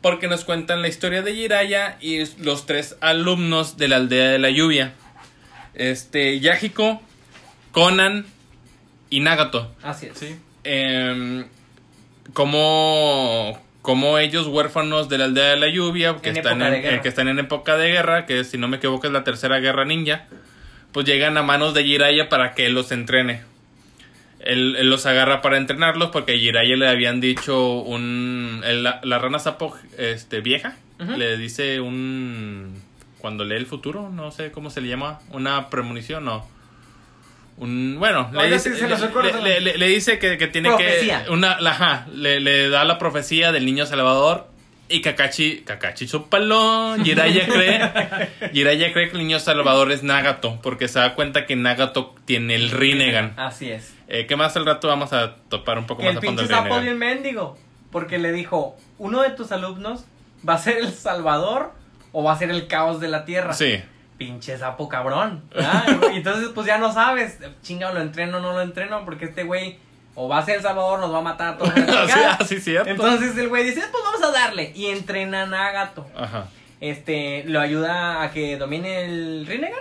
Porque 0.01 0.29
nos 0.29 0.45
cuentan 0.45 0.83
la 0.83 0.89
historia 0.89 1.23
de 1.23 1.35
Jiraiya 1.35 1.99
y 2.01 2.25
los 2.43 2.67
tres 2.67 2.97
alumnos 3.01 3.77
de 3.77 3.89
la 3.89 3.97
aldea 3.97 4.31
de 4.31 4.39
la 4.39 4.51
lluvia. 4.51 4.95
Este, 5.75 6.41
Yahiko, 6.41 7.03
Conan 7.73 8.27
y 9.11 9.21
Nagato. 9.21 9.75
Así 9.83 10.07
es. 10.07 10.19
Sí. 10.19 10.37
Em, 10.65 11.47
como, 12.33 13.61
como 13.83 14.19
ellos 14.19 14.47
huérfanos 14.47 15.09
de 15.09 15.19
la 15.19 15.25
aldea 15.25 15.51
de 15.51 15.57
la 15.57 15.69
lluvia, 15.69 16.17
que 16.23 16.31
En 16.31 16.37
están 16.37 16.63
en, 16.63 16.75
eh, 16.75 17.01
que 17.03 17.09
están 17.09 17.29
en 17.29 17.39
época 17.39 17.77
de 17.77 17.89
guerra, 17.89 18.27
que 18.27 18.45
si 18.45 18.59
no 18.59 18.69
me 18.69 18.79
equivoco 18.79 19.07
es 19.07 19.13
la 19.13 19.25
tercera 19.25 19.59
guerra 19.59 19.85
ninja, 19.85 20.27
pues 20.93 21.07
llegan 21.07 21.37
a 21.37 21.43
manos 21.43 21.75
de 21.75 21.85
Jiraiya 21.85 22.29
para 22.29 22.55
que 22.55 22.69
los 22.71 22.91
entrene. 22.93 23.43
Él, 24.41 24.77
él 24.79 24.89
los 24.91 25.07
agarra 25.07 25.41
para 25.43 25.57
entrenarlos 25.57 26.11
porque 26.11 26.33
a 26.35 26.37
Jiraiya 26.37 26.77
le 26.77 26.89
habían 26.89 27.21
dicho 27.21 27.79
un... 27.81 28.61
el- 28.65 28.83
la, 28.85 29.01
la 29.03 29.19
rana 29.19 29.39
sapo 29.39 29.75
este, 29.99 30.41
vieja 30.41 30.77
le 30.99 31.37
dice 31.37 31.81
un... 31.81 32.81
Cuando 33.19 33.45
lee 33.45 33.57
el 33.57 33.67
futuro, 33.67 34.09
no 34.11 34.31
sé 34.31 34.51
cómo 34.53 34.71
se 34.71 34.81
le 34.81 34.89
llama, 34.89 35.19
una 35.31 35.69
premonición, 35.69 36.25
no. 36.27 36.47
Un, 37.59 37.97
bueno, 37.99 38.31
le 38.33 38.51
dice, 38.53 38.75
sí, 38.77 38.85
le- 39.61 39.79
le- 39.79 39.87
dice 39.89 40.19
que, 40.19 40.37
que 40.37 40.47
tiene 40.47 40.69
Profecía. 40.69 41.25
que... 41.25 41.31
Una, 41.31 41.59
la- 41.61 41.71
ajá, 41.71 42.07
le, 42.15 42.39
le 42.41 42.69
da 42.69 42.85
la 42.85 42.99
profecía 42.99 43.51
del 43.51 43.65
niño 43.65 43.87
salvador 43.87 44.47
y 44.91 45.01
Kakashi, 45.01 45.63
Kakashi 45.65 46.07
chúpalo, 46.07 46.97
Jiraiya 47.03 47.47
cree, 47.49 48.51
Jiraiya 48.53 48.93
cree 48.93 49.07
que 49.09 49.13
el 49.17 49.19
niño 49.27 49.41
salvador 49.41 49.91
es 49.91 50.03
Nagato, 50.03 50.61
porque 50.63 50.87
se 50.87 50.99
da 50.99 51.15
cuenta 51.15 51.47
que 51.47 51.57
Nagato 51.57 52.15
tiene 52.27 52.55
el 52.55 52.71
Rinnegan. 52.71 53.33
Así 53.39 53.71
es. 53.71 53.95
Eh, 54.09 54.27
que 54.27 54.37
más 54.37 54.57
al 54.57 54.67
rato 54.67 54.89
vamos 54.89 55.13
a 55.13 55.37
topar 55.49 55.79
un 55.79 55.87
poco 55.87 56.03
más 56.03 56.13
el 56.13 56.19
a 56.19 56.21
fondo 56.21 56.43
pinche 56.43 56.43
el 56.45 56.49
sapo 56.49 56.75
Rinnegan. 56.77 56.85
bien 56.85 56.99
mendigo. 56.99 57.59
Porque 57.91 58.19
le 58.19 58.33
dijo, 58.33 58.77
uno 58.99 59.23
de 59.23 59.31
tus 59.31 59.53
alumnos 59.53 60.05
va 60.49 60.55
a 60.55 60.59
ser 60.59 60.79
el 60.79 60.93
salvador 60.93 61.73
o 62.13 62.23
va 62.23 62.33
a 62.33 62.39
ser 62.39 62.51
el 62.51 62.67
caos 62.67 63.01
de 63.01 63.09
la 63.09 63.25
tierra. 63.25 63.53
Sí, 63.53 63.83
Pinche 64.19 64.57
sapo 64.57 64.89
cabrón. 64.89 65.43
entonces 66.13 66.51
pues 66.55 66.67
ya 66.67 66.79
no 66.79 66.93
sabes, 66.93 67.39
chinga, 67.63 67.93
lo 67.93 68.01
entreno 68.01 68.39
o 68.39 68.41
no 68.41 68.53
lo 68.53 68.63
entreno, 68.63 69.05
porque 69.05 69.27
este 69.27 69.43
güey 69.43 69.79
o 70.15 70.29
va 70.29 70.39
a 70.39 70.45
ser 70.45 70.57
el 70.57 70.63
salvador, 70.63 70.99
nos 70.99 71.13
va 71.13 71.19
a 71.19 71.23
matar 71.23 71.49
a 71.49 71.59
todos. 71.59 71.75
sí, 71.75 71.83
ah, 71.85 72.39
sí. 72.47 72.77
Entonces 72.87 73.37
el 73.37 73.49
güey 73.49 73.65
dice, 73.65 73.83
pues 73.93 74.03
vamos 74.03 74.23
a 74.23 74.33
darle. 74.33 74.73
Y 74.75 74.87
entrena 74.87 75.43
a 75.43 75.47
Nagato. 75.47 76.07
Ajá. 76.17 76.47
Este, 76.81 77.45
lo 77.47 77.61
ayuda 77.61 78.23
a 78.23 78.31
que 78.31 78.57
domine 78.57 79.05
el 79.05 79.47
Rinnegan. 79.47 79.79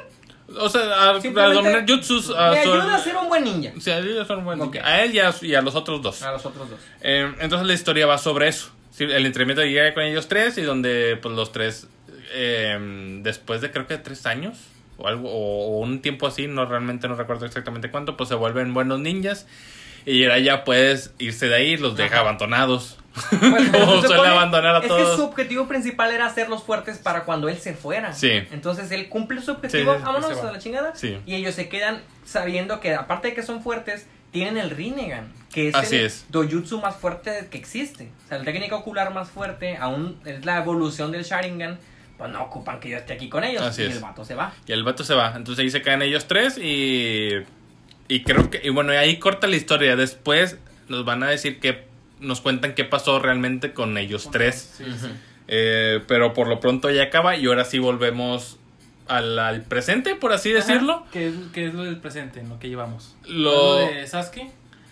O 0.57 0.69
sea, 0.69 1.09
a, 1.09 1.13
dominar 1.13 1.85
jutsus. 1.87 2.29
a 2.29 2.51
ayuda 2.51 2.95
a 2.95 2.99
ser 2.99 3.15
un 3.17 3.27
buen 3.27 3.43
ninja. 3.43 3.71
Sí, 3.79 3.89
a 3.89 3.99
ellos 3.99 4.27
son 4.27 4.45
buenos. 4.45 4.67
Ok. 4.67 4.77
A 4.83 5.03
él 5.03 5.15
y 5.15 5.19
a, 5.19 5.33
y 5.41 5.55
a 5.55 5.61
los 5.61 5.75
otros 5.75 6.01
dos. 6.01 6.21
A 6.21 6.31
los 6.31 6.45
otros 6.45 6.69
dos. 6.69 6.79
Eh, 7.01 7.33
entonces 7.39 7.67
la 7.67 7.73
historia 7.73 8.05
va 8.05 8.17
sobre 8.17 8.47
eso. 8.47 8.71
El 8.99 9.25
entrenamiento 9.25 9.63
llega 9.63 9.93
con 9.93 10.03
ellos 10.03 10.27
tres 10.27 10.57
y 10.57 10.61
donde 10.61 11.17
pues 11.21 11.35
los 11.35 11.51
tres, 11.51 11.87
eh, 12.33 13.19
después 13.23 13.61
de 13.61 13.71
creo 13.71 13.87
que 13.87 13.97
tres 13.97 14.25
años 14.25 14.57
o 14.97 15.07
algo, 15.07 15.29
o, 15.29 15.75
o 15.75 15.79
un 15.79 16.01
tiempo 16.01 16.27
así, 16.27 16.47
no 16.47 16.65
realmente 16.65 17.07
no 17.07 17.15
recuerdo 17.15 17.45
exactamente 17.45 17.91
cuánto, 17.91 18.15
pues 18.15 18.29
se 18.29 18.35
vuelven 18.35 18.73
buenos 18.73 18.99
ninjas. 18.99 19.47
Y 20.05 20.23
ahora 20.23 20.39
ya 20.39 20.63
puedes 20.63 21.13
irse 21.17 21.47
de 21.47 21.55
ahí, 21.55 21.77
los 21.77 21.97
deja 21.97 22.15
Ajá. 22.15 22.19
abandonados. 22.21 22.97
Supone- 23.15 24.27
abandonar 24.27 24.75
a 24.75 24.79
es 24.79 24.87
todos. 24.87 25.09
que 25.11 25.15
su 25.15 25.23
objetivo 25.23 25.67
principal 25.67 26.11
era 26.11 26.25
hacerlos 26.25 26.63
fuertes 26.63 26.97
para 26.97 27.23
cuando 27.23 27.47
él 27.49 27.57
se 27.57 27.73
fuera. 27.73 28.13
Sí. 28.13 28.29
Entonces 28.51 28.91
él 28.91 29.07
cumple 29.09 29.41
su 29.41 29.51
objetivo, 29.51 29.93
Sí, 29.93 29.97
sí, 29.99 30.05
sí, 30.05 30.13
vámonos 30.13 30.37
a 30.43 30.51
la 30.51 30.59
chingada. 30.59 30.95
Sí. 30.95 31.17
Y 31.25 31.35
ellos 31.35 31.55
se 31.55 31.69
quedan 31.69 32.01
sabiendo 32.25 32.79
que 32.79 32.93
aparte 32.93 33.29
de 33.29 33.33
que 33.33 33.43
son 33.43 33.61
fuertes, 33.61 34.07
tienen 34.31 34.57
el 34.57 34.69
Rinnegan, 34.69 35.31
que 35.53 35.69
es 35.69 35.75
Así 35.75 35.95
el 35.95 36.05
es. 36.07 36.25
dojutsu 36.29 36.81
más 36.81 36.95
fuerte 36.97 37.47
que 37.49 37.57
existe. 37.57 38.11
O 38.25 38.27
sea, 38.27 38.37
la 38.39 38.43
técnica 38.43 38.75
ocular 38.75 39.13
más 39.13 39.29
fuerte, 39.29 39.77
aún 39.77 40.19
es 40.25 40.43
la 40.45 40.57
evolución 40.57 41.11
del 41.13 41.23
Sharingan, 41.23 41.79
pues 42.17 42.29
no 42.31 42.43
ocupan 42.43 42.79
que 42.81 42.89
yo 42.89 42.97
esté 42.97 43.13
aquí 43.13 43.29
con 43.29 43.43
ellos. 43.45 43.61
Así 43.61 43.83
y 43.83 43.85
es. 43.85 43.95
el 43.95 44.01
vato 44.01 44.25
se 44.25 44.35
va. 44.35 44.53
Y 44.67 44.73
el 44.73 44.83
vato 44.83 45.03
se 45.05 45.13
va. 45.13 45.33
Entonces 45.37 45.63
ahí 45.63 45.69
se 45.69 45.81
caen 45.81 46.01
ellos 46.01 46.27
tres 46.27 46.57
y. 46.57 47.29
Y 48.09 48.23
creo 48.23 48.49
que. 48.49 48.59
Y 48.63 48.69
bueno, 48.69 48.91
ahí 48.91 49.17
corta 49.19 49.47
la 49.47 49.55
historia. 49.55 49.95
Después 49.95 50.57
nos 50.89 51.05
van 51.05 51.23
a 51.23 51.29
decir 51.29 51.59
qué 51.59 51.85
nos 52.19 52.41
cuentan 52.41 52.73
qué 52.75 52.83
pasó 52.85 53.19
realmente 53.19 53.73
con 53.73 53.97
ellos 53.97 54.29
tres. 54.31 54.73
Sí, 54.77 54.83
sí. 54.99 55.07
Eh, 55.47 56.01
pero 56.07 56.33
por 56.33 56.47
lo 56.47 56.59
pronto 56.59 56.89
ya 56.89 57.03
acaba 57.03 57.35
y 57.35 57.45
ahora 57.45 57.65
sí 57.65 57.77
volvemos 57.79 58.57
al, 59.07 59.37
al 59.37 59.61
presente, 59.61 60.15
por 60.15 60.33
así 60.33 60.49
Ajá. 60.49 60.59
decirlo. 60.65 61.05
¿Qué 61.11 61.27
es, 61.27 61.33
qué 61.53 61.67
es 61.67 61.73
lo 61.73 61.83
del 61.83 61.97
presente, 61.97 62.39
en 62.39 62.49
lo 62.49 62.57
que 62.59 62.67
llevamos? 62.69 63.15
Lo- 63.27 63.79
¿Es 63.81 63.95
de 63.95 64.07
Sasuke? 64.07 64.47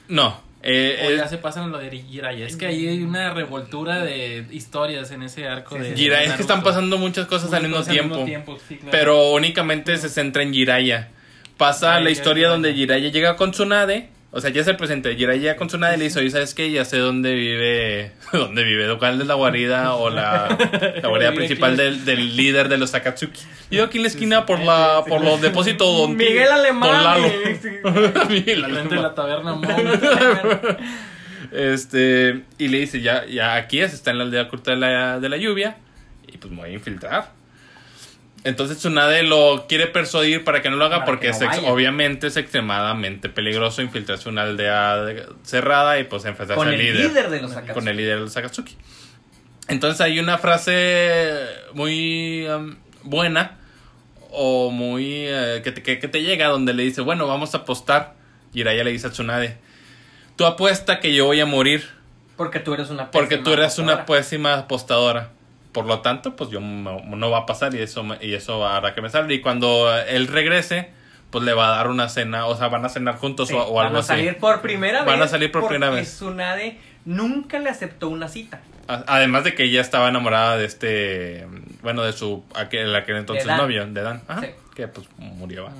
No. 0.09 0.39
eh, 0.61 1.05
¿O 1.07 1.09
eh, 1.09 1.17
ya 1.17 1.27
se 1.27 1.37
pasan 1.39 1.71
lo 1.71 1.79
de 1.79 1.89
Jiraiya? 1.89 2.45
Es 2.45 2.55
que 2.55 2.67
ahí 2.67 2.87
hay 2.87 3.01
una 3.01 3.33
revoltura 3.33 4.03
de 4.03 4.45
historias 4.51 5.09
en 5.11 5.23
ese 5.23 5.47
arco 5.47 5.75
Sí, 5.77 5.81
de. 5.81 5.95
Jiraiya, 5.95 6.29
es 6.31 6.35
que 6.35 6.41
están 6.43 6.61
pasando 6.61 6.97
muchas 6.99 7.25
cosas 7.25 7.51
al 7.53 7.63
mismo 7.63 7.77
Muchas 7.79 7.95
cosas 7.97 8.25
tiempo. 8.25 8.57
sí, 8.67 8.75
claro. 8.75 8.91
Pero 8.91 9.31
únicamente 9.31 9.97
se 9.97 10.09
centra 10.09 10.43
en 10.43 10.53
Jiraiya. 10.53 11.09
Pasa 11.57 11.99
la 11.99 12.09
historia 12.11 12.49
donde 12.49 12.69
ya. 12.71 12.75
Jiraiya 12.75 13.09
llega 13.09 13.35
con 13.37 13.51
Tsunade. 13.51 14.09
O 14.35 14.41
sea, 14.41 14.49
ya 14.49 14.61
es 14.61 14.67
el 14.67 14.77
presente. 14.77 15.15
Jiraiya 15.15 15.39
llega 15.41 15.55
con 15.57 15.67
Tsunade 15.67 15.93
y 15.95 15.97
le 15.99 16.03
dice, 16.05 16.17
oye, 16.19 16.31
¿sabes 16.31 16.55
qué? 16.55 16.71
Ya 16.71 16.85
sé 16.85 16.97
dónde 16.97 17.35
vive... 17.35 18.11
¿Dónde 18.33 18.63
vive? 18.63 18.97
¿Cuál 18.97 19.21
es 19.21 19.27
la 19.27 19.35
guarida 19.35 19.93
o 19.93 20.09
la, 20.09 20.57
la 21.03 21.07
guarida 21.07 21.33
principal 21.33 21.77
del, 21.77 22.03
del 22.03 22.35
líder 22.35 22.67
de 22.67 22.79
los 22.79 22.95
Akatsuki? 22.95 23.39
Vivo 23.69 23.83
aquí 23.83 23.97
en 23.97 24.01
la 24.03 24.07
esquina 24.09 24.45
por 24.47 24.59
la 24.59 25.03
por 25.07 25.23
los 25.23 25.39
depósitos 25.39 25.87
Don 25.97 26.17
Ti- 26.17 26.25
Miguel 26.25 26.51
Alemán. 26.51 26.91
Don 26.91 27.03
Lalo. 27.03 27.27
y- 27.27 28.33
Miguel 28.33 28.63
Frente 28.65 28.95
de 28.95 29.01
Alemán. 29.01 29.01
la 29.03 29.13
taberna. 29.13 29.61
Este, 31.51 32.41
y 32.57 32.67
le 32.69 32.79
dice, 32.79 33.01
ya, 33.01 33.25
ya 33.27 33.55
aquí 33.55 33.79
es, 33.81 33.93
está 33.93 34.09
en 34.11 34.17
la 34.17 34.23
aldea 34.23 34.43
oculta 34.43 34.71
de 34.71 34.77
la, 34.77 35.19
de 35.19 35.29
la 35.29 35.37
lluvia, 35.37 35.77
y 36.27 36.37
pues 36.37 36.51
me 36.51 36.61
voy 36.61 36.69
a 36.71 36.73
infiltrar. 36.73 37.31
Entonces 38.45 38.77
Tsunade 38.77 39.23
lo 39.23 39.65
quiere 39.69 39.87
persuadir 39.87 40.43
para 40.43 40.61
que 40.61 40.69
no 40.69 40.75
lo 40.75 40.83
haga 40.85 40.97
Para 40.99 41.05
porque 41.05 41.27
que 41.27 41.31
no 41.31 41.35
es 41.37 41.41
ex- 41.43 41.57
vaya. 41.57 41.71
obviamente 41.71 42.27
es 42.27 42.35
extremadamente 42.35 43.29
peligroso 43.29 43.81
infiltrarse 43.81 44.27
una 44.27 44.41
aldea 44.43 44.97
de- 44.97 45.25
cerrada 45.43 45.97
y 45.99 46.03
pues 46.03 46.25
enfrentarse 46.25 46.57
Con 46.57 46.67
al 46.67 46.73
el 46.73 46.79
líder, 46.81 47.07
líder 47.09 47.29
de 47.29 47.41
los 47.41 47.51
Akatsuki. 47.53 47.73
con 47.73 47.87
el 47.87 47.95
líder 47.97 48.15
de 48.15 48.21
los 48.21 48.35
Akatsuki. 48.35 48.75
Entonces 49.69 50.01
hay 50.01 50.19
una 50.19 50.37
frase 50.37 51.45
muy 51.73 52.45
um, 52.47 52.75
buena 53.03 53.59
o 54.29 54.71
muy 54.71 55.05
eh, 55.25 55.61
que, 55.63 55.71
te, 55.71 55.81
que, 55.81 55.99
que 55.99 56.07
te 56.09 56.21
llega 56.21 56.47
donde 56.47 56.73
le 56.73 56.83
dice, 56.83 56.99
bueno, 57.01 57.27
vamos 57.27 57.53
a 57.53 57.59
apostar. 57.59 58.15
Jiraiya 58.53 58.83
le 58.83 58.91
dice 58.91 59.07
a 59.07 59.11
Tsunade, 59.11 59.57
tú 60.35 60.45
apuesta 60.45 60.99
que 60.99 61.13
yo 61.15 61.25
voy 61.25 61.39
a 61.39 61.45
morir 61.45 61.87
Porque 62.35 62.59
tú 62.59 62.73
eres 62.73 62.89
una 62.89 63.09
porque 63.09 63.37
pésima 63.37 63.43
tú 63.45 63.53
eres 63.53 63.79
una 63.79 64.05
pésima 64.05 64.53
apostadora. 64.55 65.29
Por 65.73 65.85
lo 65.85 65.99
tanto, 66.01 66.35
pues 66.35 66.49
yo 66.51 66.59
no, 66.59 67.01
no 67.03 67.29
va 67.31 67.39
a 67.39 67.45
pasar 67.45 67.73
y 67.75 67.79
eso, 67.81 68.05
y 68.21 68.33
eso 68.35 68.65
hará 68.67 68.93
que 68.95 69.01
me 69.01 69.09
salga. 69.09 69.33
Y 69.33 69.41
cuando 69.41 69.93
él 69.97 70.27
regrese, 70.27 70.91
pues 71.31 71.43
le 71.43 71.53
va 71.53 71.73
a 71.73 71.77
dar 71.77 71.87
una 71.87 72.07
cena, 72.09 72.45
o 72.45 72.55
sea, 72.55 72.67
van 72.67 72.85
a 72.85 72.89
cenar 72.89 73.15
juntos 73.17 73.49
Sí, 73.49 73.55
o, 73.55 73.65
o 73.67 73.73
van 73.73 73.87
algo 73.87 73.97
a 73.97 74.01
así. 74.01 74.09
salir 74.09 74.37
por 74.37 74.61
primera 74.61 74.99
vez. 74.99 75.07
Van 75.07 75.21
a 75.21 75.27
salir 75.27 75.51
por 75.51 75.67
primera 75.67 75.91
vez. 75.91 76.07
Tsunade 76.07 76.77
nunca 77.05 77.57
le 77.59 77.69
aceptó 77.69 78.07
una 78.09 78.27
cita. 78.27 78.61
A- 78.87 79.03
Además 79.07 79.43
de 79.43 79.55
que 79.55 79.63
ella 79.63 79.81
estaba 79.81 80.09
enamorada 80.09 80.57
de 80.57 80.65
este, 80.65 81.47
bueno, 81.81 82.03
de 82.03 82.13
su, 82.13 82.43
aquel, 82.55 82.95
aquel 82.95 83.15
entonces 83.17 83.47
novio, 83.47 83.85
de 83.87 84.01
Dan. 84.01 84.21
Ajá, 84.27 84.41
Sí. 84.41 84.47
Que 84.75 84.87
pues 84.87 85.07
murió. 85.17 85.65
¿va? 85.65 85.71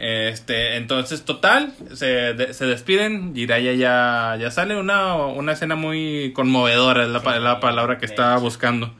Este, 0.00 0.76
entonces, 0.76 1.24
total, 1.24 1.72
se, 1.92 2.06
de- 2.06 2.54
se 2.54 2.66
despiden. 2.66 3.34
Jiraiya 3.34 3.72
ya, 3.72 4.36
ya 4.40 4.50
sale 4.52 4.76
una, 4.76 5.16
una 5.16 5.52
escena 5.52 5.74
muy 5.74 6.32
conmovedora, 6.34 7.02
es 7.02 7.08
la, 7.08 7.18
Sí, 7.20 7.26
la 7.40 7.58
palabra 7.60 7.98
que 7.98 8.06
estaba 8.06 8.36
buscando. 8.38 8.94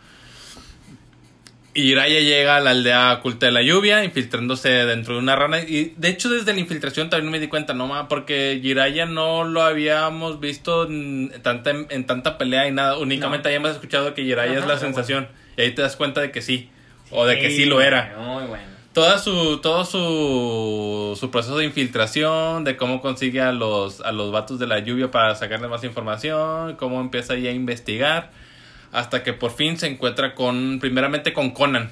Y 1.74 1.82
Jiraiya 1.82 2.20
llega 2.20 2.56
a 2.56 2.60
la 2.60 2.70
aldea 2.70 3.12
oculta 3.12 3.46
de 3.46 3.52
la 3.52 3.62
lluvia, 3.62 4.02
infiltrándose 4.02 4.68
dentro 4.68 5.14
de 5.14 5.20
una 5.20 5.36
rana. 5.36 5.60
Y 5.60 5.94
de 5.96 6.08
hecho, 6.08 6.28
desde 6.28 6.52
la 6.52 6.58
infiltración 6.58 7.08
también 7.10 7.30
me 7.30 7.38
di 7.38 7.46
cuenta, 7.46 7.74
no 7.74 7.86
ma, 7.86 8.08
porque 8.08 8.58
Jiraiya 8.60 9.06
no 9.06 9.44
lo 9.44 9.62
habíamos 9.62 10.40
visto 10.40 10.88
en 10.88 11.32
tanta, 11.42 11.70
en 11.70 12.04
tanta 12.06 12.36
pelea 12.38 12.66
y 12.66 12.72
nada. 12.72 12.98
Únicamente 12.98 13.44
No. 13.44 13.50
habíamos 13.50 13.70
escuchado 13.70 14.14
que 14.14 14.24
Jiraiya 14.24 14.58
es 14.58 14.66
la 14.66 14.78
sensación. 14.78 15.28
Y 15.56 15.60
ahí 15.62 15.70
te 15.72 15.82
das 15.82 15.94
cuenta 15.94 16.20
de 16.20 16.32
que 16.32 16.42
sí, 16.42 16.70
o 17.12 17.24
de 17.26 17.38
que 17.38 17.50
sí 17.50 17.66
lo 17.66 17.80
era 17.80 18.16
Muy 18.18 18.44
bueno. 18.46 18.77
Toda 18.98 19.18
su 19.20 19.58
todo 19.60 19.84
su, 19.84 21.16
su 21.18 21.30
proceso 21.30 21.56
de 21.58 21.64
infiltración 21.66 22.64
de 22.64 22.76
cómo 22.76 23.00
consigue 23.00 23.40
a 23.40 23.52
los 23.52 24.00
a 24.00 24.10
los 24.10 24.32
vatos 24.32 24.58
de 24.58 24.66
la 24.66 24.80
lluvia 24.80 25.12
para 25.12 25.36
sacarle 25.36 25.68
más 25.68 25.84
información 25.84 26.74
cómo 26.74 27.00
empieza 27.00 27.34
ahí 27.34 27.46
a 27.46 27.52
investigar 27.52 28.32
hasta 28.90 29.22
que 29.22 29.32
por 29.32 29.52
fin 29.52 29.76
se 29.76 29.86
encuentra 29.86 30.34
con 30.34 30.78
primeramente 30.80 31.32
con 31.32 31.52
Conan 31.52 31.90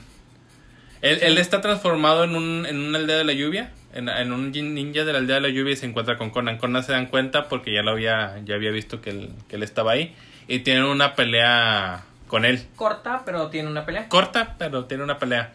él, 1.00 1.20
él 1.22 1.38
está 1.38 1.60
transformado 1.60 2.24
en 2.24 2.34
un 2.34 2.66
en 2.66 2.76
una 2.80 2.98
aldea 2.98 3.18
de 3.18 3.24
la 3.24 3.34
lluvia 3.34 3.70
en, 3.94 4.08
en 4.08 4.32
un 4.32 4.52
nin- 4.52 4.72
ninja 4.72 5.04
de 5.04 5.12
la 5.12 5.18
aldea 5.18 5.36
de 5.36 5.42
la 5.42 5.48
lluvia 5.50 5.74
y 5.74 5.76
se 5.76 5.86
encuentra 5.86 6.18
con 6.18 6.30
Conan 6.30 6.58
Conan 6.58 6.82
se 6.82 6.90
dan 6.90 7.06
cuenta 7.06 7.46
porque 7.48 7.72
ya 7.72 7.82
lo 7.82 7.92
había 7.92 8.40
ya 8.44 8.56
había 8.56 8.72
visto 8.72 9.00
que 9.00 9.10
él, 9.10 9.30
que 9.48 9.54
él 9.54 9.62
estaba 9.62 9.92
ahí 9.92 10.12
y 10.48 10.58
tienen 10.60 10.82
una 10.82 11.14
pelea 11.14 12.02
con 12.26 12.44
él 12.44 12.66
Corta, 12.74 13.22
pero 13.24 13.46
tiene 13.48 13.68
una 13.68 13.86
pelea. 13.86 14.08
corta, 14.08 14.56
pero 14.58 14.86
tiene 14.86 15.04
una 15.04 15.18
pelea. 15.20 15.52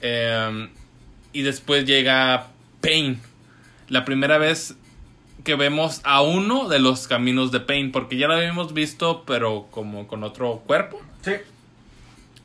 Eh, 0.00 0.68
y 1.32 1.42
después 1.42 1.84
llega 1.84 2.48
Pain. 2.80 3.20
La 3.88 4.04
primera 4.04 4.38
vez 4.38 4.74
que 5.44 5.54
vemos 5.56 6.00
a 6.04 6.22
uno 6.22 6.68
de 6.68 6.78
los 6.78 7.08
caminos 7.08 7.50
de 7.52 7.60
Pain, 7.60 7.90
porque 7.92 8.16
ya 8.16 8.28
lo 8.28 8.34
habíamos 8.34 8.72
visto, 8.74 9.24
pero 9.26 9.66
como 9.70 10.06
con 10.06 10.22
otro 10.24 10.62
cuerpo. 10.66 11.00
Sí. 11.22 11.32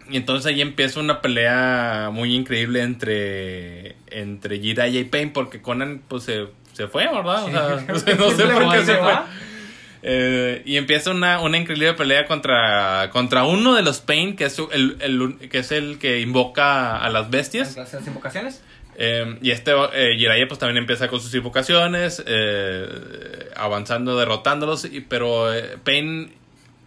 Y 0.10 0.18
entonces 0.18 0.46
ahí 0.52 0.62
empieza 0.62 1.00
una 1.00 1.22
pelea 1.22 2.10
muy 2.14 2.34
increíble 2.34 2.82
entre, 2.82 3.96
entre 4.08 4.60
Jiraiya 4.60 5.00
y 5.02 5.04
Pain, 5.04 5.32
porque 5.34 5.62
Conan 5.62 6.02
pues 6.08 6.24
se, 6.24 6.48
se 6.74 6.88
fue, 6.88 7.06
¿verdad? 7.08 7.44
O 7.44 7.50
sea, 7.52 8.16
no 8.18 8.32
sé 8.32 8.46
por 8.48 8.72
qué 8.72 8.86
se 8.86 8.96
fue. 8.96 9.14
Eh, 10.04 10.62
y 10.66 10.78
empieza 10.78 11.12
una, 11.12 11.42
una 11.42 11.58
increíble 11.58 11.94
pelea 11.94 12.26
contra, 12.28 13.10
contra 13.12 13.44
uno 13.44 13.74
de 13.76 13.82
los 13.82 14.00
Pain, 14.00 14.36
que 14.36 14.46
es 14.46 14.58
el, 14.72 14.96
el- 15.02 15.50
que 15.50 15.58
es 15.60 15.72
el 15.72 16.00
que 16.00 16.22
invoca 16.22 16.98
a 16.98 17.10
las 17.10 17.30
bestias. 17.30 17.76
Las 17.76 17.94
las 17.94 18.08
invocaciones. 18.08 18.62
Eh, 19.00 19.38
y 19.44 19.52
este 19.52 19.72
eh, 19.94 20.16
Jiraiya 20.18 20.48
pues 20.48 20.60
también 20.60 20.78
empieza 20.78 21.08
con 21.08 21.22
sus 21.22 21.34
invocaciones, 21.36 22.24
eh, 22.26 23.50
avanzando, 23.56 24.18
derrotándolos, 24.18 24.86
y, 24.86 25.02
pero 25.02 25.54
eh, 25.54 25.78
Pain 25.84 26.34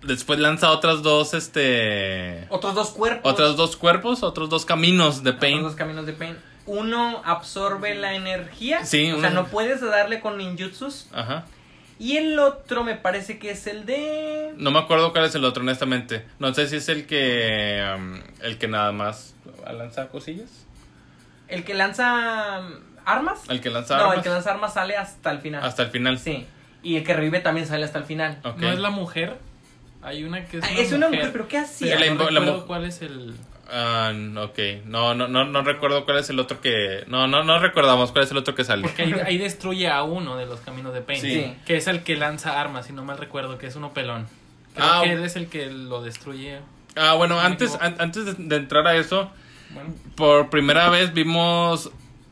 después 0.02 0.40
lanza 0.40 0.72
otras 0.72 1.02
dos, 1.02 1.34
este... 1.34 2.46
Otros 2.48 2.74
dos 2.74 2.90
cuerpos. 2.90 3.32
Otros 3.32 3.56
dos 3.56 3.76
cuerpos, 3.76 4.22
otros 4.24 4.50
dos 4.50 4.64
caminos 4.64 5.22
de 5.22 5.30
Otros 5.30 5.40
Pain. 5.40 5.62
dos 5.62 5.76
caminos 5.76 6.04
de 6.06 6.12
Pain. 6.14 6.36
Uno 6.66 7.22
absorbe 7.24 7.94
la 7.94 8.14
energía. 8.14 8.84
Sí, 8.84 9.12
O 9.12 9.20
sea, 9.20 9.30
no 9.30 9.46
puedes 9.46 9.80
darle 9.80 10.20
con 10.20 10.36
ninjutsus. 10.36 11.06
Ajá. 11.12 11.46
Y 11.98 12.16
el 12.16 12.38
otro 12.38 12.82
me 12.82 12.96
parece 12.96 13.38
que 13.38 13.50
es 13.50 13.66
el 13.66 13.84
de. 13.84 14.52
No 14.56 14.70
me 14.70 14.78
acuerdo 14.78 15.12
cuál 15.12 15.26
es 15.26 15.34
el 15.34 15.44
otro, 15.44 15.62
honestamente. 15.62 16.24
No 16.38 16.54
sé 16.54 16.66
si 16.66 16.76
es 16.76 16.88
el 16.88 17.06
que... 17.06 17.84
um, 17.94 18.20
el 18.40 18.56
que 18.56 18.68
nada 18.68 18.90
más 18.92 19.34
lanza 19.70 20.08
cosillas. 20.08 20.66
El 21.50 21.64
que 21.64 21.74
lanza 21.74 22.60
armas. 23.04 23.40
El 23.48 23.60
que 23.60 23.70
lanza 23.70 23.96
no, 23.96 24.02
armas. 24.04 24.16
el 24.18 24.22
que 24.22 24.28
lanza 24.30 24.50
armas 24.52 24.74
sale 24.74 24.96
hasta 24.96 25.30
el 25.30 25.40
final. 25.40 25.64
Hasta 25.64 25.82
el 25.82 25.90
final. 25.90 26.18
Sí. 26.18 26.46
Y 26.82 26.96
el 26.96 27.04
que 27.04 27.12
revive 27.14 27.40
también 27.40 27.66
sale 27.66 27.84
hasta 27.84 27.98
el 27.98 28.04
final. 28.04 28.38
Ok. 28.44 28.56
¿No 28.58 28.70
es 28.72 28.78
la 28.78 28.90
mujer? 28.90 29.36
Hay 30.02 30.24
una 30.24 30.46
que 30.46 30.58
es 30.58 30.64
Ah, 30.64 30.68
una, 30.72 30.80
es 30.80 30.92
una 30.92 31.08
mujer, 31.08 31.30
pero 31.32 31.46
¿qué 31.48 31.58
hacía? 31.58 31.96
Pero 31.98 32.14
La 32.14 32.14
no 32.24 32.30
la 32.30 32.40
recuerdo 32.40 32.60
mu- 32.60 32.66
cuál 32.66 32.84
es 32.86 33.02
el... 33.02 33.34
Ah, 33.72 34.12
ok. 34.38 34.58
No, 34.86 35.14
no, 35.14 35.28
no, 35.28 35.44
no 35.44 35.62
recuerdo 35.62 36.04
cuál 36.04 36.18
es 36.18 36.30
el 36.30 36.38
otro 36.40 36.60
que... 36.60 37.04
No, 37.06 37.26
no, 37.26 37.44
no 37.44 37.58
recordamos 37.58 38.10
cuál 38.10 38.24
es 38.24 38.30
el 38.30 38.38
otro 38.38 38.54
que 38.54 38.64
sale. 38.64 38.82
Porque 38.82 39.02
ahí, 39.02 39.14
ahí 39.26 39.38
destruye 39.38 39.88
a 39.90 40.02
uno 40.02 40.36
de 40.36 40.46
los 40.46 40.60
caminos 40.60 40.94
de 40.94 41.02
Pain. 41.02 41.20
Sí. 41.20 41.54
Que 41.66 41.76
es 41.76 41.86
el 41.86 42.02
que 42.02 42.16
lanza 42.16 42.60
armas, 42.60 42.86
si 42.86 42.92
no 42.92 43.04
mal 43.04 43.18
recuerdo, 43.18 43.58
que 43.58 43.66
es 43.66 43.76
uno 43.76 43.92
pelón. 43.92 44.26
Creo 44.74 44.86
Ah, 44.88 45.00
que 45.04 45.12
él 45.12 45.22
es 45.24 45.36
el 45.36 45.48
que 45.48 45.66
lo 45.70 46.02
destruye. 46.02 46.60
Ah, 46.96 47.14
bueno, 47.14 47.34
No 47.36 47.40
antes, 47.42 47.76
an- 47.80 47.96
antes 47.98 48.24
de, 48.24 48.34
de 48.38 48.56
entrar 48.56 48.86
a 48.88 48.96
eso, 48.96 49.30
Bueno, 49.74 49.94
por 50.16 50.50
primera 50.50 50.88
vez 50.90 51.12
vimos 51.14 51.90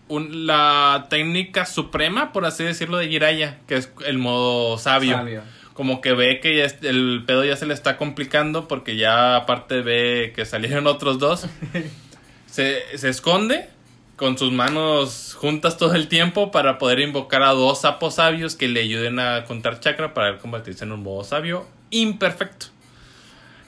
un- 0.09 0.47
la 0.47 1.07
técnica 1.11 1.67
suprema, 1.67 2.33
por 2.33 2.45
así 2.47 2.65
decirlo, 2.65 2.97
de 2.99 3.09
Jiraiya, 3.09 3.59
que 3.67 3.77
es 3.77 3.91
el 4.07 4.19
modo 4.19 4.79
sabio. 4.79 5.17
Sabio. 5.17 5.43
Como 5.75 6.01
que 6.01 6.13
ve 6.13 6.41
que 6.41 6.57
ya 6.57 6.65
es- 6.65 6.79
el 6.83 7.23
pedo 7.27 7.45
ya 7.45 7.57
se 7.57 7.67
le 7.67 7.75
está 7.75 7.97
complicando 7.97 8.67
porque 8.67 8.97
ya 8.97 9.37
aparte 9.37 9.81
ve 9.83 10.33
que 10.35 10.45
salieron 10.45 10.87
otros 10.89 11.19
dos. 11.19 11.47
se, 12.47 12.83
se 12.97 13.09
esconde 13.09 13.69
con 14.17 14.37
sus 14.37 14.51
manos 14.51 15.35
juntas 15.39 15.77
todo 15.77 15.95
el 15.95 16.09
tiempo 16.09 16.51
para 16.51 16.79
poder 16.79 16.99
invocar 16.99 17.43
a 17.45 17.51
dos 17.53 17.83
sapos 17.83 18.17
sabios 18.17 18.57
que 18.57 18.67
le 18.67 18.81
ayuden 18.81 19.21
a 19.21 19.45
contar 19.45 19.79
chakra 19.79 20.13
para 20.15 20.39
convertirse 20.39 20.85
en 20.85 20.91
un 20.93 21.05
modo 21.05 21.23
sabio 21.23 21.67
imperfecto. 21.91 22.67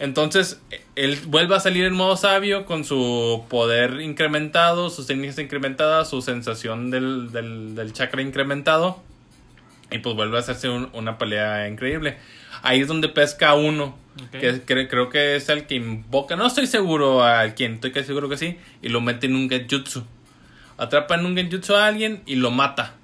Entonces, 0.00 0.60
él 0.96 1.18
vuelve 1.26 1.54
a 1.54 1.60
salir 1.60 1.84
en 1.84 1.92
modo 1.92 2.16
sabio 2.16 2.64
con 2.64 2.84
su 2.84 3.44
poder 3.48 4.00
incrementado, 4.00 4.88
sus 4.90 5.06
técnicas 5.06 5.38
incrementadas, 5.38 6.08
su 6.10 6.22
sensación 6.22 6.90
del, 6.90 7.30
del, 7.30 7.74
del 7.76 7.92
chakra 7.92 8.22
incrementado. 8.22 9.02
Y 9.90 9.98
pues 9.98 10.16
vuelve 10.16 10.36
a 10.38 10.40
hacerse 10.40 10.68
un- 10.68 10.88
una 10.94 11.18
pelea 11.18 11.68
increíble. 11.68 12.16
Ahí 12.62 12.80
es 12.80 12.88
donde 12.88 13.08
pesca 13.08 13.54
uno. 13.54 13.96
Que, 14.32 14.64
cre- 14.66 14.88
creo 14.88 15.08
que 15.10 15.36
es 15.36 15.48
el 15.50 15.66
que 15.66 15.74
invoca. 15.76 16.34
No 16.36 16.46
estoy 16.46 16.66
seguro 16.66 17.22
a 17.24 17.48
quién, 17.54 17.74
estoy 17.74 17.92
casi 17.92 18.06
seguro 18.06 18.28
que 18.28 18.36
sí. 18.36 18.56
Y 18.82 18.88
lo 18.88 19.00
mete 19.00 19.26
en 19.26 19.34
un 19.34 19.48
genjutsu. 19.50 20.04
Atrapa 20.78 21.14
en 21.16 21.26
un 21.26 21.36
genjutsu 21.36 21.74
a 21.74 21.86
alguien 21.86 22.22
y 22.26 22.36
lo 22.36 22.50
mata. 22.50 22.94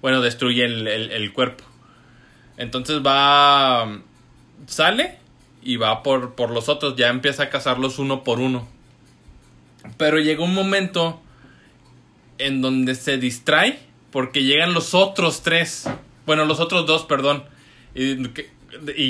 Bueno, 0.00 0.20
destruye 0.20 0.64
el, 0.64 0.86
el- 0.86 1.10
el 1.10 1.32
cuerpo. 1.32 1.64
Entonces 2.56 3.00
va. 3.04 3.98
sale 4.66 5.18
y 5.62 5.76
va 5.76 6.02
por, 6.02 6.34
por 6.34 6.50
los 6.50 6.68
otros, 6.68 6.96
ya 6.96 7.08
empieza 7.08 7.44
a 7.44 7.50
cazarlos 7.50 7.98
uno 7.98 8.24
por 8.24 8.40
uno. 8.40 8.66
Pero 9.96 10.18
llega 10.18 10.42
un 10.44 10.54
momento 10.54 11.20
en 12.38 12.60
donde 12.62 12.94
se 12.94 13.18
distrae 13.18 13.78
porque 14.10 14.42
llegan 14.44 14.74
los 14.74 14.94
otros 14.94 15.42
tres, 15.42 15.88
bueno, 16.26 16.44
los 16.44 16.60
otros 16.60 16.86
dos, 16.86 17.04
perdón, 17.04 17.44
y, 17.94 18.16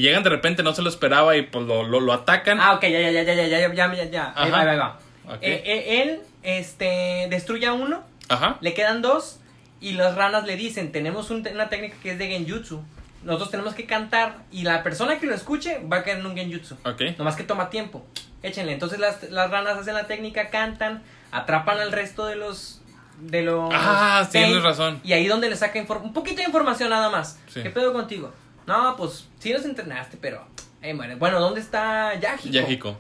llegan 0.01 0.23
de 0.23 0.31
repente, 0.31 0.63
no 0.63 0.75
se 0.75 0.83
lo 0.83 0.89
esperaba 0.89 1.37
y 1.37 1.43
pues 1.43 1.67
lo, 1.67 1.85
lo, 1.85 2.01
lo 2.01 2.13
atacan. 2.13 2.59
Ah, 2.61 2.75
ok, 2.75 2.83
ya, 2.83 3.01
ya, 3.01 3.11
ya, 3.11 3.23
ya, 3.23 3.35
ya, 3.35 3.47
ya, 3.49 3.75
ya, 3.75 3.95
ya, 3.95 4.05
ya. 4.11 4.33
Ahí 4.37 4.51
Ajá. 4.51 4.65
va, 4.65 4.71
ahí 4.73 4.79
va. 4.79 4.99
Eh, 5.41 5.63
eh, 5.65 6.03
él, 6.03 6.21
este, 6.43 7.27
destruye 7.31 7.67
a 7.67 7.73
uno, 7.73 8.03
Ajá. 8.29 8.59
le 8.61 8.75
quedan 8.75 9.03
dos, 9.03 9.39
y 9.81 9.93
las 9.93 10.15
ranas 10.17 10.45
le 10.47 10.57
dicen, 10.57 10.93
tenemos 10.93 11.31
un- 11.31 11.47
una 11.47 11.69
técnica 11.69 11.97
que 12.03 12.13
es 12.13 12.19
de 12.19 12.29
genjutsu. 12.29 12.83
Nosotros 13.25 13.51
tenemos 13.51 13.75
que 13.75 13.87
cantar, 13.87 14.45
y 14.51 14.63
la 14.63 14.83
persona 14.83 15.19
que 15.19 15.27
lo 15.27 15.35
escuche 15.35 15.81
va 15.91 15.99
a 15.99 16.03
caer 16.03 16.19
en 16.19 16.27
un 16.27 16.35
genjutsu. 16.35 16.77
Ok. 16.85 17.03
Nomás 17.19 17.37
que 17.37 17.45
toma 17.45 17.71
tiempo. 17.71 18.05
Échenle. 18.43 18.73
Entonces 18.73 18.99
las, 18.99 19.31
las 19.31 19.51
ranas 19.51 19.79
hacen 19.79 19.95
la 19.95 20.07
técnica, 20.07 20.51
cantan, 20.51 21.03
atrapan 21.31 21.79
al 21.79 21.93
resto 21.93 22.27
de 22.27 22.37
los. 22.37 22.81
De 23.21 23.43
los. 23.43 23.71
Ah, 23.73 24.27
tienes 24.31 24.51
Pain, 24.51 24.63
razón. 24.63 25.01
Y 25.05 25.13
ahí 25.13 25.29
donde 25.29 25.49
le 25.49 25.57
saca 25.57 25.79
un 25.81 26.13
poquito 26.13 26.39
de 26.39 26.45
información 26.45 26.91
nada 26.91 27.09
más. 27.11 27.39
Sí. 27.49 27.63
¿Qué 27.63 27.71
pedo 27.71 27.93
contigo? 27.93 28.33
No, 28.67 28.97
pues 28.97 29.29
sí 29.39 29.53
nos 29.53 29.65
entrenaste, 29.65 30.17
pero. 30.21 30.45
muere. 30.95 31.15
Bueno, 31.15 31.41
¿dónde 31.41 31.61
está 31.61 32.15
Yahiko? 32.19 32.49
Yahiko. 32.49 32.97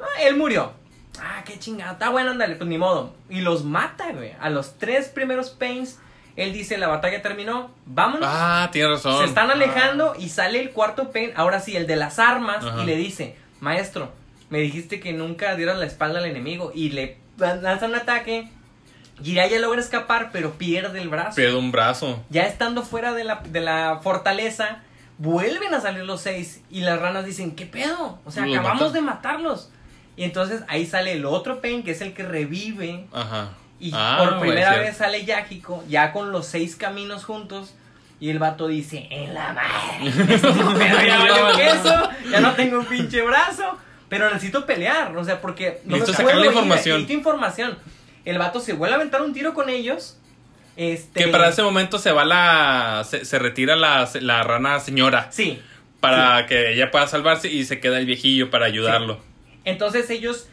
Ah, 0.00 0.22
él 0.22 0.36
murió. 0.36 0.72
Ah, 1.20 1.42
qué 1.44 1.58
chingada. 1.58 1.92
Está 1.92 2.08
bueno, 2.08 2.30
ándale, 2.30 2.56
pues 2.56 2.68
ni 2.68 2.78
modo. 2.78 3.14
Y 3.28 3.40
los 3.40 3.64
mata, 3.64 4.12
güey. 4.12 4.32
A 4.40 4.50
los 4.50 4.78
tres 4.78 5.08
primeros 5.08 5.50
Pains, 5.50 5.98
él 6.36 6.52
dice: 6.52 6.78
La 6.78 6.88
batalla 6.88 7.22
terminó, 7.22 7.70
vámonos. 7.86 8.28
Ah, 8.30 8.68
tienes 8.72 8.90
razón. 8.90 9.18
Se 9.20 9.24
están 9.24 9.50
alejando 9.50 10.14
y 10.18 10.28
sale 10.28 10.60
el 10.60 10.70
cuarto 10.70 11.10
Pain, 11.12 11.32
ahora 11.36 11.60
sí, 11.60 11.76
el 11.76 11.86
de 11.86 11.96
las 11.96 12.18
armas, 12.18 12.64
Ajá. 12.64 12.82
y 12.82 12.86
le 12.86 12.96
dice, 12.96 13.36
maestro, 13.60 14.12
me 14.50 14.58
dijiste 14.58 15.00
que 15.00 15.12
nunca 15.12 15.54
dieras 15.56 15.78
la 15.78 15.86
espalda 15.86 16.18
al 16.18 16.26
enemigo. 16.26 16.72
Y 16.74 16.90
le 16.90 17.18
lanza 17.38 17.86
un 17.86 17.94
ataque. 17.94 18.48
Jiraiya 19.22 19.60
logra 19.60 19.80
escapar, 19.80 20.30
pero 20.32 20.54
pierde 20.54 21.00
el 21.00 21.08
brazo. 21.08 21.36
Pierde 21.36 21.56
un 21.56 21.70
brazo. 21.70 22.22
Ya 22.30 22.46
estando 22.46 22.82
fuera 22.82 23.12
de 23.12 23.22
la, 23.22 23.42
de 23.46 23.60
la 23.60 24.00
fortaleza, 24.02 24.82
vuelven 25.18 25.72
a 25.72 25.80
salir 25.80 26.04
los 26.04 26.20
seis. 26.20 26.62
Y 26.68 26.80
las 26.80 27.00
ranas 27.00 27.24
dicen, 27.24 27.54
¿qué 27.54 27.64
pedo? 27.64 28.18
O 28.24 28.30
sea, 28.32 28.44
acabamos 28.44 28.92
de 28.92 29.00
matarlos. 29.00 29.70
Y 30.16 30.24
entonces 30.24 30.62
ahí 30.68 30.86
sale 30.86 31.12
el 31.12 31.24
otro 31.26 31.60
Pain, 31.60 31.82
que 31.84 31.92
es 31.92 32.00
el 32.00 32.12
que 32.12 32.24
revive. 32.24 33.06
Ajá. 33.12 33.50
Y 33.84 33.90
Ah, 33.92 34.16
por 34.18 34.40
primera 34.40 34.78
vez 34.78 34.96
sale 34.96 35.26
Yahiko, 35.26 35.84
ya 35.88 36.10
con 36.10 36.32
los 36.32 36.46
seis 36.46 36.74
caminos 36.74 37.24
juntos. 37.24 37.74
Y 38.18 38.30
el 38.30 38.38
vato 38.38 38.66
dice, 38.66 39.06
en 39.10 39.34
la 39.34 39.52
madre. 39.52 40.10
Ya 41.06 41.18
valió 41.18 41.56
queso, 41.56 42.10
ya 42.30 42.40
no 42.40 42.54
tengo 42.54 42.78
un 42.78 42.86
pinche 42.86 43.20
brazo. 43.20 43.78
Pero 44.08 44.30
necesito 44.30 44.64
pelear, 44.64 45.14
o 45.14 45.22
sea, 45.24 45.40
porque 45.42 45.82
no 45.84 45.96
Necesito 45.96 46.22
sacar 46.22 46.36
la 46.36 46.46
información. 46.46 46.96
Necesito 47.00 47.12
información. 47.18 47.78
El 48.24 48.38
vato 48.38 48.60
se 48.60 48.72
vuelve 48.72 48.94
a 48.94 48.96
aventar 48.96 49.20
un 49.20 49.34
tiro 49.34 49.52
con 49.52 49.68
ellos. 49.68 50.18
Este, 50.76 51.24
Que 51.24 51.28
para 51.28 51.48
ese 51.50 51.62
momento 51.62 51.98
se 51.98 52.10
va 52.12 52.24
la. 52.24 53.04
Se, 53.06 53.26
se 53.26 53.38
retira 53.38 53.76
la, 53.76 54.08
la 54.20 54.42
rana 54.44 54.80
señora. 54.80 55.28
Sí. 55.30 55.60
Para 56.00 56.46
que 56.46 56.72
ella 56.72 56.90
pueda 56.90 57.06
salvarse 57.06 57.50
y 57.50 57.64
se 57.64 57.80
queda 57.80 57.98
el 57.98 58.06
viejillo 58.06 58.50
para 58.50 58.64
ayudarlo. 58.66 59.20
Entonces 59.66 60.08
ellos, 60.10 60.48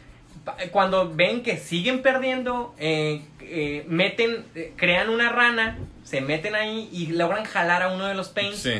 cuando 0.70 1.10
ven 1.14 1.42
que 1.42 1.56
siguen 1.56 2.02
perdiendo, 2.02 2.74
eh, 2.78 3.22
eh, 3.40 3.84
meten, 3.88 4.44
eh, 4.54 4.72
crean 4.76 5.08
una 5.10 5.28
rana, 5.28 5.78
se 6.04 6.20
meten 6.20 6.54
ahí 6.54 6.88
y 6.92 7.06
logran 7.08 7.44
jalar 7.44 7.82
a 7.82 7.88
uno 7.92 8.06
de 8.06 8.14
los 8.14 8.28
Pains. 8.28 8.56
Sí. 8.58 8.72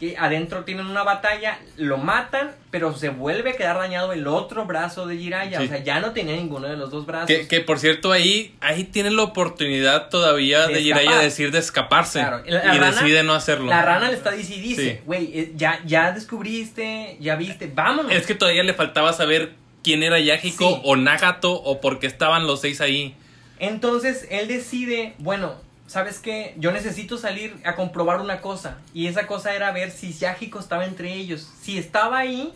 que 0.00 0.16
adentro 0.16 0.64
tienen 0.64 0.86
una 0.86 1.02
batalla, 1.02 1.58
lo 1.76 1.98
matan, 1.98 2.52
pero 2.70 2.94
se 2.96 3.10
vuelve 3.10 3.50
a 3.50 3.52
quedar 3.52 3.76
dañado 3.76 4.14
el 4.14 4.26
otro 4.28 4.64
brazo 4.64 5.06
de 5.06 5.18
Jiraiya. 5.18 5.58
Sí. 5.58 5.66
O 5.66 5.68
sea, 5.68 5.84
ya 5.84 6.00
no 6.00 6.12
tenía 6.12 6.36
ninguno 6.36 6.68
de 6.68 6.76
los 6.78 6.90
dos 6.90 7.04
brazos. 7.04 7.26
Que, 7.26 7.46
que 7.46 7.60
por 7.60 7.78
cierto, 7.78 8.10
ahí, 8.10 8.54
ahí 8.62 8.84
tiene 8.84 9.10
la 9.10 9.24
oportunidad 9.24 10.08
todavía 10.08 10.66
De 10.68 10.72
de, 10.76 10.80
Jiraiya 10.84 11.02
escapar. 11.10 11.24
decir 11.24 11.50
de 11.52 11.58
escaparse. 11.58 12.18
Claro, 12.20 12.42
la- 12.46 12.64
la 12.64 12.74
y 12.74 12.78
rana- 12.78 12.92
decide 13.02 13.22
no 13.24 13.34
hacerlo. 13.34 13.66
La 13.66 13.82
rana 13.82 14.08
le 14.08 14.14
está 14.16 14.30
diciendo, 14.30 14.66
dice, 14.66 15.02
güey, 15.04 15.38
eh, 15.38 15.52
ya, 15.54 15.80
ya 15.84 16.12
descubriste, 16.12 17.18
ya 17.20 17.36
viste, 17.36 17.70
vámonos. 17.74 18.10
Es 18.12 18.26
que 18.26 18.34
todavía 18.34 18.62
le 18.62 18.72
faltaba 18.72 19.12
saber 19.12 19.52
quién 19.82 20.02
era 20.02 20.18
Yahiko 20.18 20.68
Sí. 20.76 20.80
o 20.84 20.96
Nagato 20.96 21.52
o 21.52 21.80
por 21.80 21.98
qué 21.98 22.06
estaban 22.06 22.46
los 22.46 22.60
seis 22.60 22.80
ahí. 22.80 23.14
Entonces 23.58 24.26
él 24.30 24.48
decide, 24.48 25.14
bueno, 25.18 25.54
¿sabes 25.86 26.18
qué? 26.18 26.54
Yo 26.58 26.72
necesito 26.72 27.18
salir 27.18 27.56
a 27.64 27.74
comprobar 27.76 28.20
una 28.20 28.40
cosa. 28.40 28.78
Y 28.94 29.06
esa 29.06 29.26
cosa 29.26 29.54
era 29.54 29.70
ver 29.72 29.90
si 29.90 30.12
Yahiko 30.12 30.58
estaba 30.58 30.84
entre 30.86 31.12
ellos. 31.14 31.50
Si 31.60 31.76
estaba 31.78 32.18
ahí, 32.18 32.52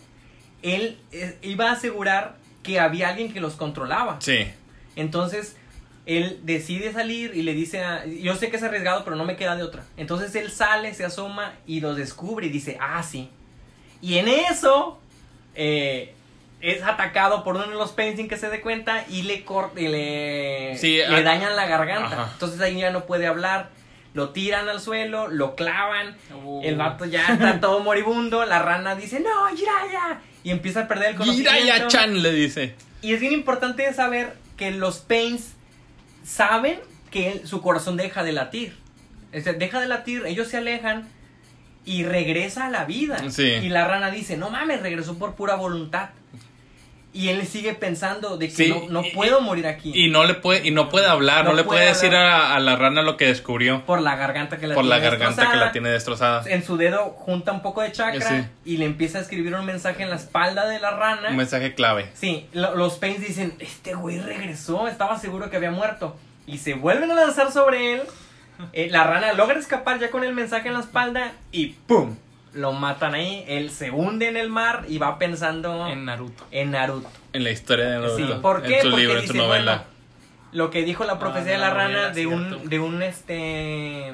él 0.63 0.99
eh, 1.13 1.37
iba 1.43 1.69
a 1.69 1.73
asegurar 1.73 2.37
que 2.63 2.81
había 2.81 3.09
alguien 3.11 3.33
que 3.33 3.41
los 3.41 3.55
controlaba. 3.55 4.17
Sí. 4.21 4.47
Entonces, 4.97 5.57
él 6.07 6.41
decide 6.45 6.93
salir 6.93 7.33
y 7.35 7.43
le 7.43 7.53
dice 7.55 7.83
a... 7.83 8.07
Yo 8.07 8.37
sé 8.37 8.49
que 8.51 8.57
es 8.57 8.63
arriesgado, 8.63 9.05
pero 9.05 9.17
no 9.17 9.25
me 9.25 9.37
queda 9.37 9.57
de 9.57 9.63
otra. 9.63 9.85
Entonces 9.97 10.35
él 10.35 10.51
sale, 10.51 10.95
se 10.95 11.05
asoma 11.05 11.55
y 11.67 11.81
los 11.81 11.97
descubre 11.97 12.47
y 12.47 12.51
dice, 12.51 12.79
ah, 12.81 13.03
sí. 13.03 13.29
Y 14.01 14.19
en 14.19 14.29
eso 14.29 14.99
eh, 15.55 16.15
es 16.73 16.83
atacado 16.83 17.45
por 17.45 17.57
uno 17.57 17.67
de 17.67 17.75
los 17.75 17.93
Pain 17.93 18.17
sin 18.17 18.29
que 18.29 18.37
se 18.37 18.49
dé 18.49 18.61
cuenta 18.61 19.05
y 19.09 19.23
le, 19.23 19.45
cor- 19.45 19.73
y 19.77 19.89
le, 19.89 20.77
Sí, 20.79 20.97
le 20.97 21.05
ah, 21.17 21.23
dañan 21.23 21.57
la 21.57 21.67
garganta. 21.67 22.23
ajá. 22.23 22.31
Entonces 22.33 22.61
ahí 22.61 22.79
ya 22.79 22.91
no 22.91 23.05
puede 23.07 23.27
hablar. 23.27 23.71
Lo 24.15 24.31
tiran 24.31 24.69
al 24.69 24.81
suelo, 24.81 25.27
lo 25.29 25.57
clavan. 25.57 26.17
Uh. 26.45 26.63
El 26.65 26.77
vato 26.77 27.05
ya 27.05 27.27
está 27.27 27.61
todo 27.61 27.81
moribundo. 27.81 28.45
La 28.47 28.61
rana 28.61 28.95
dice, 28.95 29.21
no, 29.21 29.49
Jiraya. 29.57 30.21
Y 30.45 30.51
empieza 30.51 30.81
a 30.83 30.89
perder 30.89 31.11
el 31.11 31.17
conocimiento. 31.17 31.51
Jiraiya-chan 31.51 32.23
le 32.23 32.33
dice. 32.33 32.75
Y 33.03 33.13
es 33.13 33.21
bien 33.21 33.33
importante 33.33 33.93
saber 33.93 34.35
que 34.57 34.71
los 34.71 34.99
Pains 34.99 35.55
saben 36.25 36.79
que 37.11 37.33
él- 37.33 37.47
su 37.47 37.61
corazón 37.61 37.97
deja 37.97 38.23
de 38.23 38.33
latir. 38.33 38.77
Deja 39.33 39.81
de 39.81 39.87
latir, 39.89 40.23
ellos 40.27 40.47
se 40.49 40.59
alejan 40.59 41.09
y 41.85 42.05
regresa 42.05 42.67
a 42.67 42.71
la 42.71 42.85
vida. 42.85 43.19
Sí. 43.31 43.43
Y 43.43 43.69
la 43.69 43.87
rana 43.87 44.11
dice, 44.11 44.37
no 44.37 44.49
mames, 44.51 44.81
regresó 44.81 45.19
por 45.19 45.35
pura 45.35 45.57
voluntad. 45.57 46.11
Y 47.15 47.29
él 47.29 47.47
sigue 47.47 47.75
pensando 47.75 48.37
de 48.37 48.49
que 48.49 48.55
Sí, 48.55 48.69
no, 48.71 48.89
no 49.01 49.07
y- 49.07 49.11
puedo 49.13 49.41
morir 49.41 49.69
aquí. 49.69 49.93
Y 49.95 50.11
no 50.11 50.25
le 50.25 50.35
puede, 50.35 50.67
y 50.67 50.73
no 50.73 50.89
puede 50.89 51.07
hablar, 51.07 51.45
no, 51.45 51.51
No 51.53 51.57
le 51.57 51.63
puede 51.63 51.79
puede 51.83 51.89
decir 51.91 52.15
a, 52.17 52.57
a 52.57 52.59
la 52.59 52.75
rana 52.75 53.03
lo 53.03 53.17
que 53.17 53.27
descubrió. 53.27 53.85
por 53.87 54.01
la 54.01 54.17
garganta 54.17 54.57
que 54.59 54.67
la 54.67 54.75
Por 54.75 54.85
la 54.85 54.97
tiene 54.97 55.11
garganta 55.11 55.35
que 55.37 55.41
destrozada. 55.43 55.65
la 55.67 55.73
tiene 55.73 55.89
destrozada. 55.91 56.43
En 56.49 56.65
su 56.65 56.77
dedo 56.77 57.11
junta 57.11 57.53
un 57.53 57.63
poco 57.63 57.83
de 57.83 57.93
chakra 57.93 58.29
Sí. 58.29 58.45
y 58.65 58.77
le 58.79 58.87
empieza 58.87 59.19
a 59.19 59.21
escribir 59.21 59.55
un 59.55 59.65
mensaje 59.65 60.03
en 60.03 60.11
la 60.11 60.17
espalda 60.17 60.67
de 60.67 60.81
la 60.81 60.91
rana. 60.91 61.29
Un 61.31 61.37
mensaje 61.37 61.75
clave. 61.75 62.09
Sí, 62.15 62.49
lo- 62.53 62.75
los 62.75 62.95
Pains 62.99 63.21
dicen, 63.21 63.55
este 63.61 63.95
güey 63.95 64.19
regresó, 64.19 64.89
estaba 64.89 65.17
seguro 65.19 65.49
que 65.51 65.57
había 65.57 65.71
muerto. 65.71 66.17
Y 66.49 66.59
se 66.59 66.75
vuelven 66.75 67.11
a 67.13 67.15
lanzar 67.15 67.53
sobre 67.53 67.95
él. 67.95 68.03
Eh, 68.73 68.89
la 68.89 69.03
rana 69.03 69.33
logra 69.33 69.59
escapar 69.59 69.99
ya 69.99 70.11
con 70.13 70.23
el 70.23 70.33
mensaje 70.33 70.69
en 70.69 70.75
la 70.75 70.81
espalda 70.81 71.33
y 71.51 71.71
¡pum! 71.89 72.15
Lo 72.55 72.73
matan 72.73 73.15
ahí. 73.15 73.45
Él 73.49 73.71
se 73.71 73.91
hunde 73.91 74.29
en 74.29 74.37
el 74.37 74.49
mar 74.49 74.85
y 74.89 74.99
va 74.99 75.19
pensando 75.19 75.87
En 75.87 75.99
en, 75.99 76.05
Naruto. 76.05 76.45
Naruto. 76.67 77.11
En 77.33 77.45
la 77.45 77.51
historia 77.51 77.87
de 77.87 77.99
Naruto. 77.99 78.17
Sí, 78.17 78.25
¿por 78.41 78.63
qué? 78.63 78.77
En 78.77 78.83
su 78.83 78.91
Porque 78.91 79.03
libro, 79.03 79.19
en 79.21 79.27
su 79.27 79.33
dice, 79.33 79.45
novela. 79.45 79.73
bueno, 79.77 79.95
lo 80.53 80.71
que 80.71 80.85
dijo 80.85 81.05
la 81.05 81.19
profecía 81.19 81.53
de 81.53 81.53
de 81.53 81.59
la 81.59 81.71
rana 81.71 82.09
de 82.11 82.27
un, 82.29 82.49
cierto. 82.49 82.69
de 82.69 82.79
un 82.81 83.03
este 83.03 84.13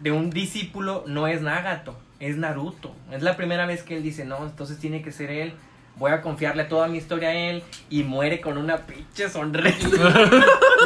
de 0.00 0.12
un 0.12 0.30
discípulo 0.30 1.04
no 1.06 1.26
es 1.26 1.42
Nagato, 1.42 1.98
es 2.20 2.36
Naruto. 2.36 2.94
Es 3.12 3.22
la 3.22 3.36
primera 3.36 3.66
vez 3.66 3.82
que 3.82 3.96
él 3.96 4.02
dice, 4.02 4.24
no, 4.24 4.44
entonces 4.44 4.78
tiene 4.78 5.02
que 5.02 5.12
ser 5.12 5.30
él. 5.30 5.52
Voy 5.98 6.12
a 6.12 6.22
confiarle 6.22 6.64
toda 6.64 6.86
mi 6.86 6.98
historia 6.98 7.30
a 7.30 7.34
él 7.34 7.62
y 7.90 8.04
muere 8.04 8.40
con 8.40 8.56
una 8.56 8.86
pinche 8.86 9.28
sonrisa. 9.28 9.88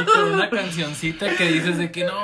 Y 0.00 0.04
con 0.06 0.32
una 0.32 0.48
cancioncita 0.48 1.36
que 1.36 1.52
dices 1.52 1.76
de 1.76 1.92
que 1.92 2.04
no. 2.04 2.14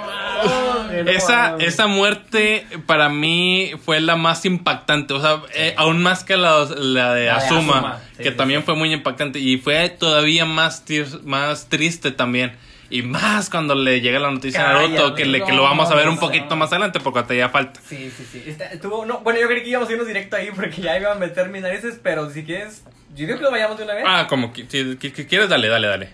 Esa, 1.06 1.56
esa 1.58 1.86
muerte 1.86 2.66
para 2.86 3.10
mí 3.10 3.72
fue 3.84 4.00
la 4.00 4.16
más 4.16 4.44
impactante, 4.46 5.12
o 5.12 5.20
sea, 5.20 5.42
eh, 5.54 5.74
aún 5.76 6.02
más 6.02 6.24
que 6.24 6.36
la, 6.36 6.64
la 6.76 7.12
de 7.12 7.18
de 7.18 7.30
Asuma, 7.30 7.78
Asuma, 7.78 8.00
sí, 8.16 8.22
que 8.22 8.30
sí, 8.30 8.36
también 8.36 8.60
sí. 8.60 8.66
fue 8.66 8.74
muy 8.74 8.92
impactante 8.92 9.38
y 9.38 9.58
fue 9.58 9.88
todavía 9.90 10.44
más, 10.44 10.84
más 11.24 11.68
triste 11.68 12.10
también. 12.10 12.52
Y 12.90 13.02
más 13.02 13.50
cuando 13.50 13.74
le 13.74 14.00
llega 14.00 14.18
la 14.18 14.30
noticia 14.30 14.70
a 14.70 14.72
Naruto, 14.72 15.14
que, 15.14 15.26
le, 15.26 15.42
que 15.44 15.52
lo 15.52 15.62
vamos 15.62 15.90
a 15.90 15.94
ver 15.94 16.08
un 16.08 16.18
poquito 16.18 16.46
no. 16.50 16.56
más 16.56 16.70
adelante 16.72 17.00
porque 17.00 17.20
todavía 17.22 17.48
falta. 17.50 17.80
Sí, 17.86 18.10
sí, 18.16 18.26
sí. 18.32 18.42
Está- 18.46 18.66
estuvo, 18.66 19.04
no, 19.04 19.20
bueno, 19.20 19.38
yo 19.40 19.46
creí 19.46 19.62
que 19.62 19.68
íbamos 19.68 19.88
a 19.88 19.92
irnos 19.92 20.06
directo 20.06 20.36
ahí 20.36 20.48
porque 20.54 20.80
ya 20.80 20.98
iba 20.98 21.12
a 21.12 21.14
meter 21.16 21.50
mis 21.50 21.60
narices, 21.62 22.00
pero 22.02 22.30
si 22.30 22.44
quieres, 22.44 22.84
yo 23.14 23.26
digo 23.26 23.36
que 23.38 23.44
lo 23.44 23.50
vayamos 23.50 23.76
de 23.76 23.84
una 23.84 23.94
vez. 23.94 24.04
Ah, 24.06 24.26
como 24.28 24.52
que, 24.54 24.66
si, 24.68 24.96
que- 24.96 25.12
que 25.12 25.26
quieres, 25.26 25.48
dale, 25.50 25.68
dale, 25.68 25.86
dale. 25.86 26.08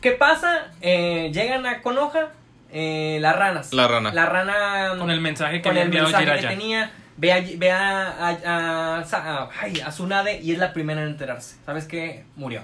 ¿Qué 0.00 0.12
pasa? 0.12 0.72
Eh, 0.80 1.30
llegan 1.34 1.66
a 1.66 1.82
Konoha 1.82 2.30
eh, 2.72 3.18
las 3.20 3.36
ranas. 3.36 3.72
La 3.74 3.86
rana. 3.88 4.12
La 4.12 4.26
rana. 4.26 4.94
Con 4.98 5.10
el 5.10 5.20
mensaje 5.20 5.56
que 5.58 5.62
con 5.62 5.72
había 5.72 5.82
el 5.84 5.90
mensaje 5.90 6.24
que 6.40 6.46
tenía. 6.46 6.92
Ve 7.18 7.32
a, 7.32 7.40
ve 7.56 7.70
a, 7.70 8.08
a, 8.10 8.98
a- 9.00 9.00
a- 9.00 9.48
ay, 9.60 9.80
a 9.80 9.88
Tsunade 9.90 10.40
y 10.42 10.52
es 10.52 10.58
la 10.58 10.72
primera 10.72 11.02
en 11.02 11.08
enterarse. 11.08 11.56
¿Sabes 11.64 11.84
qué? 11.86 12.24
Murió. 12.36 12.62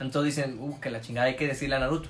Entonces 0.00 0.34
dicen, 0.36 0.56
uh, 0.58 0.80
que 0.80 0.90
la 0.90 1.00
chingada 1.00 1.26
hay 1.28 1.36
que 1.36 1.46
decirle 1.46 1.76
a 1.76 1.78
Naruto. 1.78 2.08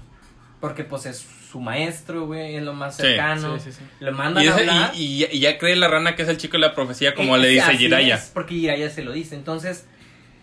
Porque 0.60 0.84
pues 0.84 1.06
es 1.06 1.26
su 1.50 1.58
maestro, 1.60 2.26
güey, 2.26 2.56
es 2.56 2.62
lo 2.62 2.74
más 2.74 2.96
cercano. 2.96 3.58
sí, 3.58 3.70
sí, 3.72 3.78
sí. 3.78 3.84
Lo 4.00 4.12
mandan 4.12 4.44
Y, 4.44 4.48
a 4.48 4.54
hablar. 4.54 4.92
y- 4.94 5.24
y- 5.24 5.28
y 5.32 5.40
ya 5.40 5.56
cree 5.58 5.74
la 5.76 5.88
rana 5.88 6.14
que 6.16 6.22
es 6.22 6.28
el 6.28 6.36
chico 6.36 6.52
de 6.52 6.58
la 6.60 6.74
profecía, 6.74 7.14
como 7.14 7.36
Eh, 7.36 7.40
le 7.40 7.48
dice 7.48 7.72
es, 7.72 8.30
porque 8.34 8.54
Jiraiya 8.54 8.90
se 8.90 9.02
lo 9.02 9.12
dice. 9.12 9.34
Entonces, 9.36 9.86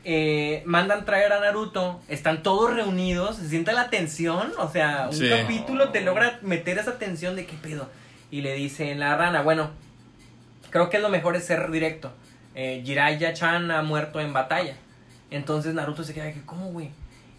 eh, 0.05 0.63
mandan 0.65 1.05
traer 1.05 1.33
a 1.33 1.39
Naruto, 1.39 2.01
están 2.07 2.41
todos 2.41 2.73
reunidos, 2.73 3.35
se 3.37 3.47
siente 3.49 3.73
la 3.73 3.89
tensión, 3.89 4.51
o 4.57 4.71
sea, 4.71 5.07
un 5.11 5.15
Sí. 5.17 5.29
capítulo 5.29 5.89
te 5.89 6.01
logra 6.01 6.39
meter 6.41 6.77
esa 6.79 6.97
tensión 6.97 7.35
de 7.35 7.45
qué 7.45 7.55
pedo. 7.61 7.89
Y 8.31 8.41
le 8.41 8.53
dice 8.55 8.93
la 8.95 9.15
rana, 9.17 9.41
bueno, 9.43 9.69
creo 10.71 10.89
que 10.89 10.99
lo 10.99 11.09
mejor 11.09 11.35
es 11.35 11.45
ser 11.45 11.69
directo. 11.71 12.11
Eh, 12.55 12.81
Jiraiya-chan 12.85 13.69
ha 13.69 13.81
muerto 13.83 14.19
en 14.19 14.33
batalla. 14.33 14.75
Entonces 15.29 15.73
Naruto 15.73 16.03
se 16.03 16.13
queda 16.13 16.31
que, 16.33 16.41
¿cómo, 16.41 16.71
güey? 16.71 16.89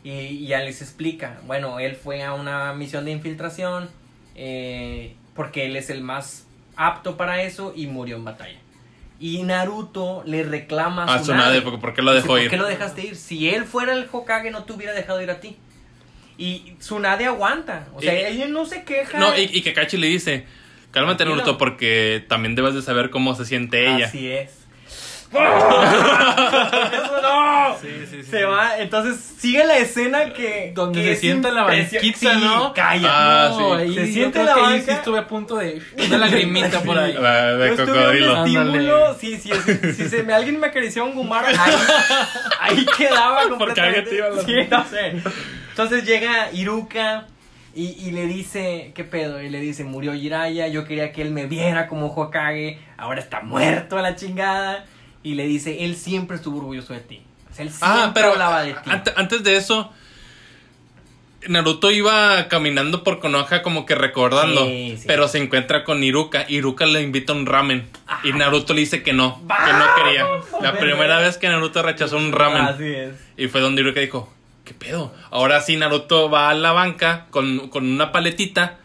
Y, 0.09 0.45
y 0.45 0.47
ya 0.47 0.61
les 0.61 0.81
explica, 0.81 1.39
bueno, 1.47 1.81
él 1.81 1.95
fue 1.95 2.23
a 2.23 2.33
una 2.33 2.73
misión 2.73 3.05
de 3.05 3.11
infiltración, 3.11 3.91
eh, 4.37 5.15
porque 5.35 5.67
él 5.67 5.77
es 5.77 5.91
el 5.91 6.01
más 6.01 6.47
apto 6.77 7.17
para 7.19 7.43
eso 7.43 7.75
y 7.77 7.89
murió 7.89 8.17
en 8.17 8.25
batalla. 8.25 8.59
Y 9.21 9.43
Naruto 9.43 10.23
le 10.25 10.45
reclama 10.45 11.05
A 11.13 11.21
Tsunade, 11.21 11.61
porque 11.61 11.79
¿por 11.79 11.93
qué 11.93 12.01
lo 12.03 12.13
Dice, 12.13 12.23
dejó 12.23 12.35
¿Por 12.35 12.41
ir? 12.43 12.49
qué 12.51 12.57
lo 12.57 12.67
dejaste 12.67 13.03
ir? 13.07 13.17
Si 13.17 13.51
él 13.51 13.65
fuera 13.65 13.93
el 13.93 14.09
Hokage 14.11 14.51
no 14.51 14.65
te 14.65 14.73
hubiera 14.73 14.95
dejado 14.95 15.21
ir 15.21 15.31
a 15.31 15.41
ti. 15.41 15.57
Y 16.39 16.75
Tsunade 16.79 17.27
aguanta. 17.27 17.89
O 17.95 18.01
sea, 18.01 18.15
Y- 18.15 18.33
ella 18.37 18.47
no 18.49 18.65
se 18.65 18.85
queja. 18.85 19.19
No, 19.19 19.37
y, 19.37 19.43
y 19.53 19.61
que 19.63 19.73
Kachi 19.75 19.97
le 19.97 20.07
dice, 20.07 20.47
cálmate. 20.93 21.25
Naruto, 21.25 21.59
porque 21.59 22.25
también 22.29 22.55
debes 22.55 22.75
de 22.75 22.81
saber 22.83 23.11
cómo 23.11 23.35
se 23.35 23.45
siente 23.45 23.93
ella. 23.93 24.07
Así 24.07 24.31
es. 24.31 24.53
Eso 25.31 27.23
no. 27.23 27.77
Sí, 27.81 27.89
sí, 28.11 28.23
sí. 28.23 28.31
Se 28.31 28.45
va, 28.45 28.79
entonces 28.79 29.17
sigue 29.39 29.65
la 29.65 29.77
escena 29.79 30.33
que. 30.33 30.73
Donde 30.75 31.03
que 31.03 31.15
se 31.15 31.21
sienta 31.21 31.49
en 31.49 31.55
la 31.55 31.63
banquita, 31.65 32.19
Sí, 32.35 32.41
¿no? 32.43 32.73
Calla. 32.73 33.09
Ah, 33.11 33.49
No, 33.51 33.59
sí. 33.77 33.83
ahí 33.83 33.95
Se 33.95 34.07
siente 34.13 34.43
la 34.43 34.55
que 34.55 34.61
ahí 34.61 34.67
banca. 34.79 34.85
sí 34.85 34.91
estuve 34.91 35.19
a 35.19 35.27
punto 35.27 35.57
de 35.57 35.81
una 36.07 36.19
lagrimita 36.19 36.81
por 36.83 36.99
ahí. 36.99 37.13
La 37.21 37.55
de 37.55 37.67
Yo 37.69 37.75
estuve 37.75 37.85
en 37.99 38.03
cocodrilo. 38.03 38.33
un 38.33 38.39
estímulo, 38.49 38.97
Ándale. 39.09 39.19
sí, 39.21 39.37
sí, 39.37 39.51
sí, 39.65 39.93
si 39.95 40.09
se 40.09 40.23
me, 40.23 40.33
alguien 40.33 40.59
me 40.59 40.67
acarició 40.69 41.05
un 41.05 41.15
gumar, 41.15 41.45
ahí, 41.47 41.55
ahí 42.61 42.87
quedaba 42.97 43.43
Porque 43.59 43.81
alguien 43.81 44.05
completamente. 44.05 44.11
te 44.11 44.17
iba 44.17 44.27
a 44.27 44.31
la- 44.31 44.43
Sí, 44.43 44.55
no 44.71 44.85
sé. 44.87 45.23
Entonces 45.71 46.05
llega 46.05 46.51
Iruka 46.53 47.27
y, 47.75 47.91
y 48.07 48.11
le 48.11 48.27
dice, 48.27 48.93
¿qué 48.95 49.05
pedo? 49.05 49.41
Y 49.41 49.49
le 49.51 49.61
dice, 49.61 49.85
murió 49.85 50.13
Jiraiya, 50.15 50.67
yo 50.69 50.85
quería 50.85 51.13
que 51.13 51.23
él 51.23 51.31
me 51.31 51.47
viera 51.47 51.87
como 51.87 52.07
Hokage, 52.09 52.79
ahora 52.97 53.21
está 53.21 53.41
muerto 53.41 53.97
a 53.99 54.03
la 54.03 54.17
chingada. 54.17 54.85
Y 55.29 55.35
le 55.35 55.47
dice, 55.47 55.85
él 55.85 55.95
siempre 55.95 56.37
estuvo 56.37 56.57
orgulloso 56.59 56.95
de 56.95 57.01
ti. 57.01 57.21
O 57.51 57.55
sea, 57.55 57.65
él 57.65 57.71
siempre 57.71 57.89
Ah, 57.91 58.11
pero 58.15 58.33
hablaba 58.33 58.63
de 58.63 58.73
ti. 58.73 58.79
ante- 58.91 59.13
antes 59.15 59.43
de 59.43 59.57
eso, 59.57 59.93
Naruto 61.47 61.91
iba 61.91 62.49
caminando 62.49 63.05
por 63.05 63.21
Konoha 63.21 63.63
como 63.63 63.87
que 63.87 63.95
recordando, 63.95 64.65
Sí, 64.67 64.97
sí. 64.99 65.05
pero 65.07 65.29
se 65.29 65.39
encuentra 65.39 65.85
con 65.85 66.03
Iruka. 66.03 66.47
Iruka 66.49 66.85
le 66.87 67.03
invita 67.03 67.33
un 67.33 67.47
ramen 67.47 67.87
y 68.25 68.33
Naruto 68.33 68.73
le 68.75 68.81
dice 68.81 69.03
que 69.03 69.13
no, 69.13 69.41
que 69.47 69.73
no 69.73 69.87
quería. 69.97 70.27
La 70.63 70.73
primera 70.79 71.19
vez 71.21 71.37
que 71.39 71.49
Naruto 71.49 71.83
rechazó 71.83 72.17
un 72.17 72.33
ramen 72.33 72.63
Así 72.63 72.87
es. 72.87 73.13
y 73.37 73.49
fue 73.49 73.61
donde 73.61 73.83
Iruka 73.83 74.01
dijo, 74.01 74.33
¿qué 74.65 74.73
pedo? 74.75 75.15
Ahora 75.31 75.61
sí 75.61 75.77
Naruto 75.77 76.29
va 76.31 76.49
a 76.51 76.55
la 76.55 76.73
banca 76.73 77.27
con, 77.31 77.69
con 77.69 77.87
una 77.87 78.13
paletita. 78.13 78.79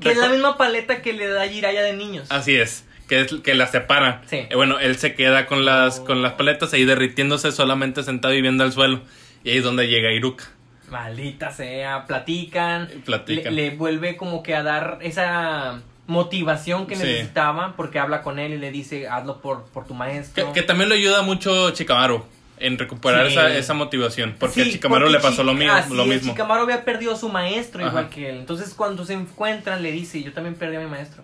Que 0.00 0.12
es 0.12 0.16
la 0.16 0.28
misma 0.28 0.56
paleta 0.56 1.02
que 1.02 1.12
le 1.12 1.26
da 1.28 1.46
Jiraiya 1.46 1.82
de 1.82 1.92
niños. 1.92 2.26
Así 2.30 2.54
es, 2.56 2.84
que 3.12 3.20
es 3.20 3.34
que 3.42 3.54
la 3.54 3.66
separa. 3.66 4.22
Sí. 4.26 4.36
Eh, 4.48 4.54
bueno, 4.54 4.78
él 4.78 4.96
se 4.96 5.14
queda 5.14 5.44
con 5.44 5.66
las 5.66 6.00
con 6.00 6.22
las 6.22 6.32
paletas 6.32 6.72
ahí 6.72 6.86
derritiéndose 6.86 7.52
solamente 7.52 8.02
sentado 8.02 8.32
y 8.32 8.40
viendo 8.40 8.64
al 8.64 8.72
suelo. 8.72 9.02
Y 9.44 9.50
ahí 9.50 9.58
es 9.58 9.64
donde 9.64 9.86
llega 9.86 10.10
Iruka. 10.12 10.44
Maldita 10.90 11.50
sea, 11.50 12.06
platican. 12.06 12.88
Platican. 13.04 13.54
Le, 13.54 13.70
le 13.70 13.76
vuelve 13.76 14.16
como 14.16 14.42
que 14.42 14.54
a 14.54 14.62
dar 14.62 14.98
esa 15.02 15.82
motivación 16.06 16.86
que 16.86 16.96
Sí. 16.96 17.02
necesitaba 17.02 17.74
porque 17.76 17.98
habla 17.98 18.22
con 18.22 18.38
él 18.38 18.54
y 18.54 18.58
le 18.58 18.70
dice 18.70 19.08
hazlo 19.08 19.40
por, 19.42 19.64
por 19.64 19.86
tu 19.86 19.92
maestro. 19.94 20.52
que 20.54 20.62
también 20.62 20.88
lo 20.88 20.94
ayuda 20.94 21.22
mucho 21.22 21.70
Chikamaru 21.72 22.24
en 22.58 22.78
recuperar 22.78 23.26
Sí. 23.26 23.32
esa, 23.32 23.54
esa 23.56 23.74
motivación. 23.74 24.36
Porque 24.38 24.62
Sí, 24.64 24.70
a 24.70 24.72
Chikamaru 24.72 25.04
porque 25.06 25.18
le 25.18 25.22
pasó 25.22 25.44
lo, 25.44 25.52
mismo 25.54 25.74
así 25.74 25.94
lo 25.94 26.06
mismo. 26.06 26.32
Shikamaru 26.32 26.62
había 26.62 26.84
perdido 26.84 27.12
a 27.12 27.16
su 27.16 27.28
maestro 27.28 27.80
Ajá. 27.82 27.90
igual 27.90 28.08
que 28.08 28.30
él. 28.30 28.38
Entonces 28.38 28.72
cuando 28.74 29.04
se 29.04 29.12
encuentran 29.14 29.82
le 29.82 29.92
dice 29.92 30.22
yo 30.22 30.32
también 30.32 30.54
perdí 30.54 30.76
a 30.76 30.80
mi 30.80 30.86
maestro. 30.86 31.22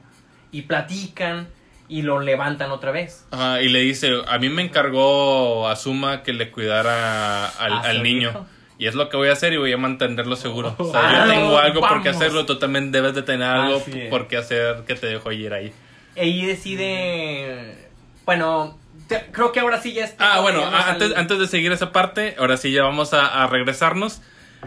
Y 0.52 0.62
platican 0.62 1.48
y 1.88 2.02
lo 2.02 2.20
levantan 2.20 2.70
otra 2.70 2.90
vez. 2.92 3.26
Ajá, 3.30 3.62
y 3.62 3.68
le 3.68 3.80
dice, 3.80 4.10
a 4.26 4.38
mí 4.38 4.48
me 4.50 4.62
encargó 4.62 5.68
Asuma 5.68 6.22
que 6.22 6.32
le 6.32 6.50
cuidara 6.50 7.46
al, 7.48 7.72
¿A 7.72 7.80
al 7.80 8.02
niño. 8.02 8.30
hijo? 8.30 8.46
Y 8.78 8.86
es 8.86 8.94
lo 8.94 9.08
que 9.08 9.16
voy 9.16 9.28
a 9.28 9.32
hacer 9.32 9.52
y 9.52 9.56
voy 9.56 9.72
a 9.72 9.76
mantenerlo 9.76 10.36
seguro. 10.36 10.74
O 10.78 10.90
sea, 10.92 11.00
Ah, 11.02 11.26
yo 11.26 11.32
tengo 11.32 11.58
algo 11.58 11.80
por 11.80 12.02
qué 12.02 12.10
hacerlo, 12.10 12.46
tú 12.46 12.58
también 12.58 12.92
debes 12.92 13.14
de 13.14 13.22
tener 13.22 13.48
algo 13.48 13.82
por 14.10 14.28
qué 14.28 14.36
hacer 14.36 14.84
que 14.86 14.94
te 14.94 15.06
dejo 15.08 15.32
ir 15.32 15.52
ahí. 15.52 15.72
Y 16.14 16.46
decide 16.46 17.88
bueno, 18.24 18.78
te- 19.08 19.26
creo 19.32 19.52
que 19.52 19.60
ahora 19.60 19.80
sí 19.80 19.94
ya 19.94 20.04
está. 20.04 20.34
Ah, 20.34 20.40
bueno, 20.40 20.58
llegamos 20.58 20.84
a- 20.84 20.90
antes, 20.90 21.10
al- 21.12 21.16
antes 21.16 21.38
de 21.38 21.46
seguir 21.48 21.72
esa 21.72 21.92
parte, 21.92 22.36
ahora 22.38 22.56
sí 22.56 22.70
ya 22.72 22.82
vamos 22.82 23.14
a, 23.14 23.42
a 23.42 23.46
regresarnos. 23.46 24.20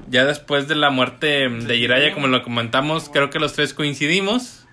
Ya 0.08 0.26
después 0.26 0.68
de 0.68 0.76
la 0.76 0.90
muerte 0.90 1.48
de 1.50 1.78
Jiraiya, 1.78 2.14
como 2.14 2.28
lo 2.28 2.42
comentamos, 2.44 3.10
creo 3.10 3.30
que 3.30 3.40
los 3.40 3.54
tres 3.54 3.74
coincidimos. 3.74 4.66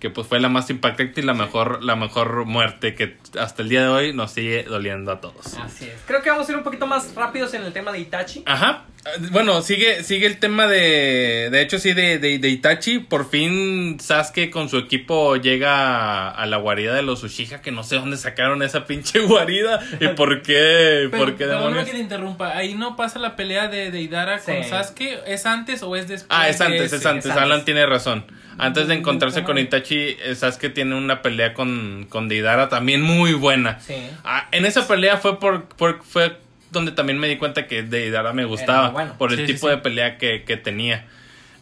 Que 0.00 0.10
pues 0.10 0.26
fue 0.26 0.40
la 0.40 0.48
más 0.48 0.70
impactante 0.70 1.20
y 1.20 1.24
la 1.24 1.34
mejor, 1.34 1.84
la 1.84 1.94
mejor 1.94 2.46
muerte 2.46 2.94
que 2.94 3.18
hasta 3.38 3.62
el 3.62 3.68
día 3.68 3.82
de 3.82 3.88
hoy 3.88 4.12
nos 4.14 4.32
sigue 4.32 4.62
doliendo 4.64 5.12
a 5.12 5.20
todos. 5.20 5.54
Así 5.58 5.84
es. 5.84 5.92
Creo 6.06 6.22
que 6.22 6.30
vamos 6.30 6.48
a 6.48 6.52
ir 6.52 6.58
un 6.58 6.64
poquito 6.64 6.86
más 6.86 7.14
rápidos 7.14 7.52
en 7.54 7.62
el 7.64 7.72
tema 7.72 7.92
de 7.92 8.00
Itachi. 8.00 8.42
Ajá. 8.46 8.84
Bueno, 9.30 9.62
sigue, 9.62 10.02
sigue 10.04 10.26
el 10.26 10.38
tema 10.38 10.66
de. 10.66 11.48
De 11.50 11.60
hecho, 11.62 11.78
sí, 11.78 11.92
de, 11.94 12.18
de, 12.18 12.38
de 12.38 12.48
Itachi. 12.48 12.98
Por 12.98 13.28
fin 13.30 13.98
Sasuke 14.00 14.50
con 14.50 14.68
su 14.68 14.76
equipo 14.78 15.36
llega 15.36 16.30
a 16.30 16.46
la 16.46 16.56
guarida 16.58 16.94
de 16.94 17.02
los 17.02 17.22
Uchiha. 17.22 17.60
Que 17.62 17.70
no 17.70 17.82
sé 17.82 17.96
dónde 17.96 18.16
sacaron 18.16 18.62
esa 18.62 18.86
pinche 18.86 19.18
guarida. 19.26 19.80
Y 20.00 20.08
por 20.08 20.42
qué. 20.42 21.08
Pero, 21.10 21.24
por 21.24 21.36
qué 21.36 21.46
demonios. 21.46 21.84
que 21.84 21.92
te 21.92 21.98
interrumpa. 21.98 22.56
Ahí 22.56 22.74
no 22.74 22.96
pasa 22.96 23.18
la 23.18 23.36
pelea 23.36 23.68
de 23.68 23.90
Deidara 23.90 24.38
con 24.38 24.54
Sí. 24.62 24.68
Sasuke. 24.68 25.20
¿Es 25.26 25.46
antes 25.46 25.82
o 25.82 25.94
es 25.96 26.08
después? 26.08 26.26
Ah, 26.38 26.48
es 26.48 26.58
de 26.58 26.64
antes, 26.64 26.82
ese? 26.84 26.96
es 26.96 27.06
antes. 27.06 27.24
es 27.26 27.30
antes. 27.30 27.42
Alan 27.42 27.64
tiene 27.64 27.86
razón. 27.86 28.24
Antes 28.60 28.88
de 28.88 28.94
encontrarse 28.94 29.42
con. 29.42 29.58
Itachi, 29.58 30.16
eh, 30.24 30.34
Sasuke 30.34 30.68
tiene 30.70 30.94
una 30.94 31.22
pelea 31.22 31.54
con, 31.54 32.06
con 32.08 32.28
Deidara 32.28 32.68
también 32.68 33.02
muy 33.02 33.32
buena. 33.32 33.80
Sí. 33.80 33.94
Ah, 34.24 34.48
en 34.52 34.64
esa 34.66 34.86
pelea 34.86 35.16
fue 35.16 35.38
por, 35.40 35.64
por- 35.64 36.02
fue 36.04 36.36
donde 36.70 36.92
también 36.92 37.18
me 37.18 37.26
di 37.28 37.36
cuenta 37.36 37.66
que 37.66 37.82
Deidara 37.82 38.32
me 38.32 38.44
gustaba 38.44 38.90
bueno. 38.90 39.14
por 39.18 39.32
el 39.32 39.38
Sí, 39.46 39.54
tipo 39.54 39.66
sí. 39.66 39.74
de 39.74 39.78
pelea 39.78 40.18
que, 40.18 40.44
que 40.44 40.56
tenía. 40.56 41.06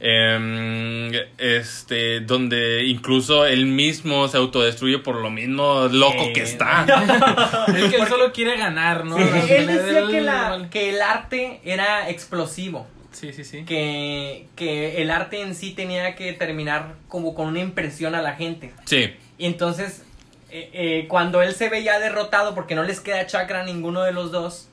Em, 0.00 1.10
este, 1.38 2.20
donde 2.20 2.84
incluso 2.84 3.44
él 3.46 3.66
mismo 3.66 4.28
se 4.28 4.36
autodestruye 4.36 4.98
por 4.98 5.16
lo 5.16 5.28
mismo 5.30 5.88
loco 5.90 6.24
Sí. 6.26 6.32
que 6.34 6.42
está. 6.42 6.84
Es 7.76 7.90
que 7.90 7.96
él 7.96 8.06
solo 8.08 8.32
quiere 8.32 8.56
ganar, 8.56 9.04
¿no? 9.04 9.16
Sí, 9.16 9.24
él 9.50 9.66
decía 9.66 10.06
que, 10.08 10.20
la, 10.20 10.68
que 10.70 10.90
el 10.90 11.02
arte 11.02 11.60
era 11.64 12.08
explosivo. 12.10 12.86
Sí, 13.12 13.32
sí, 13.32 13.44
sí. 13.44 13.64
Que, 13.64 14.48
que 14.54 15.02
el 15.02 15.10
arte 15.10 15.40
en 15.40 15.54
sí 15.54 15.72
tenía 15.72 16.14
que 16.14 16.32
terminar 16.32 16.94
como 17.08 17.34
con 17.34 17.48
una 17.48 17.60
impresión 17.60 18.14
a 18.14 18.22
la 18.22 18.34
gente. 18.34 18.72
Sí, 18.84 19.14
Y 19.38 19.46
entonces, 19.46 20.02
eh, 20.50 20.70
eh, 20.72 21.06
cuando 21.08 21.42
él 21.42 21.54
se 21.54 21.68
ve 21.68 21.82
ya 21.82 21.98
derrotado 21.98 22.54
porque 22.54 22.74
no 22.74 22.82
les 22.82 23.00
queda 23.00 23.26
chakra 23.26 23.62
a 23.62 23.64
ninguno 23.64 24.02
de 24.02 24.12
los 24.12 24.30
dos, 24.30 24.68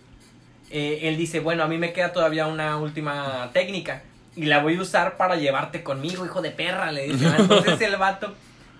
eh, 0.69 0.99
él 1.03 1.17
dice, 1.17 1.39
bueno, 1.39 1.63
a 1.63 1.67
mí 1.67 1.77
me 1.77 1.93
queda 1.93 2.11
todavía 2.11 2.47
una 2.47 2.77
última 2.77 3.49
técnica 3.53 4.03
y 4.35 4.45
la 4.45 4.59
voy 4.59 4.75
a 4.75 4.81
usar 4.81 5.17
para 5.17 5.35
llevarte 5.35 5.83
conmigo, 5.83 6.25
hijo 6.25 6.41
de 6.41 6.51
perra, 6.51 6.91
le 6.91 7.07
dice. 7.07 7.25
Entonces 7.39 7.79
el 7.81 7.95
vato 7.97 8.33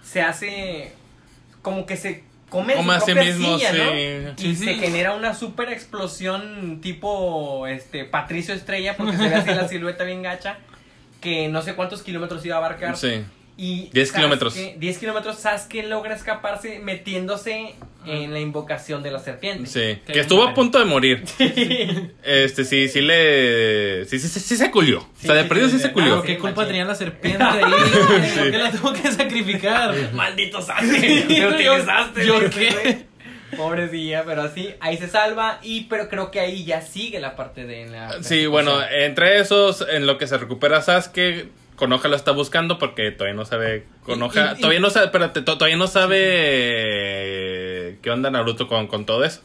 se 0.03 0.21
hace 0.21 0.91
como 1.61 1.85
que 1.85 1.97
se 1.97 2.23
come, 2.55 2.75
Come 2.75 2.93
su 2.99 3.03
a 3.03 3.05
sí 3.05 3.13
mismo, 3.15 3.57
silla, 3.57 3.73
¿no? 3.73 3.91
sí. 4.37 4.47
Y 4.49 4.55
Sí, 4.55 4.65
se 4.65 4.73
genera 4.75 5.13
una 5.13 5.33
super 5.33 5.69
explosión 5.71 6.79
tipo 6.81 7.67
este 7.67 8.05
Patricio 8.05 8.53
Estrella 8.53 8.95
porque 8.97 9.17
se 9.17 9.27
ve 9.29 9.35
así 9.35 9.49
la 9.53 9.67
silueta 9.69 10.03
bien 10.03 10.21
gacha 10.23 10.57
que 11.21 11.47
no 11.49 11.61
sé 11.61 11.73
cuántos 11.75 12.01
kilómetros 12.03 12.45
iba 12.45 12.55
a 12.55 12.59
abarcar. 12.59 12.95
sí. 12.97 13.23
Y 13.57 13.89
10 13.93 14.11
Sasuke- 14.11 14.15
kilómetros. 14.15 14.55
10 14.77 14.97
kilómetros, 14.97 15.39
Sasuke 15.39 15.83
logra 15.83 16.13
escaparse 16.15 16.79
metiéndose 16.79 17.75
en 18.05 18.33
la 18.33 18.39
invocación 18.39 19.01
de 19.01 19.11
la 19.11 19.19
serpiente. 19.19 19.65
Sí, 19.67 20.01
que 20.11 20.19
estuvo 20.19 20.43
a 20.43 20.53
punto 20.53 20.77
de 20.77 20.85
morir. 20.85 21.23
Este, 22.23 22.65
sí, 22.65 22.87
sí 22.89 23.01
le. 23.01 24.05
Sí, 24.05 24.19
sí, 24.19 24.27
sí, 24.27 24.39
sí 24.39 24.57
se 24.57 24.71
culió. 24.71 24.99
o 24.99 25.07
sea, 25.17 25.35
de 25.35 25.43
sí, 25.43 25.47
perdido 25.49 25.67
sí, 25.69 25.75
sí, 25.77 25.81
se 25.83 25.87
sí. 25.87 25.93
culió. 25.93 26.09
Pero 26.15 26.23
qué 26.23 26.33
Sí, 26.33 26.39
culpa 26.39 26.55
machín. 26.61 26.67
tenía 26.71 26.85
la 26.85 26.95
serpiente 26.95 27.43
ahí. 27.43 27.61
¿Por 28.37 28.51
qué 28.51 28.57
la 28.57 28.71
tuvo 28.71 28.93
que 28.93 29.11
sacrificar? 29.11 29.95
Maldito 30.13 30.61
Sasuke, 30.61 31.25
me 31.29 31.47
utilizaste. 31.47 32.25
¿Yo 32.25 32.39
qué? 32.49 32.69
güey. 32.71 33.15
Pobrecilla, 33.55 34.23
pero 34.25 34.41
así, 34.41 34.69
ahí 34.81 34.97
se 34.97 35.07
salva 35.07 35.59
y 35.61 35.83
pero 35.83 36.09
creo 36.09 36.29
que 36.29 36.41
ahí 36.41 36.65
ya 36.65 36.81
sigue 36.81 37.19
la 37.21 37.35
parte 37.37 37.65
de 37.65 37.85
la 37.85 38.21
Sí, 38.21 38.47
bueno, 38.47 38.81
entre 38.83 39.39
esos, 39.39 39.85
en 39.89 40.05
lo 40.07 40.17
que 40.17 40.27
se 40.27 40.37
recupera 40.37 40.81
Sasuke, 40.81 41.47
Konoha 41.75 42.07
lo 42.07 42.15
está 42.15 42.31
buscando 42.31 42.77
porque 42.77 43.11
todavía 43.11 43.35
no 43.35 43.45
sabe. 43.45 43.85
Konoha, 44.03 44.53
Y- 44.53 44.57
y- 44.57 44.61
todavía 44.61 44.79
no 44.79 44.89
sabe, 44.89 45.05
espérate, 45.07 45.41
to- 45.41 45.57
todavía 45.57 45.77
no 45.77 45.87
sabe 46.85 47.97
qué 48.01 48.09
onda 48.11 48.29
Naruto 48.31 48.67
con, 48.67 48.87
con 48.87 49.05
todo 49.05 49.23
eso. 49.23 49.41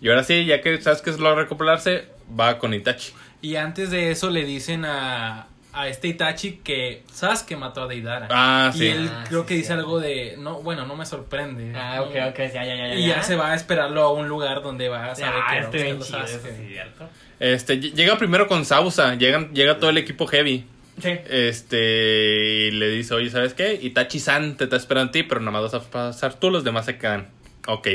Y 0.00 0.08
ahora 0.08 0.24
sí, 0.24 0.44
ya 0.44 0.60
que 0.60 0.80
Sasuke 0.80 1.18
logra 1.18 1.42
recuperarse, 1.42 2.06
va 2.38 2.58
con 2.58 2.74
Itachi. 2.74 3.12
Y 3.42 3.56
antes 3.56 3.90
de 3.90 4.10
eso 4.10 4.30
le 4.30 4.44
dicen 4.44 4.84
a, 4.84 5.46
a 5.72 5.88
este 5.88 6.08
Itachi 6.08 6.60
que 6.64 7.02
Sasuke 7.12 7.56
mató 7.56 7.82
a 7.82 7.86
Deidara. 7.86 8.28
Ah, 8.30 8.70
Y 8.74 8.78
sí. 8.78 8.86
él 8.88 9.10
Ah, 9.12 9.24
creo 9.28 9.42
sí, 9.42 9.48
que 9.48 9.54
dice 9.54 9.72
algo 9.72 10.00
de, 10.00 10.36
no, 10.38 10.60
bueno, 10.62 10.86
no 10.86 10.96
me 10.96 11.06
sorprende. 11.06 11.72
Ah, 11.78 12.02
ok, 12.02 12.10
ok, 12.30 12.38
ya, 12.38 12.64
ya, 12.64 12.76
ya, 12.76 12.88
ya. 12.88 12.94
Y 12.94 13.06
ya 13.08 13.22
se 13.22 13.36
va 13.36 13.52
a 13.52 13.54
esperarlo 13.54 14.02
a 14.02 14.12
un 14.12 14.28
lugar 14.28 14.62
donde 14.62 14.88
va 14.88 15.10
a 15.10 15.14
saber 15.14 15.40
Ah, 15.46 15.68
que 15.70 15.90
eso 15.90 16.04
Sasuke. 16.04 16.50
sí, 16.56 16.66
cierto. 16.68 17.08
Este, 17.40 17.74
ll- 17.80 17.92
llega 17.94 18.16
primero 18.18 18.46
con 18.46 18.64
Sausa, 18.64 19.14
llegan, 19.16 19.52
llega 19.54 19.78
todo 19.78 19.90
el 19.90 19.98
equipo 19.98 20.26
heavy. 20.26 20.66
Sí. 21.02 21.10
Este, 21.28 22.66
y 22.68 22.70
le 22.70 22.88
dice, 22.90 23.14
oye, 23.14 23.30
¿sabes 23.30 23.54
qué? 23.54 23.74
Itachi-san 23.82 24.56
te 24.56 24.64
está 24.64 24.76
esperando 24.76 25.08
a 25.10 25.12
ti, 25.12 25.22
pero 25.24 25.40
nada 25.40 25.50
más 25.60 25.72
vas 25.72 25.74
a 25.74 25.90
pasar 25.90 26.34
tú, 26.34 26.50
los 26.50 26.64
demás 26.64 26.86
se 26.86 26.98
quedan. 26.98 27.28
Ok. 27.66 27.88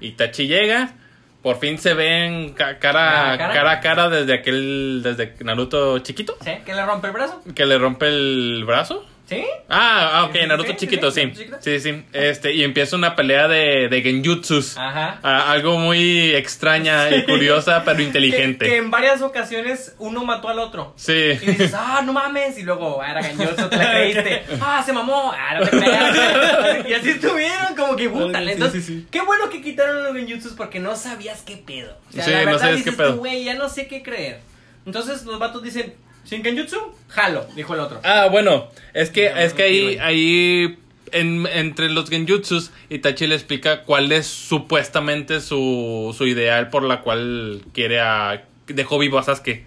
Itachi 0.00 0.46
llega, 0.48 0.94
por 1.42 1.58
fin 1.58 1.78
se 1.78 1.94
ven 1.94 2.54
ca- 2.54 2.78
cara, 2.78 3.00
¿Cara 3.00 3.32
a 3.32 3.38
cara? 3.38 3.52
cara 3.54 3.70
a 3.72 3.80
cara 3.80 4.08
desde 4.10 4.34
aquel, 4.34 5.00
desde 5.02 5.34
Naruto 5.44 5.98
chiquito, 6.00 6.36
¿Sí? 6.44 6.50
¿Que 6.64 6.74
le 6.74 6.84
rompe 6.84 7.06
el 7.08 7.12
brazo? 7.12 7.42
que 7.54 7.66
le 7.66 7.78
rompe 7.78 8.08
el 8.08 8.64
brazo. 8.66 9.06
¿Sí? 9.26 9.42
Ah, 9.70 10.10
ah, 10.20 10.24
ok, 10.26 10.34
Naruto 10.46 10.70
sí, 10.72 10.76
chiquito, 10.76 11.10
sí, 11.10 11.32
sí. 11.34 11.46
Sí, 11.60 11.80
sí. 11.80 12.04
Este, 12.12 12.52
y 12.52 12.62
empieza 12.62 12.94
una 12.94 13.16
pelea 13.16 13.48
de, 13.48 13.88
de 13.88 14.02
genjutsus. 14.02 14.76
Ajá. 14.76 15.18
Ah, 15.22 15.50
algo 15.50 15.78
muy 15.78 16.34
extraña 16.34 17.08
y 17.16 17.24
curiosa, 17.24 17.82
pero 17.86 18.02
inteligente. 18.02 18.66
Que, 18.66 18.70
que 18.72 18.76
en 18.76 18.90
varias 18.90 19.22
ocasiones 19.22 19.94
uno 19.98 20.24
mató 20.26 20.50
al 20.50 20.58
otro. 20.58 20.92
Sí. 20.96 21.12
Y 21.14 21.36
dices, 21.46 21.72
ah, 21.74 22.02
no 22.04 22.12
mames. 22.12 22.58
Y 22.58 22.64
luego, 22.64 23.00
ah, 23.00 23.12
era 23.12 23.22
gañoso, 23.22 23.68
te 23.70 23.76
la 23.78 23.90
creíste. 23.92 24.42
Ah, 24.60 24.82
se 24.84 24.92
mamó. 24.92 25.32
Ah, 25.34 25.58
no 25.58 25.64
te 25.64 25.70
creas. 25.70 26.86
Y 26.88 26.92
así 26.92 27.10
estuvieron, 27.10 27.74
como 27.76 27.96
que 27.96 28.10
puta. 28.10 28.40
Sí, 28.40 28.50
Entonces, 28.50 28.84
sí, 28.84 28.94
sí. 29.00 29.06
qué 29.10 29.22
bueno 29.22 29.48
que 29.48 29.62
quitaron 29.62 30.04
los 30.04 30.14
genjutsus 30.14 30.52
porque 30.52 30.80
no 30.80 30.96
sabías 30.96 31.40
qué 31.42 31.56
pedo. 31.56 31.96
O 32.10 32.12
sea, 32.12 32.24
Sí, 32.24 32.30
la 32.30 32.40
no 32.40 32.44
verdad 32.46 32.60
sabías 32.60 32.76
dices 32.78 32.92
qué 32.92 32.96
pedo. 32.98 33.14
tú, 33.14 33.18
güey, 33.20 33.44
ya 33.44 33.54
no 33.54 33.70
sé 33.70 33.86
qué 33.86 34.02
creer. 34.02 34.40
Entonces 34.84 35.24
los 35.24 35.38
vatos 35.38 35.62
dicen, 35.62 35.94
¿sin 36.24 36.42
genjutsu? 36.42 36.76
Jalo, 37.08 37.46
dijo 37.54 37.74
el 37.74 37.80
otro. 37.80 38.00
Ah, 38.02 38.28
bueno, 38.30 38.68
es 38.92 39.10
que, 39.10 39.32
es 39.36 39.52
que 39.54 39.62
ahí, 39.62 39.98
ahí 40.00 40.78
en- 41.12 41.46
entre 41.52 41.90
los 41.90 42.10
genjutsus, 42.10 42.70
Itachi 42.90 43.26
le 43.28 43.34
explica 43.36 43.82
cuál 43.82 44.10
es 44.10 44.26
supuestamente 44.26 45.40
su, 45.40 46.14
su 46.16 46.26
ideal 46.26 46.70
por 46.70 46.82
la 46.82 47.00
cual 47.02 47.62
quiere 47.72 48.00
a... 48.00 48.44
dejó 48.66 48.98
vivo 48.98 49.18
a 49.18 49.22
Sasuke. 49.22 49.64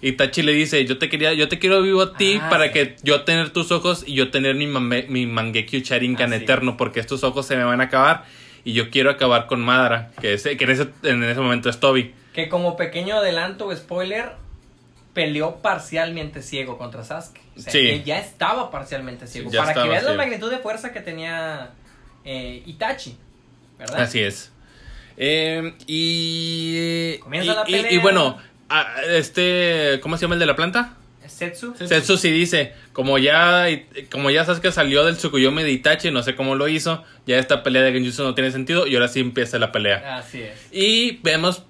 Itachi 0.00 0.42
le 0.42 0.52
dice, 0.52 0.84
yo 0.84 0.96
te 0.98 1.08
quería, 1.08 1.32
yo 1.32 1.48
te 1.48 1.58
quiero 1.58 1.82
vivo 1.82 2.02
a 2.02 2.16
ti 2.16 2.38
Ah, 2.40 2.48
para 2.48 2.66
sí. 2.66 2.70
que 2.72 2.96
yo 3.02 3.22
tener 3.22 3.50
tus 3.50 3.72
ojos 3.72 4.04
y 4.06 4.14
yo 4.14 4.30
tener 4.30 4.54
mi, 4.54 4.68
mame- 4.68 5.06
mi 5.08 5.26
Mangekyo 5.26 5.80
Sharingan 5.80 6.32
Ah, 6.32 6.36
sí. 6.36 6.44
eterno, 6.44 6.76
porque 6.76 7.00
estos 7.00 7.24
ojos 7.24 7.46
se 7.46 7.56
me 7.56 7.64
van 7.64 7.80
a 7.80 7.84
acabar 7.84 8.24
y 8.64 8.74
yo 8.74 8.90
quiero 8.90 9.10
acabar 9.10 9.46
con 9.48 9.60
Madara, 9.60 10.12
que, 10.20 10.34
es, 10.34 10.44
que 10.44 10.52
en, 10.64 10.70
ese, 10.70 10.88
en 11.02 11.24
ese 11.24 11.40
momento 11.40 11.68
es 11.68 11.80
Toby. 11.80 12.12
Que 12.32 12.48
como 12.48 12.76
pequeño 12.76 13.16
adelanto 13.16 13.74
spoiler, 13.74 14.30
peleó 15.18 15.56
parcialmente 15.56 16.42
ciego 16.42 16.78
contra 16.78 17.02
Sasuke. 17.02 17.40
O 17.56 17.60
sea, 17.60 17.72
Sí. 17.72 17.80
que 17.80 18.02
ya 18.04 18.18
estaba 18.20 18.70
parcialmente 18.70 19.26
ciego. 19.26 19.50
Ya 19.50 19.64
para 19.64 19.82
que 19.82 19.88
veas 19.88 20.04
la 20.04 20.14
magnitud 20.14 20.48
de 20.50 20.58
fuerza 20.58 20.92
que 20.92 21.00
tenía 21.00 21.70
eh, 22.24 22.62
Itachi. 22.66 23.16
¿Verdad? 23.78 24.00
Así 24.02 24.20
es. 24.20 24.52
Eh, 25.16 25.74
y, 25.88 27.18
Comienza 27.18 27.52
y- 27.52 27.54
la 27.56 27.64
pelea. 27.64 27.92
y 27.92 27.98
bueno, 27.98 28.38
a- 28.68 29.02
este, 29.08 29.98
¿cómo 30.02 30.16
se 30.16 30.22
llama 30.22 30.34
el 30.34 30.40
de 30.40 30.46
la 30.46 30.54
planta? 30.56 30.94
Setsu. 31.26 31.74
Setsu 31.76 32.16
sí 32.16 32.30
dice, 32.30 32.72
como 32.92 33.18
ya, 33.18 33.66
como 34.10 34.30
ya 34.30 34.44
sabes 34.44 34.60
que 34.60 34.72
salió 34.72 35.04
del 35.04 35.16
Tsukuyomi 35.16 35.62
de 35.62 35.70
Itachi, 35.72 36.10
no 36.10 36.22
sé 36.22 36.34
cómo 36.34 36.54
lo 36.54 36.68
hizo, 36.68 37.04
ya 37.26 37.38
esta 37.38 37.62
pelea 37.62 37.82
de 37.82 37.92
Genjutsu 37.92 38.22
no 38.24 38.34
tiene 38.34 38.50
sentido 38.50 38.86
y 38.86 38.94
ahora 38.94 39.08
sí 39.08 39.20
empieza 39.20 39.58
la 39.58 39.70
pelea. 39.70 40.16
Así 40.16 40.40
es. 40.42 40.68
Y 40.72 41.18
vemos, 41.22 41.64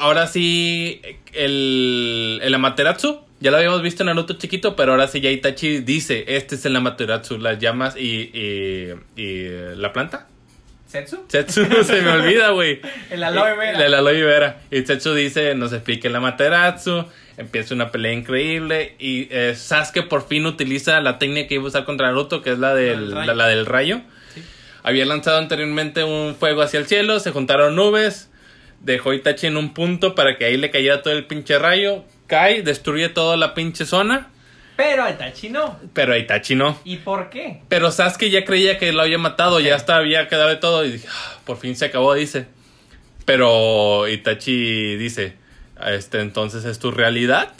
ahora 0.00 0.26
sí, 0.26 1.00
el, 1.32 2.40
el 2.42 2.54
Amaterasu. 2.54 3.20
Ya 3.40 3.50
lo 3.50 3.56
habíamos 3.56 3.80
visto 3.80 4.02
en 4.02 4.08
Naruto 4.08 4.34
chiquito, 4.34 4.76
pero 4.76 4.92
ahora 4.92 5.08
sí 5.08 5.20
ya 5.20 5.30
Itachi 5.30 5.80
dice, 5.80 6.24
este 6.28 6.56
es 6.56 6.66
el 6.66 6.76
Amaterasu, 6.76 7.38
las 7.38 7.58
llamas 7.58 7.96
y, 7.96 8.30
y, 8.34 8.94
y 9.16 9.48
la 9.76 9.92
planta. 9.92 10.26
¿Setsu? 10.90 11.24
Setsu 11.28 11.64
se 11.84 12.02
me 12.02 12.10
olvida, 12.10 12.50
güey. 12.50 12.80
El 13.10 13.22
aloe 13.22 13.56
vera. 13.56 13.86
El 13.86 13.94
aloe 13.94 14.24
vera. 14.24 14.60
Y 14.72 14.82
Setsu 14.82 15.14
dice, 15.14 15.54
nos 15.54 15.72
explique 15.72 16.08
el 16.08 16.16
Amaterasu. 16.16 17.04
Empieza 17.36 17.76
una 17.76 17.92
pelea 17.92 18.12
increíble. 18.12 18.96
Y 18.98 19.28
eh, 19.30 19.54
Sasuke 19.54 20.02
por 20.02 20.26
fin 20.26 20.46
utiliza 20.46 21.00
la 21.00 21.18
técnica 21.18 21.48
que 21.48 21.54
iba 21.54 21.64
a 21.64 21.68
usar 21.68 21.84
contra 21.84 22.08
Naruto, 22.08 22.42
que 22.42 22.50
es 22.50 22.58
la 22.58 22.74
del, 22.74 23.10
La 23.10 23.34
la, 23.34 23.46
del 23.46 23.66
rayo. 23.66 24.00
Sí. 24.34 24.42
Había 24.82 25.06
lanzado 25.06 25.38
anteriormente 25.38 26.02
un 26.02 26.34
fuego 26.34 26.60
hacia 26.60 26.80
el 26.80 26.86
cielo, 26.86 27.20
se 27.20 27.30
juntaron 27.30 27.76
nubes. 27.76 28.29
Dejó 28.80 29.10
a 29.10 29.14
Itachi 29.14 29.46
en 29.46 29.56
un 29.56 29.74
punto 29.74 30.14
para 30.14 30.36
que 30.36 30.44
ahí 30.46 30.56
le 30.56 30.70
cayera 30.70 31.02
todo 31.02 31.12
el 31.14 31.26
pinche 31.26 31.58
rayo. 31.58 32.04
Cae, 32.26 32.62
destruye 32.62 33.08
toda 33.08 33.36
la 33.36 33.54
pinche 33.54 33.84
zona. 33.84 34.30
Pero 34.76 35.04
a 35.04 35.10
Itachi 35.10 35.50
no. 35.50 35.78
Pero 35.92 36.14
a 36.14 36.18
Itachi 36.18 36.54
no. 36.54 36.78
¿Y 36.84 36.96
por 36.96 37.28
qué? 37.28 37.60
Pero 37.68 37.90
Sasuke 37.90 38.30
ya 38.30 38.44
creía 38.44 38.78
que 38.78 38.92
lo 38.92 39.02
había 39.02 39.18
matado, 39.18 39.60
ya 39.60 39.74
hasta 39.74 39.96
había 39.96 40.26
quedado 40.28 40.48
de 40.48 40.56
todo 40.56 40.84
y 40.86 40.92
dije, 40.92 41.06
"Ah, 41.10 41.38
por 41.44 41.58
fin 41.58 41.76
se 41.76 41.84
acabó, 41.86 42.14
dice. 42.14 42.46
Pero 43.26 44.08
Itachi 44.08 44.96
dice, 44.96 45.34
este 45.86 46.20
entonces 46.20 46.64
es 46.64 46.78
tu 46.78 46.90
realidad. 46.90 47.52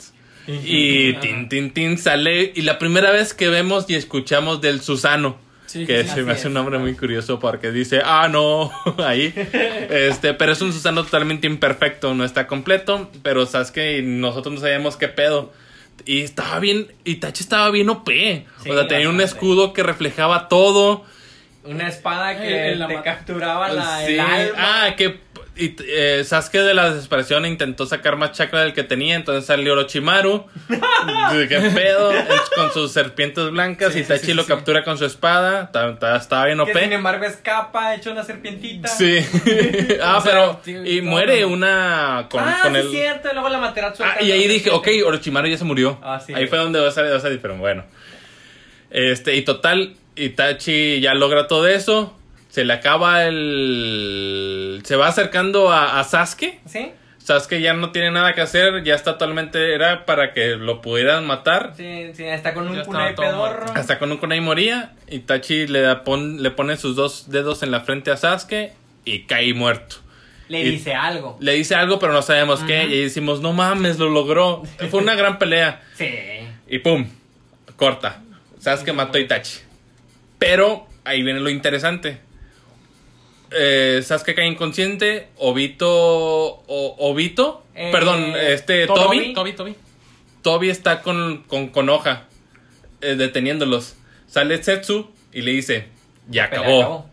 Y 0.47 1.13
tin 1.13 1.47
tin 1.49 1.71
tin 1.71 1.97
sale 1.99 2.51
y 2.55 2.63
la 2.63 2.79
primera 2.79 3.11
vez 3.11 3.33
que 3.35 3.47
vemos 3.49 3.85
y 3.87 3.95
escuchamos 3.95 4.59
del 4.59 4.81
Susano, 4.81 5.37
Sí, 5.71 5.85
que 5.85 6.03
sí, 6.03 6.09
se 6.09 6.23
me 6.23 6.33
hace 6.33 6.47
un 6.47 6.53
nombre 6.53 6.77
muy 6.79 6.95
curioso 6.95 7.39
porque 7.39 7.71
dice, 7.71 8.01
"Ah, 8.03 8.27
no", 8.29 8.71
ahí. 9.05 9.33
Este, 9.89 10.33
pero 10.33 10.51
es 10.51 10.61
un 10.61 10.73
Susano 10.73 11.03
totalmente 11.03 11.47
imperfecto, 11.47 12.13
no 12.13 12.25
está 12.25 12.45
completo, 12.47 13.09
pero 13.23 13.45
Sasuke 13.45 13.99
y 13.99 14.01
nosotros 14.01 14.53
no 14.55 14.59
sabíamos 14.59 14.97
qué 14.97 15.07
pedo. 15.07 15.53
Y 16.05 16.21
estaba 16.21 16.59
bien, 16.59 16.87
Itachi 17.05 17.43
estaba 17.43 17.69
bien 17.69 17.89
OP. 17.89 18.09
Sí, 18.63 18.69
o 18.69 18.73
sea, 18.73 18.87
tenía 18.87 19.07
un 19.09 19.21
escudo 19.21 19.71
que 19.73 19.83
reflejaba 19.83 20.47
todo. 20.49 21.05
Una 21.63 21.87
espada 21.87 22.37
que 22.41 22.71
Eh, 22.71 22.75
la 22.75 22.87
te 22.87 23.01
capturaba 23.03 23.69
la, 23.71 24.05
Sí. 24.05 24.13
el 24.13 24.19
alma. 24.19 24.53
Ah, 24.57 24.95
que 24.97 25.19
y, 25.65 25.75
eh, 25.87 26.23
Sasuke 26.25 26.59
de 26.59 26.73
la 26.73 26.89
desesperación 26.91 27.45
intentó 27.45 27.85
sacar 27.85 28.15
más 28.17 28.31
chakra 28.33 28.61
del 28.61 28.73
que 28.73 28.83
tenía, 28.83 29.15
entonces 29.15 29.45
salió 29.45 29.73
Orochimaru. 29.73 30.45
¿Qué 30.67 31.71
pedo? 31.73 32.11
Es 32.11 32.49
Con 32.55 32.71
sus 32.73 32.91
serpientes 32.91 33.49
blancas 33.51 33.93
Sí, 33.93 33.99
y 33.99 34.03
Tachi 34.03 34.25
sí, 34.27 34.33
lo 34.33 34.43
sí. 34.43 34.47
captura 34.49 34.83
con 34.83 34.97
su 34.97 35.05
espada. 35.05 35.71
Ta- 35.71 35.97
ta- 35.99 36.15
Estaba 36.17 36.45
bien 36.45 36.57
Que 36.59 36.73
sin 36.73 36.83
OP. 36.89 36.93
embargo 36.93 37.25
escapa, 37.25 37.95
hecho 37.95 38.11
una 38.11 38.23
serpientita. 38.23 38.87
Sí. 38.87 39.17
ah, 40.01 40.17
O 40.17 40.21
sea, 40.21 40.31
pero. 40.31 40.61
tío, 40.63 40.85
Y 40.85 41.01
no, 41.01 41.11
muere 41.11 41.41
no. 41.41 41.49
una. 41.49 42.27
Con, 42.29 42.43
ah, 42.43 42.59
con 42.63 42.73
sí 42.73 42.79
el. 42.79 42.85
es 42.87 42.91
cierto. 42.91 43.29
y 43.29 43.33
Luego 43.33 43.49
la 43.49 43.57
Materatsu. 43.59 44.03
Ah, 44.03 44.17
y 44.21 44.31
ahí 44.31 44.47
dije, 44.47 44.69
ok, 44.71 44.87
Orochimaru 45.05 45.47
ya 45.47 45.57
se 45.57 45.63
murió. 45.65 45.99
Ah, 46.03 46.19
sí. 46.25 46.33
Ahí 46.33 46.47
fue 46.47 46.57
donde 46.57 46.79
va 46.79 46.89
a 46.89 46.91
salir, 46.91 47.11
va 47.11 47.17
a 47.17 47.21
salir, 47.21 47.39
pero 47.41 47.55
bueno. 47.57 47.83
Este, 48.89 49.35
y 49.35 49.43
total, 49.43 49.95
Itachi 50.15 50.99
ya 50.99 51.13
logra 51.13 51.47
todo 51.47 51.67
eso. 51.67 52.17
Se 52.51 52.63
le 52.65 52.73
acaba 52.73 53.25
el. 53.25 54.81
Se 54.85 54.95
va 54.95 55.07
acercando 55.07 55.71
a, 55.71 55.99
a 55.99 56.03
Sasuke. 56.03 56.59
¿Sí? 56.65 56.91
Sasuke 57.17 57.61
ya 57.61 57.73
no 57.73 57.91
tiene 57.91 58.11
nada 58.11 58.33
que 58.33 58.41
hacer, 58.41 58.83
ya 58.83 58.95
está 58.95 59.13
totalmente. 59.13 59.73
Era 59.73 60.05
para 60.05 60.33
que 60.33 60.55
lo 60.57 60.81
pudieran 60.81 61.25
matar. 61.25 61.73
Sí, 61.77 62.11
sí, 62.13 62.23
está 62.25 62.53
con 62.53 62.67
un 62.67 62.83
kunai 62.83 63.15
pedorro. 63.15 63.65
Hasta 63.75 63.97
con 63.99 64.11
un 64.11 64.17
kunai 64.17 64.41
moría. 64.41 64.91
Itachi 65.09 65.67
le, 65.67 65.81
da, 65.81 66.03
pon- 66.03 66.41
le 66.43 66.51
pone 66.51 66.77
sus 66.77 66.95
dos 66.95 67.29
dedos 67.29 67.63
en 67.63 67.71
la 67.71 67.81
frente 67.81 68.11
a 68.11 68.17
Sasuke 68.17 68.73
y 69.05 69.23
cae 69.23 69.53
muerto. 69.53 69.97
Le 70.49 70.61
Y- 70.63 70.71
dice 70.71 70.93
algo. 70.93 71.37
Le 71.39 71.53
dice 71.53 71.75
algo, 71.75 71.99
pero 71.99 72.11
no 72.11 72.21
sabemos 72.21 72.61
qué. 72.63 72.83
Y 72.83 72.93
ahí 72.93 73.03
decimos, 73.03 73.39
no 73.41 73.53
mames, 73.53 73.97
lo 73.99 74.09
logró. 74.09 74.63
Fue 74.89 74.99
una 74.99 75.15
gran 75.15 75.39
pelea. 75.39 75.81
Sí. 75.95 76.09
Y 76.67 76.79
pum, 76.79 77.07
corta. 77.77 78.21
Sasuke 78.59 78.91
mató 78.93 79.17
a 79.17 79.21
Itachi. 79.21 79.59
Pero 80.37 80.87
ahí 81.05 81.21
viene 81.23 81.39
lo 81.39 81.49
interesante. 81.49 82.19
Eh, 83.51 84.01
Sasuke 84.03 84.33
cae 84.35 84.47
inconsciente. 84.47 85.27
Obito. 85.37 85.87
o- 85.89 86.95
Obito. 86.99 87.63
Eh, 87.75 87.89
perdón, 87.91 88.33
este. 88.35 88.87
Toby. 88.87 89.33
Toby, 89.33 89.53
Toby. 89.53 89.75
Toby 90.41 90.69
está 90.69 91.01
con, 91.01 91.43
con, 91.43 91.67
con 91.69 91.89
hoja. 91.89 92.27
eh, 93.01 93.15
deteniéndolos. 93.15 93.95
Sale 94.27 94.61
Setsu 94.63 95.11
y 95.33 95.41
le 95.41 95.51
dice: 95.51 95.85
Ya 96.29 96.45
acabó. 96.45 97.09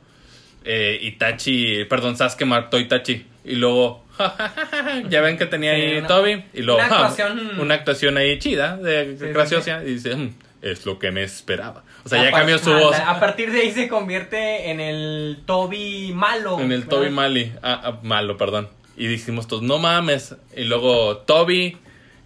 Eh, 0.65 0.99
Itachi. 1.03 1.85
Perdón, 1.87 2.17
Sasuke 2.17 2.45
mató 2.45 2.77
a 2.77 2.81
Itachi. 2.81 3.27
Y 3.45 3.55
luego. 3.57 4.05
ya 5.09 5.21
ven 5.21 5.39
que 5.39 5.47
tenía 5.47 5.75
Sí, 5.75 5.81
ahí 5.81 6.03
Toby. 6.03 6.45
Y 6.53 6.63
luego. 6.63 6.81
una 6.81 6.89
"Ja, 6.89 6.97
actuación- 7.09 7.59
una 7.61 7.75
actuación 7.75 8.17
ahí 8.17 8.39
chida. 8.39 8.77
De, 8.77 9.13
Sí, 9.17 9.17
sí, 9.27 9.33
graciosa. 9.33 9.83
Y 9.85 9.95
dice: 9.95 10.15
"Mm, 10.15 10.35
Es 10.61 10.87
lo 10.87 10.99
que 10.99 11.11
me 11.11 11.23
esperaba. 11.23 11.85
O 12.05 12.09
sea, 12.09 12.23
ya 12.23 12.29
A 12.29 12.31
par- 12.33 12.41
cambió 12.41 12.59
su 12.59 12.71
anda, 12.73 12.85
voz. 12.85 12.97
A 12.99 13.21
partir 13.21 13.53
de 13.53 13.61
ahí 13.61 13.71
se 13.73 13.87
convierte 13.89 14.71
en 14.71 14.81
el 14.81 15.39
Toby 15.47 16.13
malo. 16.15 16.59
En 16.59 16.73
el 16.73 16.81
¿verdad? 16.81 16.91
Toby 16.97 17.11
Mali. 17.11 17.53
Ah, 17.63 17.81
ah, 17.85 17.99
malo, 18.03 18.37
perdón. 18.37 18.69
Y 18.97 19.07
dijimos 19.07 19.47
todos, 19.47 19.63
no 19.63 19.79
mames. 19.79 20.35
Y 20.57 20.65
luego 20.65 21.19
Toby 21.19 21.77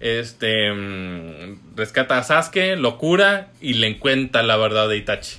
este 0.00 0.72
mm, 0.72 1.76
rescata 1.76 2.18
a 2.18 2.22
Sasuke, 2.24 2.76
lo 2.76 2.98
cura 2.98 3.50
y 3.60 3.74
le 3.74 3.86
encuentra 3.86 4.42
la 4.42 4.56
verdad 4.56 4.88
de 4.88 4.96
Itachi. 4.96 5.36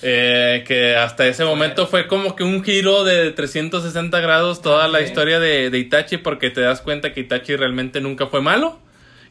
Eh, 0.00 0.62
que 0.64 0.94
hasta 0.94 1.26
ese 1.26 1.44
momento 1.44 1.88
fue 1.88 2.06
como 2.06 2.36
que 2.36 2.44
un 2.44 2.62
giro 2.62 3.02
de 3.02 3.32
360 3.32 4.20
grados 4.20 4.62
toda 4.62 4.86
la 4.86 5.00
historia 5.00 5.40
de, 5.40 5.70
de 5.70 5.78
Itachi 5.78 6.18
porque 6.18 6.50
te 6.50 6.60
das 6.60 6.82
cuenta 6.82 7.12
que 7.12 7.20
Itachi 7.22 7.56
realmente 7.56 8.00
nunca 8.00 8.28
fue 8.28 8.40
malo. 8.40 8.78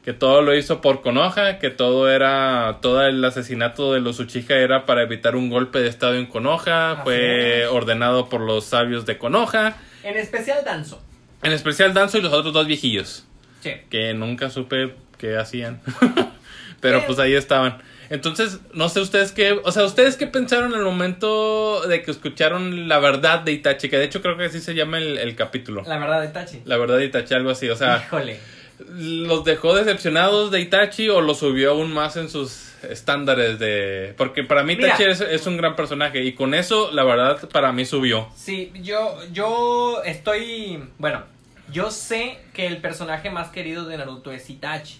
Que 0.07 0.13
todo 0.13 0.41
lo 0.41 0.55
hizo 0.55 0.79
por 0.79 1.01
Konoha, 1.01 1.59
que 1.59 1.69
todo 1.69 2.09
era, 2.09 2.77
todo 2.81 3.05
el 3.05 3.21
asesinato 3.25 3.91
de 3.91 3.99
los 3.99 4.21
Uchiha 4.21 4.55
era 4.55 4.85
para 4.85 5.03
evitar 5.03 5.35
un 5.35 5.49
golpe 5.49 5.79
de 5.79 5.89
estado 5.89 6.13
en 6.15 6.27
Konoha, 6.27 6.93
Así 6.93 7.01
fue 7.03 7.63
es. 7.63 7.67
ordenado 7.67 8.29
por 8.29 8.39
los 8.39 8.63
sabios 8.63 9.05
de 9.05 9.17
Konoha, 9.17 9.75
En 10.03 10.15
especial 10.15 10.63
Danzo. 10.63 11.03
en 11.43 11.51
especial 11.51 11.93
Danzo 11.93 12.19
y 12.19 12.21
los 12.21 12.31
otros 12.31 12.53
dos 12.53 12.67
viejillos, 12.67 13.25
Sí. 13.59 13.71
que 13.89 14.13
nunca 14.13 14.49
supe 14.49 14.93
qué 15.17 15.35
hacían, 15.35 15.81
pero 16.79 17.05
pues 17.05 17.19
ahí 17.19 17.33
estaban. 17.33 17.79
Entonces, 18.09 18.61
no 18.73 18.87
sé 18.87 19.01
ustedes 19.01 19.33
qué, 19.33 19.59
o 19.61 19.71
sea, 19.73 19.83
ustedes 19.83 20.15
qué 20.15 20.25
pensaron 20.27 20.71
en 20.71 20.79
el 20.79 20.85
momento 20.85 21.81
de 21.85 22.01
que 22.01 22.11
escucharon 22.11 22.87
la 22.87 22.99
verdad 22.99 23.41
de 23.41 23.51
Itachi, 23.51 23.89
que 23.89 23.97
de 23.97 24.05
hecho 24.05 24.21
creo 24.21 24.37
que 24.37 24.45
así 24.45 24.61
se 24.61 24.73
llama 24.73 24.99
el, 24.99 25.17
el 25.17 25.35
capítulo. 25.35 25.83
La 25.85 25.97
verdad 25.99 26.21
de 26.21 26.29
Tachi. 26.29 26.61
La 26.63 26.77
verdad 26.77 26.95
de 26.95 27.03
Itachi, 27.07 27.33
algo 27.33 27.49
así, 27.49 27.67
o 27.69 27.75
sea, 27.75 28.01
Híjole. 28.07 28.39
¿Los 28.79 29.43
dejó 29.43 29.75
decepcionados 29.75 30.51
de 30.51 30.61
Itachi 30.61 31.09
o 31.09 31.21
los 31.21 31.39
subió 31.39 31.71
aún 31.71 31.91
más 31.93 32.15
en 32.15 32.29
sus 32.29 32.73
estándares 32.83 33.57
de...? 33.57 34.13
Porque 34.17 34.43
para 34.43 34.63
mí. 34.63 34.73
Itachi 34.73 35.03
es, 35.03 35.21
es 35.21 35.47
un 35.47 35.57
gran 35.57 35.75
personaje 35.75 36.23
y 36.23 36.33
con 36.33 36.53
eso, 36.53 36.91
la 36.91 37.03
verdad, 37.03 37.49
para 37.49 37.71
mí 37.71 37.85
subió. 37.85 38.29
Sí, 38.35 38.71
yo, 38.81 39.17
yo 39.33 40.03
estoy. 40.03 40.83
Bueno, 40.99 41.23
yo 41.71 41.91
sé 41.91 42.39
que 42.53 42.67
el 42.67 42.77
personaje 42.77 43.29
más 43.29 43.49
querido 43.49 43.85
de 43.85 43.97
Naruto 43.97 44.31
es 44.31 44.49
Itachi. 44.49 44.99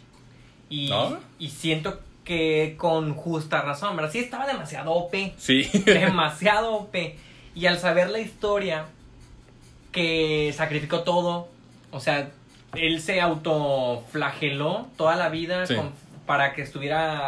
Y, 0.70 0.90
¿No? 0.90 1.20
y 1.40 1.50
siento 1.50 2.00
que 2.28 2.76
con 2.78 3.14
justa 3.14 3.62
razón, 3.62 3.96
¿verdad? 3.96 4.12
Sí, 4.12 4.20
estaba 4.20 4.46
demasiado 4.46 4.92
OP. 4.92 5.14
Sí. 5.38 5.70
demasiado 5.86 6.74
OP. 6.74 6.96
Y 7.56 7.66
al 7.68 7.80
saber 7.80 8.10
la 8.10 8.20
historia, 8.20 8.86
que 9.92 10.54
sacrificó 10.56 11.02
todo, 11.02 11.48
o 11.92 12.00
sea, 12.00 12.32
él 12.86 13.02
se 13.02 13.20
autoflageló 13.22 14.88
toda 14.98 15.16
la 15.16 15.30
vida 15.30 15.66
Sí. 15.66 15.76
con- 15.76 15.92
para 16.26 16.54
que 16.54 16.62
estuviera 16.62 17.20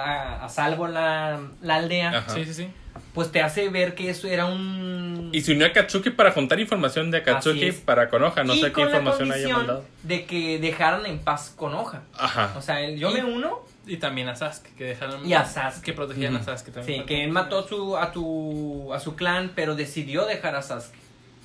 a, 0.41 0.45
a 0.45 0.49
salvo 0.49 0.87
la, 0.87 1.39
la 1.61 1.75
aldea, 1.75 2.09
Ajá. 2.09 2.33
Sí, 2.33 2.43
sí, 2.43 2.53
sí. 2.53 2.67
pues 3.13 3.31
te 3.31 3.41
hace 3.41 3.69
ver 3.69 3.95
que 3.95 4.09
eso 4.09 4.27
era 4.27 4.45
un... 4.45 5.29
Y 5.31 5.39
se 5.41 5.53
unió 5.53 5.67
a 5.67 5.71
Katsuki 5.71 6.09
para 6.09 6.31
juntar 6.33 6.59
información 6.59 7.09
de 7.09 7.23
Katsuki 7.23 7.71
para 7.71 8.09
Konoha. 8.09 8.43
No 8.43 8.53
y 8.55 8.59
sé 8.59 8.67
qué 8.67 8.73
con 8.73 8.83
información 8.87 9.31
haya 9.31 9.55
mandado. 9.55 9.85
de 10.03 10.25
que 10.25 10.59
dejaran 10.59 11.05
en 11.05 11.19
paz 11.19 11.53
con 11.55 11.73
hoja. 11.75 12.01
Ajá. 12.17 12.53
O 12.57 12.61
sea, 12.61 12.89
yo 12.89 13.11
Y- 13.11 13.13
me 13.13 13.23
uno, 13.23 13.59
Y 13.87 13.97
también 13.97 14.27
a 14.27 14.35
Sasuke, 14.35 14.75
que 14.75 14.83
dejaron. 14.83 15.25
Y 15.25 15.33
a 15.33 15.45
Sasuke. 15.45 15.83
Que 15.85 15.93
protegían 15.93 16.35
a. 16.35 16.43
Sasuke 16.43 16.71
también. 16.73 16.99
sí, 16.99 17.05
que 17.07 17.23
él 17.23 17.31
mató 17.31 17.59
a 17.59 17.67
su, 17.67 17.97
a, 17.97 18.11
tu, 18.11 18.93
a 18.93 18.99
su 18.99 19.15
clan, 19.15 19.51
pero 19.55 19.75
decidió 19.75 20.25
dejar 20.25 20.55
a 20.55 20.61
Sasuke. 20.61 20.97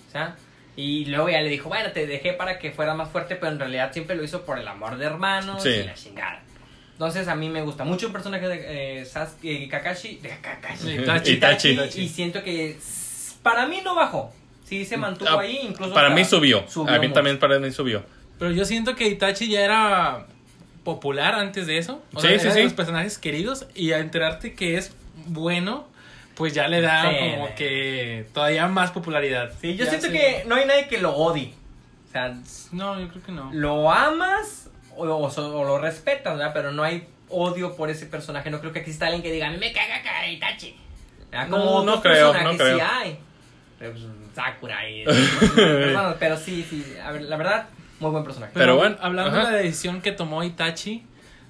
O 0.08 0.10
sea, 0.12 0.36
y 0.76 1.04
luego 1.06 1.28
ya 1.28 1.40
le 1.40 1.48
dijo, 1.50 1.68
bueno, 1.68 1.92
te 1.92 2.06
dejé 2.06 2.32
para 2.32 2.58
que 2.58 2.70
fuera 2.72 2.94
más 2.94 3.10
fuerte, 3.10 3.36
pero 3.36 3.52
en 3.52 3.58
realidad 3.58 3.92
siempre 3.92 4.16
lo 4.16 4.24
hizo 4.24 4.42
por 4.44 4.58
el 4.58 4.66
amor 4.68 4.96
de 4.98 5.06
hermanos 5.06 5.62
Sí. 5.62 5.68
y 5.70 5.82
la 5.84 5.94
chingada. 5.94 6.42
Entonces 6.92 7.26
a 7.28 7.34
mí 7.34 7.48
me 7.48 7.62
gusta 7.62 7.84
mucho 7.84 8.06
el 8.06 8.12
personaje 8.12 8.46
de 8.48 9.00
eh, 9.00 9.04
Sasuke, 9.04 9.64
eh, 9.64 9.68
Kakashi, 9.68 10.16
de 10.16 10.28
Kakashi. 10.40 10.90
Itachi. 10.92 11.32
Itachi. 11.32 12.00
Y, 12.00 12.04
y 12.04 12.08
siento 12.08 12.42
que 12.42 12.76
para 13.42 13.66
mí 13.66 13.80
no 13.84 13.94
bajó. 13.94 14.32
Sí 14.64 14.84
se 14.84 14.96
mantuvo 14.96 15.28
Ah, 15.30 15.40
ahí, 15.42 15.58
incluso 15.62 15.92
Para 15.92 16.10
mí 16.10 16.24
subió. 16.24 16.64
subió 16.68 16.94
a 16.94 16.98
mí 16.98 17.08
mucho. 17.08 17.14
también 17.14 17.38
para 17.38 17.58
mí 17.58 17.70
subió. 17.70 18.04
Pero 18.38 18.50
yo 18.52 18.64
siento 18.64 18.94
que 18.96 19.08
Itachi 19.08 19.48
ya 19.48 19.60
era 19.64 20.26
popular 20.84 21.34
antes 21.34 21.66
de 21.66 21.78
eso. 21.78 22.02
O 22.14 22.20
Sí, 22.20 22.28
sea, 22.28 22.38
sí, 22.38 22.44
era 22.46 22.52
sí. 22.54 22.58
de 22.60 22.64
los 22.64 22.72
personajes 22.74 23.18
queridos. 23.18 23.66
Y 23.74 23.92
a 23.92 23.98
enterarte 23.98 24.54
que 24.54 24.76
es 24.76 24.92
bueno, 25.26 25.86
pues 26.34 26.52
ya 26.54 26.68
le 26.68 26.80
da 26.80 27.02
Sí, 27.10 27.16
como 27.34 27.54
que 27.54 28.26
todavía 28.32 28.66
más 28.66 28.90
popularidad. 28.90 29.52
Sí, 29.60 29.76
yo 29.76 29.84
Ya 29.84 29.90
siento 29.90 30.08
que 30.10 30.44
no 30.46 30.54
hay 30.56 30.66
nadie 30.66 30.88
que 30.88 30.98
lo 30.98 31.14
odie. 31.14 31.52
O 32.08 32.12
sea, 32.12 32.34
No, 32.72 32.98
yo 33.00 33.08
creo 33.08 33.22
que 33.22 33.32
no. 33.32 33.50
lo 33.52 33.90
amas 33.90 34.70
o, 34.96 35.02
o 35.04 35.64
lo 35.64 35.78
respetas, 35.78 36.36
¿verdad? 36.36 36.52
Pero 36.54 36.72
no 36.72 36.82
hay 36.82 37.06
odio 37.28 37.74
por 37.76 37.90
ese 37.90 38.06
personaje. 38.06 38.50
No 38.50 38.60
creo 38.60 38.72
que 38.72 38.78
exista 38.80 39.06
alguien 39.06 39.22
que 39.22 39.32
diga, 39.32 39.50
me 39.50 39.72
caga 39.72 40.02
caga 40.02 40.28
Itachi. 40.28 40.76
¿Verdad? 41.30 41.48
Como 41.50 41.64
No, 41.64 41.84
no 41.96 42.02
creo, 42.02 42.32
no 42.32 42.56
creo. 42.56 42.76
sí 42.78 42.82
hay. 42.88 43.18
Pero, 43.78 43.92
pues, 43.92 44.04
Sakura 44.34 44.88
y 44.88 45.04
pero 46.18 46.36
sí, 46.36 46.64
sí, 46.68 46.84
a 47.04 47.10
ver, 47.12 47.22
la 47.22 47.36
verdad, 47.36 47.66
muy 48.00 48.10
buen 48.10 48.24
personaje. 48.24 48.52
Pero 48.54 48.76
bueno, 48.76 48.96
Hablando 49.00 49.30
ajá. 49.38 49.46
de 49.50 49.52
la 49.52 49.58
decisión 49.58 50.00
que 50.00 50.12
tomó 50.12 50.42
Itachi, 50.44 51.04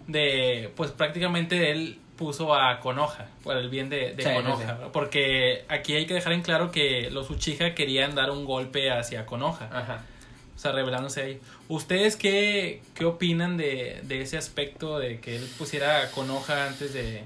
de 0.06 0.70
pues 0.76 0.90
prácticamente 0.90 1.70
él 1.70 1.98
puso 2.16 2.54
a 2.54 2.80
Konoha 2.80 3.26
por 3.42 3.56
el 3.56 3.68
bien 3.68 3.88
de, 3.88 4.14
de 4.14 4.22
Sí, 4.22 4.30
Konoha. 4.34 4.92
Porque 4.92 5.64
aquí 5.68 5.94
hay 5.94 6.06
que 6.06 6.14
dejar 6.14 6.32
en 6.32 6.42
claro 6.42 6.70
que 6.70 7.10
los 7.10 7.30
Uchiha 7.30 7.74
querían 7.74 8.14
dar 8.14 8.30
un 8.30 8.44
golpe 8.44 8.90
hacia 8.90 9.26
Konoha. 9.26 9.68
Ajá. 9.72 10.04
O 10.54 10.58
sea, 10.58 10.72
revelándose 10.72 11.22
ahí. 11.22 11.40
¿Ustedes 11.68 12.16
qué, 12.16 12.80
qué 12.94 13.04
opinan 13.04 13.56
de, 13.56 14.00
de 14.04 14.20
ese 14.20 14.38
aspecto 14.38 14.98
de 14.98 15.20
que 15.20 15.36
él 15.36 15.48
pusiera 15.58 16.02
a 16.02 16.10
Konoha 16.10 16.68
antes 16.68 16.94
de...? 16.94 17.24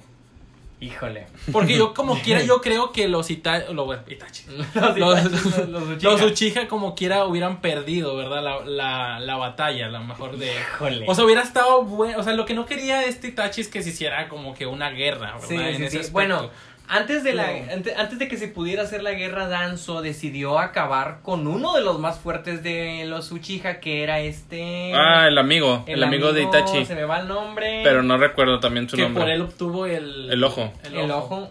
Híjole. 0.80 1.26
Porque 1.50 1.76
yo 1.76 1.92
como 1.92 2.18
quiera, 2.22 2.42
yo 2.42 2.60
creo 2.60 2.92
que 2.92 3.08
los 3.08 3.30
Ita... 3.30 3.70
Lo, 3.72 3.84
bueno, 3.84 4.02
Itachi. 4.06 4.44
Los, 4.74 4.96
Los, 4.96 5.18
Itachi, 5.24 5.70
los 5.70 5.82
Uchiha. 5.88 6.10
los 6.10 6.22
Uchiha 6.22 6.68
como 6.68 6.94
quiera 6.94 7.24
hubieran 7.24 7.60
perdido, 7.60 8.16
¿verdad? 8.16 8.42
La, 8.42 8.64
la, 8.64 9.20
la 9.20 9.36
batalla, 9.36 9.86
a 9.86 9.90
lo 9.90 10.00
mejor 10.04 10.36
de... 10.36 10.52
Híjole. 10.54 11.04
O 11.08 11.14
sea, 11.14 11.24
hubiera 11.24 11.42
estado 11.42 11.82
bueno. 11.82 12.18
O 12.18 12.22
sea, 12.22 12.32
lo 12.34 12.44
que 12.44 12.54
no 12.54 12.64
quería 12.66 13.04
este 13.04 13.28
Itachi 13.28 13.62
es 13.62 13.68
que 13.68 13.82
se 13.82 13.90
hiciera 13.90 14.28
como 14.28 14.54
que 14.54 14.66
una 14.66 14.90
guerra, 14.90 15.34
¿verdad? 15.34 15.48
Sí, 15.48 15.56
En 15.56 15.76
sí, 15.76 15.84
ese 15.84 16.04
sí. 16.04 16.10
Bueno, 16.12 16.50
antes 16.88 17.22
de, 17.22 17.34
la, 17.34 17.46
Pero- 17.46 17.72
antes, 17.72 17.96
antes 17.96 18.18
de 18.18 18.28
que 18.28 18.36
se 18.36 18.48
pudiera 18.48 18.82
hacer 18.82 19.02
la 19.02 19.12
guerra, 19.12 19.46
Danzo 19.48 20.02
decidió 20.02 20.58
acabar 20.58 21.20
con 21.22 21.46
uno 21.46 21.74
de 21.74 21.82
los 21.82 21.98
más 21.98 22.18
fuertes 22.18 22.62
de 22.62 23.04
los 23.06 23.30
Uchiha, 23.30 23.80
que 23.80 24.02
era 24.02 24.20
este... 24.20 24.92
Ah, 24.94 25.28
el 25.28 25.38
amigo. 25.38 25.84
El, 25.86 26.02
amigo, 26.02 26.32
de 26.32 26.42
Itachi. 26.42 26.86
Se 26.86 26.94
me 26.94 27.04
va 27.04 27.20
el 27.20 27.28
nombre. 27.28 27.82
Pero 27.84 28.02
no 28.02 28.16
recuerdo 28.16 28.60
también 28.60 28.88
su 28.88 28.96
que 28.96 29.02
nombre. 29.02 29.22
por 29.22 29.30
él 29.30 29.42
obtuvo 29.42 29.86
el... 29.86 30.30
El 30.30 30.42
ojo. 30.42 30.72
El 30.84 31.10
ojo. 31.10 31.50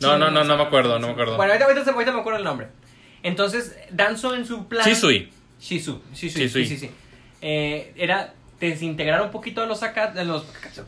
No, 0.00 0.18
no, 0.18 0.30
no, 0.30 0.44
no 0.44 0.56
me 0.56 0.62
acuerdo, 0.62 0.98
no 0.98 1.06
me 1.08 1.12
acuerdo. 1.12 1.36
Bueno, 1.36 1.52
ahorita, 1.52 1.66
ahorita, 1.68 1.90
ahorita 1.90 2.12
me 2.12 2.20
acuerdo 2.20 2.38
el 2.38 2.44
nombre. 2.44 2.68
Entonces, 3.22 3.76
Danzo 3.90 4.34
en 4.34 4.46
su 4.46 4.68
plan... 4.68 4.84
Shisui. 4.84 5.30
Shizu, 5.60 6.02
Shisui, 6.12 6.42
Shisui. 6.42 6.66
sí, 6.66 6.76
sí, 6.76 6.86
sí. 6.86 6.90
Eh, 7.40 7.92
era 7.96 8.34
desintegrar 8.58 9.22
un 9.22 9.30
poquito 9.30 9.62
a 9.62 9.66
los 9.66 9.82
a 9.82 10.24
los, 10.24 10.44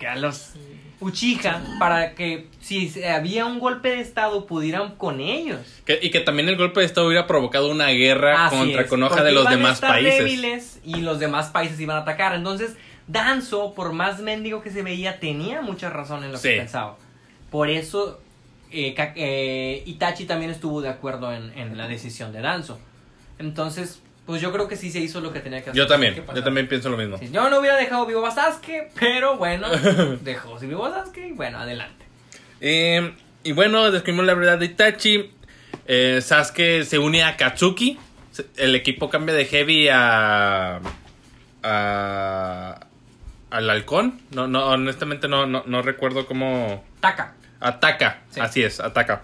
a 0.09 0.17
los 0.17 0.55
Uchiha 1.01 1.63
para 1.79 2.15
que 2.15 2.47
si 2.61 2.93
había 3.05 3.45
un 3.47 3.59
golpe 3.59 3.91
de 3.91 4.01
estado 4.01 4.47
pudieran 4.47 4.95
con 4.97 5.21
ellos. 5.21 5.61
Que- 5.85 5.99
y 6.03 6.11
que 6.11 6.21
también 6.21 6.49
el 6.49 6.57
golpe 6.57 6.81
de 6.81 6.87
estado 6.87 7.07
hubiera 7.09 7.27
provocado 7.27 7.71
una 7.71 7.89
guerra 7.89 8.47
Así 8.47 8.57
contra 8.57 8.83
es, 8.83 8.89
Konoha 8.89 9.23
de 9.23 9.33
los 9.33 9.43
iban 9.43 9.53
a 9.53 9.57
demás 9.57 9.75
estar 9.75 9.91
países. 9.91 10.19
débiles 10.19 10.81
y 10.85 10.97
los 11.03 11.19
demás 11.19 11.49
países 11.49 11.79
iban 11.81 11.97
a 11.97 12.01
atacar. 12.01 12.35
Entonces, 12.35 12.77
Danzo, 13.07 13.75
por 13.75 13.93
más 13.93 14.21
mendigo 14.21 14.63
que 14.63 14.71
se 14.71 14.83
veía, 14.83 15.21
tenía 15.21 15.61
mucha 15.61 15.91
razón 15.91 16.25
en 16.25 16.33
lo 16.33 16.39
Sí. 16.39 16.49
que 16.51 16.57
pensaba. 16.57 16.97
Por 17.51 17.69
eso, 17.69 18.21
eh, 18.73 18.95
eh, 19.17 19.83
Itachi 19.87 20.25
también 20.25 20.51
estuvo 20.51 20.81
de 20.81 20.89
acuerdo 20.89 21.33
en, 21.33 21.57
en 21.59 21.77
la 21.77 21.87
decisión 21.87 22.33
de 22.33 22.41
Danzo. 22.41 22.79
Entonces, 23.39 24.01
pues 24.27 24.41
yo 24.41 24.53
creo 24.53 24.69
que 24.69 24.77
sí 24.77 24.91
se 24.91 25.01
hizo 25.01 25.21
lo 25.21 25.33
que 25.33 25.41
tenía 25.41 25.63
que 25.63 25.71
hacer. 25.71 25.77
Yo 25.83 25.87
también, 25.87 26.15
yo 26.35 26.43
también 26.45 26.67
pienso 26.69 26.89
lo 26.89 26.97
mismo. 26.97 27.19
Sí, 27.19 27.31
yo 27.31 27.49
no 27.51 27.61
hubiera 27.61 27.77
dejado 27.77 28.07
vivo 28.07 28.27
a 28.27 28.31
Sasuke, 28.31 28.91
pero 28.99 29.37
bueno, 29.37 29.69
dejó 30.23 30.59
vivo 30.59 30.87
a 30.87 30.91
Sasuke 30.93 31.29
y 31.29 31.33
bueno, 31.33 31.59
adelante. 31.59 32.05
Eh, 32.61 33.13
y 33.43 33.53
bueno, 33.53 33.91
descubrimos 33.91 34.25
la 34.25 34.35
verdad 34.35 34.59
de 34.59 34.67
Itachi. 34.67 35.31
Eh, 35.87 36.21
Sasuke 36.23 36.85
se 36.85 36.99
une 36.99 37.23
a 37.23 37.37
Katsuki. 37.37 37.99
El 38.57 38.75
equipo 38.75 39.11
cambia 39.11 39.35
de 39.35 39.45
Heavy 39.45 39.89
a. 39.89 40.81
a 41.63 42.81
al 43.51 43.71
halcón. 43.71 44.21
No, 44.33 44.49
no, 44.49 44.67
honestamente 44.67 45.29
no, 45.29 45.47
no, 45.47 45.63
no 45.67 45.83
recuerdo 45.83 46.27
cómo. 46.27 46.83
Taka. 47.01 47.35
Ataca, 47.61 48.23
Sí. 48.31 48.41
así 48.41 48.63
es, 48.63 48.81
ataca. 48.81 49.23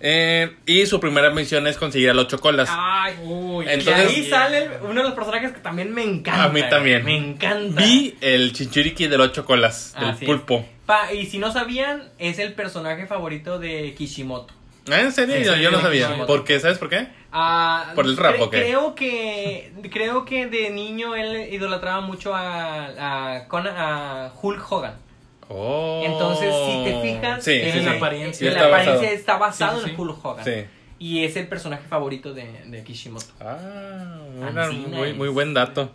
Eh, 0.00 0.54
y 0.66 0.86
su 0.86 1.00
primera 1.00 1.30
misión 1.30 1.66
es 1.66 1.76
conseguir 1.76 2.10
al 2.10 2.18
ocho 2.18 2.38
colas. 2.38 2.68
Ay, 2.72 3.14
Uy, 3.24 3.64
Entonces- 3.68 4.12
y 4.12 4.20
ahí 4.22 4.30
sale 4.30 4.68
uno 4.82 4.94
de 5.02 5.02
los 5.08 5.12
personajes 5.14 5.52
que 5.52 5.60
también 5.60 5.92
me 5.94 6.02
encanta. 6.02 6.44
A 6.44 6.48
mí 6.48 6.62
también. 6.68 7.04
Me 7.04 7.16
encanta. 7.16 7.82
Vi 7.82 8.16
el 8.20 8.52
Chinchuriki 8.52 9.06
del 9.08 9.20
ocho 9.20 9.44
colas, 9.44 9.94
del 9.98 10.10
Así 10.10 10.24
es. 10.24 10.26
pulpo. 10.26 10.66
Pa- 10.84 11.12
y 11.12 11.26
si 11.26 11.38
no 11.38 11.52
sabían, 11.52 12.10
es 12.18 12.38
el 12.38 12.52
personaje 12.52 13.06
favorito 13.06 13.58
de 13.58 13.94
Kishimoto. 13.96 14.54
Ah, 14.88 15.00
¿En 15.00 15.10
serio? 15.12 15.36
Sí, 15.36 15.44
yo, 15.44 15.56
yo 15.56 15.70
no 15.72 15.80
sabía. 15.80 16.06
Kishimoto. 16.06 16.26
¿Por 16.28 16.44
qué? 16.44 16.60
¿Sabes 16.60 16.78
por 16.78 16.88
qué? 16.88 17.08
Ah, 17.32 17.90
¿Por 17.96 18.06
el 18.06 18.16
rap 18.16 18.36
cre-? 18.36 18.50
Creo 18.50 18.94
que, 18.94 19.72
creo 19.90 20.24
que 20.24 20.46
de 20.46 20.70
niño 20.70 21.16
él 21.16 21.52
idolatraba 21.52 22.00
mucho 22.02 22.34
a, 22.34 22.86
a, 22.86 23.46
a 23.48 24.32
Hulk 24.40 24.72
Hogan. 24.72 24.94
Oh. 25.48 26.02
Entonces, 26.04 26.52
si 26.54 26.84
te 26.84 27.00
fijas, 27.02 27.44
sí, 27.44 27.52
en 27.52 27.72
sí, 27.72 27.80
la 27.80 27.90
sí. 27.92 27.96
apariencia. 27.96 28.48
Está 28.48 28.60
la 28.62 28.66
apariencia 28.68 28.94
basado. 29.02 29.14
está 29.14 29.36
basado 29.36 29.86
en. 29.86 30.00
Hulk 30.00 30.24
Hogan. 30.24 30.66
Y 30.98 31.24
es 31.24 31.36
el 31.36 31.46
personaje 31.46 31.86
favorito 31.88 32.32
de, 32.32 32.62
de 32.66 32.82
Kishimoto. 32.82 33.26
Ah, 33.40 34.16
muy, 34.88 35.12
muy 35.12 35.28
buen 35.28 35.52
dato. 35.54 35.90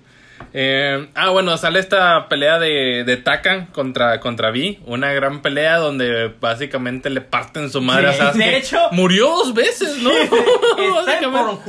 Eh, 0.53 1.07
ah, 1.15 1.30
bueno, 1.30 1.56
sale 1.57 1.80
esta 1.80 2.28
pelea 2.28 2.60
de, 2.60 3.03
de 3.06 3.18
Taka 3.18 3.68
contra, 3.68 4.19
contra 4.19 4.52
Vi. 4.52 4.80
Una 4.86 5.11
gran 5.14 5.41
pelea 5.41 5.78
donde 5.78 6.34
básicamente 6.40 7.10
le 7.10 7.22
parten 7.22 7.69
su 7.69 7.82
madre 7.82 8.10
a 8.10 8.14
Sasuke. 8.14 8.44
de 8.45 8.57
hecho- 8.57 8.90
murió 8.91 9.28
dos 9.28 9.53
veces, 9.53 9.98
¿no? 10.02 10.11
Está 10.22 11.06
Básicamente. 11.06 11.61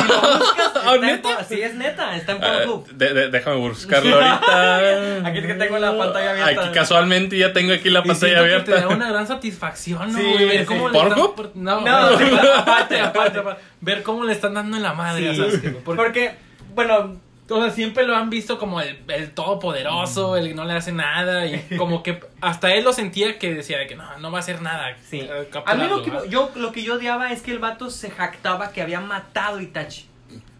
Si 0.00 0.08
lo 0.08 0.20
buscas, 0.38 0.72
¿Ah, 0.76 0.94
está 0.94 0.94
en 0.94 1.00
neta? 1.02 1.44
sí, 1.44 1.60
es 1.62 1.74
neta, 1.74 2.16
está 2.16 2.32
en 2.32 2.40
Pornhub. 2.40 2.88
de- 2.92 3.14
de- 3.14 3.28
déjame 3.30 3.56
buscarlo 3.56 4.14
ahorita. 4.20 5.16
Aquí 5.26 5.42
que 5.42 5.54
tengo 5.54 5.78
la 5.78 5.96
pantalla 5.96 6.30
abierta. 6.32 6.62
Aquí 6.66 6.74
casualmente 6.74 7.36
ya 7.38 7.52
tengo 7.52 7.72
aquí 7.72 7.90
la 7.90 8.00
Y 8.00 8.08
pantalla 8.08 8.34
que 8.34 8.60
te 8.60 8.70
da 8.70 8.76
abierta. 8.78 8.88
una 8.88 9.08
gran 9.10 9.26
satisfacción, 9.26 10.12
¿no? 10.12 10.18
Sí, 10.18 10.44
ver 10.44 10.60
sí. 10.60 10.66
cómo 10.66 10.88
le 10.88 10.98
están 10.98 11.18
por- 11.34 11.56
No, 11.56 11.80
No, 11.80 12.10
no, 12.10 12.18
sí, 12.18 12.24
aparte, 12.56 13.00
aparte, 13.00 13.38
aparte. 13.38 13.62
Ver 13.80 14.02
cómo 14.02 14.24
le 14.24 14.32
están 14.32 14.54
dando 14.54 14.76
en 14.76 14.82
la 14.82 14.94
madre 14.94 15.34
Sí. 15.34 15.70
Porque, 15.84 16.34
bueno, 16.74 17.16
o 17.48 17.60
sea, 17.62 17.70
siempre 17.70 18.04
lo 18.06 18.16
han 18.16 18.28
visto 18.30 18.58
como 18.58 18.80
el, 18.80 18.98
el 19.08 19.30
todopoderoso, 19.32 20.36
el 20.36 20.48
que 20.48 20.54
no 20.54 20.64
le 20.64 20.72
hace 20.74 20.92
nada. 20.92 21.46
Y 21.46 21.60
como 21.76 22.02
que 22.02 22.20
hasta 22.40 22.74
él 22.74 22.84
lo 22.84 22.92
sentía 22.92 23.38
que 23.38 23.54
decía 23.54 23.78
de 23.78 23.86
que 23.86 23.94
no, 23.96 24.18
no 24.18 24.30
va 24.30 24.38
a 24.38 24.40
hacer 24.40 24.62
nada. 24.62 24.96
sí. 25.08 25.20
eh, 25.20 25.48
A 25.64 25.74
mí 25.74 25.86
lo 25.88 26.02
que, 26.02 26.12
yo, 26.28 26.50
lo 26.56 26.72
que 26.72 26.82
yo 26.82 26.94
odiaba 26.94 27.32
es 27.32 27.42
que 27.42 27.52
el 27.52 27.58
vato 27.58 27.90
se 27.90 28.10
jactaba 28.10 28.72
que 28.72 28.82
había 28.82 29.00
matado 29.00 29.58
a 29.58 29.62
Itachi. 29.62 30.06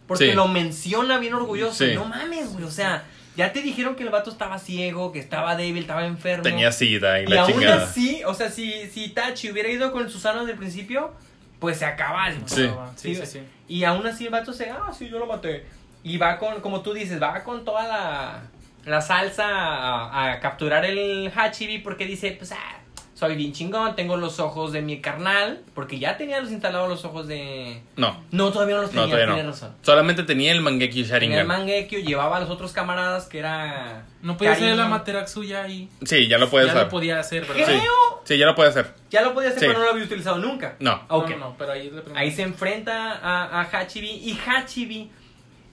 Porque 0.07 0.27
Sí. 0.31 0.33
lo 0.35 0.47
menciona 0.47 1.19
bien 1.19 1.35
orgulloso. 1.35 1.85
Sí. 1.85 1.95
No 1.95 2.05
mames, 2.05 2.53
güey. 2.53 2.65
O 2.65 2.71
sea, 2.71 3.03
ya 3.37 3.53
te 3.53 3.61
dijeron 3.61 3.97
que 3.97 4.05
el 4.05 4.11
vato 4.11 4.31
estaba 4.31 4.59
ciego, 4.61 5.11
que 5.11 5.19
estaba 5.19 5.57
débil, 5.57 5.83
estaba 5.83 6.07
enfermo. 6.07 6.45
Tenía 6.45 6.71
sida 6.71 7.21
y 7.21 7.25
Y 7.25 7.27
la 7.27 7.43
aún 7.43 7.53
chingada. 7.55 7.83
así, 7.85 8.23
o 8.25 8.33
sea, 8.33 8.49
si, 8.51 8.89
si 8.91 9.07
Itachi 9.07 9.51
hubiera 9.51 9.69
ido 9.69 9.91
con 9.91 10.09
Susano 10.09 10.41
desde 10.41 10.53
el 10.53 10.59
principio, 10.59 11.13
pues 11.59 11.79
se 11.79 11.85
acaba. 11.87 12.29
el- 12.29 12.49
Sí. 12.49 12.71
Sí, 12.95 13.15
sí, 13.17 13.27
sí. 13.27 13.41
Y 13.67 13.83
aún 13.83 14.07
así 14.07 14.27
el 14.27 14.31
vato 14.31 14.53
se, 14.53 14.71
ah, 14.71 14.93
sí, 14.97 15.09
yo 15.09 15.19
lo 15.19 15.27
maté. 15.27 15.67
Y 16.09 16.19
va 16.19 16.39
con, 16.39 16.61
como 16.61 16.83
tú 16.83 16.93
dices, 16.93 17.21
va 17.21 17.43
con 17.43 17.65
toda 17.65 17.87
la, 17.89 18.43
la 18.85 19.01
salsa 19.01 19.45
a, 19.49 20.33
a 20.33 20.41
capturar 20.41 20.85
el 20.85 21.33
Hachibi 21.35 21.79
porque 21.79 22.07
dice, 22.07 22.31
pues, 22.39 22.53
ah, 22.53 22.79
soy 23.15 23.35
bien 23.35 23.53
chingón, 23.55 23.97
tengo 23.97 24.17
los 24.19 24.39
ojos 24.41 24.73
de 24.73 24.83
mi 24.83 25.01
carnal, 25.01 25.63
porque 25.75 25.99
ya 25.99 26.17
tenía 26.19 26.39
los 26.41 26.51
instalados 26.53 26.89
los 26.89 27.05
ojos 27.07 27.27
de... 27.27 27.81
No, 27.97 28.23
No, 28.31 28.53
todavía 28.53 28.77
no 28.77 28.83
los 28.83 28.93
no, 28.93 29.01
tenía, 29.03 29.15
todavía 29.17 29.35
tiene 29.35 29.43
no. 29.49 29.53
razón. 29.55 29.75
Solamente 29.83 30.23
tenía 30.23 30.53
el 30.53 30.61
Mangeki 30.61 30.99
En 31.01 31.05
el 31.07 31.11
Sharingan. 31.11 31.47
Mangekyo 31.47 31.99
llevaba 32.01 32.37
a 32.37 32.41
los 32.41 32.51
otros 32.51 32.73
camaradas 32.73 33.25
que 33.27 33.39
era... 33.39 34.05
No 34.23 34.37
podía 34.37 34.53
Karin. 34.53 34.77
la 34.77 34.87
Materaxu 34.87 35.43
ya 35.45 35.63
ahí. 35.65 35.89
Sí, 36.05 36.29
ya 36.29 36.37
lo 36.39 36.49
puedes 36.51 36.67
ya 36.69 36.73
hacer. 36.75 36.85
lo 36.85 36.89
podía 36.91 37.19
hacer, 37.19 37.47
¿verdad? 37.47 37.65
Creo, 37.65 37.81
Sí. 37.81 37.87
Sí, 38.35 38.39
ya 38.39 38.47
lo 38.47 38.55
puedes 38.55 38.77
hacer. 38.77 38.93
ya 39.11 39.23
lo 39.23 39.33
podía 39.35 39.49
hacer, 39.49 39.61
Sí. 39.61 39.67
pero 39.67 39.79
no 39.81 39.87
lo 39.87 39.91
había 39.93 40.05
utilizado 40.05 40.37
nunca. 40.39 40.77
No. 40.79 40.93
Ah, 41.09 41.17
ok. 41.17 41.31
No, 41.31 41.37
no, 41.39 41.49
no, 41.51 41.57
pero. 41.57 41.73
Ahí 42.15 42.31
se 42.31 42.43
enfrenta 42.43 43.13
a, 43.13 43.61
a 43.61 43.63
Hachibi 43.63 44.11
y 44.11 44.39
Hachibi 44.47 45.11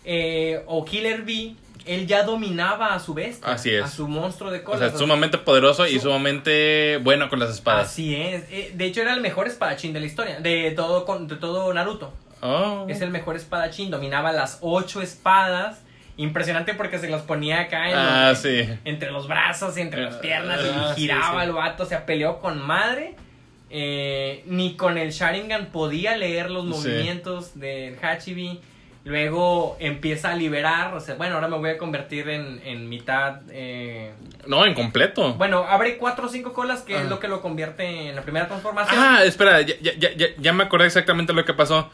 eh, 0.06 0.64
o 0.68 0.84
Killer 0.86 1.22
B, 1.24 1.56
él 1.86 2.08
ya 2.08 2.24
dominaba 2.24 2.94
a 2.94 3.00
su 3.00 3.14
bestia. 3.14 3.52
Así 3.54 3.70
es. 3.74 3.84
A 3.84 3.88
su 3.88 4.08
monstruo 4.08 4.52
de 4.52 4.60
O 4.60 4.64
colas. 4.64 4.80
sea, 4.80 4.88
es 4.90 4.98
sumamente 4.98 5.38
poderoso 5.38 5.86
y 5.86 5.96
Su- 5.96 6.02
sumamente 6.04 6.98
bueno 7.04 7.30
con 7.30 7.40
las 7.40 7.50
espadas. 7.50 7.88
Así 7.88 8.16
es. 8.16 8.44
Eh, 8.52 8.72
De 8.74 8.86
hecho, 8.86 9.02
era 9.02 9.14
el 9.14 9.22
mejor 9.22 9.48
espadachín 9.48 9.92
de 9.94 10.00
la 10.00 10.06
historia. 10.06 10.40
De 10.40 10.72
todo, 10.72 11.06
con- 11.06 11.28
de 11.28 11.36
todo 11.36 11.74
Naruto. 11.74 12.14
Oh. 12.42 12.86
Es 12.90 13.02
el 13.02 13.10
mejor 13.10 13.36
espadachín. 13.36 13.90
Dominaba 13.92 14.32
las 14.32 14.60
ocho 14.62 15.02
espadas. 15.02 15.82
Impresionante 16.16 16.74
porque 16.76 17.00
se 17.00 17.10
las 17.10 17.24
ponía 17.24 17.62
acá 17.62 17.90
en 17.90 17.96
Ah, 17.98 18.30
los- 18.30 18.40
sí. 18.40 18.70
entre 18.86 19.10
los 19.12 19.28
brazos 19.28 19.76
y 19.78 19.82
entre 19.82 20.04
las 20.04 20.16
piernas 20.18 20.60
Ah, 20.62 20.92
y 20.92 20.96
sí, 20.96 21.02
giraba 21.02 21.42
sí. 21.42 21.48
el 21.48 21.54
vato, 21.54 21.84
o 21.84 21.86
sea, 21.88 22.06
peleó 22.06 22.40
con 22.40 22.62
madre. 22.62 23.16
Eh, 23.72 24.44
ni 24.46 24.76
con 24.76 25.00
el 25.00 25.10
Sharingan 25.12 25.68
podía 25.72 26.16
leer 26.16 26.52
los 26.52 26.66
movimientos 26.66 27.60
del 27.60 27.98
Hachibi. 28.00 28.62
Luego 29.06 29.76
empieza 29.82 30.32
a 30.32 30.36
liberar, 30.36 30.94
o 30.94 31.00
sea, 31.02 31.16
bueno, 31.16 31.36
ahora 31.36 31.50
me 31.50 31.58
voy 31.58 31.72
a 31.72 31.78
convertir 31.78 32.30
en, 32.30 32.62
en 32.64 32.88
mitad. 32.88 33.42
eh, 33.52 34.14
No, 34.48 34.66
en 34.66 34.74
completo. 34.74 35.34
bueno, 35.34 35.66
abre 35.68 35.98
cuatro 35.98 36.28
o 36.28 36.30
cinco 36.30 36.54
colas, 36.54 36.84
que 36.84 36.94
es 36.94 37.00
Ajá. 37.02 37.10
lo 37.10 37.20
que 37.20 37.28
lo 37.28 37.42
convierte 37.42 37.84
en 38.10 38.16
la 38.16 38.22
primera 38.22 38.48
transformación. 38.48 38.98
Ah, 38.98 39.24
espera, 39.26 39.60
ya, 39.62 39.76
ya, 39.82 39.92
ya, 39.98 40.28
ya- 40.38 40.54
me 40.54 40.64
acordé 40.64 40.86
exactamente 40.86 41.34
lo 41.34 41.44
que 41.44 41.54
pasó. 41.54 41.92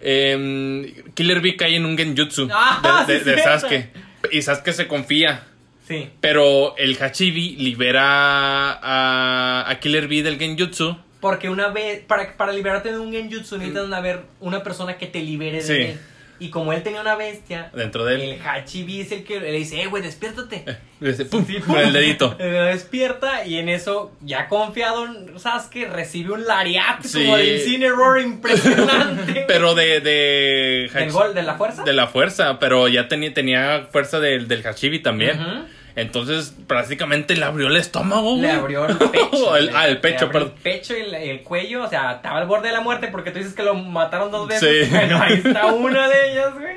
Em, 0.00 0.92
Killer 1.14 1.40
Bee 1.40 1.56
cae 1.56 1.74
en 1.74 1.84
un 1.84 1.96
genjutsu 1.98 2.48
Ah, 2.52 3.04
de, 3.06 3.14
de- 3.14 3.18
sí, 3.18 3.24
de 3.24 3.34
cierto. 3.34 3.50
Sasuke. 3.60 3.90
Y 4.30 4.42
Sasuke 4.42 4.72
se 4.72 4.86
confía. 4.86 5.42
Sí. 5.88 6.08
Pero 6.20 6.76
el 6.76 6.96
Hachibi 7.02 7.56
libera 7.56 8.72
a, 8.74 9.64
a 9.68 9.80
Killer 9.80 10.06
Bee 10.06 10.22
del 10.22 10.38
genjutsu. 10.38 10.96
Porque 11.20 11.48
una 11.48 11.68
vez, 11.68 12.00
para, 12.06 12.36
para 12.36 12.52
liberarte 12.52 12.92
de 12.92 12.98
un 13.00 13.10
genjutsu 13.10 13.56
necesitas 13.58 13.90
haber 13.92 14.22
una 14.38 14.62
persona 14.62 14.98
que 14.98 15.06
te 15.06 15.20
libere 15.20 15.56
de 15.56 15.62
Sí. 15.62 15.72
él. 15.72 16.00
Y 16.40 16.50
como 16.50 16.72
él 16.72 16.82
tenía 16.82 17.00
una 17.00 17.16
bestia, 17.16 17.70
Dentro 17.74 18.04
de 18.04 18.14
él. 18.14 18.20
el 18.20 18.40
Hachibi 18.46 19.00
es 19.00 19.10
el 19.12 19.24
que 19.24 19.40
le 19.40 19.50
dice, 19.52 19.82
eh, 19.82 19.86
güey, 19.86 20.02
despiértate. 20.02 20.64
Le 21.00 21.10
dice, 21.10 21.24
pum, 21.24 21.44
Sí, 21.46 21.58
con 21.60 21.76
el 21.78 21.92
dedito. 21.92 22.36
Eh, 22.38 22.70
despierta 22.72 23.44
y 23.44 23.58
en 23.58 23.68
eso, 23.68 24.12
ya 24.20 24.48
confiado 24.48 25.06
Sasuke, 25.38 25.88
recibe 25.88 26.32
un 26.34 26.44
lariat 26.46 27.02
Sí. 27.02 27.24
como 27.24 27.36
de 27.36 27.54
Incineroar 27.56 28.20
impresionante. 28.22 29.44
Pero 29.48 29.74
de. 29.74 30.00
de 30.00 30.90
¿Del 30.94 31.10
gol, 31.12 31.34
de 31.34 31.42
la 31.42 31.54
fuerza? 31.54 31.82
De 31.84 31.92
la 31.92 32.06
fuerza, 32.06 32.58
pero 32.58 32.88
ya 32.88 33.08
tenía, 33.08 33.34
tenía 33.34 33.88
fuerza 33.90 34.20
del, 34.20 34.46
del 34.48 34.66
Hachibi 34.66 35.00
también. 35.00 35.40
Ujú. 35.40 35.64
Entonces, 36.00 36.54
prácticamente 36.66 37.34
le 37.36 37.44
abrió 37.44 37.66
el 37.68 37.76
estómago, 37.76 38.30
güey. 38.36 38.42
Le 38.42 38.50
abrió 38.52 38.86
el 38.86 38.96
pecho. 39.10 39.56
El- 39.56 39.70
ah, 39.74 39.86
el 39.86 39.94
le 39.94 40.00
pecho, 40.00 40.26
abrió 40.26 40.32
perdón. 40.32 40.52
El 40.56 40.62
pecho 40.62 40.96
y 40.96 41.00
el, 41.00 41.14
el 41.14 41.42
cuello, 41.42 41.84
o 41.84 41.88
sea, 41.88 42.12
estaba 42.12 42.38
al 42.38 42.46
borde 42.46 42.68
de 42.68 42.74
la 42.74 42.80
muerte 42.80 43.08
porque 43.08 43.30
tú 43.30 43.38
dices 43.38 43.54
que 43.54 43.62
lo 43.62 43.74
mataron 43.74 44.30
dos 44.30 44.46
veces. 44.48 44.86
Sí. 44.88 44.94
Bueno, 44.94 45.20
ahí 45.22 45.34
está 45.44 45.66
una 45.66 46.08
de 46.08 46.32
ellas, 46.32 46.54
güey. 46.54 46.76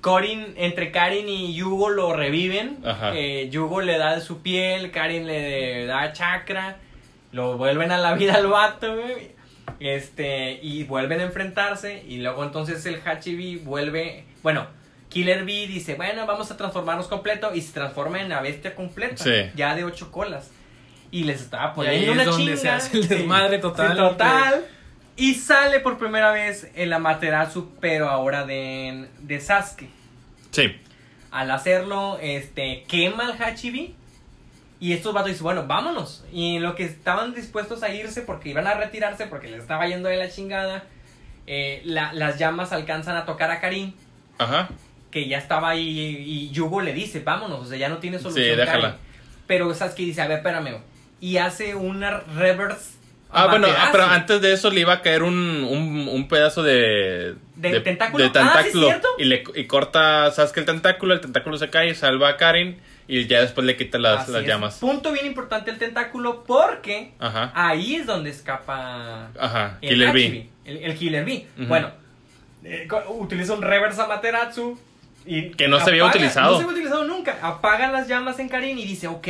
Corin, 0.00 0.52
entre 0.58 0.90
Karin 0.92 1.28
y 1.28 1.54
Yugo 1.54 1.88
lo 1.88 2.12
reviven. 2.12 2.76
Ajá. 2.84 3.12
Eh, 3.14 3.48
Yugo 3.50 3.80
le 3.80 3.96
da 3.96 4.14
de 4.14 4.20
su 4.20 4.42
piel, 4.42 4.90
Karin 4.90 5.26
le 5.26 5.86
da 5.86 6.12
chakra. 6.12 6.76
Lo 7.32 7.56
vuelven 7.56 7.90
a 7.90 7.96
la 7.98 8.12
vida 8.14 8.34
al 8.34 8.46
vato, 8.48 8.94
güey. 8.94 9.32
Este, 9.80 10.58
y 10.62 10.84
vuelven 10.84 11.20
a 11.20 11.24
enfrentarse. 11.24 12.04
Y 12.06 12.18
luego 12.18 12.44
entonces 12.44 12.84
el 12.86 13.00
Hachibi 13.04 13.56
vuelve. 13.56 14.24
Bueno, 14.42 14.66
Killer 15.14 15.44
Bee 15.44 15.66
dice: 15.68 15.94
Bueno, 15.94 16.26
vamos 16.26 16.50
a 16.50 16.56
transformarnos 16.56 17.06
completo. 17.06 17.54
Y 17.54 17.60
se 17.62 17.72
transforma 17.72 18.20
en 18.20 18.28
la 18.28 18.42
bestia 18.42 18.74
completa. 18.74 19.22
Sí. 19.22 19.30
Ya 19.54 19.74
de 19.74 19.84
ocho 19.84 20.10
colas. 20.10 20.50
Y 21.10 21.22
les 21.24 21.40
estaba 21.40 21.66
Y 21.84 21.86
ahí 21.86 22.04
poniendo 22.06 22.10
es 22.10 22.16
una 22.16 22.24
donde 22.24 22.44
chinga. 22.44 22.56
se 22.60 22.68
hace 22.68 22.96
el 22.98 23.02
Sí. 23.04 23.08
desmadre 23.08 23.58
total. 23.60 23.92
Sí, 23.92 23.96
total. 23.96 24.64
Y 25.16 25.34
sale 25.34 25.78
por 25.78 25.96
primera 25.96 26.32
vez 26.32 26.68
el 26.74 26.92
Amaterasu, 26.92 27.70
pero 27.80 28.08
ahora 28.10 28.44
de, 28.44 29.06
de 29.20 29.40
Sasuke. 29.40 29.88
Sí. 30.50 30.76
Al 31.30 31.50
hacerlo, 31.52 32.18
este, 32.20 32.82
quema 32.88 33.26
al 33.26 33.40
Hachibi. 33.40 33.94
Y 34.80 34.92
estos 34.92 35.14
vatos 35.14 35.30
dicen, 35.30 35.44
bueno, 35.44 35.66
vámonos. 35.68 36.24
Y 36.32 36.56
en 36.56 36.62
lo 36.64 36.74
que 36.74 36.84
estaban 36.84 37.32
dispuestos 37.32 37.84
a 37.84 37.90
irse 37.94 38.22
porque 38.22 38.48
iban 38.50 38.66
a 38.66 38.74
retirarse 38.74 39.26
porque 39.26 39.48
les 39.48 39.60
estaba 39.62 39.86
yendo 39.86 40.08
de 40.08 40.16
la 40.16 40.28
chingada, 40.28 40.82
eh, 41.46 41.80
la- 41.84 42.12
las 42.12 42.38
llamas 42.38 42.72
alcanzan 42.72 43.16
a 43.16 43.24
tocar 43.24 43.50
a 43.52 43.60
Karin, 43.60 43.94
Ajá. 44.38 44.68
Que 45.14 45.28
ya 45.28 45.38
estaba 45.38 45.70
ahí. 45.70 45.88
Y 46.26 46.50
Yugo 46.50 46.80
le 46.82 46.92
dice, 46.92 47.20
vámonos, 47.20 47.60
o 47.60 47.64
sea, 47.66 47.78
ya 47.78 47.88
no 47.88 47.98
tiene 47.98 48.18
solución. 48.18 48.44
Sí, 48.44 48.50
déjala. 48.56 48.80
Karin. 48.82 48.96
Pero 49.46 49.72
Sasuke 49.72 50.02
dice, 50.02 50.20
a 50.20 50.26
ver, 50.28 50.38
espérame. 50.38 50.78
Y 51.20 51.36
hace 51.38 51.74
una 51.76 52.18
reverse. 52.20 52.94
Ah, 53.30 53.46
bueno, 53.48 53.66
ah, 53.70 53.88
pero 53.92 54.04
antes 54.04 54.40
de 54.40 54.52
eso 54.52 54.70
le 54.70 54.80
iba 54.80 54.92
a 54.92 55.02
caer 55.02 55.22
un, 55.22 55.34
un, 55.36 56.08
un 56.08 56.28
pedazo 56.28 56.62
de... 56.62 57.34
¿De 57.56 57.80
tentáculo? 57.80 58.22
de 58.22 58.30
Ah, 58.30 58.32
¿sí 58.32 58.68
es 58.68 58.72
tentáculo. 58.72 58.86
cierto? 58.86 59.08
y, 59.18 59.24
le, 59.24 59.44
y 59.56 59.64
corta 59.66 60.30
Sasuke 60.30 60.58
el 60.58 60.66
tentáculo, 60.66 61.14
el 61.14 61.20
tentáculo 61.20 61.56
se 61.58 61.68
cae, 61.70 61.94
salva 61.94 62.28
a 62.30 62.36
Karen 62.36 62.78
y 63.08 63.26
ya 63.26 63.40
después 63.40 63.66
le 63.66 63.76
quita 63.76 63.98
las, 63.98 64.28
las 64.28 64.44
llamas. 64.44 64.78
Punto 64.78 65.12
bien 65.12 65.26
importante 65.26 65.70
el 65.72 65.78
tentáculo 65.78 66.44
porque 66.44 67.12
Ajá. 67.18 67.50
ahí 67.54 67.96
es 67.96 68.06
donde 68.06 68.30
escapa 68.30 69.30
Ajá. 69.38 69.78
el 69.82 69.88
Killer 69.90 70.08
Hachibi, 70.10 70.28
Bee. 70.30 70.48
El, 70.64 70.76
el 70.78 70.94
Killer 70.96 71.24
Bee. 71.24 71.46
Ujú. 71.58 71.66
Bueno, 71.66 71.90
eh, 72.64 72.88
utiliza 73.08 73.52
un 73.54 73.62
reverse 73.62 74.00
Amaterasu. 74.00 74.78
Y 75.26 75.50
Que 75.52 75.68
no 75.68 75.80
se 75.80 75.90
había 75.90 76.04
utilizado. 76.04 76.52
No 76.52 76.58
se 76.58 76.64
había 76.64 76.74
utilizado 76.74 77.04
nunca. 77.04 77.38
Apaga 77.42 77.90
las 77.90 78.08
llamas 78.08 78.38
en 78.38 78.48
Karin 78.48 78.78
y 78.78 78.84
dice, 78.84 79.08
ok. 79.08 79.28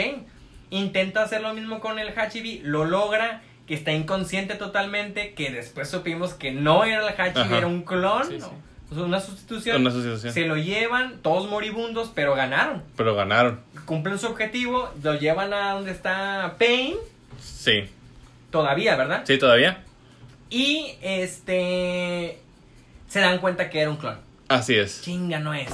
Intenta 0.70 1.22
hacer 1.22 1.40
lo 1.40 1.54
mismo 1.54 1.80
con 1.80 1.98
el 1.98 2.08
Hachibi. 2.18 2.60
Lo 2.64 2.84
logra. 2.84 3.42
Que 3.66 3.74
está 3.74 3.92
inconsciente 3.92 4.54
totalmente. 4.56 5.34
Que 5.34 5.50
después 5.50 5.88
supimos 5.88 6.34
que 6.34 6.50
no 6.52 6.84
era 6.84 7.06
el 7.06 7.20
Hachibi, 7.20 7.40
Ajá. 7.46 7.58
era 7.58 7.66
un 7.66 7.82
clon. 7.82 8.26
Sí, 8.26 8.38
¿no? 8.38 8.46
sí. 8.46 8.52
O 8.90 8.94
sea, 8.94 9.04
una 9.04 9.20
sustitución. 9.20 9.80
Una 9.80 9.90
sustitución. 9.90 10.32
Se 10.32 10.44
lo 10.46 10.56
llevan, 10.56 11.18
todos 11.22 11.48
moribundos, 11.48 12.12
pero 12.14 12.34
ganaron. 12.34 12.82
Pero 12.96 13.14
ganaron. 13.14 13.60
Cumplen 13.86 14.18
su 14.18 14.26
objetivo, 14.26 14.90
lo 15.02 15.14
llevan 15.14 15.52
a 15.54 15.72
donde 15.72 15.90
está 15.90 16.56
Pain. 16.58 16.94
Sí. 17.40 17.84
Todavía, 18.50 18.94
¿verdad? 18.96 19.22
Sí, 19.26 19.38
todavía. 19.38 19.82
Y 20.50 20.96
este. 21.02 22.38
Se 23.08 23.20
dan 23.20 23.38
cuenta 23.38 23.70
que 23.70 23.80
era 23.80 23.90
un 23.90 23.96
clon. 23.96 24.18
Así 24.55 24.74
es. 24.74 25.02
Chinga, 25.02 25.39
no 25.39 25.55
es. 25.55 25.68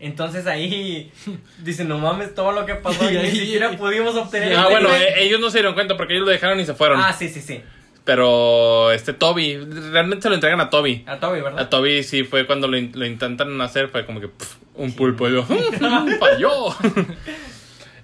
Entonces 0.00 0.46
ahí 0.46 1.10
dicen, 1.64 1.88
no 1.88 1.98
mames 1.98 2.34
todo 2.34 2.52
lo 2.52 2.64
que 2.66 2.74
pasó 2.76 3.10
y, 3.10 3.16
ni 3.22 3.30
siquiera 3.30 3.70
pudimos 3.76 4.14
obtener 4.14 4.54
Ah, 4.56 4.64
el 4.66 4.70
bueno, 4.70 4.88
nivel". 4.88 5.02
eh, 5.02 5.14
ellos 5.24 5.40
no 5.40 5.50
se 5.50 5.58
dieron 5.58 5.74
cuenta 5.74 5.96
porque 5.96 6.14
ellos 6.14 6.26
lo 6.26 6.30
dejaron 6.32 6.60
y 6.60 6.64
se 6.66 6.74
fueron. 6.74 7.00
Ah, 7.00 7.12
sí, 7.12 7.28
sí, 7.28 7.40
sí. 7.40 7.60
Pero 8.04 8.90
este 8.92 9.12
Toby, 9.12 9.56
realmente 9.92 10.22
se 10.22 10.28
lo 10.30 10.34
entregan 10.34 10.60
a 10.62 10.70
Toby. 10.70 11.04
A 11.06 11.18
Toby, 11.20 11.40
¿verdad? 11.42 11.60
A 11.60 11.68
Toby 11.68 12.02
sí 12.02 12.24
fue 12.24 12.46
cuando 12.46 12.66
lo, 12.68 12.78
in- 12.78 12.92
lo 12.94 13.04
intentan 13.04 13.60
hacer, 13.60 13.88
fue 13.88 14.06
como 14.06 14.20
que 14.20 14.30
un 14.76 14.92
pulpo. 14.92 15.28
Y 15.28 15.32
yo, 15.32 15.44
falló. 16.18 16.74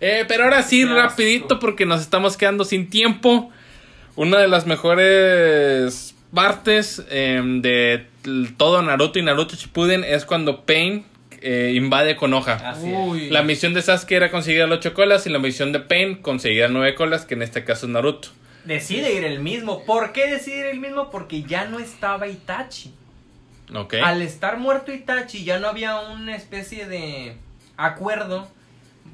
Eh, 0.00 0.24
pero 0.28 0.44
ahora 0.44 0.62
sí, 0.62 0.84
Qué 0.86 0.92
rapidito, 0.94 1.58
porque 1.58 1.86
nos 1.86 2.00
estamos 2.02 2.36
quedando 2.36 2.64
sin 2.64 2.90
tiempo. 2.90 3.50
Una 4.16 4.38
de 4.38 4.48
las 4.48 4.66
mejores 4.66 6.14
partes 6.34 7.02
em, 7.10 7.62
de 7.62 8.06
todo 8.56 8.82
Naruto 8.82 9.18
y 9.18 9.22
Naruto 9.22 9.56
Shippuden 9.56 10.04
es 10.04 10.24
cuando 10.24 10.64
Pain 10.64 11.04
eh, 11.40 11.72
invade 11.74 12.16
es. 12.16 12.78
Uy. 12.80 13.30
La 13.30 13.42
misión 13.42 13.74
de 13.74 13.82
Sasuke 13.82 14.12
era 14.12 14.30
conseguir 14.30 14.62
las 14.62 14.78
ocho 14.78 14.94
colas 14.94 15.26
y 15.26 15.30
la 15.30 15.38
misión 15.38 15.72
de 15.72 15.80
Pain 15.80 16.16
conseguir 16.16 16.70
nueve 16.70 16.94
colas, 16.94 17.26
que 17.26 17.34
en 17.34 17.42
este 17.42 17.64
caso 17.64 17.86
es 17.86 17.92
Naruto. 17.92 18.28
Decide 18.64 19.12
ir 19.12 19.24
el 19.24 19.40
mismo. 19.40 19.84
¿Por 19.84 20.12
qué 20.12 20.26
decide 20.30 20.60
ir 20.60 20.66
el 20.66 20.80
mismo? 20.80 21.10
Porque 21.10 21.42
ya 21.42 21.66
no 21.66 21.78
estaba 21.78 22.28
Itachi. 22.28 22.94
¿Ok? 23.74 23.94
Al 24.02 24.22
estar 24.22 24.58
muerto 24.58 24.92
Itachi, 24.92 25.44
ya 25.44 25.58
no 25.58 25.68
había 25.68 26.00
una 26.00 26.34
especie 26.34 26.86
de 26.86 27.36
acuerdo. 27.76 28.48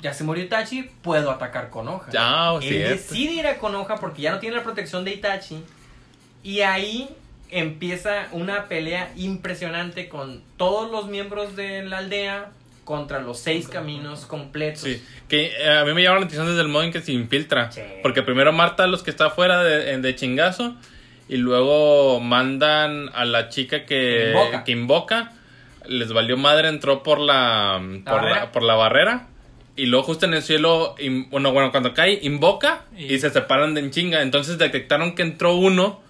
Ya 0.00 0.14
se 0.14 0.22
murió 0.22 0.44
Itachi, 0.44 0.88
puedo 1.02 1.30
atacar 1.32 1.68
Konoha. 1.68 2.06
Ah, 2.16 2.58
Él 2.62 2.68
cierto. 2.68 2.90
decide 2.94 3.32
ir 3.32 3.46
a 3.48 3.58
Konoha 3.58 3.96
porque 3.96 4.22
ya 4.22 4.30
no 4.30 4.38
tiene 4.38 4.56
la 4.56 4.62
protección 4.62 5.04
de 5.04 5.14
Itachi. 5.14 5.62
Y 6.44 6.60
ahí 6.60 7.08
empieza 7.50 8.28
una 8.32 8.66
pelea 8.68 9.12
impresionante 9.16 10.08
con 10.08 10.42
todos 10.56 10.90
los 10.90 11.06
miembros 11.08 11.56
de 11.56 11.82
la 11.84 11.98
aldea 11.98 12.50
contra 12.84 13.20
los 13.20 13.38
seis 13.38 13.68
caminos 13.68 14.26
completos. 14.26 14.80
Sí, 14.82 15.02
que 15.28 15.52
eh, 15.58 15.78
a 15.78 15.84
mí 15.84 15.92
me 15.94 16.02
llama 16.02 16.18
la 16.20 16.24
atención 16.26 16.46
desde 16.48 16.60
el 16.62 16.68
modo 16.68 16.82
en 16.84 16.92
que 16.92 17.00
se 17.00 17.12
infiltra. 17.12 17.70
Sí. 17.70 17.82
Porque 18.02 18.22
primero 18.22 18.52
mata 18.52 18.84
a 18.84 18.86
los 18.88 19.02
que 19.02 19.10
está 19.10 19.26
afuera 19.26 19.62
de, 19.62 19.96
de 19.98 20.16
chingazo 20.16 20.74
y 21.28 21.36
luego 21.36 22.18
mandan 22.20 23.10
a 23.14 23.24
la 23.24 23.48
chica 23.48 23.86
que 23.86 24.28
Invoca. 24.30 24.64
que 24.64 24.72
invoca. 24.72 25.32
Les 25.86 26.12
valió 26.12 26.36
madre, 26.36 26.68
entró 26.68 27.02
por 27.02 27.20
la, 27.20 27.80
por 28.04 28.14
barrera. 28.14 28.40
la, 28.40 28.52
por 28.52 28.62
la 28.62 28.74
barrera. 28.74 29.26
Y 29.76 29.86
luego 29.86 30.04
justo 30.04 30.26
en 30.26 30.34
el 30.34 30.42
cielo, 30.42 30.94
in- 30.98 31.30
bueno, 31.30 31.52
bueno, 31.52 31.70
cuando 31.70 31.94
cae, 31.94 32.18
invoca 32.22 32.82
y, 32.96 33.14
Y- 33.14 33.18
se 33.20 33.30
separan 33.30 33.74
de 33.74 33.80
en 33.80 33.90
chinga. 33.92 34.20
Entonces 34.22 34.58
detectaron 34.58 35.14
que 35.14 35.22
entró 35.22 35.54
uno, 35.54 36.00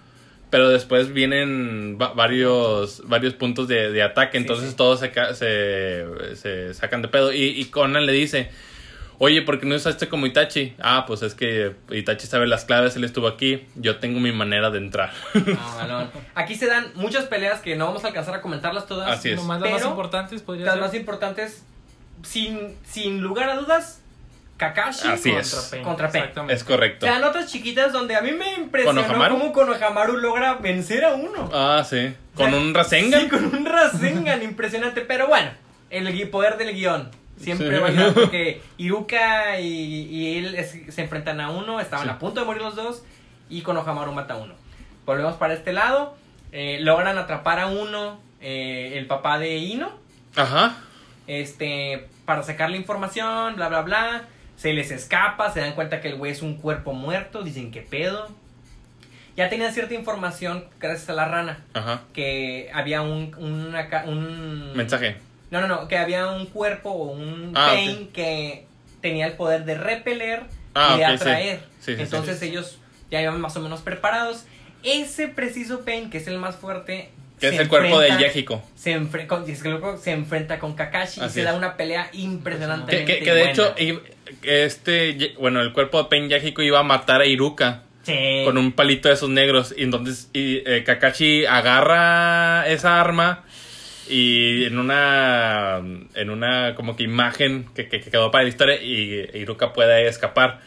pero 0.51 0.69
después 0.69 1.13
vienen 1.13 1.97
va- 2.01 2.13
varios, 2.13 3.03
varios 3.07 3.35
puntos 3.35 3.69
de, 3.69 3.91
de 3.93 4.03
ataque. 4.03 4.39
Sí, 4.39 4.43
Entonces 4.43 4.71
sí. 4.71 4.77
todos 4.77 5.01
se, 5.01 5.11
ca- 5.13 5.35
se, 5.35 6.05
se 6.37 6.75
sacan 6.75 7.03
de 7.03 7.09
pedo. 7.09 7.33
Y, 7.33 7.45
y 7.45 7.65
Conan 7.67 8.05
le 8.07 8.13
dice, 8.13 8.51
oye, 9.19 9.43
¿por 9.43 9.61
qué 9.61 9.67
no 9.67 9.75
usaste 9.77 10.09
como 10.09 10.27
Itachi? 10.27 10.75
Ah, 10.81 11.05
pues 11.07 11.23
es 11.23 11.35
que 11.35 11.75
Itachi 11.91 12.27
sabe 12.27 12.47
las 12.47 12.65
claves, 12.65 12.97
él 12.97 13.05
estuvo 13.05 13.29
aquí. 13.29 13.67
Yo 13.77 13.97
tengo 13.99 14.19
mi 14.19 14.33
manera 14.33 14.71
de 14.71 14.79
entrar. 14.79 15.13
Ah, 15.35 15.75
balón. 15.79 16.11
Aquí 16.35 16.55
se 16.57 16.67
dan 16.67 16.89
muchas 16.95 17.27
peleas 17.27 17.61
que 17.61 17.77
no 17.77 17.87
vamos 17.87 18.03
a 18.05 18.09
alcanzar 18.09 18.35
a 18.35 18.41
comentarlas 18.41 18.87
todas. 18.87 19.09
Así 19.11 19.31
es. 19.31 19.37
Nomás 19.37 19.61
las 19.61 19.71
más 19.73 19.85
importantes 19.85 20.43
podría 20.43 20.65
Las 20.67 20.75
ser 20.75 20.83
más 20.83 20.95
importantes, 20.95 21.65
sin, 22.23 22.75
sin 22.85 23.21
lugar 23.21 23.51
a 23.51 23.57
dudas, 23.57 24.03
Kakashi 24.61 25.09
Así 25.09 25.31
contra 25.33 25.41
es. 25.41 25.69
Pain. 25.71 25.83
Contra 25.83 26.09
Pain. 26.11 26.19
Exactamente. 26.25 26.55
es 26.55 26.65
correcto. 26.65 27.07
Se 27.07 27.13
dan 27.13 27.25
otras 27.25 27.51
chiquitas 27.51 27.93
donde 27.93 28.15
a 28.15 28.21
mí 28.21 28.31
me 28.33 28.53
impresionó 28.55 29.01
¿Konohamaru? 29.03 29.39
cómo 29.39 29.53
Konohamaru 29.53 30.17
logra 30.19 30.55
vencer 30.55 31.05
a 31.05 31.15
uno. 31.15 31.49
Ah, 31.53 31.83
sí. 31.89 32.15
Con 32.35 32.49
O 32.49 32.51
sea, 32.51 32.61
un 32.61 32.75
Rasengan. 32.75 33.21
Sí, 33.23 33.29
con 33.29 33.45
un 33.47 33.65
Rasengan 33.65 34.43
impresionante. 34.45 35.01
Pero 35.01 35.27
bueno, 35.29 35.51
el 35.91 36.29
poder 36.29 36.59
del 36.59 36.75
guion. 36.75 37.11
Siempre 37.41 37.75
Sí. 37.75 37.81
va 37.81 37.87
a 37.87 37.91
ayudar 37.91 38.13
porque 38.13 38.61
Iruka 38.77 39.59
y, 39.61 39.67
y 39.67 40.39
él 40.39 40.55
es- 40.57 40.95
se 40.95 41.01
enfrentan 41.03 41.41
a 41.41 41.49
uno, 41.51 41.81
estaban 41.81 42.05
Sí. 42.05 42.11
a 42.13 42.19
punto 42.19 42.41
de 42.41 42.47
morir 42.47 42.61
los 42.61 42.77
dos 42.77 43.03
y 43.49 43.63
Konohamaru 43.63 44.13
mata 44.13 44.35
a 44.35 44.37
uno. 44.37 44.55
Volvemos 45.07 45.37
para 45.37 45.55
este 45.55 45.73
lado, 45.73 46.15
eh, 46.53 46.77
logran 46.83 47.17
atrapar 47.17 47.59
a 47.59 47.67
uno, 47.69 48.21
eh, 48.43 48.93
el 48.99 49.07
papá 49.07 49.39
de 49.39 49.57
Ino, 49.57 49.91
Ajá. 50.37 50.77
este, 51.27 52.07
para 52.27 52.43
sacar 52.43 52.71
la 52.71 52.77
información, 52.77 53.57
bla, 53.57 53.69
bla, 53.69 53.83
bla. 53.83 54.23
Se 54.61 54.73
les 54.75 54.91
escapa, 54.91 55.51
se 55.53 55.61
dan 55.61 55.73
cuenta 55.75 56.01
que 56.03 56.09
el 56.09 56.17
güey 56.17 56.33
es 56.33 56.43
un 56.43 56.57
cuerpo 56.57 56.93
muerto, 56.93 57.43
dicen 57.43 57.71
que 57.71 57.81
pedo. 57.81 58.29
Ya 59.37 59.49
tenían 59.49 59.73
cierta 59.73 59.95
información 59.95 60.67
gracias 60.79 61.09
a 61.09 61.15
la 61.15 61.25
rana 61.27 61.65
Ajá. 61.73 62.03
que 62.13 62.69
había 62.75 63.01
un, 63.01 63.35
una 63.39 63.89
un 64.07 64.73
Mensaje. 64.77 65.17
No, 65.51 65.61
no, 65.63 65.67
no, 65.67 65.89
que 65.89 65.97
había 65.97 66.29
un 66.29 66.45
cuerpo 66.47 66.91
o 66.91 67.13
un 67.13 67.53
Ah, 67.57 67.69
pain 67.73 68.09
que 68.13 68.67
tenía 69.01 69.27
el 69.27 69.33
poder 69.35 69.65
de 69.65 69.77
repeler 69.79 70.43
Ah, 70.75 70.93
y 70.95 70.99
de 70.99 71.05
atraer. 71.07 71.59
Sí, 71.81 71.93
sí, 71.93 71.97
sí. 71.97 72.03
Entonces 72.03 72.43
ellos 72.43 72.79
ya 73.11 73.23
iban 73.23 73.41
más 73.41 73.57
o 73.57 73.61
menos 73.61 73.81
preparados. 73.81 74.45
Ese 74.83 75.29
preciso 75.29 75.85
pain, 75.87 76.11
que 76.11 76.19
es 76.19 76.27
el 76.27 76.37
más 76.39 76.57
fuerte, 76.57 77.11
Que 77.41 77.49
es 77.49 77.57
se 77.57 77.63
el 77.63 77.69
cuerpo 77.69 77.99
del 77.99 78.13
enfrenta- 78.13 78.27
Yéjico. 78.29 78.63
Se, 78.77 78.95
enfre- 78.99 79.27
con- 79.27 79.47
se 79.99 80.11
enfrenta 80.13 80.59
con 80.59 80.75
Kakashi 80.75 81.21
y 81.25 81.29
se 81.31 81.41
es. 81.41 81.47
da 81.47 81.55
una 81.55 81.77
pelea 81.77 82.11
impresionantemente 82.13 83.05
Que, 83.13 83.19
que, 83.21 83.25
que 83.25 83.31
de 83.33 83.39
buena. 83.39 83.53
hecho, 83.53 83.75
este, 84.43 85.35
bueno, 85.39 85.61
el 85.61 85.73
cuerpo 85.73 86.03
de 86.03 86.09
Pain 86.09 86.29
Yájico 86.29 86.63
iba 86.63 86.79
a 86.81 86.83
matar 86.83 87.21
a 87.21 87.27
Iruka 87.27 87.83
Sí. 88.03 88.43
con 88.45 88.57
un 88.59 88.73
palito 88.73 89.09
de 89.09 89.15
esos 89.15 89.29
negros. 89.29 89.75
Y 89.77 89.83
entonces 89.83 90.31
y, 90.33 90.63
eh, 90.67 90.83
Kakashi 90.85 91.45
agarra 91.47 92.67
esa 92.69 93.01
arma 93.01 93.45
y 94.09 94.65
en 94.65 94.79
una, 94.79 95.81
en 96.15 96.31
una 96.31 96.75
como 96.75 96.97
que 96.97 97.03
imagen 97.05 97.67
que, 97.75 97.89
que- 97.89 98.01
que 98.01 98.11
quedó 98.11 98.31
para 98.31 98.45
la 98.45 98.49
historia 98.49 98.83
y 98.83 99.29
Iruka 99.35 99.73
puede 99.73 100.09
escapar. 100.09 100.61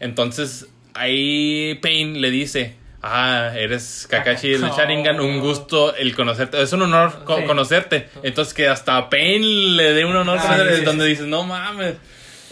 Entonces 0.00 0.66
ahí 0.94 1.78
Pain 1.80 2.20
le 2.20 2.30
dice, 2.30 2.74
ah, 3.02 3.52
eres 3.56 4.06
Kakashi 4.10 4.50
del. 4.50 4.62
Sharingan, 4.62 5.20
un 5.20 5.40
gusto 5.40 5.94
el 5.94 6.14
conocerte. 6.14 6.60
Es 6.60 6.72
un 6.72 6.82
honor 6.82 7.24
co- 7.24 7.38
Sí. 7.38 7.44
conocerte. 7.44 8.08
Entonces 8.24 8.52
que 8.52 8.68
hasta 8.68 9.08
Pain 9.08 9.76
le 9.76 9.92
dé 9.94 10.04
un 10.04 10.16
honor 10.16 10.38
Ah, 10.42 10.58
donde 10.84 11.06
dices, 11.06 11.26
no 11.26 11.44
mames. 11.44 11.94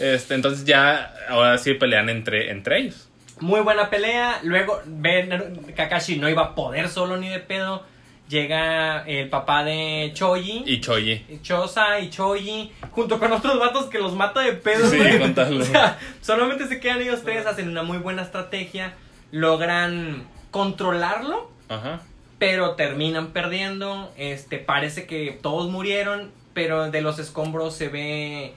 Este, 0.00 0.34
entonces 0.34 0.64
ya, 0.64 1.14
ahora 1.28 1.58
sí 1.58 1.74
pelean 1.74 2.08
entre, 2.08 2.50
entre 2.50 2.78
ellos. 2.78 3.08
Muy 3.40 3.60
buena 3.60 3.90
pelea. 3.90 4.40
Luego, 4.42 4.80
ven, 4.86 5.60
Kakashi 5.76 6.16
no 6.16 6.28
iba 6.28 6.42
a 6.42 6.54
poder 6.54 6.88
solo 6.88 7.16
ni 7.16 7.28
de 7.28 7.38
pedo. 7.40 7.84
Llega 8.28 9.02
el 9.06 9.28
papá 9.28 9.64
de 9.64 10.12
Choji. 10.14 10.62
Y 10.64 10.80
Choji. 10.80 11.40
Chosa 11.42 11.98
y 11.98 12.10
Choji, 12.10 12.72
junto 12.92 13.18
con 13.18 13.32
otros 13.32 13.58
vatos 13.58 13.86
que 13.86 13.98
los 13.98 14.14
mata 14.14 14.40
de 14.40 14.52
pedo. 14.52 14.88
Sí, 14.88 14.98
O 15.60 15.64
sea, 15.64 15.98
solamente 16.20 16.68
se 16.68 16.78
quedan 16.78 17.02
ellos 17.02 17.22
tres, 17.24 17.44
hacen 17.46 17.68
una 17.68 17.82
muy 17.82 17.98
buena 17.98 18.22
estrategia, 18.22 18.94
logran 19.32 20.28
controlarlo, 20.52 21.50
Ajá. 21.68 22.02
pero 22.38 22.76
terminan 22.76 23.32
perdiendo. 23.32 24.12
Este, 24.16 24.58
parece 24.58 25.06
que 25.06 25.36
todos 25.42 25.68
murieron, 25.70 26.30
pero 26.54 26.88
de 26.90 27.00
los 27.00 27.18
escombros 27.18 27.74
se 27.74 27.88
ve 27.88 28.54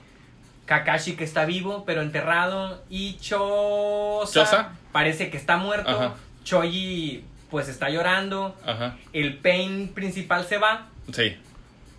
Kakashi 0.66 1.16
que 1.16 1.24
está 1.24 1.46
vivo, 1.46 1.84
pero 1.86 2.02
enterrado. 2.02 2.82
Y 2.90 3.18
Chosa, 3.18 4.34
Chosa. 4.34 4.72
parece 4.92 5.30
que 5.30 5.38
está 5.38 5.58
muerto. 5.58 5.90
Ajá. 5.90 6.14
Choji 6.44 7.24
pues 7.50 7.68
está 7.68 7.90
llorando. 7.90 8.56
Ajá. 8.66 8.98
El 9.14 9.38
Pain 9.38 9.90
principal 9.90 10.46
se 10.46 10.58
va. 10.58 10.88
Sí. 11.12 11.38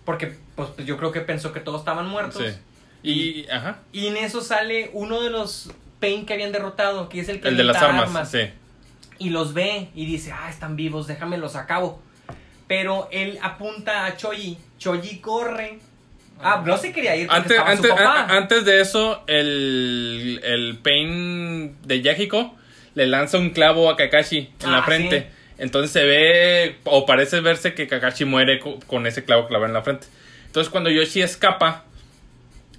Porque 0.03 0.35
pues, 0.55 0.69
pues, 0.75 0.87
yo 0.87 0.97
creo 0.97 1.11
que 1.11 1.21
pensó 1.21 1.53
que 1.53 1.59
todos 1.59 1.81
estaban 1.81 2.07
muertos. 2.07 2.43
Sí. 2.43 2.59
Y, 3.03 3.49
ajá. 3.49 3.79
Y 3.91 4.07
en 4.07 4.17
eso 4.17 4.41
sale 4.41 4.89
uno 4.93 5.21
de 5.21 5.29
los 5.29 5.71
Pain 5.99 6.25
que 6.25 6.33
habían 6.33 6.51
derrotado, 6.51 7.07
que 7.07 7.19
es 7.19 7.29
el 7.29 7.39
que 7.39 7.47
El 7.47 7.57
de 7.57 7.63
las 7.63 7.77
avienta 7.77 8.03
armas. 8.03 8.31
Sí. 8.31 8.49
Y 9.17 9.29
los 9.29 9.53
ve 9.53 9.89
y 9.95 10.05
dice, 10.05 10.33
ah, 10.33 10.49
están 10.49 10.75
vivos, 10.75 11.07
déjame 11.07 11.37
los 11.37 11.55
acabo. 11.55 12.01
Pero 12.67 13.07
él 13.11 13.39
apunta 13.41 14.05
a 14.05 14.17
Choji. 14.17 14.57
Choji 14.77 15.19
corre. 15.19 15.79
Ah, 16.41 16.61
no 16.65 16.77
se 16.77 16.91
quería 16.91 17.15
ir 17.15 17.27
Antes, 17.29 17.57
antes, 17.57 17.77
su 17.89 17.95
papá. 17.95 18.21
a- 18.25 18.37
antes 18.37 18.65
de 18.65 18.81
eso, 18.81 19.23
el, 19.27 20.39
el 20.43 20.77
Pain 20.83 21.75
de 21.83 22.01
Yahiko 22.01 22.55
le 22.93 23.07
lanza 23.07 23.37
un 23.37 23.49
clavo 23.51 23.89
a 23.89 23.95
Kakashi 23.95 24.49
en 24.63 24.71
la 24.71 24.79
Ah, 24.79 24.83
frente. 24.83 25.19
sí. 25.21 25.25
Entonces 25.57 25.91
se 25.91 26.03
ve, 26.03 26.75
o 26.83 27.05
parece 27.05 27.39
verse 27.39 27.73
que 27.73 27.87
Kakashi 27.87 28.25
muere 28.25 28.59
co- 28.59 28.79
con 28.87 29.07
ese 29.07 29.23
clavo 29.23 29.47
clavado 29.47 29.67
en 29.67 29.73
la 29.73 29.81
frente. 29.83 30.07
Entonces 30.47 30.69
cuando 30.71 30.89
Yoshi 30.89 31.21
escapa, 31.21 31.85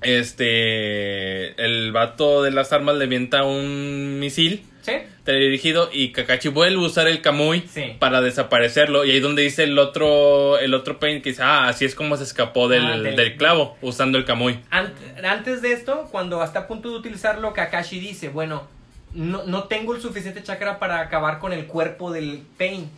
este, 0.03 1.63
el 1.65 1.93
vato 1.93 2.43
de 2.43 2.51
las 2.51 2.73
armas 2.73 2.97
le 2.97 3.05
avienta 3.05 3.45
un 3.45 4.19
misil 4.21 4.65
¿Sí? 4.87 4.93
teledirigido 5.25 5.91
y 5.93 6.13
Kakashi 6.13 6.49
vuelve 6.49 6.77
a 6.83 6.87
usar 6.87 7.09
el 7.09 7.21
Kamui 7.21 7.63
Sí. 7.69 7.97
para 7.99 8.21
desaparecerlo 8.21 9.05
y 9.05 9.11
ahí 9.11 9.21
donde 9.21 9.43
dice 9.43 9.65
el 9.65 9.79
otro 9.79 10.59
el 10.59 10.73
otro 10.75 10.99
Pain 11.01 11.21
que 11.23 11.31
dice 11.31 11.43
ah 11.43 11.69
así 11.69 11.85
es 11.85 11.95
como 11.95 12.17
se 12.17 12.23
escapó 12.23 12.69
del, 12.69 12.87
Ah, 12.87 12.99
del- 12.99 13.17
del 13.17 13.37
clavo 13.37 13.77
usando 13.83 14.17
el 14.19 14.25
Kamui 14.25 14.61
Ant- 14.71 14.93
antes 15.25 15.61
de 15.63 15.73
esto, 15.73 16.09
cuando 16.13 16.43
está 16.45 16.61
a 16.61 16.67
punto 16.69 16.89
de 16.91 16.97
utilizarlo, 16.97 17.53
Kakashi 17.53 17.99
dice, 17.99 18.29
bueno, 18.29 18.67
no, 19.13 19.45
no 19.45 19.65
tengo 19.65 19.95
el 19.95 20.01
suficiente 20.01 20.43
chakra 20.43 20.79
para 20.79 21.01
acabar 21.01 21.39
con 21.41 21.53
el 21.53 21.67
cuerpo 21.67 22.13
del 22.13 22.43
Pain. 22.59 22.89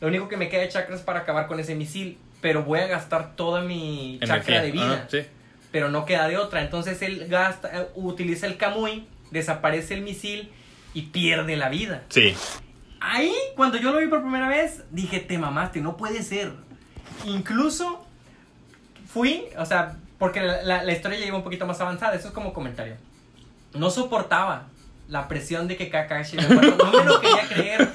Lo 0.00 0.08
único 0.08 0.28
que 0.28 0.36
me 0.36 0.48
queda 0.48 0.62
de 0.62 0.68
chakra 0.68 0.94
es 0.96 1.02
para 1.02 1.20
acabar 1.20 1.46
con 1.46 1.60
ese 1.60 1.74
misil. 1.74 2.18
Pero 2.40 2.64
voy 2.64 2.80
a 2.80 2.86
gastar 2.86 3.36
toda 3.36 3.60
mi 3.62 4.18
chakra 4.24 4.62
de 4.62 4.72
vida. 4.72 5.06
Sí. 5.10 5.18
Pero 5.70 5.90
no 5.90 6.04
queda 6.06 6.26
de 6.26 6.38
otra. 6.38 6.62
Entonces 6.62 7.00
él 7.02 7.26
gasta, 7.28 7.82
eh, 7.82 7.86
utiliza 7.94 8.46
el 8.46 8.56
Kamui, 8.56 9.04
desaparece 9.30 9.94
el 9.94 10.00
misil 10.02 10.50
y 10.94 11.02
pierde 11.02 11.56
la 11.56 11.68
vida. 11.68 12.02
Sí. 12.08 12.34
Ahí, 13.00 13.32
cuando 13.56 13.78
yo 13.78 13.92
lo 13.92 13.98
vi 13.98 14.08
por 14.08 14.20
primera 14.22 14.48
vez, 14.48 14.82
dije, 14.90 15.20
te 15.20 15.38
mamaste, 15.38 15.80
no 15.80 15.96
puede 15.96 16.22
ser. 16.22 16.52
Incluso 17.24 18.04
fui, 19.12 19.44
o 19.58 19.64
sea, 19.64 19.96
porque 20.18 20.40
la, 20.42 20.62
la- 20.62 20.84
la 20.84 20.92
historia 20.92 21.18
ya 21.18 21.26
iba 21.26 21.36
un 21.36 21.42
poquito 21.44 21.66
más 21.66 21.80
avanzada, 21.80 22.14
eso 22.14 22.28
es 22.28 22.34
como 22.34 22.52
comentario. 22.52 22.94
No 23.74 23.90
soportaba 23.90 24.66
la 25.08 25.28
presión 25.28 25.66
de 25.68 25.76
que 25.76 25.88
Kakashi. 25.90 26.36
No 26.36 26.48
me 26.60 27.04
lo 27.04 27.20
quería 27.20 27.48
creer, 27.48 27.88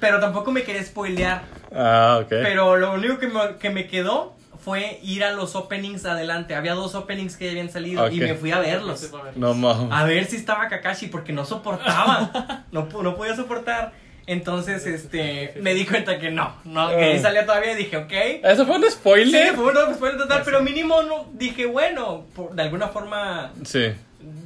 pero 0.00 0.20
tampoco 0.20 0.50
me 0.52 0.62
quería 0.62 0.84
spoilear. 0.84 1.42
Ah, 1.74 2.18
ok. 2.22 2.28
Pero 2.28 2.76
lo 2.76 2.92
único 2.94 3.18
que 3.18 3.28
me, 3.28 3.56
que 3.58 3.70
me 3.70 3.86
quedó 3.86 4.36
fue 4.64 4.98
ir 5.02 5.22
a 5.24 5.32
los 5.32 5.54
openings 5.56 6.04
adelante. 6.06 6.54
Había 6.54 6.74
dos 6.74 6.94
openings 6.94 7.36
que 7.36 7.44
ya 7.46 7.50
habían 7.50 7.70
salido 7.70 8.10
y 8.10 8.16
Ok. 8.22 8.28
me 8.28 8.34
fui 8.34 8.50
a 8.50 8.58
verlos. 8.60 9.10
No 9.36 9.52
mames. 9.54 9.92
A 9.92 10.04
ver 10.04 10.24
si 10.24 10.36
estaba 10.36 10.68
Kakashi 10.68 11.08
porque 11.08 11.32
no 11.32 11.44
soportaba. 11.44 12.64
No, 12.72 12.88
no 13.02 13.14
podía 13.16 13.36
soportar. 13.36 13.92
Entonces, 14.26 14.86
este, 14.86 15.52
me 15.60 15.74
di 15.74 15.84
cuenta 15.84 16.18
que 16.18 16.30
no, 16.30 16.56
no, 16.64 16.88
que 16.88 16.96
ahí 17.04 17.18
salía 17.20 17.44
todavía 17.44 17.72
y 17.72 17.76
dije, 17.76 17.98
ok. 17.98 18.12
¿Eso 18.42 18.64
fue 18.66 18.76
un 18.76 18.82
Sí, 18.84 18.90
spoiler? 18.90 19.54
fue 19.54 19.70
una 19.70 19.92
spoiler 19.94 20.18
total, 20.18 20.42
pero 20.44 20.62
mínimo 20.62 21.02
no, 21.02 21.26
dije, 21.34 21.66
bueno, 21.66 22.24
por- 22.34 22.52
de 22.54 22.62
alguna 22.62 22.88
forma 22.88 23.52
Sí. 23.64 23.92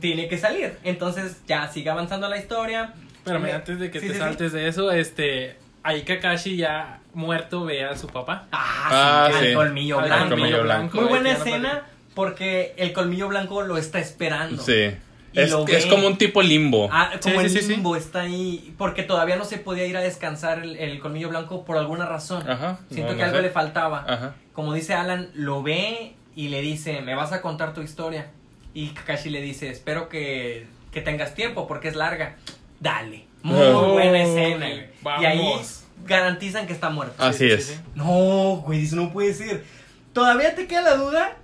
tiene 0.00 0.28
que 0.28 0.36
salir. 0.36 0.76
Entonces, 0.82 1.36
ya 1.46 1.68
sigue 1.68 1.90
avanzando 1.90 2.28
la 2.28 2.38
historia. 2.38 2.92
Pero 3.24 3.38
Me- 3.38 3.52
antes 3.52 3.78
de 3.78 3.90
que 3.90 4.00
sí, 4.00 4.08
te 4.08 4.12
sí, 4.14 4.18
sí. 4.18 4.24
saltes 4.24 4.52
de 4.52 4.66
eso, 4.66 4.90
este, 4.90 5.56
ahí 5.84 6.02
Kakashi 6.02 6.56
ya 6.56 6.97
muerto 7.14 7.64
ve 7.64 7.84
a 7.84 7.96
su 7.96 8.06
papá. 8.06 8.46
Ah, 8.52 9.26
Ah, 9.26 9.30
sí, 9.32 9.38
sí. 9.40 9.46
al 9.48 9.54
colmillo 9.54 9.98
Al 9.98 10.06
blanco. 10.06 10.28
colmillo 10.30 10.62
blanco. 10.62 11.00
Muy 11.00 11.08
buena 11.08 11.32
escena 11.32 11.82
porque 12.14 12.74
el 12.76 12.92
colmillo 12.92 13.28
blanco 13.28 13.62
lo 13.62 13.76
está 13.78 13.98
esperando. 13.98 14.62
Sí. 14.62 14.90
Es, 15.34 15.52
es 15.68 15.86
como 15.86 16.06
un 16.06 16.16
tipo 16.16 16.42
limbo. 16.42 16.88
Ah, 16.90 17.10
como 17.22 17.38
Sí, 17.40 17.44
el 17.44 17.50
sí, 17.50 17.58
sí, 17.58 17.64
sí. 17.66 17.72
limbo 17.74 17.94
está 17.96 18.22
ahí. 18.22 18.74
Porque 18.78 19.02
todavía 19.02 19.36
no 19.36 19.44
se 19.44 19.58
podía 19.58 19.86
ir 19.86 19.96
a 19.96 20.00
descansar 20.00 20.60
el, 20.60 20.76
el 20.76 20.98
colmillo 21.00 21.28
blanco 21.28 21.64
por 21.64 21.76
alguna 21.76 22.06
razón. 22.06 22.48
Ajá. 22.48 22.78
Siento 22.90 23.12
no, 23.12 23.16
que 23.18 23.22
no 23.22 23.26
algo 23.28 23.36
sé. 23.38 23.42
le 23.42 23.50
faltaba. 23.50 24.04
Ajá. 24.08 24.34
Como 24.52 24.72
dice 24.72 24.94
Alan, 24.94 25.30
lo 25.34 25.62
ve 25.62 26.14
y 26.34 26.48
le 26.48 26.60
dice, 26.62 27.02
me 27.02 27.14
vas 27.14 27.32
a 27.32 27.40
contar 27.42 27.74
tu 27.74 27.82
historia. 27.82 28.30
Y 28.74 28.88
Kakashi 28.88 29.30
le 29.30 29.40
dice, 29.42 29.68
espero 29.70 30.08
que, 30.08 30.66
que 30.92 31.00
tengas 31.02 31.34
tiempo 31.34 31.68
porque 31.68 31.88
es 31.88 31.94
larga. 31.96 32.36
Dale. 32.80 33.26
Muy 33.42 33.58
Oh, 33.60 33.92
buena 33.92 34.22
escena. 34.22 34.68
Y 34.68 35.24
ahí 35.24 35.38
vamos. 35.38 35.77
Garantizan 36.06 36.66
que 36.66 36.72
está 36.72 36.90
muerto. 36.90 37.14
Así 37.22 37.38
Sí, 37.38 37.48
sí, 37.48 37.54
es. 37.54 37.66
sí, 37.66 37.74
sí. 37.74 37.80
No, 37.94 38.62
güey, 38.64 38.84
eso 38.84 38.96
no 38.96 39.12
puede 39.12 39.34
ser. 39.34 39.64
Todavía 40.12 40.54
te 40.54 40.66
queda 40.66 40.82
la 40.82 40.94
duda 40.96 41.36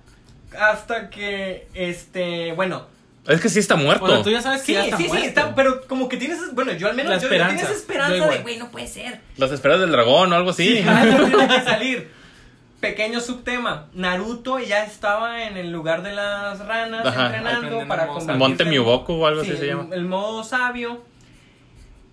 hasta 0.59 1.09
que, 1.09 1.67
este, 1.73 2.53
bueno, 2.53 2.87
Es 3.27 3.41
que 3.41 3.49
sí 3.49 3.59
está 3.59 3.75
muerto. 3.75 4.21
Tú 4.21 4.29
ya 4.29 4.41
sabes 4.41 4.61
que 4.61 4.67
Sí, 4.67 4.73
ya 4.73 4.83
está 4.85 4.97
sí, 4.97 5.09
sí, 5.09 5.17
está, 5.17 5.55
pero 5.55 5.85
como 5.87 6.07
que 6.07 6.17
tienes, 6.17 6.53
bueno, 6.53 6.71
yo 6.73 6.87
al 6.87 6.95
menos 6.95 7.11
La 7.13 7.17
yo, 7.19 7.23
esperanza, 7.27 7.55
tienes 7.57 7.77
esperanza 7.77 8.27
de, 8.27 8.41
güey, 8.43 8.57
no 8.57 8.69
puede 8.69 8.87
ser. 8.87 9.19
Las 9.37 9.51
esperas 9.51 9.79
del 9.79 9.91
dragón 9.91 10.31
o 10.31 10.35
algo 10.35 10.51
así. 10.51 10.77
Sí, 10.77 10.83
algo 10.87 11.25
tiene 11.27 11.47
que 11.47 11.61
salir. 11.63 12.11
Pequeño 12.79 13.19
subtema, 13.19 13.87
Naruto 13.93 14.59
ya 14.59 14.83
estaba 14.83 15.43
en 15.47 15.57
el 15.57 15.71
lugar 15.71 16.03
de 16.03 16.13
las 16.13 16.59
ranas 16.59 17.03
Ajá. 17.05 17.25
entrenando 17.27 17.57
Aprendiendo 17.57 17.87
para 17.87 18.05
convertirse 18.07 18.37
Monte 18.37 18.65
Miyoboku 18.65 19.13
o 19.13 19.25
algo 19.25 19.43
Sí, 19.43 19.49
así 19.51 19.57
se 19.59 19.63
el- 19.63 19.69
llama. 19.77 19.95
El 19.95 20.05
modo 20.05 20.43
sabio. 20.43 21.01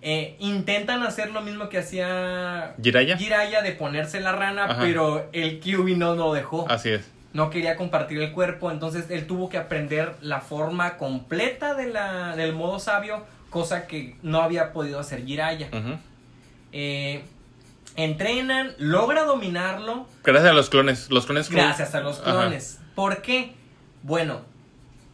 Eh, 0.05 0.35
intentan 0.39 1.01
hacer 1.03 1.31
lo 1.31 1.39
mismo 1.41 1.69
que 1.69 1.77
hacía 1.77 2.75
¿Jiraiya? 2.83 3.17
Jiraiya 3.17 3.61
de 3.61 3.71
ponerse 3.71 4.19
la 4.19 4.33
rana, 4.33 4.65
Ajá. 4.65 4.81
pero 4.81 5.29
el 5.31 5.61
Kyuubi 5.61 5.95
no 5.95 6.13
lo 6.15 6.33
dejó. 6.33 6.69
Así 6.69 6.89
es. 6.89 7.09
No 7.31 7.49
quería 7.49 7.77
compartir 7.77 8.21
el 8.21 8.33
cuerpo, 8.33 8.69
entonces 8.69 9.05
él 9.09 9.25
tuvo 9.27 9.47
que 9.47 9.57
aprender 9.57 10.13
la 10.21 10.41
forma 10.41 10.97
completa 10.97 11.73
de 11.73 11.87
la, 11.87 12.35
del 12.35 12.51
modo 12.53 12.79
sabio, 12.79 13.25
cosa 13.49 13.87
que 13.87 14.17
no 14.23 14.41
había 14.41 14.73
podido 14.73 14.99
hacer 14.99 15.25
Jiraiya. 15.25 15.67
Ujú. 15.71 15.97
Eh, 16.73 17.23
entrenan, 17.95 18.73
logra 18.79 19.23
dominarlo 19.23 20.05
Gracias 20.23 20.51
a 20.51 20.53
los 20.53 20.69
clones. 20.69 21.09
Los 21.11 21.25
clones 21.25 21.49
gracias 21.49 21.95
a 21.95 22.01
los 22.01 22.19
Ajá. 22.19 22.31
clones. 22.31 22.79
¿Por 22.93 23.21
qué? 23.21 23.53
Bueno, 24.01 24.41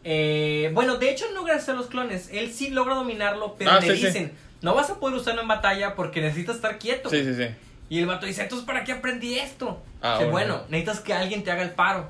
eh, 0.02 0.70
bueno, 0.74 0.96
de 0.96 1.10
hecho 1.10 1.26
no 1.32 1.44
gracias 1.44 1.68
a 1.68 1.72
los 1.74 1.86
clones, 1.86 2.28
él 2.32 2.50
sí 2.52 2.70
logra 2.70 2.96
dominarlo, 2.96 3.54
pero 3.56 3.70
Ah, 3.70 3.80
le 3.80 3.96
sí, 3.96 4.10
sí. 4.10 4.30
No 4.62 4.74
vas 4.74 4.90
a 4.90 4.98
poder 5.00 5.16
usarlo 5.16 5.42
en 5.42 5.48
batalla 5.48 5.94
porque 5.94 6.20
necesitas 6.20 6.56
estar 6.56 6.78
quieto. 6.78 7.08
Sí, 7.10 7.24
sí, 7.24 7.34
sí. 7.34 7.46
Y 7.88 7.98
el 7.98 8.06
vato 8.06 8.26
dice, 8.26 8.42
entonces 8.42 8.66
¿para 8.66 8.84
qué 8.84 8.92
aprendí 8.92 9.38
esto? 9.38 9.82
Ah, 10.02 10.18
Dice, 10.18 10.30
bueno. 10.30 10.54
bueno, 10.54 10.68
necesitas 10.70 11.00
que 11.00 11.12
alguien 11.14 11.42
te 11.44 11.50
haga 11.50 11.62
el 11.62 11.70
paro. 11.70 12.08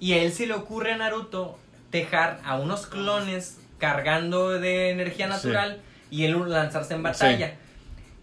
Y 0.00 0.12
a 0.14 0.22
él 0.22 0.32
se 0.32 0.46
le 0.46 0.54
ocurre 0.54 0.92
a 0.92 0.96
Naruto 0.96 1.58
dejar 1.92 2.40
a 2.44 2.56
unos 2.58 2.86
clones 2.86 3.58
cargando 3.78 4.50
de 4.50 4.90
energía 4.90 5.26
Sí. 5.26 5.32
natural 5.32 5.80
y 6.10 6.24
él 6.24 6.36
lanzarse 6.48 6.94
en 6.94 7.02
batalla. 7.02 7.54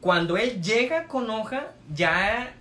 Cuando 0.02 0.38
él 0.38 0.62
llega 0.62 1.06
con 1.06 1.30
hoja, 1.30 1.68
ya 1.94 2.54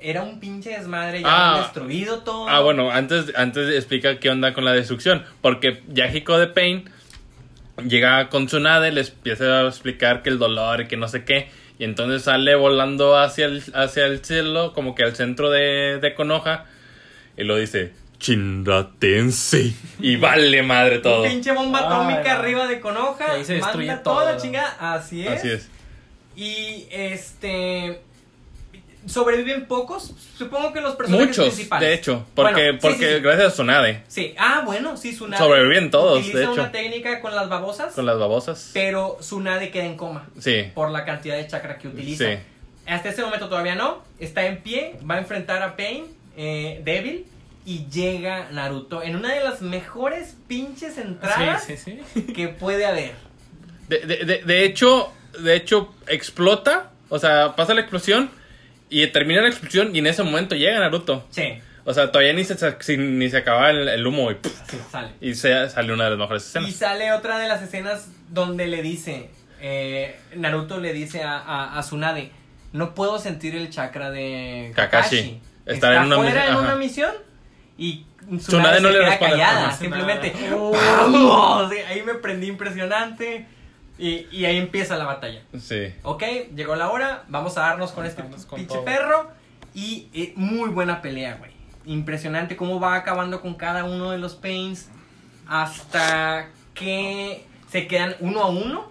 era 0.00 0.22
un 0.22 0.40
pinche 0.40 0.70
desmadre, 0.70 1.20
ya 1.20 1.28
Ah. 1.28 1.48
habían 1.50 1.64
destruido 1.64 2.20
todo. 2.20 2.48
Ah, 2.48 2.60
bueno, 2.60 2.90
antes, 2.90 3.32
antes 3.36 3.68
explica 3.74 4.18
qué 4.18 4.30
onda 4.30 4.54
con 4.54 4.64
la 4.64 4.72
destrucción. 4.72 5.24
Porque 5.42 5.82
Yahiko 5.88 6.38
de 6.38 6.46
Pain 6.48 6.90
llega 7.88 8.28
con 8.28 8.46
Tsunade, 8.46 8.92
les 8.92 9.10
empieza 9.10 9.60
a 9.60 9.68
explicar 9.68 10.22
que 10.22 10.30
el 10.30 10.38
dolor 10.38 10.82
y 10.82 10.88
que 10.88 10.96
no 10.96 11.08
sé 11.08 11.24
qué. 11.24 11.50
Y 11.78 11.84
entonces 11.84 12.22
sale 12.22 12.54
volando 12.54 13.16
hacia 13.18 13.46
el, 13.46 13.62
hacia 13.74 14.06
el 14.06 14.24
cielo, 14.24 14.72
como 14.74 14.94
que 14.94 15.02
al 15.02 15.16
centro 15.16 15.50
de, 15.50 15.98
de 16.00 16.14
Konoha. 16.14 16.66
Y 17.36 17.44
lo 17.44 17.56
dice, 17.56 17.92
Chindatense. 18.18 19.72
Y 19.98 20.16
vale 20.16 20.62
madre 20.62 20.98
todo. 20.98 21.22
Un 21.22 21.28
pinche 21.30 21.52
bomba 21.52 21.80
atómica 21.80 22.38
arriba 22.38 22.66
de 22.66 22.78
Konoha. 22.78 23.16
Y 23.28 23.38
ahí 23.38 23.44
se 23.44 23.54
destruye 23.54 23.88
manda 23.88 24.02
todo. 24.02 24.20
toda 24.20 24.32
la 24.32 24.38
chingada. 24.38 24.94
Así 24.94 25.26
es. 25.26 25.30
Así 25.30 25.48
es. 25.50 25.68
Y 26.36 26.86
este. 26.90 28.02
Sobreviven 29.06 29.66
pocos. 29.66 30.12
Supongo 30.36 30.72
que 30.72 30.80
los 30.80 30.94
personajes 30.96 31.28
Muchos, 31.28 31.46
principales. 31.54 31.88
de 31.88 31.94
hecho. 31.94 32.26
Porque, 32.34 32.52
Bueno, 32.52 32.72
sí, 32.72 32.78
porque 32.82 33.08
sí, 33.08 33.14
sí. 33.16 33.20
gracias 33.20 33.46
a 33.46 33.50
Tsunade. 33.52 34.02
Sí, 34.08 34.34
ah, 34.38 34.62
bueno, 34.64 34.96
sí, 34.96 35.12
Tsunade. 35.12 35.42
Sobreviven 35.42 35.90
todos, 35.90 36.18
Utiliza 36.18 36.38
de 36.38 36.44
hecho. 36.44 36.52
una 36.54 36.70
técnica 36.72 37.20
con 37.20 37.34
las 37.34 37.48
babosas, 37.48 37.94
Con 37.94 38.04
las 38.06 38.18
babosas. 38.18 38.70
pero 38.74 39.16
Tsunade 39.20 39.70
queda 39.70 39.84
en 39.84 39.96
coma 39.96 40.28
Sí. 40.38 40.64
por 40.74 40.90
la 40.90 41.04
cantidad 41.04 41.36
de 41.36 41.46
chakra 41.46 41.78
que 41.78 41.88
utiliza. 41.88 42.24
Sí. 42.26 42.38
Hasta 42.86 43.08
ese 43.10 43.22
momento 43.22 43.48
todavía 43.48 43.74
no. 43.74 44.02
Está 44.18 44.44
en 44.46 44.62
pie, 44.62 44.96
va 45.08 45.14
a 45.14 45.18
enfrentar 45.18 45.62
a 45.62 45.76
Pain, 45.76 46.04
eh, 46.36 46.80
débil, 46.84 47.26
y 47.64 47.86
llega 47.90 48.48
Naruto 48.50 49.02
en 49.02 49.16
una 49.16 49.32
de 49.34 49.44
las 49.44 49.60
mejores 49.62 50.34
pinches 50.48 50.98
entradas 50.98 51.64
Sí, 51.64 51.76
sí, 51.76 52.00
sí. 52.14 52.22
que 52.32 52.48
puede 52.48 52.84
haber. 52.86 53.12
De, 53.88 53.98
de, 54.00 54.24
de, 54.24 54.38
de 54.44 54.64
hecho, 54.64 55.12
de 55.38 55.54
hecho, 55.56 55.92
explota. 56.06 56.90
O 57.08 57.18
sea, 57.18 57.54
pasa 57.56 57.74
la 57.74 57.80
explosión. 57.80 58.30
Y 58.90 59.06
termina 59.08 59.40
la 59.40 59.48
explosión. 59.48 59.94
Y 59.94 60.00
en 60.00 60.06
ese 60.08 60.22
momento 60.22 60.54
llega 60.56 60.78
Naruto. 60.78 61.26
Sí, 61.30 61.54
O 61.84 61.94
sea, 61.94 62.10
todavía 62.12 62.32
ni 62.34 62.44
se, 62.44 62.98
ni 62.98 63.30
se 63.30 63.36
acaba 63.38 63.70
el, 63.70 63.88
el 63.88 64.06
humo. 64.06 64.30
Y, 64.30 64.36
sale. 64.90 65.08
y 65.20 65.34
se, 65.34 65.68
sale 65.70 65.92
una 65.92 66.04
de 66.04 66.10
las 66.10 66.18
mejores 66.18 66.42
Y 66.44 66.46
escenas. 66.48 66.74
sale 66.74 67.12
otra 67.12 67.38
de 67.38 67.48
las 67.48 67.62
escenas 67.62 68.08
donde 68.28 68.66
le 68.66 68.82
dice, 68.82 69.30
eh, 69.60 70.16
Naruto 70.36 70.78
le 70.80 70.92
dice 70.92 71.22
a, 71.22 71.38
a, 71.38 71.78
a 71.78 71.80
Tsunade, 71.82 72.30
no 72.72 72.94
puedo 72.94 73.18
sentir 73.18 73.54
el 73.56 73.70
chakra 73.70 74.10
de 74.10 74.72
Kakashi. 74.74 75.16
Kakashi. 75.16 75.40
Está, 75.66 75.72
Está 75.92 75.96
en 75.96 76.06
una 76.06 76.16
fuera 76.16 76.46
en 76.48 76.56
una 76.56 76.74
misión 76.76 77.12
y 77.78 78.04
Tsunade, 78.38 78.38
Tsunade 78.40 78.80
no 78.80 78.88
se 78.88 78.92
le 78.94 78.98
queda 79.00 79.10
responde. 79.10 79.32
callada, 79.34 79.66
Ajá. 79.68 79.76
simplemente 79.76 80.32
Oh. 80.52 80.72
¡Vamos! 80.72 81.72
Y 81.72 81.78
ahí 81.78 82.02
me 82.02 82.14
prendí 82.14 82.48
impresionante 82.48 83.46
y, 84.00 84.26
y 84.32 84.44
ahí 84.46 84.56
empieza 84.56 84.96
la 84.96 85.04
batalla. 85.04 85.42
Sí. 85.60 85.94
Ok, 86.02 86.22
llegó 86.54 86.74
la 86.76 86.90
hora, 86.90 87.24
vamos 87.28 87.56
a 87.58 87.62
darnos 87.62 87.92
con 87.92 88.06
este 88.06 88.22
con 88.22 88.56
pinche 88.58 88.74
todo. 88.74 88.84
perro 88.84 89.30
y 89.74 90.08
eh, 90.14 90.32
muy 90.36 90.70
buena 90.70 91.02
pelea, 91.02 91.36
güey. 91.36 91.52
Impresionante 91.86 92.56
cómo 92.56 92.80
va 92.80 92.94
acabando 92.94 93.40
con 93.40 93.54
cada 93.54 93.84
uno 93.84 94.10
de 94.10 94.18
los 94.18 94.34
pains 94.34 94.88
hasta 95.48 96.48
que 96.74 97.44
se 97.70 97.86
quedan 97.86 98.16
uno 98.20 98.42
a 98.42 98.48
uno. 98.48 98.90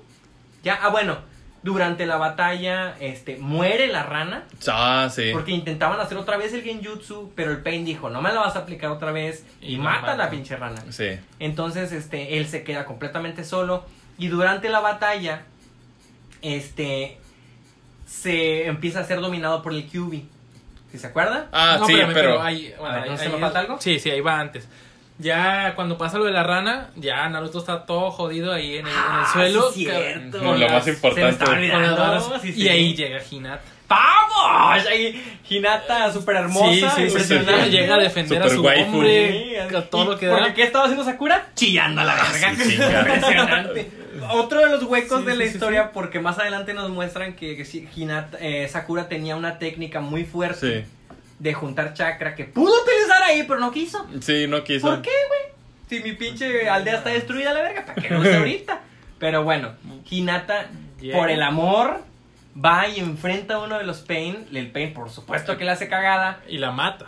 Ya, 0.64 0.78
ah, 0.82 0.90
bueno, 0.90 1.18
durante 1.64 2.06
la 2.06 2.18
batalla 2.18 2.96
este 3.00 3.38
muere 3.38 3.88
la 3.88 4.04
rana 4.04 4.46
Ah, 4.68 5.10
sí. 5.12 5.30
porque 5.34 5.52
intentaban 5.52 6.00
hacer 6.00 6.18
otra 6.18 6.38
vez 6.38 6.54
el 6.54 6.62
genjutsu, 6.64 7.32
pero 7.36 7.52
el 7.52 7.62
pain 7.62 7.84
dijo, 7.86 8.10
"No 8.10 8.22
me 8.22 8.32
la 8.32 8.42
vas 8.42 8.56
a 8.56 8.60
aplicar 8.60 8.92
otra 8.92 9.12
vez" 9.12 9.46
y, 9.62 9.78
mata 9.78 10.14
a 10.14 10.18
la 10.18 10.30
pinche 10.30 10.56
rana. 10.56 10.82
Sí. 10.90 11.18
Entonces, 11.40 11.92
este, 11.92 12.38
él 12.38 12.48
se 12.48 12.64
queda 12.64 12.86
completamente 12.86 13.44
solo. 13.44 13.86
Y 14.20 14.28
durante 14.28 14.70
la 14.70 14.80
batalla, 14.82 15.42
este, 16.42 17.18
se 18.06 18.66
empieza 18.68 19.00
a 19.00 19.04
ser 19.06 19.20
dominado 19.22 19.62
por 19.62 19.74
el 19.74 19.86
QB. 19.88 20.22
¿Sí 20.92 20.98
se 20.98 21.08
acuerda? 21.08 21.48
Ah, 21.52 21.78
No, 21.80 21.86
sí, 21.86 21.96
pero. 22.14 22.42
ahí, 22.42 22.74
bueno, 22.80 22.94
A 22.94 22.96
ver, 22.96 23.04
ahí- 23.04 23.10
¿no 23.12 23.18
se 23.18 23.24
ahí 23.26 23.32
me 23.32 23.38
falta 23.40 23.60
algo? 23.60 23.78
Sí, 23.80 24.00
sí, 24.00 24.10
ahí 24.10 24.22
va 24.22 24.40
antes. 24.40 24.68
Ya 25.20 25.74
cuando 25.76 25.98
pasa 25.98 26.18
lo 26.18 26.24
de 26.26 26.32
la 26.32 26.44
rana, 26.44 26.90
ya 26.96 27.28
Naruto 27.30 27.60
está 27.60 27.86
todo 27.86 28.10
jodido 28.10 28.54
ahí 28.54 28.78
en 28.78 28.88
el, 28.88 28.88
en 28.88 28.88
el 28.88 28.94
Ah, 28.98 29.30
suelo. 29.32 29.70
sí, 29.72 29.84
cierto. 29.84 30.40
con 30.40 30.60
Lo 30.60 30.70
más 30.70 30.88
importante. 30.88 31.44
olvidando. 31.46 32.40
sí, 32.40 32.54
y 32.56 32.68
ahí 32.70 32.96
llega 32.96 33.20
Hinata. 33.30 33.62
¡Vamos! 33.90 34.86
Ahí, 34.88 35.40
Hinata, 35.50 36.12
súper 36.14 36.38
hermosa, 36.38 36.70
Sí, 36.72 36.80
sí, 36.82 36.88
sí, 36.96 37.02
impresionante. 37.04 37.64
sí, 37.66 37.70
llega 37.72 37.96
a 37.96 37.98
defender 37.98 38.42
a 38.44 38.50
su 38.50 38.62
waifu. 38.64 38.92
hombre, 38.98 39.60
a 39.62 39.82
todo 39.90 40.12
lo 40.12 40.18
que. 40.18 40.54
¿Qué 40.56 40.64
estaba 40.64 40.86
haciendo 40.86 41.04
Sakura? 41.04 41.48
Chillando 41.54 42.00
a 42.02 42.06
la 42.06 42.16
verga. 42.16 42.56
sí, 42.56 42.70
chinga. 42.70 43.00
Impresionante. 43.02 43.92
Otro 44.32 44.60
de 44.62 44.70
los 44.70 44.84
huecos 44.84 45.22
Sí, 45.22 45.26
de 45.26 45.36
la 45.36 45.44
sí, 45.44 45.50
sí, 45.50 45.56
historia, 45.56 45.92
porque 45.92 46.20
más 46.20 46.40
adelante 46.40 46.74
nos 46.74 46.90
muestran 46.90 47.36
que, 47.36 47.56
que 47.56 47.66
sí, 47.66 47.88
Hinata, 47.96 48.38
eh, 48.40 48.68
Sakura 48.68 49.08
tenía 49.08 49.36
una 49.36 49.60
técnica 49.60 50.00
muy 50.00 50.26
fuerte 50.26 50.86
de 51.40 51.54
juntar 51.54 51.94
chakra 51.94 52.36
que 52.36 52.46
pudo 52.46 52.74
utilizar 52.84 53.24
ahí, 53.24 53.44
pero 53.48 53.60
no 53.60 53.72
quiso. 53.72 54.06
Sí, 54.22 54.48
no 54.48 54.64
quiso. 54.64 54.88
¿Por 54.88 55.02
qué, 55.02 55.12
güey? 55.28 55.54
Si 55.90 56.08
mi 56.08 56.14
pinche 56.16 56.70
aldea 56.70 56.98
está 56.98 57.10
destruida, 57.10 57.54
la 57.54 57.62
verga, 57.62 57.86
¿para 57.86 58.02
qué 58.02 58.10
lo 58.14 58.20
use 58.20 58.36
ahorita? 58.38 58.82
Pero 59.20 59.44
bueno, 59.44 59.74
Hinata, 60.10 60.68
por 61.14 61.30
el 61.30 61.42
amor, 61.42 62.02
va 62.56 62.88
y 62.88 63.00
enfrenta 63.00 63.56
a 63.56 63.60
uno 63.60 63.78
de 63.78 63.86
los 63.86 64.00
Pain. 64.02 64.48
El 64.54 64.72
Pain, 64.72 64.94
por 64.94 65.10
supuesto 65.10 65.58
que 65.58 65.66
le 65.66 65.72
hace 65.72 65.88
cagada. 65.90 66.42
Y 66.48 66.58
la 66.58 66.72
mata. 66.72 67.08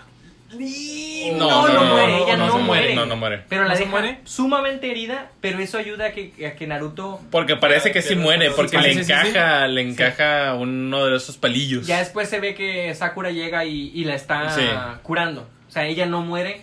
Y 0.59 1.31
No, 1.37 1.47
no, 1.49 1.67
no, 1.67 1.73
no, 1.73 1.83
no, 1.85 1.91
muere, 1.93 2.11
no, 2.11 2.23
ella 2.25 2.37
no 2.37 2.45
no, 2.47 2.51
se 2.53 2.57
muere, 2.59 2.65
muere. 2.83 2.95
no, 2.95 3.05
no 3.05 3.15
muere. 3.15 3.43
Pero 3.47 3.63
la 3.63 3.69
¿No 3.69 3.75
se 3.75 3.79
deja 3.81 3.91
muere? 3.91 4.19
sumamente 4.25 4.91
herida, 4.91 5.31
pero 5.39 5.59
eso 5.59 5.77
ayuda 5.77 6.07
a 6.07 6.11
que, 6.11 6.33
a 6.45 6.55
que 6.55 6.67
Naruto 6.67 7.19
Porque 7.31 7.55
parece 7.55 7.91
que 7.91 8.01
sí 8.01 8.15
muere, 8.15 8.51
porque 8.51 8.77
Sí, 8.77 8.83
le 8.83 8.93
sí, 8.95 9.03
sí, 9.05 9.11
encaja, 9.11 9.67
le 9.67 9.81
encaja 9.81 10.53
uno 10.55 11.05
de 11.05 11.15
esos 11.17 11.37
palillos. 11.37 11.87
Ya 11.87 11.99
después 11.99 12.27
se 12.29 12.39
ve 12.39 12.53
que 12.55 12.93
Sakura 12.95 13.31
llega 13.31 13.65
y, 13.65 13.91
y 13.93 14.03
la 14.03 14.15
está 14.15 14.49
Sí. 14.49 14.63
curando. 15.03 15.47
O 15.67 15.71
sea, 15.71 15.85
ella 15.85 16.05
no 16.05 16.21
muere, 16.21 16.61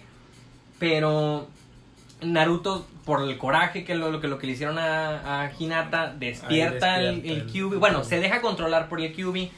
pero 0.79 1.49
Naruto, 2.21 2.87
por 3.05 3.23
el 3.23 3.39
coraje 3.39 3.85
que 3.85 3.95
lo, 3.95 4.11
lo 4.11 4.21
que, 4.21 4.29
lo 4.29 4.39
que 4.39 4.47
le 4.47 4.53
hicieron 4.53 4.79
a, 4.79 5.45
a 5.45 5.51
Hinata, 5.59 6.13
despierta, 6.19 7.01
el, 7.01 7.15
despierta 7.23 7.33
el 7.35 7.41
el- 7.43 7.47
Kyuubi. 7.47 7.77
Bueno, 7.79 8.05
se 8.05 8.21
deja 8.21 8.41
controlar 8.41 8.89
por 8.89 9.01
el 9.01 9.13
Kyuubi. 9.15 9.51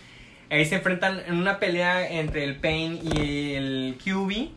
Ahí 0.50 0.64
se 0.64 0.74
enfrentan 0.76 1.22
en 1.26 1.34
una 1.36 1.58
pelea 1.60 2.10
entre 2.10 2.44
el 2.44 2.56
Pain 2.56 2.98
y 3.02 3.54
el 3.54 3.96
Kyuubi. 4.02 4.52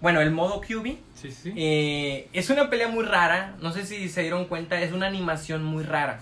Bueno, 0.00 0.20
el 0.20 0.30
modo 0.30 0.60
Kyuubi. 0.60 0.98
Sí, 1.14 1.32
sí. 1.32 1.52
Eh, 1.56 2.28
es 2.32 2.50
una 2.50 2.70
pelea 2.70 2.88
muy 2.88 3.04
rara. 3.04 3.54
No 3.60 3.72
sé 3.72 3.84
si 3.86 4.08
se 4.08 4.22
dieron 4.22 4.44
cuenta. 4.44 4.80
Es 4.80 4.92
una 4.92 5.06
animación 5.06 5.64
muy 5.64 5.82
rara. 5.84 6.20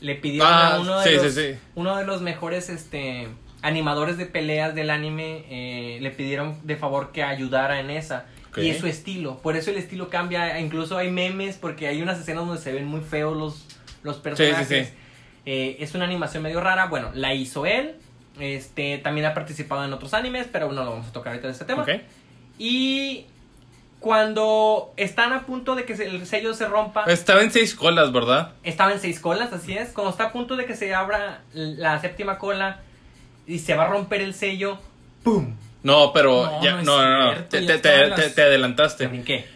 Le 0.00 0.16
pidieron 0.16 0.48
Ah, 0.50 0.74
a 0.74 0.80
uno 0.80 1.00
de, 1.00 1.08
sí, 1.08 1.14
los, 1.14 1.32
sí, 1.34 1.52
sí. 1.52 1.58
uno 1.76 1.96
de 1.96 2.04
los 2.04 2.20
mejores 2.20 2.68
este, 2.68 3.28
animadores 3.62 4.18
de 4.18 4.26
peleas 4.26 4.74
del 4.74 4.90
anime. 4.90 5.44
eh, 5.48 5.98
le 6.02 6.10
pidieron 6.10 6.58
de 6.66 6.76
favor 6.76 7.12
que 7.12 7.22
ayudara 7.22 7.78
en 7.80 7.90
esa. 7.90 8.26
Y 8.56 8.68
es 8.68 8.78
su 8.78 8.86
estilo. 8.86 9.38
Por 9.38 9.56
eso 9.56 9.70
el 9.70 9.76
estilo 9.78 10.10
cambia. 10.10 10.58
Incluso 10.60 10.98
hay 10.98 11.10
memes 11.10 11.56
porque 11.56 11.86
hay 11.86 12.02
unas 12.02 12.18
escenas 12.20 12.44
donde 12.44 12.60
se 12.60 12.72
ven 12.72 12.84
muy 12.86 13.00
feos 13.00 13.34
los, 13.36 13.64
los 14.02 14.16
personajes. 14.18 14.66
sí, 14.68 14.84
sí. 14.84 14.90
Eh, 15.46 15.76
es 15.80 15.94
una 15.94 16.04
animación 16.04 16.42
medio 16.42 16.60
rara. 16.60 16.86
Bueno, 16.86 17.10
la 17.14 17.32
hizo 17.34 17.64
él. 17.64 17.94
Este, 18.40 18.98
también 18.98 19.26
ha 19.26 19.34
participado 19.34 19.84
en 19.84 19.92
otros 19.92 20.14
animes, 20.14 20.46
pero 20.50 20.72
no 20.72 20.84
lo 20.84 20.90
vamos 20.92 21.08
a 21.08 21.12
tocar 21.12 21.32
ahorita 21.32 21.48
de 21.48 21.52
este 21.52 21.64
tema. 21.64 21.82
Y 22.58 23.26
cuando 24.00 24.92
están 24.96 25.32
a 25.32 25.42
punto 25.46 25.74
de 25.74 25.84
que 25.84 25.92
el 25.92 26.26
sello 26.26 26.54
se 26.54 26.66
rompa, 26.66 27.04
Estaba 27.04 27.42
en 27.42 27.50
seis 27.52 27.74
colas, 27.74 28.12
¿verdad? 28.12 28.52
estaba 28.64 28.92
en 28.92 28.98
seis 29.00 29.20
colas, 29.20 29.52
así 29.52 29.74
es. 29.76 29.90
Cuando 29.90 30.10
está 30.10 30.24
a 30.24 30.32
punto 30.32 30.56
de 30.56 30.64
que 30.66 30.74
se 30.74 30.92
abra 30.94 31.42
la 31.54 32.00
séptima 32.00 32.38
cola 32.38 32.80
y 33.46 33.58
se 33.60 33.74
va 33.74 33.84
a 33.84 33.88
romper 33.88 34.20
el 34.20 34.34
sello, 34.34 34.78
¡pum! 35.22 35.54
No, 35.84 36.12
pero 36.12 36.46
No, 36.46 36.62
ya, 36.62 36.80
no 36.82 37.02
no, 37.32 37.34
te, 37.48 37.60
te, 37.62 37.78
te, 37.78 38.06
las- 38.08 38.20
te- 38.20 38.30
te 38.30 38.42
adelantaste. 38.42 39.04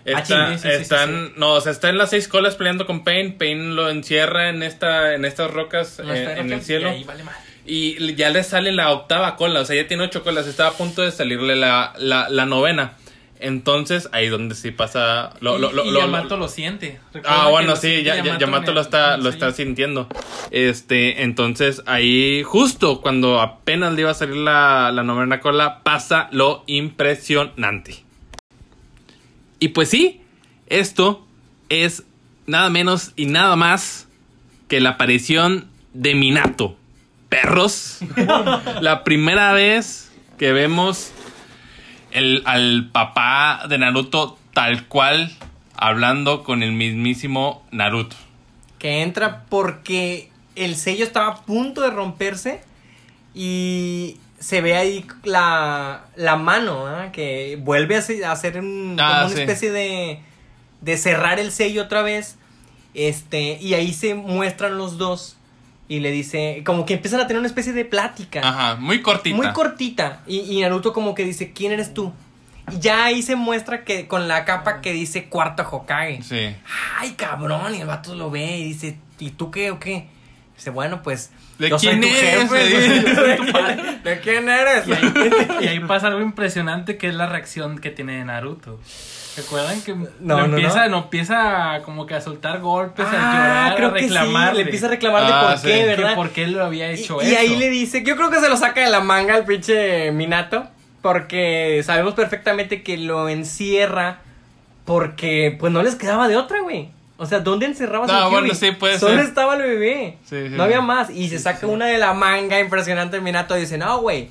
Está- 0.04 0.46
Ah, 0.48 0.58
sí, 0.58 0.68
sí, 0.68 0.68
están, 0.74 1.26
sí. 1.28 1.32
no, 1.36 1.52
o 1.52 1.60
sea, 1.60 1.70
está 1.70 1.88
en 1.88 1.98
las 1.98 2.10
seis 2.10 2.26
colas 2.26 2.56
peleando 2.56 2.84
con 2.84 3.04
Pain. 3.04 3.38
Pain 3.38 3.76
lo 3.76 3.88
encierra 3.90 4.48
en 4.48 4.64
esta, 4.64 5.14
en 5.14 5.24
estas 5.24 5.52
rocas 5.52 6.00
eh, 6.00 6.02
en 6.32 6.38
en 6.38 6.52
el 6.52 6.62
cielo. 6.62 6.88
Y 6.88 6.92
ahí 6.94 7.04
vale. 7.04 7.22
Y 7.66 8.14
ya 8.14 8.30
le 8.30 8.44
sale 8.44 8.70
la 8.72 8.92
octava 8.92 9.36
cola, 9.36 9.60
o 9.60 9.64
sea, 9.64 9.74
ya 9.76 9.88
tiene 9.88 10.04
ocho 10.04 10.22
colas, 10.22 10.46
está 10.46 10.68
a 10.68 10.72
punto 10.72 11.02
de 11.02 11.10
salirle 11.10 11.56
la, 11.56 11.94
la, 11.98 12.28
la 12.28 12.46
novena. 12.46 12.92
Entonces, 13.38 14.08
ahí 14.12 14.28
donde 14.28 14.54
sí 14.54 14.70
pasa... 14.70 15.34
Lo, 15.40 15.58
lo, 15.58 15.70
y, 15.70 15.74
lo, 15.74 15.84
y 15.84 15.92
Yamato 15.92 16.38
lo- 16.38 16.48
siente. 16.48 16.98
Recuerda 17.12 17.44
Ah, 17.44 17.48
bueno, 17.50 17.76
sí, 17.76 18.02
ya, 18.02 18.22
ya- 18.24 18.38
Yamato 18.38 18.72
lo 18.72 18.80
está, 18.80 19.18
lo 19.18 19.28
está 19.28 19.52
sintiendo. 19.52 20.08
Este, 20.50 21.22
entonces 21.22 21.82
ahí, 21.86 22.42
justo 22.44 23.02
cuando 23.02 23.40
apenas 23.42 23.92
le 23.92 24.02
iba 24.02 24.10
a 24.10 24.14
salir 24.14 24.36
la, 24.36 24.90
la 24.90 25.02
novena 25.02 25.40
cola, 25.40 25.82
pasa 25.82 26.28
lo 26.32 26.64
impresionante. 26.66 28.04
Y 29.58 29.68
pues 29.68 29.90
sí, 29.90 30.20
esto 30.68 31.26
es 31.68 32.04
nada 32.46 32.70
menos 32.70 33.12
y 33.16 33.26
nada 33.26 33.56
más 33.56 34.08
que 34.68 34.80
la 34.80 34.90
aparición 34.90 35.66
de 35.92 36.14
Minato. 36.14 36.76
Perros. 37.28 37.98
la 38.80 39.04
primera 39.04 39.52
vez 39.52 40.12
que 40.38 40.52
vemos 40.52 41.10
el, 42.12 42.42
al 42.46 42.88
papá 42.92 43.64
de 43.68 43.78
Naruto 43.78 44.38
tal 44.52 44.86
cual 44.86 45.32
hablando 45.74 46.44
con 46.44 46.62
el 46.62 46.72
mismísimo 46.72 47.64
Naruto. 47.70 48.16
Que 48.78 49.02
entra 49.02 49.44
porque 49.48 50.30
el 50.54 50.76
sello 50.76 51.04
estaba 51.04 51.28
a 51.28 51.42
punto 51.42 51.80
de 51.82 51.90
romperse 51.90 52.62
y 53.34 54.16
se 54.38 54.60
ve 54.60 54.76
ahí 54.76 55.06
la, 55.24 56.06
la 56.16 56.36
mano, 56.36 56.86
¿ah? 56.86 57.10
que 57.12 57.58
vuelve 57.60 57.96
a 57.96 58.32
hacer 58.32 58.58
un, 58.60 58.96
Ah, 59.00 59.08
como 59.08 59.26
una 59.26 59.34
sí. 59.34 59.40
especie 59.42 59.72
de, 59.72 60.20
de 60.80 60.96
cerrar 60.96 61.38
el 61.38 61.52
sello 61.52 61.82
otra 61.82 62.02
vez. 62.02 62.36
Este, 62.94 63.58
y 63.60 63.74
ahí 63.74 63.92
se 63.92 64.14
muestran 64.14 64.78
los 64.78 64.96
dos 64.96 65.36
y 65.88 66.00
le 66.00 66.10
dice, 66.10 66.62
como 66.64 66.84
que 66.84 66.94
empiezan 66.94 67.20
a 67.20 67.26
tener 67.26 67.38
una 67.38 67.48
especie 67.48 67.72
de 67.72 67.84
plática. 67.84 68.40
Ajá, 68.42 68.76
muy 68.76 69.02
cortita. 69.02 69.36
Muy 69.36 69.52
cortita. 69.52 70.20
Y, 70.26 70.40
y 70.40 70.60
Naruto 70.60 70.92
como 70.92 71.14
que 71.14 71.24
dice, 71.24 71.52
¿quién 71.52 71.72
eres 71.72 71.94
tú? 71.94 72.12
Y 72.72 72.80
ya 72.80 73.04
ahí 73.04 73.22
se 73.22 73.36
muestra 73.36 73.84
que 73.84 74.08
con 74.08 74.26
la 74.26 74.44
capa 74.44 74.80
que 74.80 74.92
dice 74.92 75.26
cuarto 75.26 75.62
Hokage. 75.70 76.22
Sí. 76.22 76.56
Ay, 76.98 77.12
cabrón, 77.12 77.74
y 77.76 77.80
el 77.80 77.86
vato 77.86 78.14
lo 78.16 78.30
ve 78.30 78.58
y 78.58 78.64
dice, 78.64 78.98
¿y 79.20 79.30
tú 79.30 79.50
qué 79.52 79.70
o 79.70 79.78
qué? 79.78 80.08
Dice, 80.56 80.70
bueno, 80.70 81.02
pues. 81.02 81.30
¿De 81.58 81.70
yo 81.70 81.78
soy 81.78 81.90
quién 81.90 82.00
tu 82.00 82.08
eres? 82.08 82.50
jefe, 82.50 82.64
Le 82.64 82.66
dice. 82.66 83.08
yo 83.08 83.14
soy 83.14 83.36
tu 83.46 83.52
padre. 83.52 83.98
¿De 84.02 84.20
quién 84.20 84.48
eres? 84.48 84.88
Y 84.88 84.92
ahí, 84.92 85.12
y 85.60 85.68
ahí 85.68 85.80
pasa 85.80 86.08
algo 86.08 86.20
impresionante 86.20 86.96
que 86.98 87.08
es 87.08 87.14
la 87.14 87.26
reacción 87.26 87.78
que 87.78 87.90
tiene 87.90 88.24
Naruto. 88.24 88.80
¿Recuerdan 89.36 89.82
que 89.82 89.94
No, 90.20 90.44
empieza, 90.44 90.84
no. 90.86 90.90
no 90.92 90.98
empieza 91.04 91.80
como 91.84 92.06
que 92.06 92.14
a 92.14 92.20
soltar 92.20 92.60
golpes, 92.60 93.04
a 93.06 93.10
Ah, 93.12 93.66
llorar, 93.68 93.76
creo 93.76 93.88
a 93.88 93.92
que 93.94 93.98
sí, 94.00 94.04
reclamar? 94.06 94.54
le 94.56 94.62
empieza 94.62 94.86
a 94.86 94.88
reclamar 94.90 95.26
de 95.26 95.32
Ah, 95.32 95.46
por 95.50 95.58
sí. 95.58 95.66
qué, 95.68 95.74
Que 95.80 95.84
¿verdad? 95.86 96.14
por 96.14 96.30
qué 96.30 96.44
él 96.44 96.52
lo 96.52 96.64
había 96.64 96.90
hecho 96.90 97.18
y, 97.22 97.26
eso. 97.26 97.32
y 97.32 97.34
ahí 97.34 97.56
le 97.56 97.68
dice, 97.68 98.02
yo 98.02 98.16
creo 98.16 98.30
que 98.30 98.40
se 98.40 98.48
lo 98.48 98.56
saca 98.56 98.80
de 98.80 98.90
la 98.90 99.00
manga 99.00 99.36
el 99.36 99.44
pinche 99.44 100.10
Minato, 100.12 100.66
porque 101.02 101.82
sabemos 101.84 102.14
perfectamente 102.14 102.82
que 102.82 102.96
lo 102.96 103.28
encierra 103.28 104.20
porque 104.84 105.56
pues 105.58 105.72
no 105.72 105.82
les 105.82 105.96
quedaba 105.96 106.28
de 106.28 106.36
otra, 106.36 106.60
güey. 106.60 106.90
O 107.18 107.26
sea, 107.26 107.40
¿dónde 107.40 107.66
encerrabas 107.66 108.08
No, 108.10 108.24
al 108.24 108.30
bueno, 108.30 108.54
sí, 108.54 108.72
puede 108.72 108.98
Solo 108.98 109.16
ser. 109.16 109.24
estaba 109.26 109.54
el 109.56 109.62
bebé. 109.62 110.18
Sí, 110.24 110.48
sí, 110.48 110.54
no 110.54 110.62
había 110.64 110.78
sí. 110.80 110.82
más. 110.82 111.10
Y 111.10 111.28
se 111.28 111.38
saca 111.38 111.66
una 111.66 111.86
de 111.86 111.98
la 111.98 112.12
manga 112.12 112.60
impresionante 112.60 113.20
Minato 113.20 113.56
y 113.56 113.60
dice, 113.60 113.78
no, 113.78 114.00
güey, 114.00 114.28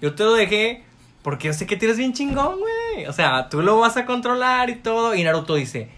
yo 0.00 0.14
te 0.14 0.24
lo 0.24 0.32
dejé 0.34 0.82
porque 1.22 1.48
yo 1.48 1.52
sé 1.52 1.66
que 1.66 1.76
tienes 1.76 1.96
bien 1.98 2.12
chingón, 2.14 2.58
güey. 2.58 2.72
O 3.08 3.12
sea, 3.12 3.48
tú 3.48 3.62
lo 3.62 3.78
vas 3.78 3.96
a 3.96 4.04
controlar 4.06 4.70
y 4.70 4.76
todo. 4.76 5.14
Y 5.14 5.22
Naruto 5.24 5.54
dice, 5.54 5.88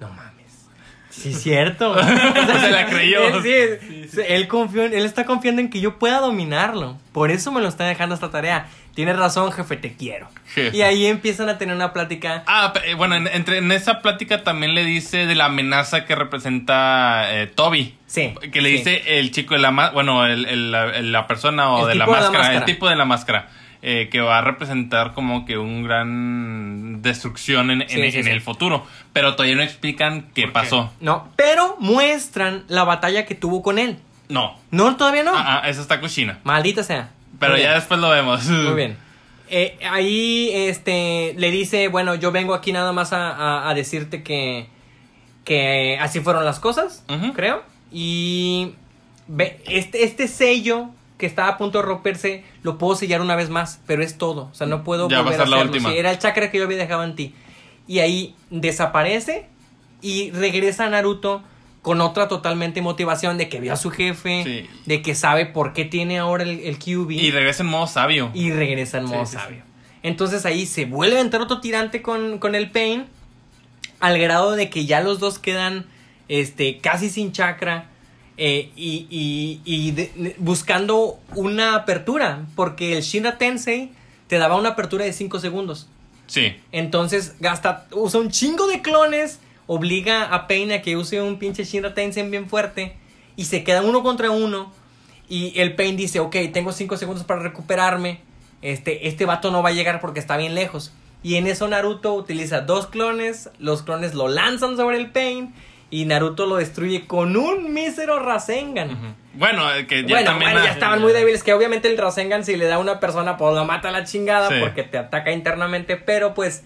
no 0.00 0.08
mames. 0.08 0.66
Sí, 1.10 1.30
es 1.30 1.42
cierto. 1.42 1.94
Se 2.02 2.70
la 2.70 2.86
creyó. 2.86 3.42
Él, 3.42 3.78
sí, 4.10 4.20
Él, 4.28 4.46
confió 4.48 4.84
en- 4.84 4.94
él 4.94 5.04
está 5.04 5.24
confiando 5.24 5.60
en 5.60 5.70
que 5.70 5.80
yo 5.80 5.98
pueda 5.98 6.20
dominarlo. 6.20 6.96
Por 7.12 7.30
eso 7.30 7.50
me 7.52 7.60
lo 7.60 7.68
está 7.68 7.84
dejando 7.84 8.14
esta 8.14 8.30
tarea. 8.30 8.66
Tienes 8.94 9.16
razón, 9.16 9.52
jefe, 9.52 9.76
te 9.76 9.94
quiero. 9.94 10.28
Jefe. 10.54 10.76
Y 10.76 10.82
ahí 10.82 11.06
empiezan 11.06 11.48
a 11.48 11.56
tener 11.56 11.74
una 11.76 11.92
plática. 11.92 12.42
Ah, 12.48 12.72
eh, 12.84 12.94
bueno, 12.94 13.14
en, 13.14 13.28
entre, 13.28 13.58
en 13.58 13.70
esa 13.70 14.00
plática 14.02 14.42
también 14.42 14.74
le 14.74 14.84
dice 14.84 15.26
de 15.26 15.36
la 15.36 15.44
amenaza 15.44 16.04
que 16.04 16.16
representa 16.16 17.22
eh, 17.30 17.46
Toby. 17.46 17.94
Sí. 18.08 18.34
Que 18.52 18.60
le 18.60 18.70
sí. 18.70 18.76
dice 18.78 19.20
el 19.20 19.30
chico 19.30 19.54
de 19.54 19.60
la 19.60 19.70
máscara, 19.70 19.94
bueno, 19.94 20.26
el, 20.26 20.46
el- 20.46 21.12
la, 21.12 21.26
persona 21.28 21.70
o 21.70 21.82
El 21.82 21.88
de 21.90 21.94
la, 21.94 22.06
de 22.06 22.10
máscara. 22.10 22.54
el 22.56 22.64
tipo 22.64 22.88
de 22.88 22.96
la 22.96 23.04
máscara, 23.04 23.48
eh, 23.82 24.08
que 24.10 24.20
va 24.20 24.38
a 24.38 24.40
representar 24.42 25.14
como 25.14 25.44
que 25.46 25.56
un 25.58 25.82
gran 25.84 27.00
destrucción 27.02 27.70
en, 27.70 27.82
en- 27.82 27.88
Sí, 27.88 28.10
sí, 28.12 28.18
en 28.18 28.24
sí. 28.24 28.30
el 28.30 28.40
futuro. 28.40 28.84
Pero 29.12 29.34
todavía 29.36 29.56
no 29.56 29.62
explican 29.62 30.28
qué 30.34 30.48
pasó. 30.48 30.92
No, 31.00 31.28
pero 31.36 31.76
muestran 31.78 32.64
la 32.68 32.84
batalla 32.84 33.24
que 33.26 33.34
tuvo 33.34 33.62
con 33.62 33.78
él. 33.78 33.98
No. 34.28 34.58
No, 34.70 34.96
todavía 34.96 35.22
no. 35.22 35.32
Ah, 35.34 35.60
ah, 35.62 35.68
esa 35.68 35.80
está 35.80 36.00
cochina. 36.00 36.38
Maldita 36.44 36.82
sea. 36.82 37.10
Pero 37.38 37.52
Muy 37.52 37.62
ya 37.62 37.68
bien. 37.68 37.78
después 37.80 38.00
lo 38.00 38.10
vemos. 38.10 38.44
Muy 38.46 38.74
bien. 38.74 38.96
Eh, 39.50 39.78
ahí 39.90 40.50
este 40.52 41.34
le 41.38 41.50
dice, 41.50 41.88
bueno, 41.88 42.14
yo 42.14 42.32
vengo 42.32 42.52
aquí 42.54 42.72
nada 42.72 42.92
más 42.92 43.12
a, 43.14 43.30
a- 43.30 43.70
a 43.70 43.74
decirte 43.74 44.22
que, 44.22 44.66
que 45.44 45.96
así 46.00 46.20
fueron 46.20 46.44
las 46.44 46.60
cosas, 46.60 47.04
creo. 47.34 47.62
Y 47.90 48.74
ve, 49.26 49.62
este, 49.66 50.04
este 50.04 50.28
sello 50.28 50.90
que 51.18 51.26
estaba 51.26 51.48
a 51.50 51.58
punto 51.58 51.78
de 51.78 51.84
romperse, 51.84 52.44
lo 52.62 52.78
puedo 52.78 52.94
sellar 52.96 53.20
una 53.20 53.34
vez 53.36 53.50
más, 53.50 53.80
pero 53.86 54.02
es 54.02 54.16
todo. 54.16 54.48
O 54.52 54.54
sea, 54.54 54.66
no 54.66 54.84
puedo 54.84 55.08
Ya 55.08 55.16
va 55.16 55.20
a 55.20 55.24
volver 55.24 55.40
a 55.40 55.46
la 55.46 55.56
hacerlo. 55.62 55.90
era 55.90 56.10
el 56.12 56.18
chakra 56.18 56.50
que 56.50 56.58
yo 56.58 56.64
había 56.64 56.76
dejado 56.78 57.02
en 57.04 57.14
ti. 57.16 57.34
Y 57.86 57.98
ahí 57.98 58.34
desaparece 58.50 59.46
y 60.00 60.30
regresa 60.30 60.88
Naruto 60.88 61.42
con 61.82 62.00
otra 62.00 62.28
totalmente 62.28 62.82
motivación 62.82 63.38
de 63.38 63.48
que 63.48 63.60
vio 63.60 63.72
a 63.72 63.76
su 63.76 63.90
jefe, 63.90 64.42
Sí. 64.44 64.66
de 64.86 65.02
que 65.02 65.14
sabe 65.14 65.46
por 65.46 65.72
qué 65.72 65.84
tiene 65.84 66.18
ahora 66.18 66.44
el, 66.44 66.60
el 66.60 66.78
QB 66.78 67.10
Y 67.12 67.30
regresa 67.30 67.62
en 67.62 67.68
modo 67.70 67.86
sabio. 67.86 68.30
y 68.34 68.50
regresa 68.52 68.98
en 68.98 69.04
modo 69.06 69.24
Sí, 69.26 69.32
sí, 69.36 69.42
sabio. 69.42 69.62
Entonces 70.02 70.44
ahí 70.46 70.66
se 70.66 70.84
vuelve 70.84 71.18
a 71.18 71.20
entrar 71.20 71.42
otro 71.42 71.60
tirante 71.60 72.02
con, 72.02 72.38
con 72.38 72.54
el 72.54 72.70
Pain. 72.70 73.06
Al 74.00 74.18
grado 74.18 74.52
de 74.52 74.70
que 74.70 74.86
ya 74.86 75.00
los 75.00 75.18
dos 75.18 75.38
quedan 75.40 75.86
este, 76.28 76.78
casi 76.78 77.10
sin 77.10 77.32
chakra. 77.32 77.86
Eh, 78.38 78.70
y 78.76 79.06
y- 79.10 79.60
y 79.64 79.90
de- 79.90 80.34
buscando 80.38 81.18
una 81.34 81.74
apertura. 81.74 82.46
Porque 82.56 82.96
el 82.96 83.02
Shinra 83.02 83.36
Tensei 83.38 83.90
te 84.28 84.38
daba 84.38 84.56
una 84.56 84.70
apertura 84.70 85.04
de 85.04 85.12
5 85.12 85.40
segundos. 85.40 85.88
Sí. 86.26 86.54
Entonces 86.72 87.34
gasta, 87.40 87.86
usa 87.92 88.20
un 88.20 88.30
chingo 88.30 88.66
de 88.66 88.80
clones, 88.82 89.40
obliga 89.66 90.24
a 90.34 90.46
Pain 90.46 90.72
a 90.72 90.82
que 90.82 90.96
use 90.96 91.20
un 91.22 91.38
pinche 91.38 91.64
Shinra 91.64 91.94
Tensei 91.94 92.28
bien 92.28 92.48
fuerte 92.48 92.96
y 93.36 93.44
se 93.46 93.64
queda 93.64 93.82
uno 93.82 94.02
contra 94.02 94.30
uno 94.30 94.72
Y 95.30 95.52
el 95.60 95.74
Pain 95.76 95.94
dice, 95.98 96.20
ok, 96.20 96.34
tengo 96.54 96.72
5 96.72 96.96
segundos 96.96 97.22
para 97.24 97.40
recuperarme. 97.40 98.20
Este, 98.62 99.08
este 99.08 99.26
vato 99.26 99.50
no 99.50 99.62
va 99.62 99.68
a 99.68 99.72
llegar 99.72 100.00
porque 100.00 100.20
está 100.20 100.38
bien 100.38 100.54
lejos. 100.54 100.90
Y 101.22 101.34
en 101.34 101.46
eso 101.46 101.68
Naruto 101.68 102.14
utiliza 102.14 102.62
dos 102.62 102.86
clones. 102.86 103.50
Los 103.58 103.82
clones 103.82 104.14
lo 104.14 104.28
lanzan 104.28 104.78
sobre 104.78 104.96
el 104.96 105.10
Pain. 105.10 105.52
Y 105.90 106.04
Naruto 106.04 106.44
lo 106.46 106.56
destruye 106.56 107.06
con 107.06 107.34
un 107.36 107.72
mísero 107.72 108.18
Rasengan. 108.18 108.90
Ujú. 108.90 109.06
Bueno, 109.34 109.72
eh, 109.72 109.86
que 109.86 110.02
ya 110.02 110.08
bueno, 110.16 110.24
también. 110.32 110.52
bueno, 110.52 110.66
ya 110.66 110.72
estaban 110.72 111.00
muy 111.00 111.12
débiles. 111.12 111.42
Que 111.42 111.54
obviamente 111.54 111.90
el 111.90 111.96
Rasengan, 111.96 112.44
si 112.44 112.56
le 112.56 112.66
da 112.66 112.74
a 112.74 112.78
una 112.78 113.00
persona, 113.00 113.36
pues 113.38 113.54
lo 113.54 113.64
mata 113.64 113.88
a 113.88 113.92
la 113.92 114.04
chingada 114.04 114.48
Sí. 114.48 114.56
porque 114.60 114.82
te 114.82 114.98
ataca 114.98 115.32
internamente. 115.32 115.96
Pero 115.96 116.34
pues, 116.34 116.62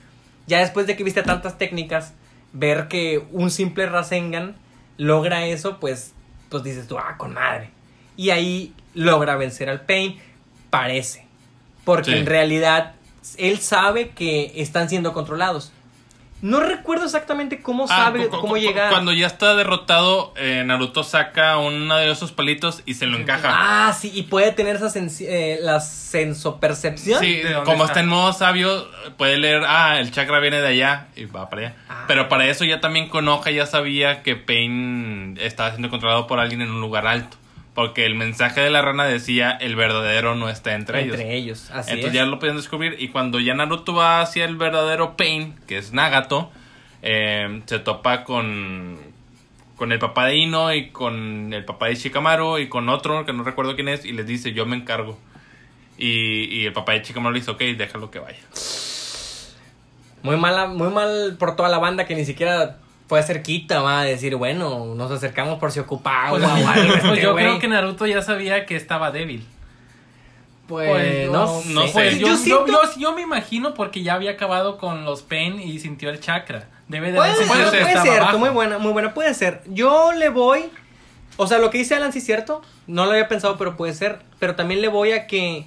ya 0.48 0.58
después 0.58 0.86
de 0.88 0.96
que 0.96 1.04
viste 1.04 1.22
tantas 1.22 1.56
técnicas, 1.56 2.14
ver 2.52 2.88
que 2.88 3.22
un 3.30 3.50
simple 3.52 3.86
Rasengan 3.86 4.56
logra 4.96 5.46
eso, 5.46 5.78
pues, 5.78 6.14
pues 6.48 6.64
dices 6.64 6.88
tú, 6.88 6.98
ah, 6.98 7.14
con 7.16 7.32
madre. 7.34 7.70
Y 8.16 8.30
ahí 8.30 8.74
logra 8.94 9.36
vencer 9.36 9.70
al 9.70 9.82
Pain, 9.82 10.18
parece. 10.70 11.26
Porque 11.84 12.10
Sí. 12.12 12.18
en 12.18 12.26
realidad 12.26 12.94
él 13.38 13.58
sabe 13.60 14.10
que 14.10 14.52
están 14.56 14.88
siendo 14.88 15.12
controlados. 15.12 15.72
No 16.42 16.60
recuerdo 16.60 17.04
exactamente 17.04 17.62
cómo 17.62 17.84
Ah, 17.84 17.88
sabe, 18.06 18.26
cu- 18.28 18.40
cómo 18.40 18.54
cu- 18.54 18.58
llegar. 18.58 18.90
Cuando 18.90 19.12
ya 19.12 19.26
está 19.28 19.54
derrotado, 19.54 20.34
eh, 20.36 20.64
Naruto 20.66 21.04
saca 21.04 21.56
uno 21.58 21.96
de 21.96 22.10
esos 22.10 22.32
palitos 22.32 22.82
y 22.84 22.94
se 22.94 23.06
lo 23.06 23.16
encaja. 23.16 23.48
Ah, 23.88 23.92
sí, 23.92 24.10
y 24.12 24.24
puede 24.24 24.50
tener 24.52 24.74
esa 24.76 24.88
sensi- 24.88 25.26
eh, 25.28 25.58
la 25.60 25.80
sensopercepción. 25.80 27.20
Sí, 27.20 27.34
¿De 27.36 27.52
dónde 27.52 27.64
como 27.64 27.84
está? 27.84 27.92
está 27.92 28.00
en 28.00 28.08
modo 28.08 28.32
sabio, 28.32 28.88
puede 29.16 29.38
leer, 29.38 29.62
ah, 29.66 29.98
el 30.00 30.10
chakra 30.10 30.40
viene 30.40 30.60
de 30.60 30.68
allá 30.68 31.06
y 31.16 31.26
va 31.26 31.48
para 31.48 31.62
allá. 31.68 31.74
Ah. 31.88 32.04
Pero 32.08 32.28
para 32.28 32.46
eso 32.46 32.64
ya 32.64 32.80
también 32.80 33.08
con 33.08 33.28
Hoja 33.28 33.50
ya 33.50 33.66
sabía 33.66 34.22
que 34.22 34.36
Pain 34.36 35.38
estaba 35.40 35.70
siendo 35.70 35.90
controlado 35.90 36.26
por 36.26 36.40
alguien 36.40 36.60
en 36.62 36.70
un 36.70 36.80
lugar 36.80 37.06
alto. 37.06 37.36
Porque 37.74 38.04
el 38.04 38.14
mensaje 38.14 38.60
de 38.60 38.68
la 38.68 38.82
rana 38.82 39.04
decía, 39.04 39.50
el 39.50 39.76
verdadero 39.76 40.34
no 40.34 40.50
está 40.50 40.74
entre, 40.74 41.02
ellos. 41.02 41.18
Entre 41.18 41.34
ellos, 41.34 41.70
así 41.70 41.92
Entonces 41.92 42.08
es. 42.08 42.14
ya 42.14 42.26
lo 42.26 42.38
podían 42.38 42.56
descubrir. 42.56 42.96
Y 42.98 43.08
cuando 43.08 43.40
ya 43.40 43.54
Naruto 43.54 43.94
va 43.94 44.20
hacia 44.20 44.44
el 44.44 44.56
verdadero 44.56 45.16
Pain, 45.16 45.54
que 45.66 45.78
es 45.78 45.92
Nagato, 45.94 46.50
eh, 47.00 47.62
se 47.64 47.78
topa 47.78 48.24
con, 48.24 48.98
con 49.76 49.90
el 49.90 49.98
papá 49.98 50.26
de 50.26 50.36
Ino 50.36 50.72
y 50.74 50.90
con 50.90 51.54
el 51.54 51.64
papá 51.64 51.86
de 51.86 51.94
Shikamaru 51.94 52.58
y 52.58 52.68
con 52.68 52.90
otro 52.90 53.24
que 53.24 53.32
no 53.32 53.42
recuerdo 53.42 53.74
quién 53.74 53.88
es 53.88 54.04
y 54.04 54.12
les 54.12 54.26
dice 54.26 54.52
yo 54.52 54.66
me 54.66 54.76
encargo. 54.76 55.18
Y, 55.96 56.44
y 56.54 56.66
el 56.66 56.72
papá 56.74 56.92
de 56.92 57.02
Shikamaru 57.02 57.32
le 57.32 57.40
dice 57.40 57.52
ok, 57.52 57.60
déjalo 57.78 58.10
que 58.10 58.18
vaya. 58.18 58.38
Muy 60.22 60.36
mala, 60.36 60.66
muy 60.66 60.90
mal 60.90 61.36
por 61.38 61.56
toda 61.56 61.70
la 61.70 61.78
banda 61.78 62.04
que 62.04 62.14
ni 62.14 62.24
siquiera 62.24 62.76
fue 63.12 63.22
cerquita, 63.22 63.82
va 63.82 64.00
a 64.00 64.04
decir, 64.04 64.36
bueno, 64.36 64.94
nos 64.94 65.10
acercamos 65.10 65.58
por 65.58 65.70
si 65.70 65.80
ocupa 65.80 66.28
agua 66.28 66.38
Pues, 66.38 66.50
o 66.50 66.66
algo. 66.66 66.92
pues 67.02 67.04
este 67.04 67.20
yo 67.20 67.34
creo 67.34 67.58
que 67.58 67.68
Naruto 67.68 68.06
ya 68.06 68.22
sabía 68.22 68.64
que 68.64 68.74
estaba 68.74 69.10
débil. 69.10 69.46
Pues, 70.66 71.28
no, 71.30 71.60
no 71.66 71.86
sé. 71.88 71.92
Pues 71.92 72.18
yo, 72.18 72.20
Yo 72.20 72.26
yo, 72.28 72.36
siento- 72.38 72.66
yo, 72.68 72.78
yo 72.96 73.12
me 73.12 73.20
imagino 73.20 73.74
porque 73.74 74.02
ya 74.02 74.14
había 74.14 74.30
acabado 74.30 74.78
con 74.78 75.04
los 75.04 75.20
Pen 75.20 75.60
y 75.60 75.78
sintió 75.78 76.08
el 76.08 76.20
chakra. 76.20 76.70
Debe 76.88 77.12
de 77.12 77.18
Puede, 77.18 77.32
haber 77.32 77.44
ser, 77.46 77.54
sentido 77.54 77.70
que 77.70 77.78
puede 77.80 78.02
ser, 78.02 78.38
muy 78.38 78.48
buena, 78.48 78.78
muy 78.78 78.92
buena, 78.92 79.12
puede 79.12 79.34
ser. 79.34 79.60
Yo 79.66 80.12
le 80.14 80.30
voy, 80.30 80.70
o 81.36 81.46
sea, 81.46 81.58
lo 81.58 81.68
que 81.68 81.76
dice 81.76 81.94
Alan 81.94 82.14
sí 82.14 82.20
es 82.20 82.24
cierto, 82.24 82.62
no 82.86 83.04
lo 83.04 83.10
había 83.10 83.28
pensado, 83.28 83.58
pero 83.58 83.76
puede 83.76 83.92
ser, 83.92 84.20
pero 84.38 84.54
también 84.56 84.80
le 84.80 84.88
voy 84.88 85.12
a 85.12 85.26
que 85.26 85.66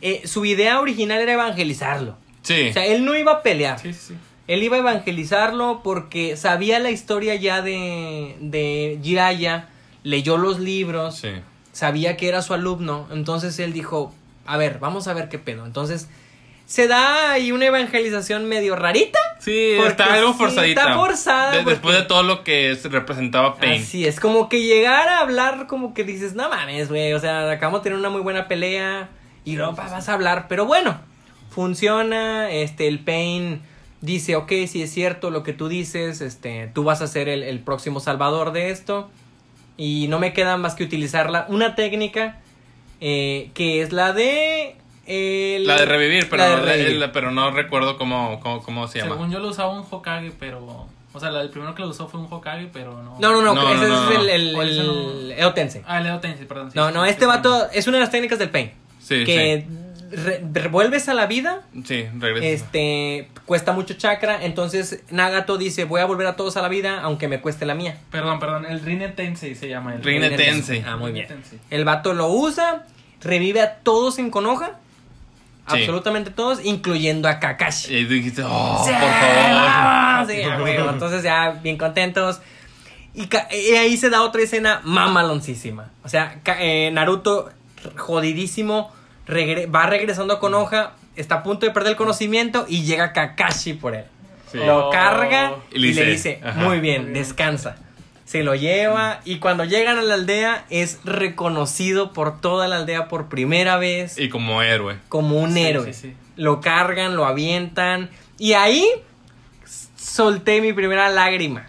eh, 0.00 0.22
su 0.24 0.46
idea 0.46 0.80
original 0.80 1.20
era 1.20 1.34
evangelizarlo. 1.34 2.16
Sí. 2.40 2.70
O 2.70 2.72
sea, 2.72 2.86
él 2.86 3.04
no 3.04 3.14
iba 3.14 3.32
a 3.32 3.42
pelear. 3.42 3.78
Sí, 3.78 3.92
sí, 3.92 4.00
sí. 4.08 4.14
Él 4.46 4.62
iba 4.62 4.76
a 4.76 4.80
evangelizarlo 4.80 5.80
porque 5.84 6.36
sabía 6.36 6.78
la 6.80 6.90
historia 6.90 7.34
ya 7.36 7.62
de, 7.62 8.36
de 8.40 8.98
Jiraiya, 9.02 9.68
leyó 10.02 10.36
los 10.38 10.58
libros, 10.58 11.18
sí. 11.18 11.28
sabía 11.72 12.16
que 12.16 12.28
era 12.28 12.42
su 12.42 12.52
alumno, 12.54 13.06
entonces 13.12 13.58
él 13.60 13.72
dijo, 13.72 14.12
a 14.46 14.56
ver, 14.56 14.78
vamos 14.80 15.06
a 15.08 15.14
ver 15.14 15.28
qué 15.28 15.38
pedo. 15.38 15.64
Entonces, 15.66 16.08
se 16.66 16.86
da 16.88 17.32
ahí 17.32 17.52
una 17.52 17.66
evangelización 17.66 18.46
medio 18.48 18.74
rarita. 18.76 19.18
Sí, 19.40 19.72
está 19.86 20.14
algo 20.14 20.32
sí, 20.32 20.38
forzadita. 20.38 20.80
está 20.82 20.94
forzada, 20.94 21.50
De- 21.52 21.58
porque- 21.58 21.70
Después 21.70 21.96
de 21.96 22.02
todo 22.02 22.22
lo 22.24 22.42
que 22.44 22.74
se 22.76 22.88
representaba 22.88 23.56
Pain. 23.56 23.82
Así 23.82 24.04
es, 24.06 24.18
como 24.20 24.48
que 24.48 24.62
llegar 24.62 25.08
a 25.08 25.18
hablar 25.20 25.66
como 25.68 25.94
que 25.94 26.02
dices, 26.04 26.34
no 26.34 26.48
mames, 26.48 26.88
güey, 26.88 27.12
o 27.12 27.20
sea, 27.20 27.50
acabamos 27.50 27.80
de 27.80 27.84
tener 27.84 27.98
una 27.98 28.10
muy 28.10 28.20
buena 28.20 28.48
pelea 28.48 29.08
y 29.44 29.56
luego 29.56 29.72
vas 29.72 30.08
a 30.08 30.12
hablar, 30.12 30.46
pero 30.48 30.66
bueno, 30.66 31.00
funciona, 31.50 32.50
este, 32.50 32.88
el 32.88 33.00
Pain 33.00 33.62
dice, 34.00 34.36
ok, 34.36 34.50
si 34.66 34.82
es 34.82 34.90
cierto 34.92 35.30
lo 35.30 35.42
que 35.42 35.52
tú 35.52 35.68
dices, 35.68 36.20
este, 36.20 36.70
tú 36.74 36.84
vas 36.84 37.02
a 37.02 37.06
ser 37.06 37.28
el, 37.28 37.42
el 37.42 37.58
próximo 37.60 38.00
salvador 38.00 38.52
de 38.52 38.70
esto 38.70 39.10
y 39.76 40.06
no 40.08 40.18
me 40.18 40.32
queda 40.32 40.56
más 40.56 40.74
que 40.74 40.84
utilizarla, 40.84 41.46
una 41.48 41.74
técnica 41.74 42.38
eh, 43.00 43.50
que 43.54 43.82
es 43.82 43.92
la 43.92 44.12
de... 44.12 44.76
el- 45.06 45.66
La 45.66 45.76
de 45.78 45.86
revivir, 45.86 46.28
pero, 46.28 46.42
la 46.42 46.50
de 46.50 46.56
no, 46.56 46.62
revivir. 46.64 47.02
el- 47.02 47.10
pero 47.12 47.30
no 47.30 47.50
recuerdo 47.50 47.96
cómo, 47.96 48.40
cómo, 48.40 48.62
cómo 48.62 48.88
se 48.88 48.98
llama. 48.98 49.12
Según 49.14 49.30
yo 49.30 49.38
lo 49.38 49.48
usaba 49.48 49.72
un 49.72 49.84
Hokage, 49.90 50.32
pero... 50.38 50.86
O 51.12 51.18
sea, 51.18 51.30
la- 51.30 51.40
el 51.42 51.50
primero 51.50 51.74
que 51.74 51.82
lo 51.82 51.88
usó 51.88 52.06
fue 52.08 52.20
un 52.20 52.26
Hokage, 52.30 52.68
pero 52.72 53.02
no... 53.02 53.16
No, 53.18 53.32
no, 53.32 53.42
no, 53.42 53.54
No, 53.54 53.72
ese 53.72 53.88
no, 53.88 53.88
no, 53.88 54.10
es 54.10 54.14
no. 54.16 54.20
el, 54.22 54.28
el, 54.28 54.56
el 54.56 54.86
no- 54.86 55.34
Eotense. 55.34 55.82
Ah, 55.86 56.00
Leo 56.00 56.20
Tensei, 56.20 56.46
perdón. 56.46 56.70
sí, 56.70 56.78
No, 56.78 56.90
no, 56.90 57.04
este 57.04 57.22
sí. 57.22 57.26
vato 57.26 57.68
es 57.72 57.86
una 57.86 57.96
de 57.96 58.02
las 58.04 58.10
técnicas 58.10 58.38
del 58.38 58.50
Pain. 58.50 58.70
Sí, 59.00 59.24
que 59.24 59.66
re- 60.10 60.42
revuelves 60.52 61.08
a 61.08 61.14
la 61.14 61.26
vida, 61.26 61.62
sí. 61.74 61.82
Sí, 61.84 62.06
regresa. 62.18 62.46
este, 62.46 63.28
cuesta 63.46 63.72
mucho 63.72 63.94
chakra, 63.94 64.44
entonces 64.44 65.02
Nagato 65.10 65.56
dice, 65.58 65.84
voy 65.84 66.00
a 66.00 66.04
volver 66.04 66.26
a 66.26 66.36
todos 66.36 66.56
a 66.56 66.62
la 66.62 66.68
vida, 66.68 67.00
aunque 67.02 67.28
me 67.28 67.40
cueste 67.40 67.64
la 67.66 67.74
mía. 67.74 67.96
Perdón, 68.10 68.38
perdón, 68.40 68.66
el 68.66 68.80
Rine 68.80 69.08
Tensei 69.08 69.54
se 69.54 69.68
llama. 69.68 69.94
El 69.94 70.02
Rine 70.02 70.28
Rine 70.30 70.36
Tensei. 70.44 70.84
Ah, 70.86 70.96
muy 70.96 71.12
bien. 71.12 71.26
Tensei. 71.28 71.58
El 71.70 71.84
vato 71.84 72.12
lo 72.14 72.28
usa, 72.28 72.84
revive 73.22 73.60
a 73.60 73.76
todos 73.76 74.18
en 74.18 74.30
Konoha, 74.30 74.78
Sí. 75.68 75.76
absolutamente 75.76 76.30
todos, 76.32 76.64
incluyendo 76.64 77.28
a 77.28 77.38
Kakashi. 77.38 77.92
Y 77.92 77.96
ahí 77.98 78.04
dijiste, 78.06 78.42
oh, 78.44 78.82
Sí, 78.84 78.90
por 78.92 79.08
favor. 79.08 80.26
sí. 80.28 80.40
Entonces 80.90 81.22
ya 81.22 81.50
bien 81.62 81.76
contentos. 81.78 82.40
Y, 83.14 83.28
y 83.54 83.74
ahí 83.76 83.96
se 83.96 84.10
da 84.10 84.22
otra 84.22 84.42
escena 84.42 84.80
mamaloncísima. 84.84 85.90
O 86.02 86.08
sea, 86.08 86.40
eh, 86.58 86.90
Naruto 86.92 87.50
jodidísimo 87.96 88.92
regre- 89.26 89.72
va 89.72 89.86
regresando 89.86 90.38
con 90.40 90.54
hoja, 90.54 90.92
está 91.16 91.36
a 91.36 91.42
punto 91.42 91.66
de 91.66 91.72
perder 91.72 91.92
el 91.92 91.96
conocimiento 91.96 92.64
y 92.68 92.82
llega 92.84 93.12
Kakashi 93.12 93.74
por 93.74 93.94
él. 93.94 94.04
Sí. 94.50 94.58
Lo 94.58 94.88
Oh. 94.88 94.90
carga 94.90 95.54
y, 95.72 95.76
Y 95.76 95.92
le 95.92 96.04
le 96.04 96.10
dice, 96.12 96.40
muy 96.56 96.80
bien, 96.80 97.12
descansa. 97.12 97.76
Se 98.24 98.42
lo 98.44 98.54
lleva 98.54 99.20
y 99.24 99.38
cuando 99.38 99.64
llegan 99.64 99.98
a 99.98 100.02
la 100.02 100.14
aldea 100.14 100.64
es 100.70 101.00
reconocido 101.04 102.12
por 102.12 102.40
toda 102.40 102.68
la 102.68 102.76
aldea 102.76 103.08
por 103.08 103.28
primera 103.28 103.76
vez 103.76 104.18
Y 104.18 104.28
como 104.28 104.62
héroe. 104.62 104.96
como 105.08 105.38
un 105.40 105.54
Sí, 105.54 105.62
héroe. 105.62 105.92
sí, 105.92 106.08
sí. 106.10 106.16
Lo 106.36 106.60
cargan, 106.60 107.16
lo 107.16 107.26
avientan. 107.26 108.08
Y 108.38 108.52
ahí 108.54 108.86
solté 109.96 110.60
mi 110.60 110.72
primera 110.72 111.08
lágrima. 111.08 111.66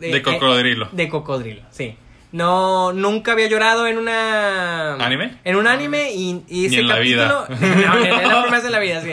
Eh, 0.00 0.12
De 0.12 0.22
cocodrilo. 0.22 0.86
eh, 0.86 0.88
de 0.92 1.08
cocodrilo, 1.08 1.62
sí. 1.70 1.96
No, 2.30 2.92
nunca 2.92 3.32
había 3.32 3.46
llorado 3.48 3.86
en 3.86 3.96
una... 3.96 4.94
¿Anime? 4.94 5.38
En 5.44 5.56
un 5.56 5.66
anime 5.66 6.12
y, 6.12 6.42
y 6.48 6.66
ese 6.66 6.76
Ni 6.76 6.82
en 6.82 6.88
la 6.88 6.94
capítulo... 6.96 7.46
vida. 7.48 7.48
no, 7.60 8.04
es 8.04 8.10
la 8.10 8.18
primera 8.20 8.50
vez 8.50 8.64
en 8.64 8.72
la 8.72 8.78
vida, 8.80 9.00
sí. 9.02 9.12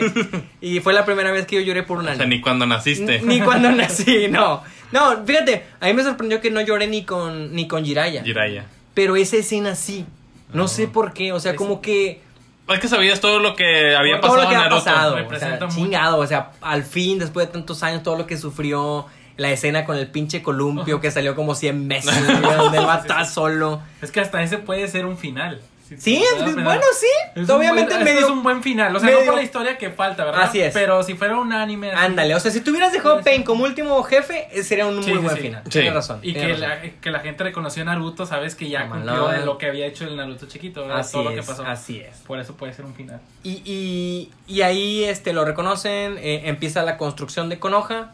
Y 0.60 0.80
fue 0.82 0.94
la 0.94 1.06
primera 1.06 1.32
vez 1.32 1.46
que 1.46 1.56
yo 1.56 1.62
lloré 1.62 1.84
por 1.84 1.98
un 2.00 2.04
O 2.06 2.08
sea, 2.08 2.14
anime. 2.24 2.36
ni 2.36 2.42
cuando 2.42 2.66
naciste. 2.66 3.22
Ni 3.22 3.40
cuando 3.40 3.72
nací, 3.72 4.28
no. 4.30 4.64
No, 4.92 5.26
fíjate, 5.26 5.64
a 5.80 5.86
mí 5.88 5.94
me 5.94 6.04
sorprendió 6.04 6.42
que 6.42 6.52
no 6.52 6.60
lloré 6.62 6.88
ni 6.88 7.04
con, 7.06 7.54
ni 7.56 7.68
con 7.68 7.86
Jiraiya. 7.86 8.24
Jiraiya. 8.24 8.66
Pero 8.94 9.16
esa 9.16 9.38
escena 9.38 9.76
sí. 9.76 10.06
No 10.54 10.66
Ah. 10.66 10.68
sé 10.68 10.88
por 10.88 11.14
qué, 11.14 11.32
o 11.32 11.40
sea, 11.40 11.52
Es- 11.52 11.58
como 11.58 11.82
que... 11.82 12.22
Es 12.68 12.80
que 12.80 12.88
sabías 12.88 13.22
todo 13.22 13.40
lo 13.40 13.56
que 13.56 13.96
había 13.96 14.20
todo 14.20 14.32
pasado 14.32 14.42
lo 14.44 14.50
que 14.50 14.56
en 14.56 14.62
Naruto. 14.62 14.84
pasado, 14.84 15.16
o 15.28 15.40
sea, 15.40 15.68
chingado, 15.70 16.18
o 16.18 16.26
sea, 16.28 16.50
al 16.62 16.84
fin, 16.84 17.20
después 17.20 17.46
de 17.48 17.54
tantos 17.54 17.84
años, 17.84 18.02
todo 18.04 18.18
lo 18.18 18.26
que 18.26 18.38
sufrió, 18.38 19.06
la 19.38 19.52
escena 19.52 19.86
con 19.86 19.98
el 19.98 20.08
pinche 20.08 20.42
columpio 20.42 21.02
que 21.02 21.12
salió 21.12 21.36
como 21.36 21.56
100 21.56 21.88
veces, 21.88 22.16
donde 22.42 22.78
él 22.78 22.88
va 22.88 22.96
a 22.96 23.00
estar 23.00 23.26
solo. 23.26 23.82
Es 24.02 24.12
que 24.12 24.20
hasta 24.22 24.42
ese 24.44 24.58
puede 24.58 24.88
ser 24.88 25.06
un 25.06 25.18
final. 25.18 25.62
Si 25.88 25.98
Sí, 25.98 26.16
es- 26.18 26.42
es- 26.42 26.56
bueno, 26.56 26.82
sí, 27.00 27.06
Es 27.36 27.48
obviamente 27.48 27.94
buen, 27.94 28.04
medio- 28.06 28.22
es 28.22 28.32
un 28.32 28.42
buen 28.42 28.64
final. 28.64 28.96
O 28.96 29.00
sea, 29.00 29.06
medio- 29.06 29.20
no 29.20 29.26
por 29.28 29.36
la 29.36 29.44
historia 29.44 29.78
que 29.78 29.92
falta, 29.92 30.26
¿verdad? 30.26 30.42
Así 30.42 30.60
es. 30.60 30.74
Pero 30.74 31.04
si 31.04 31.14
fuera 31.14 31.38
un 31.38 31.54
anime. 31.54 31.92
Ándale, 31.92 32.34
o 32.34 32.40
sea, 32.40 32.50
si 32.50 32.62
tú 32.62 32.72
hubieras 32.72 32.92
dejado. 32.92 33.22
Pain 33.22 33.44
como 33.44 33.66
último 33.66 34.02
jefe, 34.02 34.48
eh, 34.52 34.64
sería 34.64 34.88
un 34.88 35.04
Sí, 35.04 35.12
muy 35.12 35.20
sí, 35.20 35.24
buen 35.26 35.36
sí. 35.36 35.42
final. 35.44 35.62
Sí. 35.66 35.70
Tienes 35.70 35.94
razón. 35.94 36.20
Y 36.24 36.34
que 36.34 36.58
la, 36.58 36.70
razón. 36.78 36.92
que 37.02 37.12
la 37.12 37.20
gente 37.20 37.44
reconoció 37.44 37.84
a 37.84 37.86
Naruto, 37.86 38.26
sabes 38.26 38.56
que 38.56 38.68
ya 38.68 38.90
cumplió 38.90 39.28
de 39.28 39.46
lo 39.46 39.60
que 39.60 39.68
había 39.68 39.86
hecho 39.86 40.06
el 40.06 40.16
Naruto 40.16 40.48
chiquito, 40.48 40.82
¿verdad? 40.82 41.02
Así 41.02 41.12
Todo 41.12 41.26
lo 41.26 41.30
que 41.36 41.40
es, 41.42 41.46
pasó. 41.46 41.64
así 41.68 42.00
es. 42.00 42.18
Por 42.26 42.40
eso 42.40 42.56
puede 42.56 42.74
ser 42.74 42.86
un 42.86 42.96
final. 42.96 43.22
Y, 43.44 43.62
y, 43.64 44.32
y 44.48 44.62
ahí 44.64 45.04
este, 45.04 45.34
lo 45.34 45.46
reconocen, 45.46 46.18
eh, 46.18 46.42
empieza 46.46 46.82
la 46.82 46.98
construcción 46.98 47.48
de 47.48 47.60
Konoha 47.60 48.14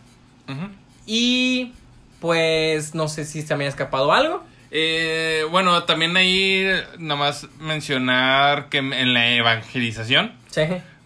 Ujú. 0.49 0.67
Y 1.13 1.73
pues 2.21 2.95
no 2.95 3.07
sé 3.09 3.25
si 3.25 3.41
se 3.41 3.55
me 3.57 3.65
ha 3.65 3.67
escapado 3.67 4.13
algo. 4.13 4.43
Eh, 4.71 5.43
bueno, 5.51 5.83
también 5.83 6.15
ahí 6.15 6.65
nada 6.97 7.19
más 7.19 7.47
mencionar 7.59 8.69
que 8.69 8.77
en 8.77 9.13
la 9.13 9.31
evangelización, 9.33 10.31
Sí. 10.49 10.61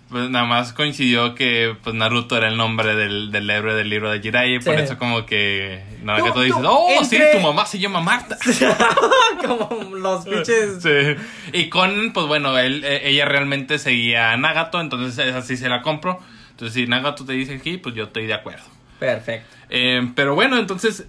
pues 0.09 0.29
nada 0.29 0.45
más 0.45 0.71
coincidió 0.73 1.33
que 1.33 1.75
pues 1.83 1.95
Naruto 1.95 2.37
era 2.37 2.47
el 2.49 2.57
nombre 2.57 2.95
del, 2.95 3.31
del 3.31 3.49
héroe 3.49 3.73
del 3.73 3.89
libro 3.89 4.11
de 4.11 4.19
Jiraiya. 4.21 4.59
Por 4.59 4.75
Sí. 4.75 4.81
eso 4.83 4.97
como 4.99 5.25
que 5.25 5.81
Tú- 6.05 6.31
tú, 6.33 6.41
dices, 6.41 6.61
oh, 6.63 6.87
entre- 7.01 7.31
sí, 7.31 7.37
tu 7.37 7.39
mamá 7.41 7.65
se 7.65 7.79
llama 7.79 8.01
Marta. 8.01 8.37
Como 9.45 9.95
los 9.95 10.25
pinches. 10.25 10.83
Sí. 10.83 11.15
Y 11.53 11.69
con, 11.69 12.11
pues 12.13 12.27
bueno, 12.27 12.55
él, 12.59 12.83
eh, 12.85 13.01
ella 13.05 13.25
realmente 13.25 13.79
seguía 13.79 14.31
a 14.31 14.37
Nagato, 14.37 14.79
entonces 14.79 15.17
esa 15.25 15.41
sí 15.41 15.57
se 15.57 15.69
la 15.69 15.81
compro. 15.81 16.19
Entonces 16.51 16.73
si 16.75 16.85
Nagato 16.87 17.25
te 17.25 17.33
dice 17.33 17.55
aquí, 17.55 17.77
pues 17.77 17.95
yo 17.95 18.03
estoy 18.05 18.27
de 18.27 18.33
acuerdo. 18.35 18.74
Perfecto. 18.99 19.47
Eh, 19.69 20.09
pero 20.15 20.35
bueno, 20.35 20.57
entonces 20.57 21.05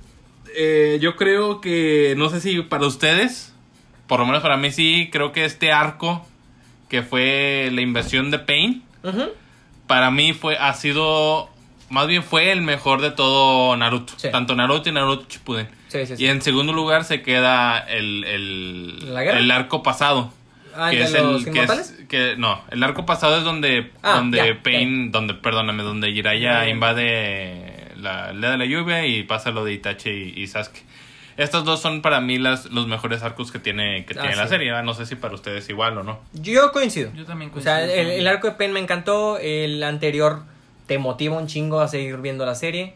eh, 0.57 0.99
yo 1.01 1.17
creo 1.17 1.61
que, 1.61 2.15
no 2.17 2.29
sé 2.31 2.41
si 2.41 2.61
para 2.63 2.87
ustedes, 2.87 3.55
por 4.07 4.21
lo 4.21 4.27
menos 4.27 4.43
para 4.43 4.57
mí 4.57 4.71
sí, 4.71 5.09
creo 5.13 5.33
que 5.33 5.45
este 5.45 5.73
arco 5.73 6.27
que 6.89 7.03
fue 7.03 7.69
la 7.73 7.81
invasión 7.81 8.31
de 8.31 8.39
Pain, 8.39 8.83
para 9.87 10.11
mí 10.11 10.33
fue, 10.33 10.57
ha 10.57 10.73
sido, 10.75 11.49
más 11.91 12.07
bien 12.07 12.23
fue 12.23 12.53
el 12.53 12.63
mejor 12.63 13.01
de 13.01 13.11
todo 13.11 13.77
Naruto. 13.77 14.13
Sí. 14.17 14.31
Tanto 14.31 14.55
Naruto 14.55 14.89
y 14.89 14.93
Naruto 14.93 15.27
Shippuden. 15.29 15.69
Sí, 15.89 16.07
sí, 16.07 16.17
sí. 16.17 16.25
Y 16.25 16.29
en 16.29 16.43
segundo 16.43 16.73
lugar 16.73 17.05
se 17.05 17.23
queda 17.23 17.79
el, 17.79 18.25
el, 18.25 19.17
el 19.17 19.51
arco 19.51 19.83
pasado. 19.83 20.33
Ah, 20.79 20.91
que 20.91 20.97
¿el 20.99 21.03
es 21.05 21.15
el 21.15 21.45
que 21.53 21.63
es, 21.63 21.95
que 22.09 22.35
no, 22.37 22.61
el 22.71 22.83
arco 22.83 23.07
pasado 23.07 23.39
es 23.39 23.45
donde 23.45 23.93
Ah, 24.03 24.17
donde 24.17 24.37
ya, 24.39 24.63
Pain, 24.63 25.11
donde 25.11 25.33
perdóname, 25.35 25.83
donde 25.83 26.13
Jiraiya 26.13 26.65
Ya. 26.65 26.69
invade 26.69 27.76
la 28.07 28.25
aldea 28.31 28.51
de 28.53 28.59
la 28.59 28.65
lluvia 28.67 29.07
y 29.07 29.23
pasa 29.25 29.51
lo 29.51 29.65
de 29.65 29.73
Itachi 29.75 30.11
y, 30.37 30.43
y 30.43 30.47
Sasuke. 30.47 30.83
Estos 31.37 31.65
dos 31.67 31.81
son 31.83 32.01
para 32.01 32.21
mí 32.23 32.39
las, 32.39 32.67
los 32.71 32.87
mejores 32.87 33.23
arcos 33.23 33.53
que 33.53 33.59
tiene 33.59 34.07
que 34.07 34.15
Ah, 34.19 34.23
tiene 34.23 34.37
la 34.37 34.49
serie. 34.49 34.73
No 34.83 34.95
sé 34.95 35.05
si 35.05 35.17
para 35.17 35.35
ustedes 35.35 35.69
igual 35.69 35.99
o 35.99 36.03
no. 36.03 36.19
Yo 36.33 36.73
coincido. 36.73 37.11
Yo 37.15 37.27
también 37.27 37.51
O 37.51 37.53
coincido. 37.53 37.75
sea, 37.77 37.85
el, 37.85 38.07
con- 38.07 38.17
el 38.21 38.27
arco 38.27 38.47
de 38.47 38.53
Pen 38.55 38.73
me 38.73 38.81
encantó. 38.81 39.39
El 39.39 39.83
anterior 39.83 40.43
te 40.87 40.97
motiva 40.99 41.37
un 41.37 41.47
chingo 41.47 41.81
a 41.81 41.89
seguir 41.89 42.17
viendo 42.19 42.47
la 42.47 42.55
serie. 42.55 42.95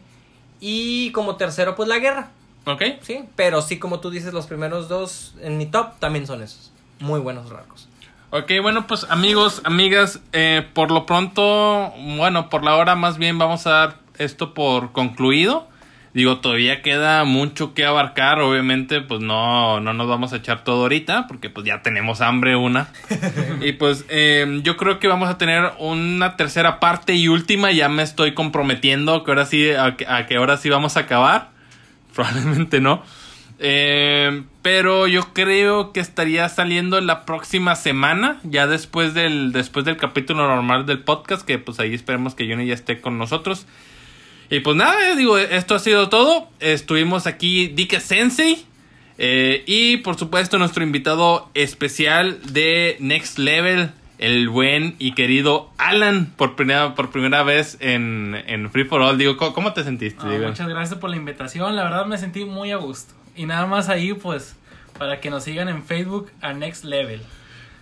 Y 0.59 1.11
como 1.11 1.35
tercero, 1.35 1.75
pues 1.75 1.87
la 1.87 1.99
guerra. 1.99 2.29
¿Ok? 2.65 2.81
Sí, 3.01 3.19
pero 3.35 3.61
sí, 3.61 3.77
como 3.79 3.99
tú 3.99 4.09
dices, 4.09 4.33
los 4.33 4.47
primeros 4.47 4.87
dos 4.89 5.33
en 5.41 5.57
mi 5.57 5.65
top 5.67 5.99
también 5.99 6.25
son 6.27 6.41
esos. 6.41 6.71
Muy 6.99 7.19
buenos 7.19 7.51
arcos. 7.51 7.87
Ok, 8.31 8.51
bueno, 8.61 8.87
pues 8.87 9.05
amigos, 9.09 9.61
amigas, 9.65 10.19
eh, 10.31 10.65
por 10.73 10.89
lo 10.91 11.05
pronto, 11.05 11.91
bueno, 12.17 12.49
por 12.49 12.63
la 12.63 12.75
hora 12.75 12.95
más 12.95 13.17
bien 13.17 13.37
vamos 13.37 13.67
a 13.67 13.71
dar 13.71 13.95
esto 14.23 14.53
por 14.53 14.91
concluido. 14.91 15.67
Digo, 16.13 16.39
todavía 16.39 16.81
queda 16.81 17.23
mucho 17.23 17.73
que 17.73 17.85
abarcar, 17.85 18.41
obviamente, 18.41 18.99
pues 18.99 19.21
no, 19.21 19.79
no 19.79 19.93
nos 19.93 20.09
vamos 20.09 20.33
a 20.33 20.37
echar 20.37 20.65
todo 20.65 20.81
ahorita, 20.81 21.25
porque 21.27 21.49
pues 21.49 21.65
ya 21.65 21.81
tenemos 21.81 22.19
hambre 22.19 22.57
una. 22.57 22.89
y 23.61 23.71
pues 23.73 24.05
eh, 24.09 24.59
yo 24.63 24.75
creo 24.75 24.99
que 24.99 25.07
vamos 25.07 25.29
a 25.29 25.37
tener 25.37 25.71
una 25.79 26.35
tercera 26.35 26.81
parte 26.81 27.13
y 27.13 27.29
última, 27.29 27.71
ya 27.71 27.87
me 27.87 28.03
estoy 28.03 28.33
comprometiendo 28.33 29.23
que 29.23 29.31
ahora 29.31 29.45
sí, 29.45 29.71
a 29.71 29.95
que, 29.95 30.05
a 30.05 30.27
que 30.27 30.35
ahora 30.35 30.57
sí 30.57 30.69
vamos 30.69 30.97
a 30.97 31.01
acabar. 31.01 31.51
Probablemente 32.13 32.81
no. 32.81 33.03
Eh, 33.63 34.43
pero 34.61 35.07
yo 35.07 35.33
creo 35.33 35.93
que 35.93 36.01
estaría 36.01 36.49
saliendo 36.49 36.99
la 36.99 37.25
próxima 37.25 37.75
semana, 37.75 38.39
ya 38.43 38.67
después 38.67 39.13
del, 39.13 39.53
después 39.53 39.85
del 39.85 39.95
capítulo 39.95 40.45
normal 40.47 40.85
del 40.85 40.99
podcast, 40.99 41.45
que 41.45 41.57
pues 41.57 41.79
ahí 41.79 41.93
esperemos 41.93 42.35
que 42.35 42.49
Johnny 42.49 42.65
ya 42.65 42.73
esté 42.73 42.99
con 42.99 43.17
nosotros. 43.17 43.65
Y 44.51 44.59
pues 44.59 44.75
nada, 44.75 45.09
eh, 45.09 45.15
digo, 45.15 45.37
esto 45.39 45.73
ha 45.75 45.79
sido 45.79 46.09
todo. 46.09 46.47
Estuvimos 46.59 47.25
aquí 47.25 47.67
Dike 47.69 47.99
Sensei. 47.99 48.65
eh, 49.17 49.63
y 49.65 49.97
por 49.97 50.17
supuesto 50.17 50.57
nuestro 50.59 50.83
invitado 50.83 51.49
especial 51.53 52.39
de 52.51 52.97
Next 52.99 53.37
Level, 53.39 53.91
el 54.17 54.49
buen 54.49 54.95
y 54.99 55.13
querido 55.13 55.71
Alan, 55.77 56.33
por 56.35 56.55
primera, 56.55 56.93
por 56.95 57.11
primera 57.11 57.43
vez 57.43 57.77
en, 57.79 58.35
en 58.45 58.69
Free 58.71 58.83
for 58.85 59.01
All. 59.01 59.17
Digo, 59.17 59.37
¿cómo, 59.37 59.53
cómo 59.53 59.73
te 59.73 59.83
sentiste? 59.83 60.21
Ah, 60.23 60.47
muchas 60.47 60.67
gracias 60.67 60.99
por 60.99 61.09
la 61.09 61.15
invitación. 61.15 61.75
La 61.75 61.83
verdad 61.83 62.05
me 62.05 62.17
sentí 62.17 62.45
muy 62.45 62.71
a 62.71 62.77
gusto. 62.77 63.13
Y 63.35 63.45
nada 63.45 63.65
más 63.65 63.87
ahí, 63.89 64.13
pues, 64.13 64.55
para 64.99 65.19
que 65.21 65.29
nos 65.29 65.43
sigan 65.45 65.69
en 65.69 65.83
Facebook 65.83 66.29
a 66.41 66.53
Next 66.53 66.83
Level, 66.83 67.21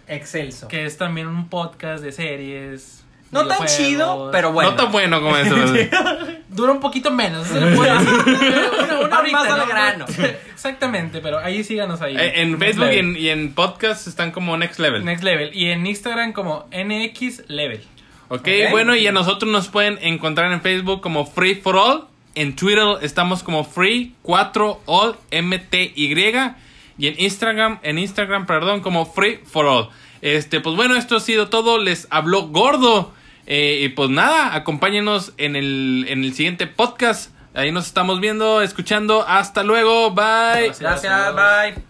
Excelso. 0.07 0.67
que 0.67 0.85
es 0.85 0.97
también 0.97 1.27
un 1.27 1.49
podcast 1.49 2.03
de 2.03 2.11
series. 2.11 2.98
No 3.31 3.45
tan 3.45 3.67
chido, 3.67 4.29
pero 4.31 4.51
bueno. 4.51 4.71
No 4.71 4.75
tan 4.77 4.91
bueno 4.91 5.21
como 5.21 5.37
eso. 5.37 5.55
Dura 6.49 6.71
un 6.71 6.79
poquito 6.79 7.11
menos. 7.11 7.47
se 7.47 7.59
le 7.61 7.75
puede 7.75 7.91
decir. 7.93 8.09
Una, 8.09 8.99
una 8.99 9.07
Va 9.07 9.19
horita, 9.19 9.37
más 9.39 9.49
al 9.49 9.59
¿no? 9.59 9.65
grano. 9.67 10.05
Exactamente, 10.53 11.19
pero 11.21 11.39
ahí 11.39 11.63
síganos 11.63 12.01
ahí. 12.01 12.15
Eh, 12.17 12.41
en 12.41 12.57
Facebook 12.57 12.89
y 12.91 12.97
en, 12.97 13.15
y 13.15 13.29
en 13.29 13.53
podcast 13.53 14.07
están 14.07 14.31
como 14.31 14.57
Next 14.57 14.79
Level. 14.79 15.05
Next 15.05 15.23
Level. 15.23 15.51
Y 15.53 15.69
en 15.69 15.85
Instagram 15.85 16.33
como 16.33 16.67
NX 16.71 17.43
Level. 17.49 17.81
ok, 18.29 18.41
Ok. 18.41 18.47
bueno, 18.71 18.95
y 18.95 19.05
a 19.07 19.11
nosotros 19.11 19.51
nos 19.51 19.67
pueden 19.69 19.99
encontrar 20.01 20.51
en 20.51 20.61
Facebook 20.61 21.01
como 21.01 21.25
Free 21.25 21.55
for 21.55 21.75
All. 21.77 22.05
En 22.35 22.55
Twitter 22.55 22.85
estamos 23.01 23.43
como 23.43 23.63
Free 23.63 24.15
4 24.23 24.81
All 24.85 25.15
MTY. 25.31 26.53
Y 26.97 27.07
en 27.07 27.15
Instagram, 27.17 27.79
en 27.83 27.97
Instagram, 27.99 28.45
perdón, 28.45 28.81
como 28.81 29.05
Free 29.05 29.39
for 29.45 29.65
All. 29.65 29.89
Este, 30.21 30.59
pues 30.59 30.75
bueno, 30.75 30.95
esto 30.95 31.15
ha 31.15 31.19
sido 31.21 31.47
todo. 31.47 31.77
Les 31.77 32.07
habló 32.09 32.47
gordo. 32.47 33.13
Eh, 33.49 33.79
y 33.81 33.89
pues 33.89 34.11
nada, 34.11 34.55
acompáñenos 34.55 35.33
en 35.37 35.55
el, 35.55 36.05
en 36.07 36.23
el 36.23 36.33
siguiente 36.33 36.67
podcast. 36.67 37.31
Ahí 37.55 37.71
nos 37.71 37.87
estamos 37.87 38.19
viendo, 38.21 38.61
escuchando. 38.61 39.25
Hasta 39.27 39.63
luego. 39.63 40.11
Bye. 40.11 40.67
Gracias. 40.67 40.79
Gracias, 40.79 41.35
bye. 41.35 41.88